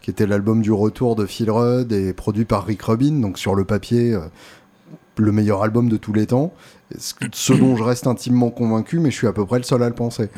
qui 0.01 0.11
était 0.11 0.27
l'album 0.27 0.63
du 0.63 0.73
retour 0.73 1.17
de 1.17 1.27
Phil 1.27 1.51
Rudd 1.51 1.93
et 1.93 2.13
produit 2.13 2.45
par 2.45 2.65
Rick 2.65 2.83
Rubin, 2.83 3.21
donc 3.21 3.39
sur 3.39 3.55
le 3.55 3.65
papier. 3.65 4.15
Euh, 4.15 4.21
le 5.17 5.33
meilleur 5.33 5.63
album 5.63 5.89
de 5.89 5.97
tous 5.97 6.13
les 6.13 6.27
temps, 6.27 6.53
ce 6.99 7.53
dont 7.53 7.77
je 7.77 7.83
reste 7.83 8.07
intimement 8.07 8.51
convaincu, 8.51 8.99
mais 8.99 9.11
je 9.11 9.17
suis 9.17 9.27
à 9.27 9.33
peu 9.33 9.45
près 9.47 9.59
le 9.59 9.65
seul 9.65 9.83
à 9.83 9.89
le 9.89 9.95
penser. 9.95 10.29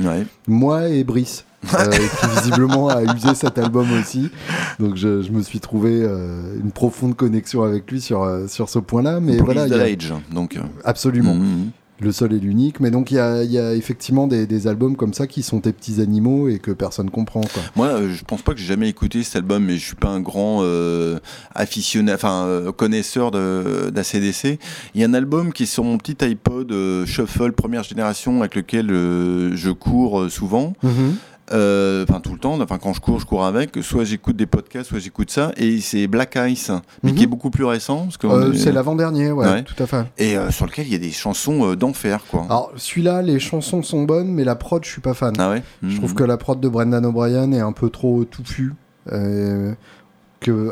Moi 0.46 0.88
et 0.88 1.04
Brice, 1.04 1.44
euh, 1.74 1.90
qui 2.20 2.26
visiblement 2.36 2.88
a 2.88 3.02
usé 3.02 3.34
cet 3.34 3.58
album 3.58 3.88
aussi. 3.98 4.30
Donc 4.78 4.96
je, 4.96 5.30
me 5.30 5.42
suis 5.42 5.60
trouvé 5.60 6.02
euh, 6.02 6.56
une 6.62 6.70
profonde 6.70 7.16
connexion 7.16 7.62
avec 7.62 7.90
lui 7.90 8.00
sur, 8.00 8.22
euh, 8.22 8.46
sur 8.46 8.68
ce 8.68 8.78
point-là. 8.78 9.20
Mais 9.20 9.38
voilà, 9.38 9.66
donc 10.30 10.58
absolument. 10.84 11.34
Mm, 11.34 11.40
mm, 11.40 11.64
mm 11.64 11.70
le 12.00 12.12
seul 12.12 12.32
et 12.32 12.38
l'unique. 12.38 12.80
Mais 12.80 12.90
donc 12.90 13.10
il 13.10 13.16
y 13.16 13.18
a, 13.20 13.74
effectivement 13.74 14.26
des, 14.26 14.66
albums 14.66 14.96
comme 14.96 15.14
ça 15.14 15.26
qui 15.26 15.42
sont 15.42 15.58
des 15.58 15.72
petits 15.72 16.00
animaux 16.00 16.48
et 16.48 16.58
que 16.58 16.70
personne 16.70 17.10
comprend. 17.10 17.42
Quoi. 17.42 17.62
Moi, 17.76 17.86
euh, 17.88 18.14
je 18.14 18.24
pense 18.24 18.42
pas 18.42 18.52
que 18.52 18.58
j'ai 18.58 18.66
jamais 18.66 18.88
écouté 18.88 19.22
cet 19.22 19.36
album, 19.36 19.64
mais 19.64 19.76
je 19.76 19.84
suis 19.84 19.96
pas 19.96 20.08
un 20.08 20.20
grand 20.20 20.60
euh, 20.62 21.18
aficionné, 21.54 22.12
enfin 22.12 22.46
euh, 22.46 22.72
connaisseur 22.72 23.30
d'ACDC. 23.30 24.58
Il 24.94 25.00
y 25.00 25.04
a 25.04 25.06
un 25.06 25.14
album 25.14 25.52
qui 25.52 25.64
est 25.64 25.66
sur 25.66 25.84
mon 25.84 25.98
petit 25.98 26.16
iPod 26.24 26.72
Shuffle 27.06 27.52
première 27.52 27.82
génération 27.82 28.40
avec 28.40 28.54
lequel 28.54 28.88
je 28.88 29.70
cours 29.70 30.30
souvent. 30.30 30.72
Mm-hmm. 30.84 31.12
Euh, 31.52 32.04
enfin 32.08 32.20
tout 32.20 32.32
le 32.32 32.38
temps, 32.38 32.60
enfin 32.60 32.78
quand 32.78 32.92
je 32.92 33.00
cours, 33.00 33.20
je 33.20 33.26
cours 33.26 33.44
avec. 33.44 33.78
Soit 33.82 34.04
j'écoute 34.04 34.36
des 34.36 34.46
podcasts, 34.46 34.88
soit 34.88 34.98
j'écoute 34.98 35.30
ça. 35.30 35.52
Et 35.56 35.80
c'est 35.80 36.06
Black 36.06 36.36
Ice, 36.48 36.72
mais 37.02 37.12
qui 37.12 37.22
est 37.22 37.26
mhm. 37.26 37.30
beaucoup 37.30 37.50
plus 37.50 37.64
récent. 37.64 38.08
Euh, 38.24 38.52
c'est 38.54 38.72
l'avant-dernier, 38.72 39.30
ouais, 39.30 39.62
tout 39.62 39.80
à 39.82 39.86
fait. 39.86 40.04
Et 40.18 40.36
euh, 40.36 40.50
sur 40.50 40.66
lequel 40.66 40.86
il 40.86 40.92
y 40.92 40.96
a 40.96 40.98
des 40.98 41.12
chansons 41.12 41.74
d'enfer, 41.74 42.20
quoi. 42.28 42.44
Alors 42.46 42.72
celui-là, 42.76 43.22
les 43.22 43.38
chansons 43.38 43.82
sont 43.82 44.02
bonnes, 44.02 44.32
mais 44.32 44.44
la 44.44 44.56
prod, 44.56 44.84
je 44.84 44.90
suis 44.90 45.00
pas 45.00 45.14
fan. 45.14 45.34
Ah 45.38 45.50
ouais 45.50 45.62
Je 45.82 45.96
trouve 45.96 46.10
mhm. 46.10 46.16
que 46.16 46.24
la 46.24 46.36
prod 46.36 46.60
de 46.60 46.68
Brendan 46.68 47.04
O'Brien 47.06 47.52
est 47.52 47.60
un 47.60 47.72
peu 47.72 47.90
trop 47.90 48.24
touffue. 48.24 48.74
Que, 50.38 50.70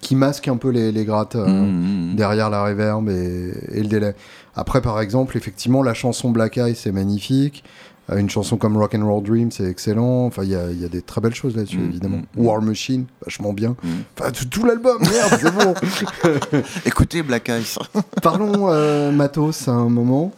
qui 0.00 0.14
masque 0.14 0.46
un 0.46 0.58
peu 0.58 0.68
les, 0.68 0.92
les 0.92 1.04
grattes 1.06 1.36
mhm, 1.36 2.14
derrière 2.16 2.50
la 2.50 2.62
reverb 2.64 3.08
et, 3.08 3.50
et, 3.72 3.80
le 3.80 3.88
délai. 3.88 4.14
Après, 4.54 4.82
par 4.82 5.00
exemple, 5.00 5.38
effectivement, 5.38 5.82
la 5.82 5.94
chanson 5.94 6.30
Black 6.30 6.58
Ice 6.58 6.86
est 6.86 6.92
magnifique. 6.92 7.64
Euh, 8.10 8.18
une 8.18 8.30
chanson 8.30 8.56
comme 8.56 8.76
Rock 8.76 8.94
and 8.94 9.06
Roll 9.06 9.22
Dream, 9.22 9.50
c'est 9.50 9.68
excellent. 9.68 10.26
Enfin, 10.26 10.44
il 10.44 10.50
y 10.50 10.54
a, 10.54 10.70
y 10.70 10.84
a, 10.84 10.88
des 10.88 11.02
très 11.02 11.20
belles 11.20 11.34
choses 11.34 11.56
là-dessus, 11.56 11.78
mm, 11.78 11.88
évidemment. 11.88 12.18
Mm, 12.18 12.40
mm. 12.40 12.46
War 12.46 12.62
Machine, 12.62 13.06
vachement 13.24 13.52
bien. 13.52 13.76
Enfin, 14.18 14.30
tout, 14.50 14.64
l'album, 14.64 14.98
merde, 15.00 15.38
c'est 15.40 15.54
bon. 15.54 15.74
Écoutez 16.84 17.22
Black 17.22 17.50
Ice. 17.60 17.78
Parlons 18.22 18.70
euh, 18.70 19.10
matos 19.10 19.68
à 19.68 19.72
un 19.72 19.88
moment. 19.88 20.32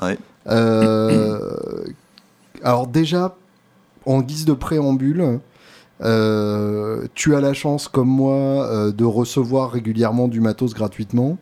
Euh, 0.49 1.85
alors 2.63 2.87
déjà, 2.87 3.37
en 4.07 4.23
guise 4.23 4.47
de 4.47 4.55
préambule, 4.55 5.41
tu 6.01 6.05
as 6.07 7.41
la 7.41 7.53
chance, 7.53 7.89
comme 7.89 8.09
moi, 8.09 8.91
de 8.93 9.05
recevoir 9.05 9.73
régulièrement 9.73 10.29
du 10.29 10.41
matos 10.41 10.73
gratuitement. 10.73 11.37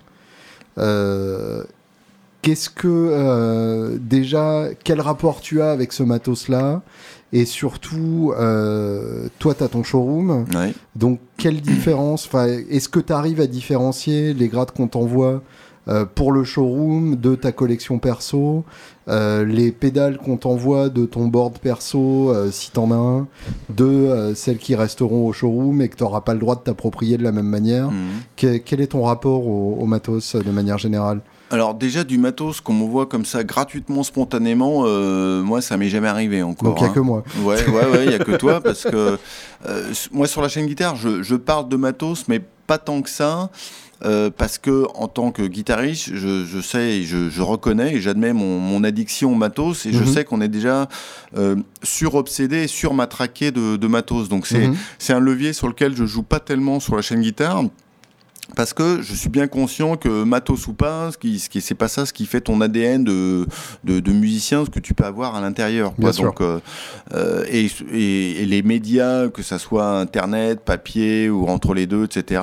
Qu'est-ce 2.46 2.70
que 2.70 2.86
euh, 2.86 3.98
déjà, 4.00 4.66
quel 4.84 5.00
rapport 5.00 5.40
tu 5.40 5.62
as 5.62 5.72
avec 5.72 5.92
ce 5.92 6.04
matos-là? 6.04 6.82
Et 7.32 7.44
surtout, 7.44 8.32
euh, 8.38 9.26
toi, 9.40 9.52
tu 9.52 9.64
as 9.64 9.68
ton 9.68 9.82
showroom. 9.82 10.44
Donc, 10.94 11.18
quelle 11.38 11.60
différence? 11.60 12.28
Est-ce 12.70 12.88
que 12.88 13.00
tu 13.00 13.12
arrives 13.12 13.40
à 13.40 13.48
différencier 13.48 14.32
les 14.32 14.46
grades 14.46 14.70
qu'on 14.70 14.86
t'envoie 14.86 15.42
euh, 15.88 16.04
pour 16.04 16.30
le 16.30 16.44
showroom 16.44 17.16
de 17.16 17.34
ta 17.34 17.50
collection 17.50 17.98
perso, 17.98 18.64
les 19.08 19.72
pédales 19.72 20.18
qu'on 20.18 20.36
t'envoie 20.36 20.88
de 20.88 21.04
ton 21.04 21.26
board 21.26 21.58
perso, 21.58 22.32
si 22.52 22.70
t'en 22.70 22.92
as 22.92 22.94
un, 22.94 23.26
de 23.70 24.34
celles 24.36 24.58
qui 24.58 24.76
resteront 24.76 25.26
au 25.26 25.32
showroom 25.32 25.82
et 25.82 25.88
que 25.88 25.96
tu 25.96 26.04
n'auras 26.04 26.20
pas 26.20 26.34
le 26.34 26.38
droit 26.38 26.54
de 26.54 26.60
t'approprier 26.60 27.18
de 27.18 27.24
la 27.24 27.32
même 27.32 27.48
manière? 27.48 27.90
Mhm. 27.90 28.60
quel 28.64 28.80
est 28.80 28.92
ton 28.92 29.02
rapport 29.02 29.48
au 29.48 29.84
matos 29.84 30.36
de 30.36 30.50
manière 30.52 30.78
générale? 30.78 31.22
Alors 31.50 31.74
déjà 31.74 32.02
du 32.02 32.18
matos 32.18 32.60
qu'on 32.60 32.72
m'envoie 32.72 33.06
comme 33.06 33.24
ça 33.24 33.44
gratuitement, 33.44 34.02
spontanément, 34.02 34.82
euh, 34.84 35.42
moi 35.42 35.60
ça 35.60 35.76
m'est 35.76 35.88
jamais 35.88 36.08
arrivé 36.08 36.42
encore. 36.42 36.70
Donc 36.70 36.80
il 36.80 36.84
n'y 36.84 36.90
a 36.90 36.92
que 36.92 37.00
hein. 37.00 37.02
moi. 37.02 37.24
Ouais, 37.42 37.64
ouais, 37.68 37.86
ouais, 37.86 38.04
il 38.04 38.08
n'y 38.08 38.14
a 38.14 38.18
que 38.18 38.36
toi 38.36 38.60
parce 38.64 38.82
que 38.82 39.18
euh, 39.66 39.92
moi 40.10 40.26
sur 40.26 40.42
la 40.42 40.48
chaîne 40.48 40.66
guitare, 40.66 40.96
je, 40.96 41.22
je, 41.22 41.36
parle 41.36 41.68
de 41.68 41.76
matos, 41.76 42.26
mais 42.28 42.40
pas 42.66 42.78
tant 42.78 43.02
que 43.02 43.10
ça. 43.10 43.50
Euh, 44.04 44.28
parce 44.28 44.58
que 44.58 44.84
en 44.94 45.08
tant 45.08 45.30
que 45.30 45.40
guitariste, 45.46 46.10
je, 46.12 46.44
je 46.44 46.60
sais, 46.60 47.02
je, 47.02 47.30
je, 47.30 47.40
reconnais 47.40 47.94
et 47.94 48.00
j'admets 48.02 48.34
mon, 48.34 48.58
mon, 48.58 48.84
addiction 48.84 49.32
au 49.32 49.34
matos 49.34 49.86
et 49.86 49.92
je 49.92 50.00
mhm. 50.00 50.06
sais 50.06 50.24
qu'on 50.24 50.42
est 50.42 50.48
déjà 50.48 50.86
euh, 51.38 51.56
sur-obsédé, 51.82 52.66
sur-matraqué 52.66 53.52
de, 53.52 53.76
de, 53.76 53.86
matos. 53.86 54.28
Donc 54.28 54.46
c'est 54.46 54.68
c'est 54.98 55.14
un 55.14 55.18
levier 55.18 55.54
sur 55.54 55.66
lequel 55.66 55.96
je 55.96 56.04
joue 56.04 56.22
pas 56.22 56.40
tellement 56.40 56.78
sur 56.78 56.94
la 56.94 57.00
chaîne 57.00 57.22
guitare 57.22 57.64
parce 58.54 58.72
que 58.72 59.02
je 59.02 59.14
suis 59.14 59.28
bien 59.28 59.48
conscient 59.48 59.96
que 59.96 60.22
matos 60.24 60.68
ou 60.68 60.72
pas, 60.72 61.10
ce 61.10 61.18
qui, 61.18 61.38
ce 61.38 61.48
qui 61.48 61.60
c'est 61.60 61.74
pas 61.74 61.88
ça 61.88 62.06
ce 62.06 62.12
qui 62.12 62.26
fait 62.26 62.40
ton 62.40 62.60
ADN 62.60 63.02
de, 63.04 63.46
de, 63.84 64.00
de 64.00 64.12
musicien, 64.12 64.64
ce 64.64 64.70
que 64.70 64.80
tu 64.80 64.94
peux 64.94 65.04
avoir 65.04 65.34
à 65.34 65.40
l'intérieur. 65.40 65.92
Donc, 65.98 66.40
euh, 66.40 67.44
et, 67.48 67.68
et, 67.92 68.46
les 68.46 68.62
médias, 68.62 69.28
que 69.28 69.42
ça 69.42 69.58
soit 69.58 69.98
internet, 69.98 70.60
papier 70.60 71.28
ou 71.28 71.46
entre 71.48 71.74
les 71.74 71.86
deux, 71.86 72.04
etc., 72.04 72.42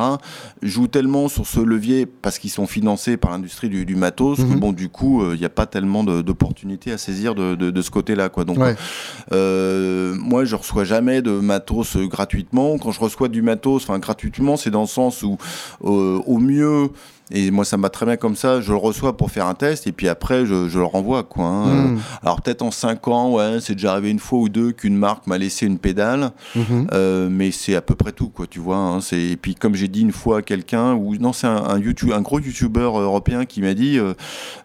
jouent 0.61 0.87
tellement 0.87 1.27
sur 1.27 1.47
ce 1.47 1.59
levier 1.59 2.05
parce 2.05 2.39
qu'ils 2.39 2.49
sont 2.49 2.67
financés 2.67 3.17
par 3.17 3.31
l'industrie 3.31 3.69
du, 3.69 3.85
du, 3.85 3.95
matos 3.95 4.37
que 4.37 4.43
mhm. 4.43 4.59
bon, 4.59 4.71
du 4.73 4.89
coup, 4.89 5.23
il 5.23 5.33
euh, 5.33 5.37
n'y 5.37 5.45
a 5.45 5.49
pas 5.49 5.65
tellement 5.65 6.03
d'opportunités 6.03 6.91
à 6.91 6.97
saisir 6.97 7.35
de, 7.35 7.55
de, 7.55 7.71
de 7.71 7.81
ce 7.81 7.91
côté-là, 7.91 8.29
quoi. 8.29 8.43
Donc, 8.43 8.57
euh, 9.31 10.15
moi, 10.19 10.45
je 10.45 10.55
reçois 10.55 10.83
jamais 10.83 11.21
de 11.21 11.31
matos 11.31 11.97
gratuitement. 11.97 12.77
Quand 12.77 12.91
je 12.91 12.99
reçois 12.99 13.29
du 13.29 13.41
matos, 13.41 13.83
enfin 13.83 13.99
gratuitement, 13.99 14.57
c'est 14.57 14.71
dans 14.71 14.81
le 14.81 14.87
sens 14.87 15.23
où 15.23 15.37
euh, 15.93 16.21
au 16.25 16.37
mieux, 16.37 16.89
et 17.31 17.51
moi 17.51 17.65
ça 17.65 17.77
me 17.77 17.83
va 17.83 17.89
très 17.89 18.05
bien 18.05 18.17
comme 18.17 18.35
ça, 18.35 18.61
je 18.61 18.71
le 18.71 18.77
reçois 18.77 19.15
pour 19.15 19.31
faire 19.31 19.47
un 19.47 19.53
test 19.53 19.87
et 19.87 19.91
puis 19.91 20.07
après 20.07 20.45
je, 20.45 20.67
je 20.67 20.77
le 20.77 20.85
renvoie. 20.85 21.23
Quoi, 21.23 21.45
hein. 21.45 21.87
hmm. 21.87 21.99
Alors 22.21 22.41
peut-être 22.41 22.61
en 22.61 22.71
5 22.71 23.07
ans, 23.07 23.31
ouais, 23.31 23.59
c'est 23.61 23.73
déjà 23.73 23.93
arrivé 23.93 24.11
une 24.11 24.19
fois 24.19 24.39
ou 24.39 24.49
deux 24.49 24.71
qu'une 24.71 24.97
marque 24.97 25.25
m'a 25.25 25.37
laissé 25.37 25.65
une 25.65 25.79
pédale, 25.79 26.31
mhm. 26.55 26.87
euh, 26.93 27.29
mais 27.31 27.51
c'est 27.51 27.75
à 27.75 27.81
peu 27.81 27.95
près 27.95 28.11
tout, 28.11 28.29
quoi, 28.29 28.45
tu 28.45 28.59
vois. 28.59 28.77
Hein. 28.77 28.99
et 29.13 29.37
puis 29.37 29.55
comme 29.55 29.73
j'ai 29.73 29.87
dit 29.87 30.01
une 30.01 30.11
fois 30.11 30.39
à 30.39 30.41
quelqu'un, 30.41 30.93
ou 30.93 31.15
non, 31.15 31.33
c'est 31.33 31.47
un, 31.47 31.79
YouTube, 31.79 32.11
un 32.13 32.21
gros 32.21 32.39
youtubeur 32.39 32.99
européen 32.99 33.45
qui 33.45 33.61
m'a 33.61 33.73
dit, 33.73 33.97
euh, 33.97 34.13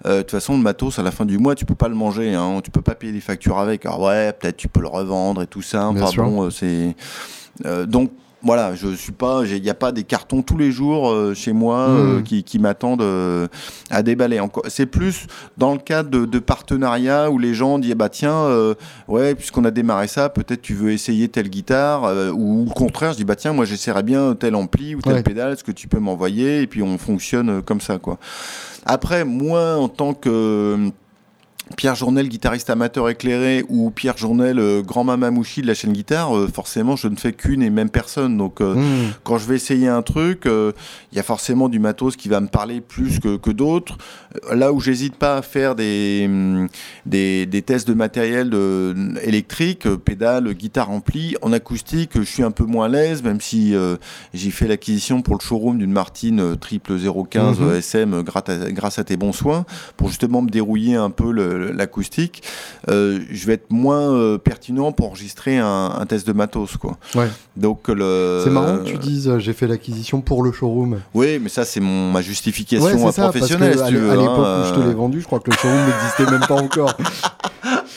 de 0.04 0.22
toute 0.22 0.32
façon 0.32 0.56
le 0.56 0.62
matos 0.62 0.98
à 0.98 1.02
la 1.02 1.10
fin 1.10 1.24
du 1.24 1.38
mois 1.38 1.54
tu 1.54 1.64
peux 1.64 1.74
pas 1.74 1.88
le 1.88 1.94
manger, 1.94 2.34
hein, 2.34 2.60
tu 2.62 2.70
peux 2.70 2.82
pas 2.82 2.94
payer 2.94 3.12
des 3.12 3.20
factures 3.20 3.58
avec. 3.58 3.86
Alors 3.86 4.02
ouais, 4.02 4.32
peut-être 4.32 4.56
tu 4.56 4.68
peux 4.68 4.80
le 4.80 4.88
revendre 4.88 5.42
et 5.42 5.46
tout 5.46 5.62
ça. 5.62 5.88
Enfin, 5.88 6.10
bon, 6.16 6.50
c'est 6.50 6.94
donc 7.86 8.10
voilà, 8.42 8.74
je 8.74 8.94
suis 8.94 9.12
pas, 9.12 9.42
il 9.44 9.60
n'y 9.60 9.70
a 9.70 9.74
pas 9.74 9.90
des 9.90 10.04
cartons 10.04 10.42
tous 10.42 10.56
les 10.56 10.70
jours 10.70 11.10
euh, 11.10 11.34
chez 11.34 11.52
moi 11.52 11.88
euh, 11.88 12.18
hmm. 12.18 12.22
qui, 12.22 12.44
qui 12.44 12.58
m'attendent 12.58 13.02
euh, 13.02 13.48
à 13.90 14.02
déballer. 14.02 14.40
C'est 14.68 14.86
plus 14.86 15.26
dans 15.56 15.72
le 15.72 15.78
cadre 15.78 16.08
de, 16.10 16.24
de 16.24 16.38
partenariats 16.38 17.30
où 17.30 17.38
les 17.38 17.54
gens 17.54 17.78
disent 17.78 17.94
bah 17.94 18.08
tiens, 18.08 18.46
ouais, 19.08 19.34
puisqu'on 19.34 19.64
a 19.64 19.70
démarré 19.70 20.06
ça, 20.06 20.28
peut-être 20.28 20.62
tu 20.62 20.74
veux 20.74 20.92
essayer 20.92 21.28
telle 21.28 21.48
guitare 21.48 22.12
ou 22.34 22.66
au 22.68 22.72
contraire, 22.72 23.12
je 23.12 23.18
dis 23.18 23.24
bah 23.24 23.36
tiens, 23.36 23.52
moi 23.52 23.64
j'essaierais 23.64 24.02
bien 24.02 24.34
tel 24.34 24.54
ampli 24.54 24.94
ou 24.94 25.00
telle 25.00 25.22
pédale, 25.22 25.52
est-ce 25.52 25.64
que 25.64 25.72
tu 25.72 25.88
peux 25.88 25.98
m'envoyer? 25.98 26.62
Et 26.62 26.66
puis 26.66 26.82
on 26.82 26.96
fonctionne 26.98 27.62
comme 27.62 27.80
ça 27.80 27.98
quoi. 27.98 28.18
Après, 28.86 29.24
moi 29.24 29.76
en 29.76 29.88
tant 29.88 30.14
que 30.14 30.90
Pierre 31.76 31.94
Journel, 31.94 32.28
guitariste 32.28 32.70
amateur 32.70 33.08
éclairé, 33.08 33.64
ou 33.68 33.90
Pierre 33.90 34.16
Journel, 34.16 34.58
euh, 34.58 34.82
grand 34.82 35.04
mamamouchi 35.04 35.62
de 35.62 35.66
la 35.66 35.74
chaîne 35.74 35.92
guitare, 35.92 36.36
euh, 36.36 36.48
forcément, 36.52 36.96
je 36.96 37.08
ne 37.08 37.16
fais 37.16 37.32
qu'une 37.32 37.62
et 37.62 37.70
même 37.70 37.90
personne. 37.90 38.36
Donc, 38.36 38.60
euh, 38.60 38.74
Hmm. 38.74 39.12
quand 39.22 39.38
je 39.38 39.46
vais 39.46 39.54
essayer 39.56 39.86
un 39.88 40.02
truc, 40.02 40.46
euh, 40.46 40.72
il 41.12 41.16
y 41.16 41.18
a 41.20 41.22
forcément 41.22 41.68
du 41.68 41.78
matos 41.78 42.16
qui 42.16 42.28
va 42.28 42.40
me 42.40 42.48
parler 42.48 42.80
plus 42.80 43.20
que, 43.20 43.36
que 43.36 43.50
d'autres. 43.50 43.96
Là 44.52 44.72
où 44.72 44.80
j'hésite 44.80 45.16
pas 45.16 45.36
à 45.36 45.42
faire 45.42 45.74
des, 45.74 46.24
hum, 46.26 46.68
des, 47.06 47.46
des 47.46 47.62
tests 47.62 47.86
de 47.86 47.94
matériel 47.94 48.50
de, 48.50 48.94
électrique, 49.22 49.88
pédale, 49.96 50.52
guitare 50.54 50.90
ampli, 50.90 51.36
en 51.42 51.52
acoustique, 51.52 52.10
je 52.14 52.22
suis 52.22 52.42
un 52.42 52.50
peu 52.50 52.64
moins 52.64 52.86
à 52.86 52.88
l'aise, 52.88 53.22
même 53.22 53.40
si 53.40 53.74
j'ai 54.34 54.50
fait 54.50 54.66
l'acquisition 54.68 55.22
pour 55.22 55.34
le 55.34 55.40
showroom 55.40 55.78
d'une 55.78 55.92
Martine 55.92 56.56
triple 56.56 56.94
015 57.28 57.60
Mhm. 57.60 57.74
SM 57.74 58.22
grâce 58.22 58.48
à, 58.48 58.70
grâce 58.70 58.98
à 58.98 59.04
tes 59.04 59.16
bons 59.16 59.32
soins, 59.32 59.64
pour 59.96 60.08
justement 60.08 60.42
me 60.42 60.48
dérouiller 60.50 60.96
un 60.96 61.10
peu 61.10 61.30
le- 61.32 61.57
l'acoustique. 61.58 62.42
Euh, 62.88 63.20
je 63.30 63.46
vais 63.46 63.54
être 63.54 63.70
moins 63.70 64.12
euh, 64.14 64.38
pertinent 64.38 64.92
pour 64.92 65.06
enregistrer 65.06 65.58
un, 65.58 65.92
un 65.98 66.06
test 66.06 66.26
de 66.26 66.32
matos, 66.32 66.76
quoi. 66.76 66.96
Ouais. 67.14 67.28
Donc 67.56 67.88
le. 67.88 68.42
C'est 68.44 68.50
marrant 68.50 68.78
que 68.78 68.84
tu 68.84 68.96
dises 68.98 69.28
euh, 69.28 69.38
j'ai 69.38 69.52
fait 69.52 69.66
l'acquisition 69.66 70.20
pour 70.20 70.42
le 70.42 70.52
showroom. 70.52 71.00
Oui, 71.14 71.38
mais 71.42 71.48
ça, 71.48 71.64
c'est 71.64 71.80
mon 71.80 72.10
ma 72.12 72.22
justification 72.22 72.84
Ouais, 72.86 72.96
parce 73.02 73.16
professionnelle, 73.16 73.72
que 73.72 73.78
si 73.78 73.84
à 73.84 73.88
tu 73.88 73.94
l'é- 73.94 74.00
veux. 74.00 74.10
à 74.10 74.12
hein, 74.12 74.16
l'époque 74.16 74.36
où 74.38 74.68
je 74.76 74.80
te 74.82 74.88
l'ai 74.88 74.94
vendu, 74.94 75.20
je 75.20 75.26
crois 75.26 75.40
que 75.40 75.50
le 75.50 75.56
showroom 75.56 75.80
n'existait 75.86 76.30
même 76.30 76.46
pas 76.46 76.54
encore. 76.54 76.94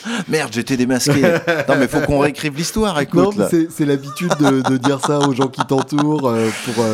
Merde, 0.28 0.50
j'étais 0.52 0.76
démasqué. 0.76 1.20
non, 1.68 1.76
mais 1.78 1.88
faut 1.88 2.00
qu'on 2.00 2.18
réécrive 2.20 2.56
l'histoire, 2.56 2.94
non, 2.96 3.00
écoute. 3.00 3.36
là. 3.36 3.48
c'est 3.50 3.68
c'est 3.70 3.84
l'habitude 3.86 4.32
de, 4.40 4.60
de 4.68 4.76
dire 4.76 5.00
ça 5.04 5.20
aux 5.20 5.32
gens 5.32 5.48
qui 5.48 5.64
t'entourent 5.64 6.28
euh, 6.28 6.48
pour. 6.64 6.84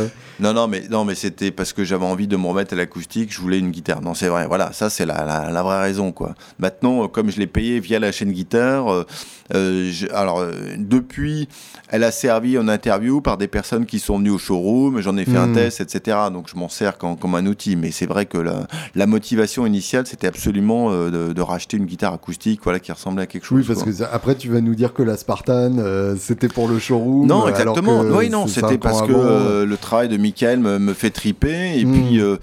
Non, 0.41 0.53
non, 0.53 0.69
mais, 0.69 0.83
non, 0.89 1.05
mais 1.05 1.15
c'était 1.15 1.51
parce 1.51 1.73
que 1.73 1.85
j'avais 1.85 2.05
envie 2.05 2.29
de 2.29 2.37
me 2.37 2.47
remettre 2.47 2.75
à 2.75 2.77
l'acoustique, 2.77 3.33
je 3.33 3.41
voulais 3.41 3.59
une 3.59 3.71
guitare. 3.71 4.01
Non, 4.03 4.15
c'est 4.15 4.29
vrai, 4.29 4.47
voilà, 4.47 4.73
ça 4.73 4.89
c'est 4.89 5.05
la, 5.05 5.25
la, 5.25 5.51
la 5.51 5.63
vraie 5.63 5.81
raison, 5.81 6.13
quoi. 6.13 6.35
Maintenant, 6.59 7.05
euh, 7.05 7.09
comme 7.09 7.31
je 7.31 7.39
l'ai 7.39 7.47
payé 7.49 7.81
via 7.81 7.99
la 7.99 8.13
chaîne 8.13 8.31
guitare, 8.33 8.93
euh, 8.93 9.07
je- 9.53 10.07
alors 10.13 10.41
euh, 10.41 10.53
depuis, 10.79 11.49
elle 11.89 12.05
a 12.05 12.11
servi 12.11 12.59
en 12.59 12.69
interview 12.69 13.21
par 13.21 13.39
des 13.39 13.49
personnes 13.49 13.87
qui 13.87 13.99
sont 13.99 14.19
venues 14.19 14.31
au 14.31 14.39
showroom, 14.39 15.01
j'en 15.01 15.17
ai 15.17 15.25
fait 15.25 15.37
un 15.37 15.47
Mhm. 15.47 15.55
test, 15.55 15.81
etc. 15.81 16.17
Donc 16.33 16.49
je 16.53 16.57
m'en 16.57 16.69
sers 16.69 16.99
quand- 16.99 17.17
comme 17.17 17.35
un 17.35 17.47
outil, 17.47 17.77
mais 17.77 17.91
c'est 17.91 18.07
vrai 18.07 18.27
que 18.27 18.39
la, 18.39 18.67
la 18.95 19.07
motivation 19.07 19.65
initiale, 19.67 20.07
c'était 20.07 20.27
absolument 20.27 20.91
euh, 20.93 21.11
de, 21.29 21.33
de 21.33 21.41
racheter 21.43 21.77
une 21.79 21.87
guitare 21.87 22.13
acoustique, 22.13 22.61
voilà, 22.63 22.79
qui 22.79 22.93
ressemblait 22.93 23.23
à 23.23 23.27
quelque 23.27 23.45
chose. 23.47 23.59
Oui, 23.61 23.65
parce 23.67 23.83
quoi. 23.83 23.91
que 23.93 23.99
ça- 23.99 24.11
après 24.13 24.35
tu 24.35 24.49
vas 24.51 24.61
nous 24.61 24.75
dire 24.75 24.93
que 24.93 25.03
la 25.03 25.17
Spartan 25.17 25.79
euh, 25.79 26.15
c'était 26.19 26.49
pour 26.49 26.69
le 26.69 26.79
showroom. 26.79 27.27
Non, 27.27 27.45
alors 27.45 27.49
exactement. 27.49 28.03
que 28.03 28.13
Oui, 28.13 28.29
non, 28.31 28.47
c'était 28.47 28.77
parce 28.79 29.03
que 29.03 29.13
euh, 29.13 29.65
le 29.65 29.77
travail 29.77 30.09
de 30.09 30.17
Michael 30.19 30.59
me, 30.61 30.79
me 30.79 30.93
fait 30.93 31.11
triper 31.11 31.79
et 31.79 31.85
Mm. 31.85 31.93
puis 31.93 32.21
euh, 32.21 32.37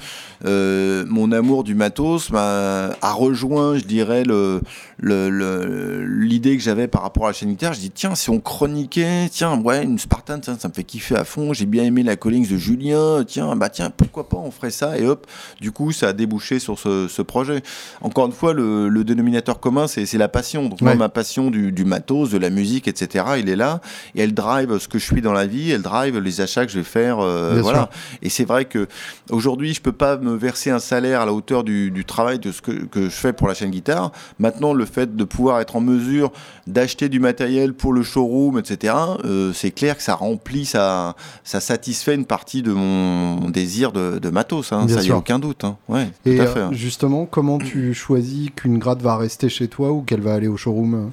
euh, 0.46 1.06
mon 1.08 1.32
amour 1.32 1.64
du 1.64 1.76
matos 1.76 2.30
m'a 2.32 2.90
a 3.02 3.12
rejoint, 3.14 3.78
je 3.78 3.84
dirais, 3.86 4.24
le 4.24 4.62
le- 4.98 5.30
le- 5.30 6.06
l'idée 6.06 6.56
que 6.58 6.64
j'avais 6.64 6.88
par 6.96 7.04
rapport 7.04 7.26
à 7.26 7.28
la 7.28 7.34
chaîne 7.34 7.50
guitare. 7.50 7.74
Je 7.74 7.82
dis 7.82 7.92
tiens, 7.92 8.16
si 8.16 8.30
on 8.30 8.40
chroniquait, 8.40 9.28
tiens, 9.30 9.60
ouais, 9.60 9.84
une 9.84 10.00
Spartan, 10.00 10.40
tiens, 10.40 10.56
ça 10.58 10.70
me 10.70 10.74
fait 10.74 10.86
kiffer 10.86 11.18
à 11.18 11.26
fond. 11.26 11.52
J'ai 11.52 11.66
bien 11.66 11.84
aimé 11.84 12.04
la 12.04 12.16
Collings 12.16 12.50
de 12.50 12.56
Julien. 12.56 13.26
Tiens, 13.28 13.54
bah 13.58 13.68
tiens, 13.68 13.90
pourquoi 13.90 14.30
pas, 14.30 14.38
on 14.38 14.50
ferait 14.50 14.72
ça 14.72 14.98
et 14.98 15.06
hop. 15.06 15.28
Du 15.60 15.74
coup, 15.74 15.92
ça 15.92 16.08
a 16.08 16.14
débouché 16.14 16.58
sur 16.58 16.80
ce, 16.80 17.10
ce 17.10 17.22
projet. 17.22 17.64
Encore 18.00 18.28
une 18.28 18.32
fois, 18.32 18.54
le, 18.54 18.88
le 18.88 19.04
dénominateur 19.04 19.60
commun, 19.60 19.88
c'est 19.88 20.06
c'est 20.06 20.18
la 20.18 20.30
passion. 20.30 20.70
Donc 20.70 20.80
moi, 20.80 20.96
ma 20.96 21.10
passion 21.10 21.52
du, 21.52 21.74
du 21.74 21.84
matos, 21.84 22.30
de 22.30 22.38
la 22.38 22.50
musique, 22.50 22.88
etc. 22.88 23.26
Il 23.40 23.50
est 23.50 23.58
là 23.58 23.82
et 24.16 24.22
elle 24.22 24.34
drive 24.34 24.78
ce 24.78 24.88
que 24.88 24.98
je 24.98 25.04
suis 25.04 25.22
dans 25.22 25.34
la 25.34 25.48
vie, 25.48 25.72
elle 25.72 25.82
drive 25.82 26.18
les 26.20 26.40
achats 26.40 26.66
que 26.66 26.72
je 26.72 26.78
vais 26.78 26.86
faire, 26.86 27.20
euh, 27.20 27.60
voilà. 27.62 27.90
sûr. 27.92 28.20
Et 28.22 28.30
c'est 28.30 28.46
vrai 28.46 28.64
que 28.64 28.88
aujourd'hui, 29.32 29.74
je 29.74 29.82
peux 29.82 29.92
pas 29.92 30.16
me 30.16 30.34
verser 30.34 30.72
un 30.72 30.80
salaire 30.80 31.20
à 31.20 31.26
la 31.26 31.34
hauteur 31.34 31.66
du, 31.66 31.92
du 31.92 32.06
travail 32.06 32.40
de 32.40 32.54
ce 32.54 32.62
que, 32.62 32.72
que 32.72 33.04
je 33.10 33.16
fais 33.16 33.34
pour 33.34 33.50
la 33.50 33.54
chaîne 33.54 33.72
guitare. 33.72 34.14
Maintenant, 34.40 34.72
le 34.72 34.86
fait 34.86 35.14
de 35.18 35.24
pouvoir 35.26 35.60
être 35.60 35.76
en 35.76 35.82
mesure 35.82 36.32
d'acheter 36.68 36.85
du 37.10 37.20
matériel 37.20 37.74
pour 37.74 37.92
le 37.94 38.04
showroom, 38.04 38.60
etc. 38.60 38.94
euh, 39.26 39.52
c'est 39.54 39.72
clair 39.72 39.98
que 39.98 40.04
ça 40.04 40.14
remplit, 40.16 40.66
ça, 40.66 41.16
ça 41.44 41.60
satisfait 41.60 42.14
une 42.16 42.26
partie 42.26 42.62
de 42.62 42.72
mon 42.72 43.50
désir 43.50 43.92
de, 43.92 44.20
de 44.20 44.30
matos. 44.30 44.72
Hein, 44.72 44.88
ça 44.88 45.02
y 45.02 45.06
sûr. 45.06 45.16
a 45.16 45.18
aucun 45.18 45.40
doute. 45.40 45.64
Hein. 45.64 45.78
Ouais, 45.90 46.10
Et 46.26 46.36
tout 46.36 46.42
à 46.42 46.46
euh, 46.46 46.54
fait. 46.54 46.60
hein. 46.62 46.70
justement, 46.72 47.26
comment 47.26 47.58
tu 47.58 47.94
choisis 47.94 48.50
qu'une 48.56 48.78
grade 48.78 49.02
va 49.02 49.18
rester 49.18 49.50
chez 49.50 49.68
toi 49.68 49.92
ou 49.92 50.02
qu'elle 50.04 50.22
va 50.22 50.34
aller 50.36 50.48
au 50.48 50.58
showroom? 50.58 51.12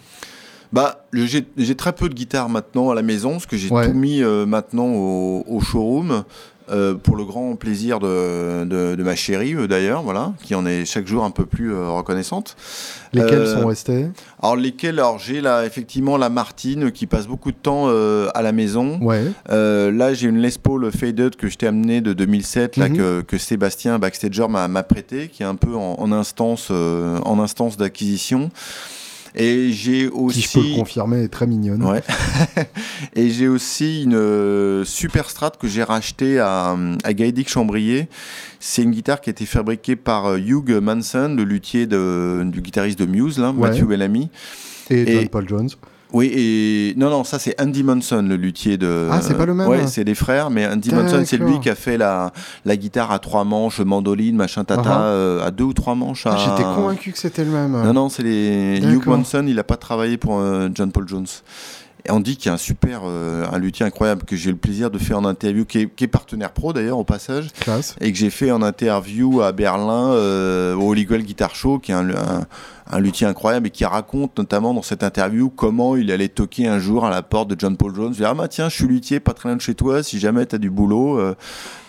Bah, 0.73 1.05
j'ai 1.12 1.47
j'ai 1.59 1.74
très 1.74 1.93
peu 1.93 2.09
de 2.09 2.15
guitare 2.15 2.49
maintenant 2.49 2.89
à 2.90 2.94
la 2.94 3.03
maison, 3.03 3.32
parce 3.32 3.44
que 3.47 3.59
j'ai 3.59 3.69
Ouais. 3.70 3.86
tout 3.89 3.93
mis 3.94 4.23
euh, 4.23 4.47
maintenant 4.47 4.86
au, 4.86 5.44
au 5.47 5.61
showroom. 5.61 6.24
Euh, 6.71 6.95
pour 6.95 7.17
le 7.17 7.25
grand 7.25 7.57
plaisir 7.57 7.99
de, 8.01 8.65
de, 8.65 8.95
de 8.95 9.03
ma 9.03 9.15
chérie 9.17 9.55
euh, 9.55 9.67
d'ailleurs, 9.67 10.03
voilà, 10.03 10.33
qui 10.43 10.55
en 10.55 10.65
est 10.67 10.85
chaque 10.85 11.07
jour 11.07 11.25
un 11.25 11.31
peu 11.31 11.47
plus 11.47 11.73
euh, 11.75 11.89
reconnaissante. 11.91 12.57
Lesquelles 13.13 13.41
Euh, 13.41 13.61
sont 13.61 13.67
restées? 13.67 14.07
Alors 14.43 14.57
lesquels 14.57 14.99
Alors 14.99 15.19
j'ai 15.19 15.41
là 15.41 15.65
effectivement 15.67 16.17
la 16.17 16.29
Martine 16.31 16.91
qui 16.93 17.07
passe 17.07 17.27
beaucoup 17.27 17.53
de 17.53 17.57
temps 17.57 17.89
à 17.89 18.43
la 18.43 18.53
maison. 18.53 18.99
Ouais. 19.03 19.25
Là 19.49 20.15
j'ai 20.15 20.29
une 20.29 20.39
Les 20.39 20.51
Paul 20.63 20.91
Faded 20.91 21.37
que 21.37 21.49
je 21.49 21.57
t'ai 21.57 21.67
amené 21.67 22.01
de 22.01 22.13
2007 22.13 22.77
là 22.77 22.89
Mhm. 22.89 22.97
que, 22.97 23.21
que 23.23 23.39
Sébastien 23.39 23.99
Backstager 23.99 24.47
m'a 24.49 24.83
prêté, 24.83 25.29
qui 25.29 25.43
est 25.43 25.47
un 25.47 25.55
peu 25.57 25.75
en, 25.75 26.11
instance 26.13 26.71
en 26.71 27.39
instance 27.41 27.77
d'acquisition. 27.77 28.51
Et 29.35 29.73
j'ai 29.73 30.09
aussi 30.09 30.41
Qui 30.43 30.47
je 30.49 30.53
peux 30.61 30.69
le 30.69 30.75
confirmer 30.77 31.23
est 31.25 31.29
très 31.29 31.47
mignonne. 31.47 31.83
Ouais. 31.83 32.03
et 33.15 33.31
j'ai 33.31 33.49
aussi 33.49 34.03
une 34.03 34.15
euh, 34.15 34.85
super 34.85 35.31
strat 35.31 35.53
que 35.59 35.67
j'ai 35.69 35.83
rachetée 35.83 36.39
à, 36.39 36.77
à 37.05 37.13
Gaëdic 37.15 37.49
Chambrier. 37.49 38.09
C'est 38.61 38.83
une 38.83 38.91
guitare 38.91 39.21
qui 39.21 39.31
a 39.31 39.33
été 39.33 39.47
fabriquée 39.47 39.97
par 39.97 40.27
euh, 40.27 40.39
Hugh 40.39 40.71
Manson, 40.83 41.35
le 41.37 41.45
luthier 41.45 41.87
de, 41.87 42.43
du 42.47 42.61
guitariste 42.61 42.99
de 42.99 43.07
Muse, 43.07 43.39
là, 43.39 43.51
Ouais. 43.53 43.71
Matthew 43.71 43.85
Bellamy. 43.87 44.29
Et, 44.91 45.01
Et- 45.01 45.15
John 45.15 45.29
Paul 45.29 45.49
Jones. 45.49 45.71
Oui, 46.13 46.31
et 46.35 46.95
non, 46.99 47.09
non, 47.11 47.25
ça 47.25 47.39
c'est 47.39 47.59
Andy 47.61 47.83
Manson, 47.83 48.23
le 48.29 48.37
luthier 48.37 48.77
de. 48.77 49.09
Ah, 49.11 49.21
c'est 49.23 49.35
pas 49.35 49.47
le 49.47 49.55
même 49.55 49.67
Ouais, 49.69 49.87
c'est 49.87 50.05
des 50.05 50.15
frères, 50.15 50.51
mais 50.51 50.67
Andy 50.67 50.95
Manson, 50.95 51.23
c'est 51.25 51.39
lui 51.39 51.59
qui 51.61 51.71
a 51.71 51.75
fait 51.75 51.97
la, 51.97 52.33
la 52.65 52.77
guitare 52.77 53.11
à 53.13 53.19
trois 53.19 53.45
manches, 53.45 53.81
mandoline, 53.81 54.37
machin 54.37 54.65
tata, 54.65 54.83
Uh-huh. 54.83 55.01
euh, 55.03 55.47
à 55.47 55.51
deux 55.51 55.65
ou 55.65 55.73
trois 55.73 55.95
manches. 55.95 56.27
Ah, 56.27 56.37
J'étais 56.39 56.63
convaincu 56.65 57.13
que 57.13 57.19
c'était 57.19 57.45
le 57.45 57.51
même. 57.51 57.73
non, 57.73 57.93
non, 57.93 58.09
c'est 58.09 58.23
les. 58.23 58.79
Hugh. 58.83 59.07
Manson, 59.07 59.45
il 59.47 59.55
n'a 59.57 59.65
pas 59.65 59.77
travaillé 59.77 60.17
pour 60.19 60.39
euh, 60.39 60.69
John 60.75 60.93
Paul 60.93 61.09
Jones. 61.09 61.27
Et 62.05 62.11
on 62.11 62.19
dit 62.19 62.37
qu'il 62.37 62.47
y 62.47 62.49
a 62.51 62.55
un 62.55 62.59
super, 62.59 63.03
euh, 63.05 63.45
un 63.53 63.59
luthier 63.59 63.87
incroyable 63.87 64.25
que 64.25 64.35
j'ai 64.35 64.49
eu 64.49 64.53
le 64.55 64.59
plaisir 64.59 64.91
de 64.91 64.99
faire 64.99 65.19
en 65.19 65.25
interview, 65.25 65.65
qui 65.65 65.79
est, 65.83 65.87
qui 65.95 66.03
est 66.03 66.09
partenaire 66.09 66.51
pro 66.51 66.73
d'ailleurs 66.73 66.99
au 66.99 67.05
passage, 67.05 67.47
Classe. 67.61 67.95
et 68.01 68.11
que 68.11 68.19
j'ai 68.19 68.31
fait 68.31 68.51
en 68.51 68.61
interview 68.61 69.41
à 69.41 69.53
Berlin 69.53 70.11
euh, 70.11 70.75
au 70.75 70.89
Holy 70.91 71.05
Guitar 71.07 71.55
Show, 71.55 71.79
qui 71.79 71.93
est 71.93 71.95
un, 71.95 72.11
un- 72.11 72.45
un 72.93 73.01
luthier 73.01 73.27
incroyable 73.27 73.66
et 73.66 73.70
qui 73.70 73.85
raconte 73.85 74.39
notamment 74.39 74.74
dans 74.74 74.82
cette 74.82 75.02
interview 75.02 75.51
comment 75.51 75.97
il 75.97 76.10
allait 76.12 76.28
toquer 76.28 76.69
un 76.69 76.78
jour 76.78 77.05
à 77.05 77.10
la 77.10 77.23
porte 77.23 77.48
de 77.48 77.56
John 77.59 77.77
Paul 77.77 77.94
Jones. 77.94 78.10
Il 78.12 78.19
dit, 78.19 78.24
ah 78.24 78.35
bah 78.35 78.48
tiens, 78.48 78.69
je 78.69 78.74
suis 78.74 78.86
luthier, 78.86 79.19
pas 79.19 79.32
très 79.32 79.48
loin 79.48 79.56
de 79.56 79.62
chez 79.62 79.74
toi, 79.74 80.02
si 80.02 80.19
jamais 80.19 80.47
tu 80.47 80.55
as 80.55 80.59
du 80.59 80.70
boulot. 80.70 81.19
euh. 81.19 81.35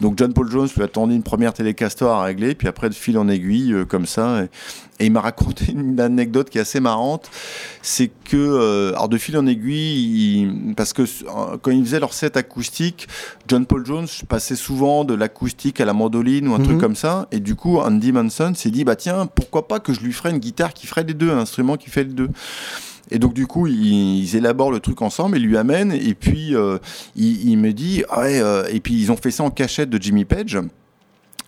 Donc 0.02 0.18
John 0.18 0.34
Paul 0.34 0.50
Jones 0.50 0.70
lui 0.76 0.84
a 0.84 0.88
tendu 0.88 1.14
une 1.16 1.24
première 1.24 1.54
télécaster 1.54 2.06
à 2.06 2.22
régler, 2.24 2.56
puis 2.56 2.68
après 2.68 2.90
de 2.90 2.94
fil 2.96 3.18
en 3.18 3.28
aiguille, 3.28 3.74
euh, 3.74 3.86
comme 3.86 4.06
ça. 4.06 4.44
Et, 4.44 4.50
et 5.00 5.06
il 5.08 5.12
m'a 5.12 5.22
raconté 5.22 5.66
une 5.72 6.00
anecdote 6.00 6.50
qui 6.50 6.58
est 6.58 6.62
assez 6.62 6.80
marrante. 6.80 7.30
C'est 7.82 8.10
que, 8.26 8.38
euh, 8.38 8.90
alors 8.94 9.10
de 9.10 9.18
fil 9.18 9.38
en 9.38 9.46
aiguille, 9.46 10.42
il- 10.42 10.74
parce 10.76 10.94
que 10.94 11.04
quand 11.62 11.72
ils 11.72 11.84
faisaient 11.84 12.00
leur 12.00 12.14
set 12.14 12.38
acoustique, 12.38 13.08
John 13.48 13.66
Paul 13.66 13.86
Jones 13.86 14.08
passait 14.30 14.56
souvent 14.56 15.04
de 15.04 15.14
l'acoustique 15.14 15.82
à 15.82 15.86
la 15.86 15.94
mandoline 15.94 16.48
ou 16.48 16.54
un 16.54 16.60
Mhm. 16.60 16.64
truc 16.66 16.78
comme 16.80 16.96
ça. 16.96 17.28
Et 17.32 17.40
du 17.40 17.56
coup, 17.56 17.78
Andy 17.80 18.12
Manson 18.12 18.54
s'est 18.56 18.72
dit, 18.72 18.84
bah 18.84 18.96
tiens, 18.96 19.28
pourquoi 19.28 19.68
pas 19.68 19.80
que 19.80 19.94
je 19.94 20.00
lui 20.00 20.14
ferais 20.14 20.32
une 20.32 20.38
guitare 20.40 20.74
qui 20.74 20.88
ferait 20.94 21.06
les 21.06 21.14
deux, 21.14 21.32
un 21.32 21.40
instrument 21.40 21.78
qui 21.78 21.90
fait 21.90 22.04
les 22.04 22.14
deux. 22.14 22.30
Et 23.12 23.20
donc 23.20 23.34
du 23.34 23.48
coup, 23.48 23.68
ils, 23.68 24.36
élaborent 24.36 24.72
le 24.72 24.80
truc 24.80 25.02
ensemble, 25.02 25.38
ils 25.38 25.44
lui 25.44 25.58
amènent, 25.58 25.92
et 25.92 26.14
puis 26.14 26.56
euh, 26.56 26.78
il, 27.16 27.58
me 27.58 27.72
dit, 27.74 28.04
ouais, 28.18 28.42
euh, 28.42 28.66
et 28.72 28.80
puis 28.80 28.96
ils 28.96 29.12
ont 29.12 29.18
fait 29.18 29.32
ça 29.32 29.44
en 29.44 29.50
cachette 29.50 29.90
de 29.90 30.02
Jimmy 30.02 30.26
Page. 30.26 30.58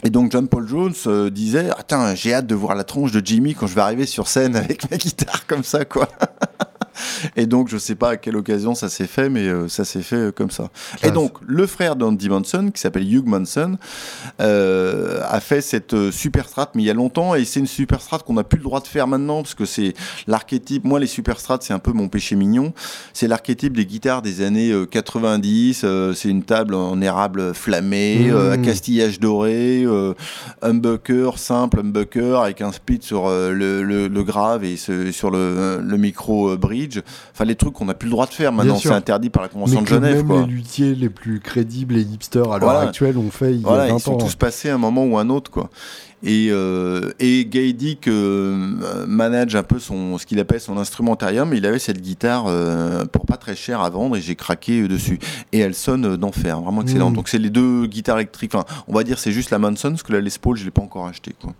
Et 0.04 0.10
donc 0.10 0.32
John 0.32 0.48
Paul 0.48 0.68
Jones 0.68 0.94
euh, 1.08 1.30
disait, 1.30 1.70
attends, 1.72 2.14
j'ai 2.14 2.34
hâte 2.34 2.46
de 2.46 2.54
voir 2.54 2.76
la 2.76 2.84
tronche 2.84 3.12
de 3.12 3.26
Jimmy 3.26 3.56
quand 3.56 3.66
je 3.66 3.74
vais 3.74 3.82
arriver 3.82 4.06
sur 4.06 4.28
scène 4.28 4.56
avec 4.56 4.90
ma 4.92 4.98
guitare 4.98 5.48
comme 5.48 5.64
ça, 5.64 5.86
quoi. 5.86 6.10
Et 7.36 7.46
donc, 7.46 7.68
je 7.70 7.78
sais 7.78 7.96
pas 7.96 8.10
à 8.12 8.18
quelle 8.18 8.36
occasion 8.38 8.76
ça 8.76 8.90
s'est 8.90 9.08
fait, 9.08 9.30
mais 9.30 9.48
euh, 9.48 9.68
ça 9.68 9.86
s'est 9.86 10.02
fait 10.02 10.16
euh, 10.16 10.32
comme 10.32 10.52
ça. 10.52 10.70
Classe. 10.98 11.12
Et 11.12 11.14
donc, 11.14 11.34
le 11.46 11.66
frère 11.68 11.96
d'Andy 11.96 12.30
Manson, 12.30 12.72
qui 12.74 12.82
s'appelle 12.82 13.12
Hugh 13.12 13.26
Manson, 13.28 13.78
euh, 14.42 15.20
a 15.28 15.40
fait 15.40 15.62
cette 15.62 16.12
super 16.12 16.48
strat, 16.50 16.72
mais 16.76 16.84
il 16.84 16.86
y 16.86 16.90
a 16.90 16.94
longtemps, 16.94 17.36
et 17.36 17.46
c'est 17.46 17.60
une 17.60 17.68
super 17.68 18.02
strat 18.02 18.20
qu'on 18.20 18.34
n'a 18.34 18.44
plus 18.44 18.58
le 18.58 18.64
droit 18.64 18.80
de 18.82 18.88
faire 18.88 19.08
maintenant, 19.08 19.42
parce 19.42 19.56
que 19.56 19.66
c'est 19.66 19.94
l'archétype. 20.28 20.84
Moi, 20.86 21.00
les 21.00 21.08
super 21.08 21.40
strats, 21.40 21.58
c'est 21.62 21.74
un 21.74 21.80
peu 21.80 21.92
mon 21.92 22.08
péché 22.08 22.36
mignon. 22.36 22.74
C'est 23.14 23.28
l'archétype 23.28 23.76
des 23.76 23.86
guitares 23.86 24.22
des 24.22 24.42
années 24.42 24.72
euh, 24.72 24.86
90. 24.86 25.82
euh, 25.84 26.14
c'est 26.14 26.30
une 26.30 26.44
table 26.44 26.74
en 26.76 27.02
érable 27.02 27.54
flammé, 27.54 28.32
Mmh. 28.32 28.52
à 28.52 28.58
castillage 28.58 29.20
doré, 29.20 29.86
humbucker 30.62 31.32
simple, 31.38 31.80
humbucker 31.80 32.42
avec 32.42 32.62
un 32.62 32.72
split 32.72 33.00
sur 33.02 33.28
le, 33.30 33.84
le- 33.84 34.08
le 34.08 34.24
grave 34.24 34.64
et 34.64 34.78
ce- 34.78 35.12
sur 35.12 35.32
le, 35.32 35.80
le 35.84 35.98
micro 35.98 36.50
euh, 36.52 36.58
bridge. 36.86 37.02
enfin 37.34 37.45
les 37.45 37.56
trucs 37.56 37.74
qu'on 37.74 37.86
n'a 37.86 37.94
plus 37.94 38.07
le 38.07 38.12
droit 38.12 38.26
de 38.26 38.34
faire 38.34 38.52
maintenant, 38.52 38.78
c'est 38.78 38.90
interdit 38.90 39.30
par 39.30 39.44
la 39.44 39.49
Convention 39.49 39.82
de 39.82 39.88
Genève. 39.88 40.18
Même 40.18 40.28
quoi. 40.28 40.41
les 40.41 40.48
luthiers 40.48 40.95
les 40.95 41.10
plus 41.10 41.40
crédibles 41.40 41.98
et 41.98 42.02
hipsters 42.02 42.52
à 42.52 42.60
l'heure 42.60 42.80
actuelle 42.80 43.18
ont 43.18 43.32
fait 43.32 43.53
il 43.53 43.62
y 43.62 43.66
a 43.66 43.70
20 43.70 43.88
ils 43.88 43.91
ans. 43.91 43.99
sont 43.99 44.18
tous 44.18 44.36
passés 44.36 44.70
à 44.70 44.76
un 44.76 44.80
moment 44.80 45.06
ou 45.06 45.18
un 45.18 45.30
autre 45.30 45.52
quoi. 45.52 45.70
Et, 46.24 46.48
euh, 46.49 47.12
et 47.20 47.44
Dick 47.44 48.07
euh, 48.07 49.06
manage 49.07 49.56
un 49.56 49.62
peu 49.62 49.78
son, 49.78 50.18
ce 50.18 50.26
qu'il 50.26 50.40
appelle 50.40 50.60
son 50.60 50.78
instrumentarium. 50.78 51.53
Il 51.53 51.66
avait 51.68 51.78
cette 51.78 52.02
guitare 52.02 52.45
euh, 52.48 53.06
pour 53.06 53.28
pas 53.28 53.38
très 53.38 53.56
cher 53.56 53.82
à 53.82 53.90
vendre 53.91 54.18
et 54.18 54.22
j'ai 54.22 54.36
craqué 54.36 54.88
dessus. 54.88 55.20
Et 55.52 55.60
elle 55.60 55.76
sonne 55.76 56.18
d'enfer, 56.18 56.60
vraiment 56.62 56.82
excellente. 56.82 57.14
Mm. 57.14 57.16
Donc 57.16 57.30
c'est 57.30 57.38
les 57.38 57.52
deux 57.52 57.86
guitares 57.86 58.18
électriques. 58.18 58.56
Enfin, 58.56 58.66
on 58.88 58.94
va 58.94 59.03
dire 59.03 59.20
c'est 59.20 59.32
juste 59.32 59.52
la 59.52 59.60
Manson, 59.60 59.90
parce 59.90 60.03
que 60.03 60.14
la 60.14 60.22
Les 60.22 60.32
Paul, 60.41 60.57
je 60.57 60.66
l'ai 60.66 60.72
pas 60.72 60.82
encore 60.82 61.06
acheté. 61.06 61.36
Quoi. 61.40 61.53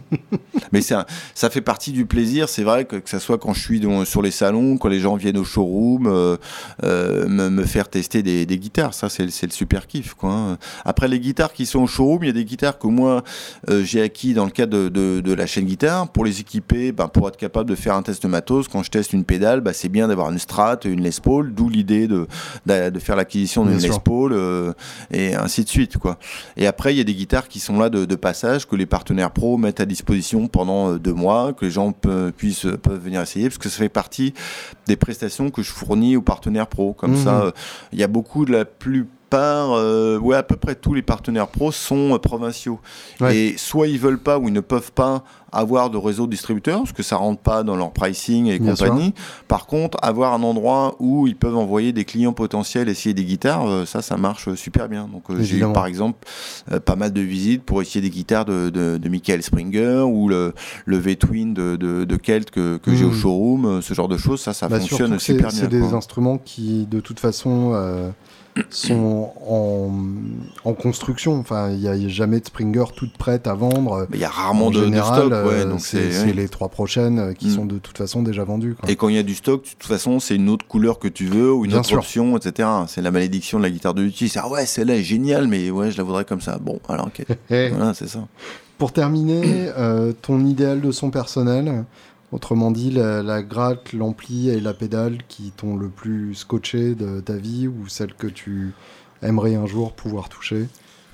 Mais 0.72 0.80
ça, 0.80 1.06
ça 1.34 1.50
fait 1.50 1.60
partie 1.60 1.92
du 1.92 2.06
plaisir. 2.06 2.48
C'est 2.48 2.62
vrai 2.62 2.84
que, 2.84 2.96
que 2.96 3.10
ça 3.10 3.18
soit 3.18 3.38
quand 3.38 3.52
je 3.52 3.60
suis 3.60 3.82
sur 4.04 4.22
les 4.22 4.30
salons, 4.30 4.78
quand 4.78 4.88
les 4.88 5.00
gens 5.00 5.16
viennent 5.16 5.38
au 5.38 5.44
showroom, 5.44 6.06
euh, 6.06 6.36
euh, 6.82 7.28
me, 7.28 7.64
faire 7.64 7.88
tester 7.88 8.22
des, 8.22 8.46
guitares. 8.58 8.94
Ça, 8.94 9.08
c'est 9.08 9.24
le 9.24 9.50
super 9.50 9.86
kiff. 9.86 10.14
Quoi. 10.14 10.30
Hein. 10.30 10.58
Après, 10.84 11.08
les 11.08 11.20
guitares 11.20 11.52
qui 11.52 11.66
sont 11.66 11.80
au 11.80 11.86
showroom, 11.86 12.24
il 12.24 12.26
y 12.26 12.30
a 12.30 12.34
des 12.34 12.44
guitares 12.44 12.78
que 12.78 12.86
moi, 12.86 13.22
euh, 13.70 13.82
j'ai 13.84 14.02
acquis 14.02 14.34
dans 14.34 14.44
le 14.44 14.50
cadre 14.50 14.88
de, 14.88 15.32
la 15.32 15.46
chaîne 15.46 15.64
guitare. 15.64 16.08
Pour 16.08 16.24
les 16.24 16.40
équiper, 16.40 16.92
ben, 16.92 17.08
pour 17.08 17.28
être 17.28 17.36
capable 17.36 17.68
de 17.68 17.74
faire 17.74 17.94
un 17.94 18.02
test 18.02 18.22
de 18.22 18.28
matos, 18.28 18.68
quand 18.68 18.82
je 18.82 18.90
teste 18.90 19.12
une 19.12 19.24
pédale, 19.24 19.60
ben, 19.60 19.72
c'est 19.72 19.88
bien 19.88 20.08
d'avoir 20.08 20.30
une 20.30 20.38
Strat, 20.38 20.80
une 20.84 21.02
Les 21.02 21.10
Paul, 21.22 21.54
d'où 21.54 21.68
l'idée 21.68 22.08
de, 22.08 22.26
de, 22.66 22.98
faire 22.98 23.16
l'acquisition 23.16 23.64
d'une 23.64 23.78
Les 23.78 23.90
Paul 24.02 24.34
et 25.10 25.34
ainsi 25.34 25.64
de 25.64 25.68
suite. 25.68 25.98
Quoi. 25.98 26.18
Et 26.56 26.66
après, 26.66 26.94
il 26.94 26.98
y 26.98 27.00
a 27.00 27.04
des 27.04 27.14
guitares 27.14 27.48
qui 27.48 27.60
sont 27.60 27.78
là 27.78 27.90
de, 27.90 28.04
de 28.04 28.14
passage 28.16 28.66
que 28.66 28.76
les 28.76 28.86
partenaires 28.86 29.30
pro 29.30 29.56
mettent 29.56 29.81
à 29.82 29.86
disposition 29.86 30.48
pendant 30.48 30.92
euh, 30.92 30.98
deux 30.98 31.12
mois, 31.12 31.52
que 31.52 31.64
les 31.64 31.70
gens 31.70 31.92
puissent 32.36 32.66
peuvent 32.82 33.02
venir 33.02 33.20
essayer, 33.20 33.48
parce 33.48 33.58
que 33.58 33.68
ça 33.68 33.78
fait 33.78 33.88
partie 33.88 34.32
des 34.86 34.96
prestations 34.96 35.50
que 35.50 35.62
je 35.62 35.70
fournis 35.70 36.16
aux 36.16 36.22
partenaires 36.22 36.66
pro. 36.66 36.92
Comme 36.92 37.16
ça, 37.16 37.32
mhm. 37.32 37.46
euh, 37.46 37.50
il 37.92 37.98
y 37.98 38.02
a 38.02 38.08
beaucoup 38.08 38.44
de 38.44 38.52
la 38.52 38.64
plus 38.64 39.06
euh, 39.38 40.18
ouais, 40.18 40.36
à 40.36 40.42
peu 40.42 40.56
près 40.56 40.74
tous 40.74 40.94
les 40.94 41.02
partenaires 41.02 41.48
pros 41.48 41.72
sont 41.72 42.14
euh, 42.14 42.18
provinciaux. 42.18 42.80
Et 43.30 43.54
soit 43.56 43.88
ils 43.88 43.98
veulent 43.98 44.18
pas 44.18 44.38
ou 44.38 44.48
ils 44.48 44.54
ne 44.54 44.60
peuvent 44.60 44.92
pas 44.92 45.24
avoir 45.54 45.90
de 45.90 45.98
réseau 45.98 46.24
de 46.24 46.30
distributeurs, 46.30 46.78
parce 46.78 46.92
que 46.92 47.02
ça 47.02 47.16
rentre 47.16 47.42
pas 47.42 47.62
dans 47.62 47.76
leur 47.76 47.92
pricing 47.92 48.46
et 48.46 48.58
compagnie. 48.58 49.12
Par 49.48 49.66
contre, 49.66 49.98
avoir 50.00 50.32
un 50.32 50.42
endroit 50.42 50.96
où 50.98 51.26
ils 51.26 51.36
peuvent 51.36 51.58
envoyer 51.58 51.92
des 51.92 52.06
clients 52.06 52.32
potentiels 52.32 52.88
essayer 52.88 53.14
des 53.14 53.24
guitares, 53.24 53.68
euh, 53.68 53.84
ça, 53.84 54.00
ça 54.00 54.16
marche 54.16 54.54
super 54.54 54.88
bien. 54.88 55.08
Donc 55.12 55.24
j'ai 55.40 55.58
eu 55.58 55.72
par 55.72 55.86
exemple 55.86 56.26
pas 56.86 56.96
mal 56.96 57.12
de 57.12 57.20
visites 57.20 57.62
pour 57.62 57.82
essayer 57.82 58.00
des 58.00 58.10
guitares 58.10 58.46
de, 58.46 58.70
de, 58.70 59.08
Michael 59.08 59.42
Springer 59.42 60.04
ou 60.06 60.28
le, 60.28 60.54
le 60.86 60.96
V-Twin 60.96 61.52
de, 61.52 61.76
de, 61.76 62.16
Kelt 62.16 62.50
que, 62.50 62.78
que 62.78 62.94
j'ai 62.94 63.04
au 63.04 63.10
hmm. 63.10 63.14
showroom, 63.14 63.82
ce 63.82 63.92
genre 63.92 64.08
de 64.08 64.16
choses, 64.16 64.40
ça, 64.40 64.54
ça 64.54 64.68
bah, 64.68 64.80
fonctionne 64.80 65.18
super 65.18 65.48
bien. 65.48 65.58
C'est 65.58 65.68
des 65.68 65.92
instruments 65.92 66.38
qui, 66.38 66.86
de 66.86 67.00
toute 67.00 67.20
façon, 67.20 67.74
sont 68.70 69.32
en, 70.64 70.74
construction. 70.74 71.38
Enfin, 71.38 71.70
il 71.70 71.78
n'y 71.78 71.88
a, 71.88 72.08
jamais 72.08 72.40
de 72.40 72.46
Springer 72.46 72.84
toute 72.94 73.16
prête 73.16 73.46
à 73.46 73.54
vendre. 73.54 74.06
Il 74.12 74.20
y 74.20 74.24
a 74.24 74.28
rarement 74.28 74.70
de, 74.70 74.86
stock. 74.86 75.30
Ouais, 75.30 75.62
euh, 75.62 75.64
donc 75.64 75.80
c'est 75.80 76.32
les 76.32 76.48
trois 76.48 76.68
prochaines 76.68 77.18
euh, 77.18 77.32
qui 77.32 77.48
mm. 77.48 77.54
sont 77.54 77.66
de 77.66 77.78
toute 77.78 77.98
façon 77.98 78.22
déjà 78.22 78.44
vendues. 78.44 78.76
Et 78.88 78.96
quand 78.96 79.08
il 79.08 79.16
y 79.16 79.18
a 79.18 79.22
du 79.22 79.34
stock, 79.34 79.64
de 79.64 79.68
toute 79.68 79.84
façon, 79.84 80.20
c'est 80.20 80.36
une 80.36 80.48
autre 80.48 80.66
couleur 80.66 80.98
que 80.98 81.08
tu 81.08 81.26
veux 81.26 81.52
ou 81.52 81.64
une 81.64 81.74
autre 81.74 81.94
option, 81.94 82.36
etc. 82.36 82.68
C'est 82.88 83.02
la 83.02 83.10
malédiction 83.10 83.58
de 83.58 83.64
la 83.64 83.70
guitare 83.70 83.94
de 83.94 84.02
Lutti. 84.02 84.28
C'est 84.28 84.40
ah 84.40 84.48
ouais, 84.48 84.66
celle-là 84.66 84.96
est 84.96 85.02
géniale, 85.02 85.46
mais 85.46 85.70
ouais, 85.70 85.90
je 85.90 85.96
la 85.96 86.02
voudrais 86.02 86.24
comme 86.24 86.40
ça. 86.40 86.58
Bon, 86.58 86.80
alors 86.88 87.06
ok. 87.06 87.24
voilà, 87.48 87.94
c'est 87.94 88.08
ça. 88.08 88.26
Pour 88.78 88.92
terminer, 88.92 89.70
euh, 89.78 90.12
ton 90.22 90.44
idéal 90.44 90.80
de 90.80 90.90
son 90.90 91.10
personnel, 91.10 91.84
Autrement 92.32 92.70
dit, 92.70 92.90
la, 92.90 93.42
gratte, 93.42 93.92
l'ampli 93.92 94.48
et 94.48 94.58
la 94.60 94.72
pédale 94.72 95.18
qui 95.28 95.52
t'ont 95.54 95.76
le 95.76 95.88
plus 95.88 96.34
scotché 96.34 96.94
de 96.94 97.20
ta 97.20 97.36
vie 97.36 97.68
ou 97.68 97.88
celle 97.88 98.14
que 98.14 98.26
tu 98.26 98.72
aimerais 99.22 99.54
un 99.54 99.66
jour 99.66 99.92
pouvoir 99.92 100.30
toucher 100.30 100.66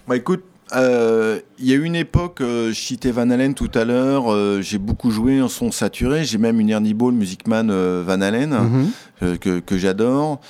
Bah 0.06 0.16
écoute, 0.16 0.44
euh, 0.74 1.40
il 1.58 1.66
y 1.66 1.72
a 1.72 1.76
une 1.76 1.96
époque, 1.96 2.40
euh, 2.40 2.68
je 2.68 2.80
citais 2.80 3.10
Van 3.10 3.30
Halen 3.30 3.54
tout 3.54 3.70
à 3.74 3.84
l'heure, 3.84 4.32
euh, 4.32 4.60
j'ai 4.60 4.78
beaucoup 4.78 5.10
joué 5.10 5.40
en 5.40 5.48
son 5.48 5.72
saturé, 5.72 6.24
j'ai 6.24 6.38
même 6.38 6.60
une 6.60 6.70
Ernie 6.70 6.94
Ball 6.94 7.12
Musicman 7.12 7.66
Van 8.02 8.20
Halen 8.20 8.50
mhm. 9.20 9.38
que, 9.38 9.60
que 9.60 9.78
j'adore. 9.78 10.40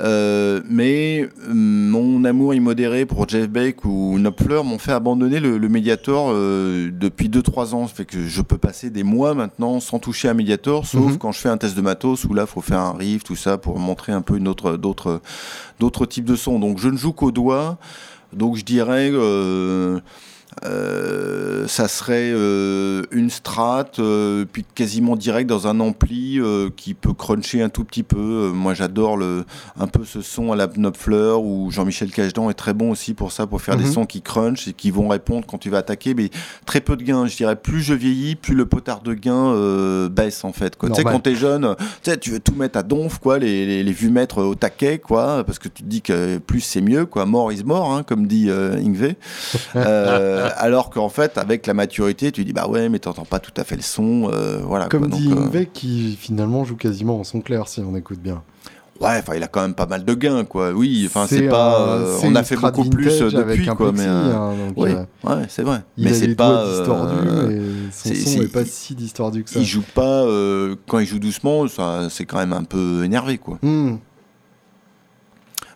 Euh, 0.00 0.60
mais 0.68 1.22
euh, 1.22 1.52
mon 1.52 2.24
amour 2.24 2.54
immodéré 2.54 3.04
pour 3.04 3.28
Jeff 3.28 3.48
Beck 3.48 3.84
ou 3.84 4.16
Knopfler 4.18 4.62
m'ont 4.64 4.78
fait 4.78 4.92
abandonner 4.92 5.40
le, 5.40 5.58
le 5.58 5.68
Mediator 5.68 6.30
euh, 6.32 6.90
depuis 6.92 7.28
2-3 7.28 7.74
ans. 7.74 7.86
Ça 7.88 7.94
fait 7.94 8.04
que 8.04 8.26
je 8.26 8.42
peux 8.42 8.58
passer 8.58 8.90
des 8.90 9.02
mois 9.02 9.34
maintenant 9.34 9.80
sans 9.80 9.98
toucher 9.98 10.28
un 10.28 10.34
Mediator, 10.34 10.86
sauf 10.86 11.12
mhm. 11.12 11.18
quand 11.18 11.32
je 11.32 11.40
fais 11.40 11.48
un 11.48 11.56
test 11.56 11.76
de 11.76 11.80
matos 11.80 12.24
où 12.24 12.34
là, 12.34 12.42
il 12.42 12.48
faut 12.48 12.60
faire 12.60 12.80
un 12.80 12.92
riff, 12.92 13.24
tout 13.24 13.36
ça, 13.36 13.58
pour 13.58 13.78
montrer 13.78 14.12
un 14.12 14.22
peu 14.22 14.36
une 14.36 14.48
autre, 14.48 14.76
d'autres, 14.76 15.20
d'autres 15.80 16.06
types 16.06 16.24
de 16.24 16.36
sons. 16.36 16.58
Donc 16.58 16.78
je 16.78 16.88
ne 16.88 16.96
joue 16.96 17.12
qu'au 17.12 17.30
doigt. 17.30 17.78
Donc 18.32 18.56
je 18.56 18.64
dirais... 18.64 19.10
Euh, 19.12 20.00
ça 20.62 21.86
serait 21.86 22.32
euh, 22.32 23.02
une 23.12 23.30
strat, 23.30 23.90
euh, 23.98 24.44
puis 24.50 24.64
quasiment 24.74 25.16
direct 25.16 25.48
dans 25.48 25.66
un 25.66 25.78
ampli 25.80 26.40
qui 26.76 26.94
peut 26.94 27.12
cruncher 27.12 27.62
un 27.62 27.68
tout 27.68 27.84
petit 27.84 28.02
peu. 28.02 28.50
moi, 28.54 28.74
j'adore 28.74 29.16
le, 29.16 29.44
un 29.78 29.86
peu 29.86 30.04
ce 30.04 30.20
son 30.20 30.52
à 30.52 30.56
la 30.56 30.66
Knopfler 30.66 31.34
ou 31.40 31.70
Jean-Michel 31.70 32.10
Cachedan 32.10 32.50
est 32.50 32.54
très 32.54 32.74
bon 32.74 32.90
aussi 32.90 33.14
pour 33.14 33.32
ça, 33.32 33.46
pour 33.46 33.60
faire 33.60 33.76
des 33.76 33.84
mhm. 33.84 33.92
sons 33.92 34.06
qui 34.06 34.22
crunchent 34.22 34.68
et 34.68 34.72
qui 34.72 34.90
vont 34.90 35.08
répondre 35.08 35.46
quand 35.46 35.58
tu 35.58 35.70
vas 35.70 35.78
attaquer. 35.78 36.14
Mais 36.14 36.30
très 36.66 36.80
peu 36.80 36.96
de 36.96 37.02
gains. 37.02 37.26
Je 37.26 37.36
dirais, 37.36 37.56
plus 37.56 37.82
je 37.82 37.94
vieillis, 37.94 38.36
plus 38.36 38.54
le 38.54 38.66
potard 38.66 39.00
de 39.02 39.14
gain 39.14 40.08
baisse 40.08 40.44
en 40.44 40.52
fait. 40.52 40.76
Tu 40.78 40.94
sais, 40.94 41.04
quand 41.04 41.20
t'es 41.20 41.34
jeune, 41.34 41.74
tu 42.20 42.30
veux 42.30 42.40
tout 42.40 42.54
mettre 42.54 42.78
à 42.78 42.82
donf, 42.82 43.18
quoi, 43.18 43.38
les, 43.38 43.66
les, 43.66 43.84
les 43.84 43.92
vues 43.92 44.10
mettre 44.10 44.42
au 44.42 44.54
taquet, 44.54 44.98
quoi, 44.98 45.44
parce 45.44 45.58
que 45.58 45.68
tu 45.68 45.82
te 45.82 45.88
dis 45.88 46.02
que 46.02 46.38
plus 46.38 46.60
c'est 46.60 46.80
mieux, 46.80 47.06
quoi. 47.06 47.26
Mort 47.26 47.52
is 47.52 47.64
mort, 47.64 47.92
hein, 47.92 48.02
comme 48.02 48.26
dit 48.26 48.50
Ingve. 48.50 49.14
Euh, 50.48 50.52
alors 50.56 50.90
qu'en 50.90 51.08
fait, 51.08 51.38
avec 51.38 51.66
la 51.66 51.74
maturité, 51.74 52.32
tu 52.32 52.44
dis 52.44 52.52
bah 52.52 52.68
ouais, 52.68 52.88
mais 52.88 52.98
t'entends 52.98 53.24
pas 53.24 53.38
tout 53.38 53.52
à 53.56 53.64
fait 53.64 53.76
le 53.76 53.82
son, 53.82 54.30
euh, 54.32 54.60
voilà. 54.64 54.86
Comme 54.88 55.08
dit 55.08 55.30
euh... 55.32 55.64
qui 55.72 56.16
finalement 56.20 56.64
joue 56.64 56.76
quasiment 56.76 57.20
en 57.20 57.24
son 57.24 57.40
clair 57.40 57.68
si 57.68 57.80
on 57.80 57.96
écoute 57.96 58.20
bien. 58.20 58.42
Ouais, 59.00 59.16
enfin, 59.20 59.34
il 59.36 59.42
a 59.44 59.46
quand 59.46 59.60
même 59.60 59.74
pas 59.74 59.86
mal 59.86 60.04
de 60.04 60.12
gains, 60.12 60.44
quoi. 60.44 60.72
Oui, 60.72 61.04
enfin, 61.06 61.26
c'est 61.28 61.46
pas. 61.46 61.88
Euh, 61.88 62.18
on 62.24 62.34
a 62.34 62.42
fait 62.42 62.56
beaucoup 62.56 62.84
plus 62.84 63.20
depuis, 63.20 63.66
quoi. 63.66 63.92
mais 63.92 64.04
hein, 64.04 64.50
oui, 64.76 64.90
ouais, 65.22 65.46
c'est 65.48 65.62
vrai. 65.62 65.82
Il 65.96 66.04
mais 66.04 66.14
c'est 66.14 66.34
pas. 66.34 66.66
Distordu, 66.66 67.90
son 67.92 68.14
son 68.14 68.42
est, 68.42 68.52
pas 68.52 68.64
si 68.64 68.96
distordu 68.96 69.44
que 69.44 69.50
ça. 69.50 69.60
Il 69.60 69.66
joue 69.66 69.84
pas. 69.94 70.26
quand 70.88 70.98
il 70.98 71.06
joue 71.06 71.20
doucement, 71.20 71.68
ça, 71.68 72.08
c'est 72.10 72.24
quand 72.24 72.38
même 72.38 72.52
un 72.52 72.64
peu 72.64 73.04
énervé, 73.04 73.38
quoi. 73.38 73.58
Hmm. 73.62 73.98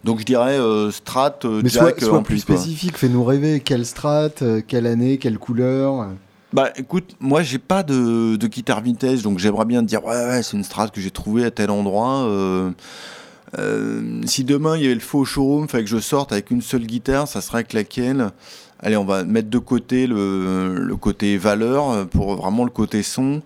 Donc 0.04 0.20
je 0.20 0.24
dirais 0.24 0.58
euh, 0.58 0.90
Strat, 0.90 1.38
euh, 1.44 1.60
Mais 1.62 1.68
Jack 1.68 2.00
soit, 2.00 2.18
en 2.18 2.22
plus. 2.22 2.40
spécifique, 2.40 2.96
fais-nous 2.98 3.24
rêver. 3.24 3.60
Quelle 3.60 3.86
Strat, 3.86 4.30
euh, 4.42 4.60
quelle 4.66 4.86
année, 4.86 5.18
quelle 5.18 5.38
couleur 5.38 6.08
bah 6.52 6.68
écoute, 6.76 7.16
moi 7.18 7.42
j'ai 7.42 7.56
pas 7.56 7.82
de, 7.82 8.36
de, 8.36 8.46
guitare 8.46 8.82
vintage, 8.82 9.22
donc 9.22 9.38
j'aimerais 9.38 9.64
bien 9.64 9.80
te 9.80 9.86
dire 9.86 10.04
ouais, 10.04 10.14
ouais 10.14 10.42
c'est 10.42 10.54
une 10.54 10.64
Strat 10.64 10.88
que 10.88 11.00
j'ai 11.00 11.10
trouvée 11.10 11.46
à 11.46 11.50
tel 11.50 11.70
endroit. 11.70 12.28
si 14.26 14.44
demain 14.44 14.76
il 14.76 14.82
y 14.82 14.84
avait 14.84 14.94
le 14.94 15.00
faux 15.00 15.24
showroom, 15.24 15.66
fait 15.66 15.80
que 15.80 15.88
je 15.88 15.96
sorte 15.96 16.30
avec 16.30 16.50
une 16.50 16.60
seule 16.60 16.84
guitare, 16.84 17.26
ça 17.26 17.40
serait 17.40 17.60
avec 17.60 17.72
laquelle? 17.72 18.32
Allez, 18.80 18.98
on 18.98 19.06
va 19.06 19.24
mettre 19.24 19.48
de 19.48 19.58
côté 19.58 20.06
le, 20.06 20.74
le 20.76 20.96
côté 20.96 21.38
valeur 21.38 22.06
pour 22.08 22.34
vraiment 22.36 22.64
le 22.64 22.70
côté 22.70 23.02
son. 23.02 23.40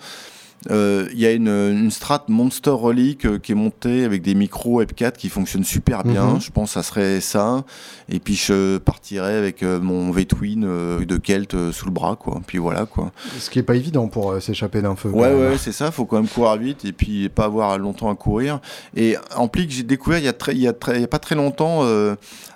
Euh, 0.70 1.08
il 1.12 1.18
y 1.18 1.26
a 1.26 1.32
une, 1.32 1.48
une 1.48 1.90
strat 1.90 2.24
Monster 2.28 2.70
Relic 2.70 3.24
euh, 3.24 3.38
qui 3.38 3.52
est 3.52 3.56
montée 3.56 4.04
avec 4.04 4.22
des 4.22 4.34
micros 4.34 4.82
F4 4.82 5.12
qui 5.12 5.28
fonctionnent 5.28 5.64
super 5.64 6.04
bien. 6.04 6.34
Mhm. 6.34 6.40
Je 6.40 6.50
pense 6.50 6.70
que 6.70 6.74
ça 6.74 6.82
serait 6.82 7.20
ça. 7.20 7.64
Et 8.08 8.18
puis 8.18 8.34
je 8.34 8.78
partirais 8.78 9.34
avec 9.34 9.62
euh, 9.62 9.80
mon 9.80 10.10
V-Twin 10.10 10.62
de 11.04 11.16
Kelt 11.16 11.72
sous 11.72 11.86
le 11.86 11.92
bras, 11.92 12.16
quoi. 12.16 12.40
Puis 12.46 12.58
voilà, 12.58 12.86
quoi. 12.86 13.12
Ce 13.38 13.50
qui 13.50 13.58
est 13.58 13.64
pas 13.64 13.76
évident 13.76 14.08
pour 14.08 14.40
s'échapper 14.40 14.82
d'un 14.82 14.96
feu. 14.96 15.10
Ouais, 15.10 15.34
ouais, 15.34 15.56
c'est 15.58 15.72
ça. 15.72 15.90
Faut 15.90 16.04
quand 16.04 16.16
même 16.16 16.28
courir 16.28 16.56
vite 16.56 16.84
et 16.84 16.92
puis 16.92 17.28
pas 17.28 17.44
avoir 17.44 17.78
longtemps 17.78 18.10
à 18.10 18.14
courir. 18.14 18.60
Et 18.96 19.16
ampli 19.34 19.66
que 19.66 19.72
j'ai 19.72 19.82
découvert 19.82 20.18
il 20.18 20.24
y 20.24 20.28
a 20.28 20.32
très, 20.32 20.52
il 20.52 20.60
y 20.60 20.68
a 20.68 20.72
très, 20.72 20.96
il 20.96 21.00
y 21.00 21.04
a 21.04 21.08
pas 21.08 21.18
très 21.18 21.34
longtemps, 21.34 21.84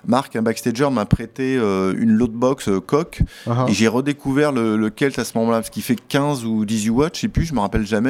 Marc, 0.05 0.35
un 0.35 0.41
backstager, 0.41 0.89
m'a 0.91 1.05
prêté 1.05 1.55
une 1.55 2.11
loadbox 2.11 2.69
coque 2.85 3.21
uh-huh. 3.47 3.69
et 3.69 3.73
j'ai 3.73 3.87
redécouvert 3.87 4.51
le, 4.51 4.77
le, 4.77 4.89
Kelt 4.89 5.17
à 5.19 5.25
ce 5.25 5.37
moment-là 5.37 5.59
parce 5.59 5.69
qu'il 5.69 5.83
fait 5.83 5.95
15 5.95 6.45
ou 6.45 6.65
18 6.65 6.89
watts, 6.89 7.15
je 7.15 7.21
sais 7.21 7.27
plus, 7.27 7.45
je 7.45 7.53
me 7.53 7.59
rappelle 7.59 7.85
jamais 7.85 8.00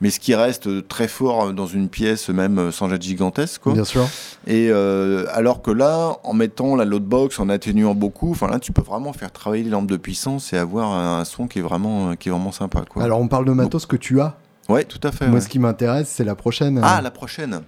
mais 0.00 0.10
ce 0.10 0.20
qui 0.20 0.34
reste 0.34 0.88
très 0.88 1.08
fort 1.08 1.52
dans 1.52 1.66
une 1.66 1.88
pièce, 1.88 2.28
même 2.28 2.70
sans 2.72 2.92
être 2.92 3.02
gigantesque. 3.02 3.62
Quoi. 3.62 3.72
Bien 3.72 3.84
sûr. 3.84 4.06
Et 4.46 4.68
euh, 4.70 5.26
alors 5.32 5.62
que 5.62 5.70
là, 5.70 6.16
en 6.24 6.32
mettant 6.32 6.76
la 6.76 6.84
loadbox, 6.84 7.38
en 7.40 7.48
atténuant 7.48 7.94
beaucoup, 7.94 8.30
enfin 8.30 8.48
là, 8.48 8.58
tu 8.58 8.72
peux 8.72 8.82
vraiment 8.82 9.12
faire 9.12 9.32
travailler 9.32 9.64
les 9.64 9.70
lampes 9.70 9.90
de 9.90 9.96
puissance 9.96 10.52
et 10.52 10.58
avoir 10.58 10.92
un 10.92 11.24
son 11.24 11.46
qui 11.46 11.58
est 11.58 11.62
vraiment, 11.62 12.16
qui 12.16 12.28
est 12.28 12.32
vraiment 12.32 12.52
sympa. 12.52 12.84
Quoi. 12.88 13.02
Alors, 13.02 13.20
on 13.20 13.28
parle 13.28 13.44
de 13.44 13.52
matos 13.52 13.86
que 13.86 13.96
tu 13.96 14.20
as. 14.20 14.36
Ouais, 14.68 14.84
tout 14.84 15.00
à 15.02 15.12
fait. 15.12 15.28
Moi, 15.28 15.40
ce 15.40 15.48
qui 15.48 15.58
m'intéresse, 15.58 16.08
c'est 16.08 16.24
la 16.24 16.34
prochaine. 16.34 16.80
Ah, 16.82 17.00
la 17.02 17.10
prochaine 17.10 17.62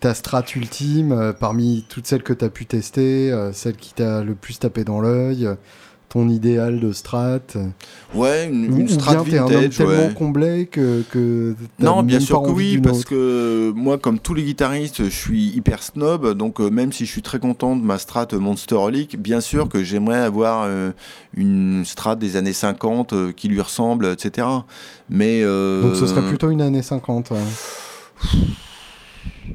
ta 0.00 0.14
strat 0.14 0.44
ultime, 0.54 1.12
euh, 1.12 1.32
parmi 1.32 1.84
toutes 1.88 2.06
celles 2.06 2.22
que 2.22 2.32
tu 2.32 2.44
as 2.44 2.50
pu 2.50 2.66
tester, 2.66 3.32
euh, 3.32 3.52
celle 3.52 3.76
qui 3.76 3.94
t'a 3.94 4.22
le 4.22 4.34
plus 4.34 4.58
tapé 4.58 4.84
dans 4.84 5.00
l'œil, 5.00 5.48
ton 6.08 6.28
idéal 6.28 6.80
de 6.80 6.92
strat 6.92 7.38
Ouais, 8.14 8.48
une, 8.50 8.72
Ou 8.72 8.78
une 8.78 8.88
strat 8.88 9.22
bien 9.24 9.24
t'es 9.24 9.38
un 9.38 9.42
homme 9.44 9.52
vintage. 9.52 9.76
tellement 9.76 9.92
ouais. 9.92 10.68
que, 10.70 11.54
Non, 11.78 12.02
bien 12.02 12.20
sûr 12.20 12.42
que 12.42 12.50
oui, 12.50 12.78
parce 12.78 13.00
autre. 13.00 13.08
que 13.10 13.72
moi, 13.76 13.98
comme 13.98 14.18
tous 14.18 14.34
les 14.34 14.42
guitaristes, 14.44 15.04
je 15.04 15.10
suis 15.10 15.48
hyper 15.48 15.82
snob. 15.82 16.32
Donc, 16.34 16.60
euh, 16.60 16.70
même 16.70 16.92
si 16.92 17.04
je 17.04 17.10
suis 17.10 17.22
très 17.22 17.38
content 17.38 17.76
de 17.76 17.82
ma 17.82 17.98
strat 17.98 18.26
Monster 18.32 18.76
Relic, 18.76 19.20
bien 19.20 19.40
sûr 19.40 19.68
que 19.68 19.84
j'aimerais 19.84 20.18
avoir 20.20 20.64
euh, 20.66 20.92
une 21.36 21.84
strat 21.84 22.16
des 22.16 22.36
années 22.36 22.52
50 22.52 23.12
euh, 23.12 23.32
qui 23.32 23.48
lui 23.48 23.60
ressemble, 23.60 24.06
etc. 24.06 24.46
Mais 25.10 25.42
Donc 25.42 25.94
ce 25.96 26.06
serait 26.06 26.26
plutôt 26.26 26.50
une 26.50 26.62
année 26.62 26.82
50. 26.82 27.30
ouais. 27.30 27.36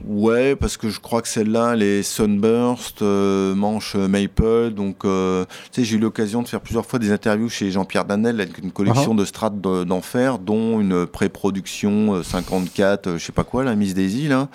Ouais, 0.05 0.55
parce 0.55 0.75
que 0.75 0.89
je 0.89 0.99
crois 0.99 1.21
que 1.21 1.27
celle-là, 1.27 1.75
les 1.75 2.03
Sunburst, 2.03 3.01
euh, 3.01 3.53
manche 3.55 3.95
Maple. 3.95 4.71
Donc, 4.71 5.05
euh, 5.05 5.45
tu 5.71 5.81
sais, 5.81 5.83
j'ai 5.85 5.95
eu 5.97 5.99
l'occasion 5.99 6.41
de 6.41 6.47
faire 6.47 6.61
plusieurs 6.61 6.85
fois 6.85 6.99
des 6.99 7.11
interviews 7.11 7.47
chez 7.49 7.71
Jean-Pierre 7.71 8.05
Danel 8.05 8.41
avec 8.41 8.57
une 8.57 8.71
collection 8.71 9.13
de 9.15 9.23
strates 9.25 9.61
de- 9.61 9.83
d'enfer, 9.83 10.39
dont 10.39 10.79
une 10.81 11.05
pré-production 11.05 12.15
euh, 12.15 12.23
54, 12.23 13.07
euh, 13.07 13.17
je 13.17 13.23
sais 13.25 13.31
pas 13.31 13.43
quoi, 13.43 13.63
la 13.63 13.75
Miss 13.75 13.93
Daisy, 13.93 14.27
là, 14.27 14.49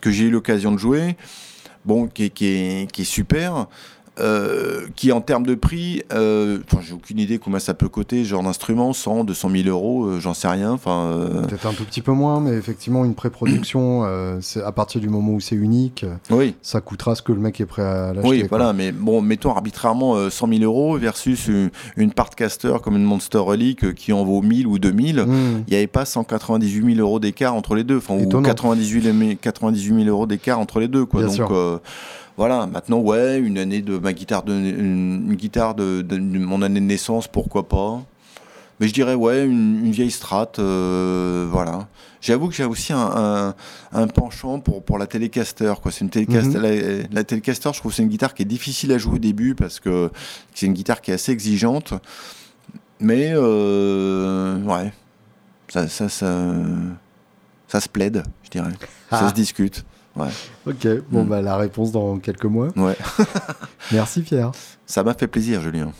que 0.00 0.10
j'ai 0.10 0.24
eu 0.24 0.30
l'occasion 0.30 0.72
de 0.72 0.78
jouer. 0.78 1.16
Bon, 1.84 2.06
qui 2.06 2.30
qui 2.30 2.46
est, 2.46 2.90
qui 2.92 3.02
est 3.02 3.04
super. 3.04 3.66
Euh, 4.20 4.86
qui 4.94 5.10
en 5.10 5.22
termes 5.22 5.46
de 5.46 5.54
prix, 5.54 6.02
euh, 6.12 6.58
j'ai 6.82 6.92
aucune 6.92 7.18
idée 7.18 7.38
combien 7.38 7.58
ça 7.58 7.72
peut 7.72 7.88
coûter, 7.88 8.24
genre 8.24 8.42
d'instrument, 8.42 8.92
100, 8.92 9.24
200 9.24 9.50
000 9.50 9.68
euros, 9.68 10.04
euh, 10.04 10.20
j'en 10.20 10.34
sais 10.34 10.48
rien. 10.48 10.76
Peut-être 10.76 11.66
un 11.66 11.72
tout 11.72 11.84
petit 11.84 12.02
peu 12.02 12.12
moins, 12.12 12.40
mais 12.40 12.52
effectivement, 12.52 13.04
une 13.04 13.14
pré-production, 13.14 14.02
à 14.64 14.72
partir 14.72 15.00
du 15.00 15.08
moment 15.08 15.32
où 15.32 15.40
c'est 15.40 15.56
unique, 15.56 16.04
oui. 16.30 16.54
ça 16.60 16.80
coûtera 16.80 17.14
ce 17.14 17.22
que 17.22 17.32
le 17.32 17.40
mec 17.40 17.60
est 17.60 17.66
prêt 17.66 17.82
à 17.82 18.12
l'acheter. 18.12 18.28
Oui, 18.28 18.38
quoi. 18.40 18.58
voilà, 18.58 18.72
mais 18.72 18.92
bon, 18.92 19.22
mettons 19.22 19.50
arbitrairement 19.50 20.16
euh, 20.16 20.30
100 20.30 20.48
000 20.48 20.60
euros 20.62 20.98
versus 20.98 21.48
une, 21.48 21.70
une 21.96 22.12
Partcaster 22.12 22.74
comme 22.82 22.96
une 22.96 23.04
Monster 23.04 23.38
Relic 23.38 23.94
qui 23.94 24.12
en 24.12 24.24
vaut 24.24 24.42
1000 24.42 24.66
ou 24.66 24.78
2000. 24.78 25.22
Hmm. 25.22 25.64
Il 25.66 25.70
n'y 25.70 25.76
avait 25.76 25.86
pas 25.86 26.04
198 26.04 26.96
000 26.96 27.06
euros 27.06 27.18
d'écart 27.18 27.54
entre 27.54 27.74
les 27.74 27.84
deux, 27.84 27.96
enfin, 27.96 28.14
ou 28.14 28.24
Étonnant. 28.24 28.42
98 28.42 29.02
000, 29.02 29.30
98 29.40 30.04
000 30.04 30.08
euros 30.08 30.26
d'écart 30.26 30.58
entre 30.58 30.80
les 30.80 30.88
deux, 30.88 31.06
quoi. 31.06 31.20
Bien 31.20 31.28
Donc, 31.28 31.36
sûr. 31.36 31.80
Voilà, 32.42 32.66
maintenant, 32.66 32.98
ouais, 32.98 33.38
une 33.38 33.56
année 33.56 33.82
de 33.82 33.98
ma 33.98 34.12
guitare, 34.12 34.42
de, 34.42 34.52
une, 34.52 35.28
une 35.30 35.34
guitare 35.36 35.76
de, 35.76 36.02
de- 36.02 36.16
de 36.16 36.38
mon 36.40 36.60
année 36.62 36.80
de 36.80 36.84
naissance, 36.86 37.28
pourquoi 37.28 37.68
pas. 37.68 38.02
Mais 38.80 38.88
je 38.88 38.92
dirais, 38.92 39.14
ouais, 39.14 39.44
une, 39.46 39.84
une 39.86 39.92
vieille 39.92 40.10
strat, 40.10 40.50
euh, 40.58 41.46
voilà. 41.52 41.86
J'avoue 42.20 42.48
que 42.48 42.54
j'ai 42.56 42.64
aussi 42.64 42.92
un, 42.92 42.98
un, 42.98 43.54
un 43.92 44.06
penchant 44.08 44.58
pour, 44.58 44.82
pour 44.82 44.98
la 44.98 45.06
Telecaster. 45.06 45.72
Quoi. 45.80 45.92
C'est 45.92 46.00
une 46.00 46.10
Telecaster, 46.10 46.58
Mhm. 46.58 46.62
la, 46.64 47.08
la 47.12 47.22
Telecaster, 47.22 47.70
je 47.72 47.78
trouve 47.78 47.92
que 47.92 47.96
c'est 47.96 48.02
une 48.02 48.08
guitare 48.08 48.34
qui 48.34 48.42
est 48.42 48.46
difficile 48.56 48.90
à 48.90 48.98
jouer 48.98 49.14
au 49.14 49.18
début 49.18 49.54
parce 49.54 49.78
que 49.78 50.10
c'est 50.52 50.66
une 50.66 50.72
guitare 50.72 51.00
qui 51.00 51.12
est 51.12 51.14
assez 51.14 51.30
exigeante. 51.30 51.94
Mais, 52.98 53.30
euh, 53.34 54.60
ouais, 54.64 54.92
ça, 55.68 55.86
ça, 55.86 56.08
ça, 56.08 56.42
ça 57.68 57.80
se 57.80 57.88
plaide, 57.88 58.24
je 58.42 58.50
dirais. 58.50 58.72
Ça 59.10 59.20
Ah. 59.22 59.28
se 59.28 59.34
discute. 59.34 59.84
Ok, 60.16 60.86
bon, 61.10 61.24
Hmm. 61.24 61.28
bah 61.28 61.40
la 61.42 61.56
réponse 61.56 61.90
dans 61.92 62.18
quelques 62.18 62.44
mois. 62.44 62.68
Ouais. 62.76 62.96
Merci 63.92 64.22
Pierre. 64.22 64.52
Ça 64.86 65.02
m'a 65.02 65.14
fait 65.14 65.26
plaisir, 65.26 65.60
Julien. 65.62 65.92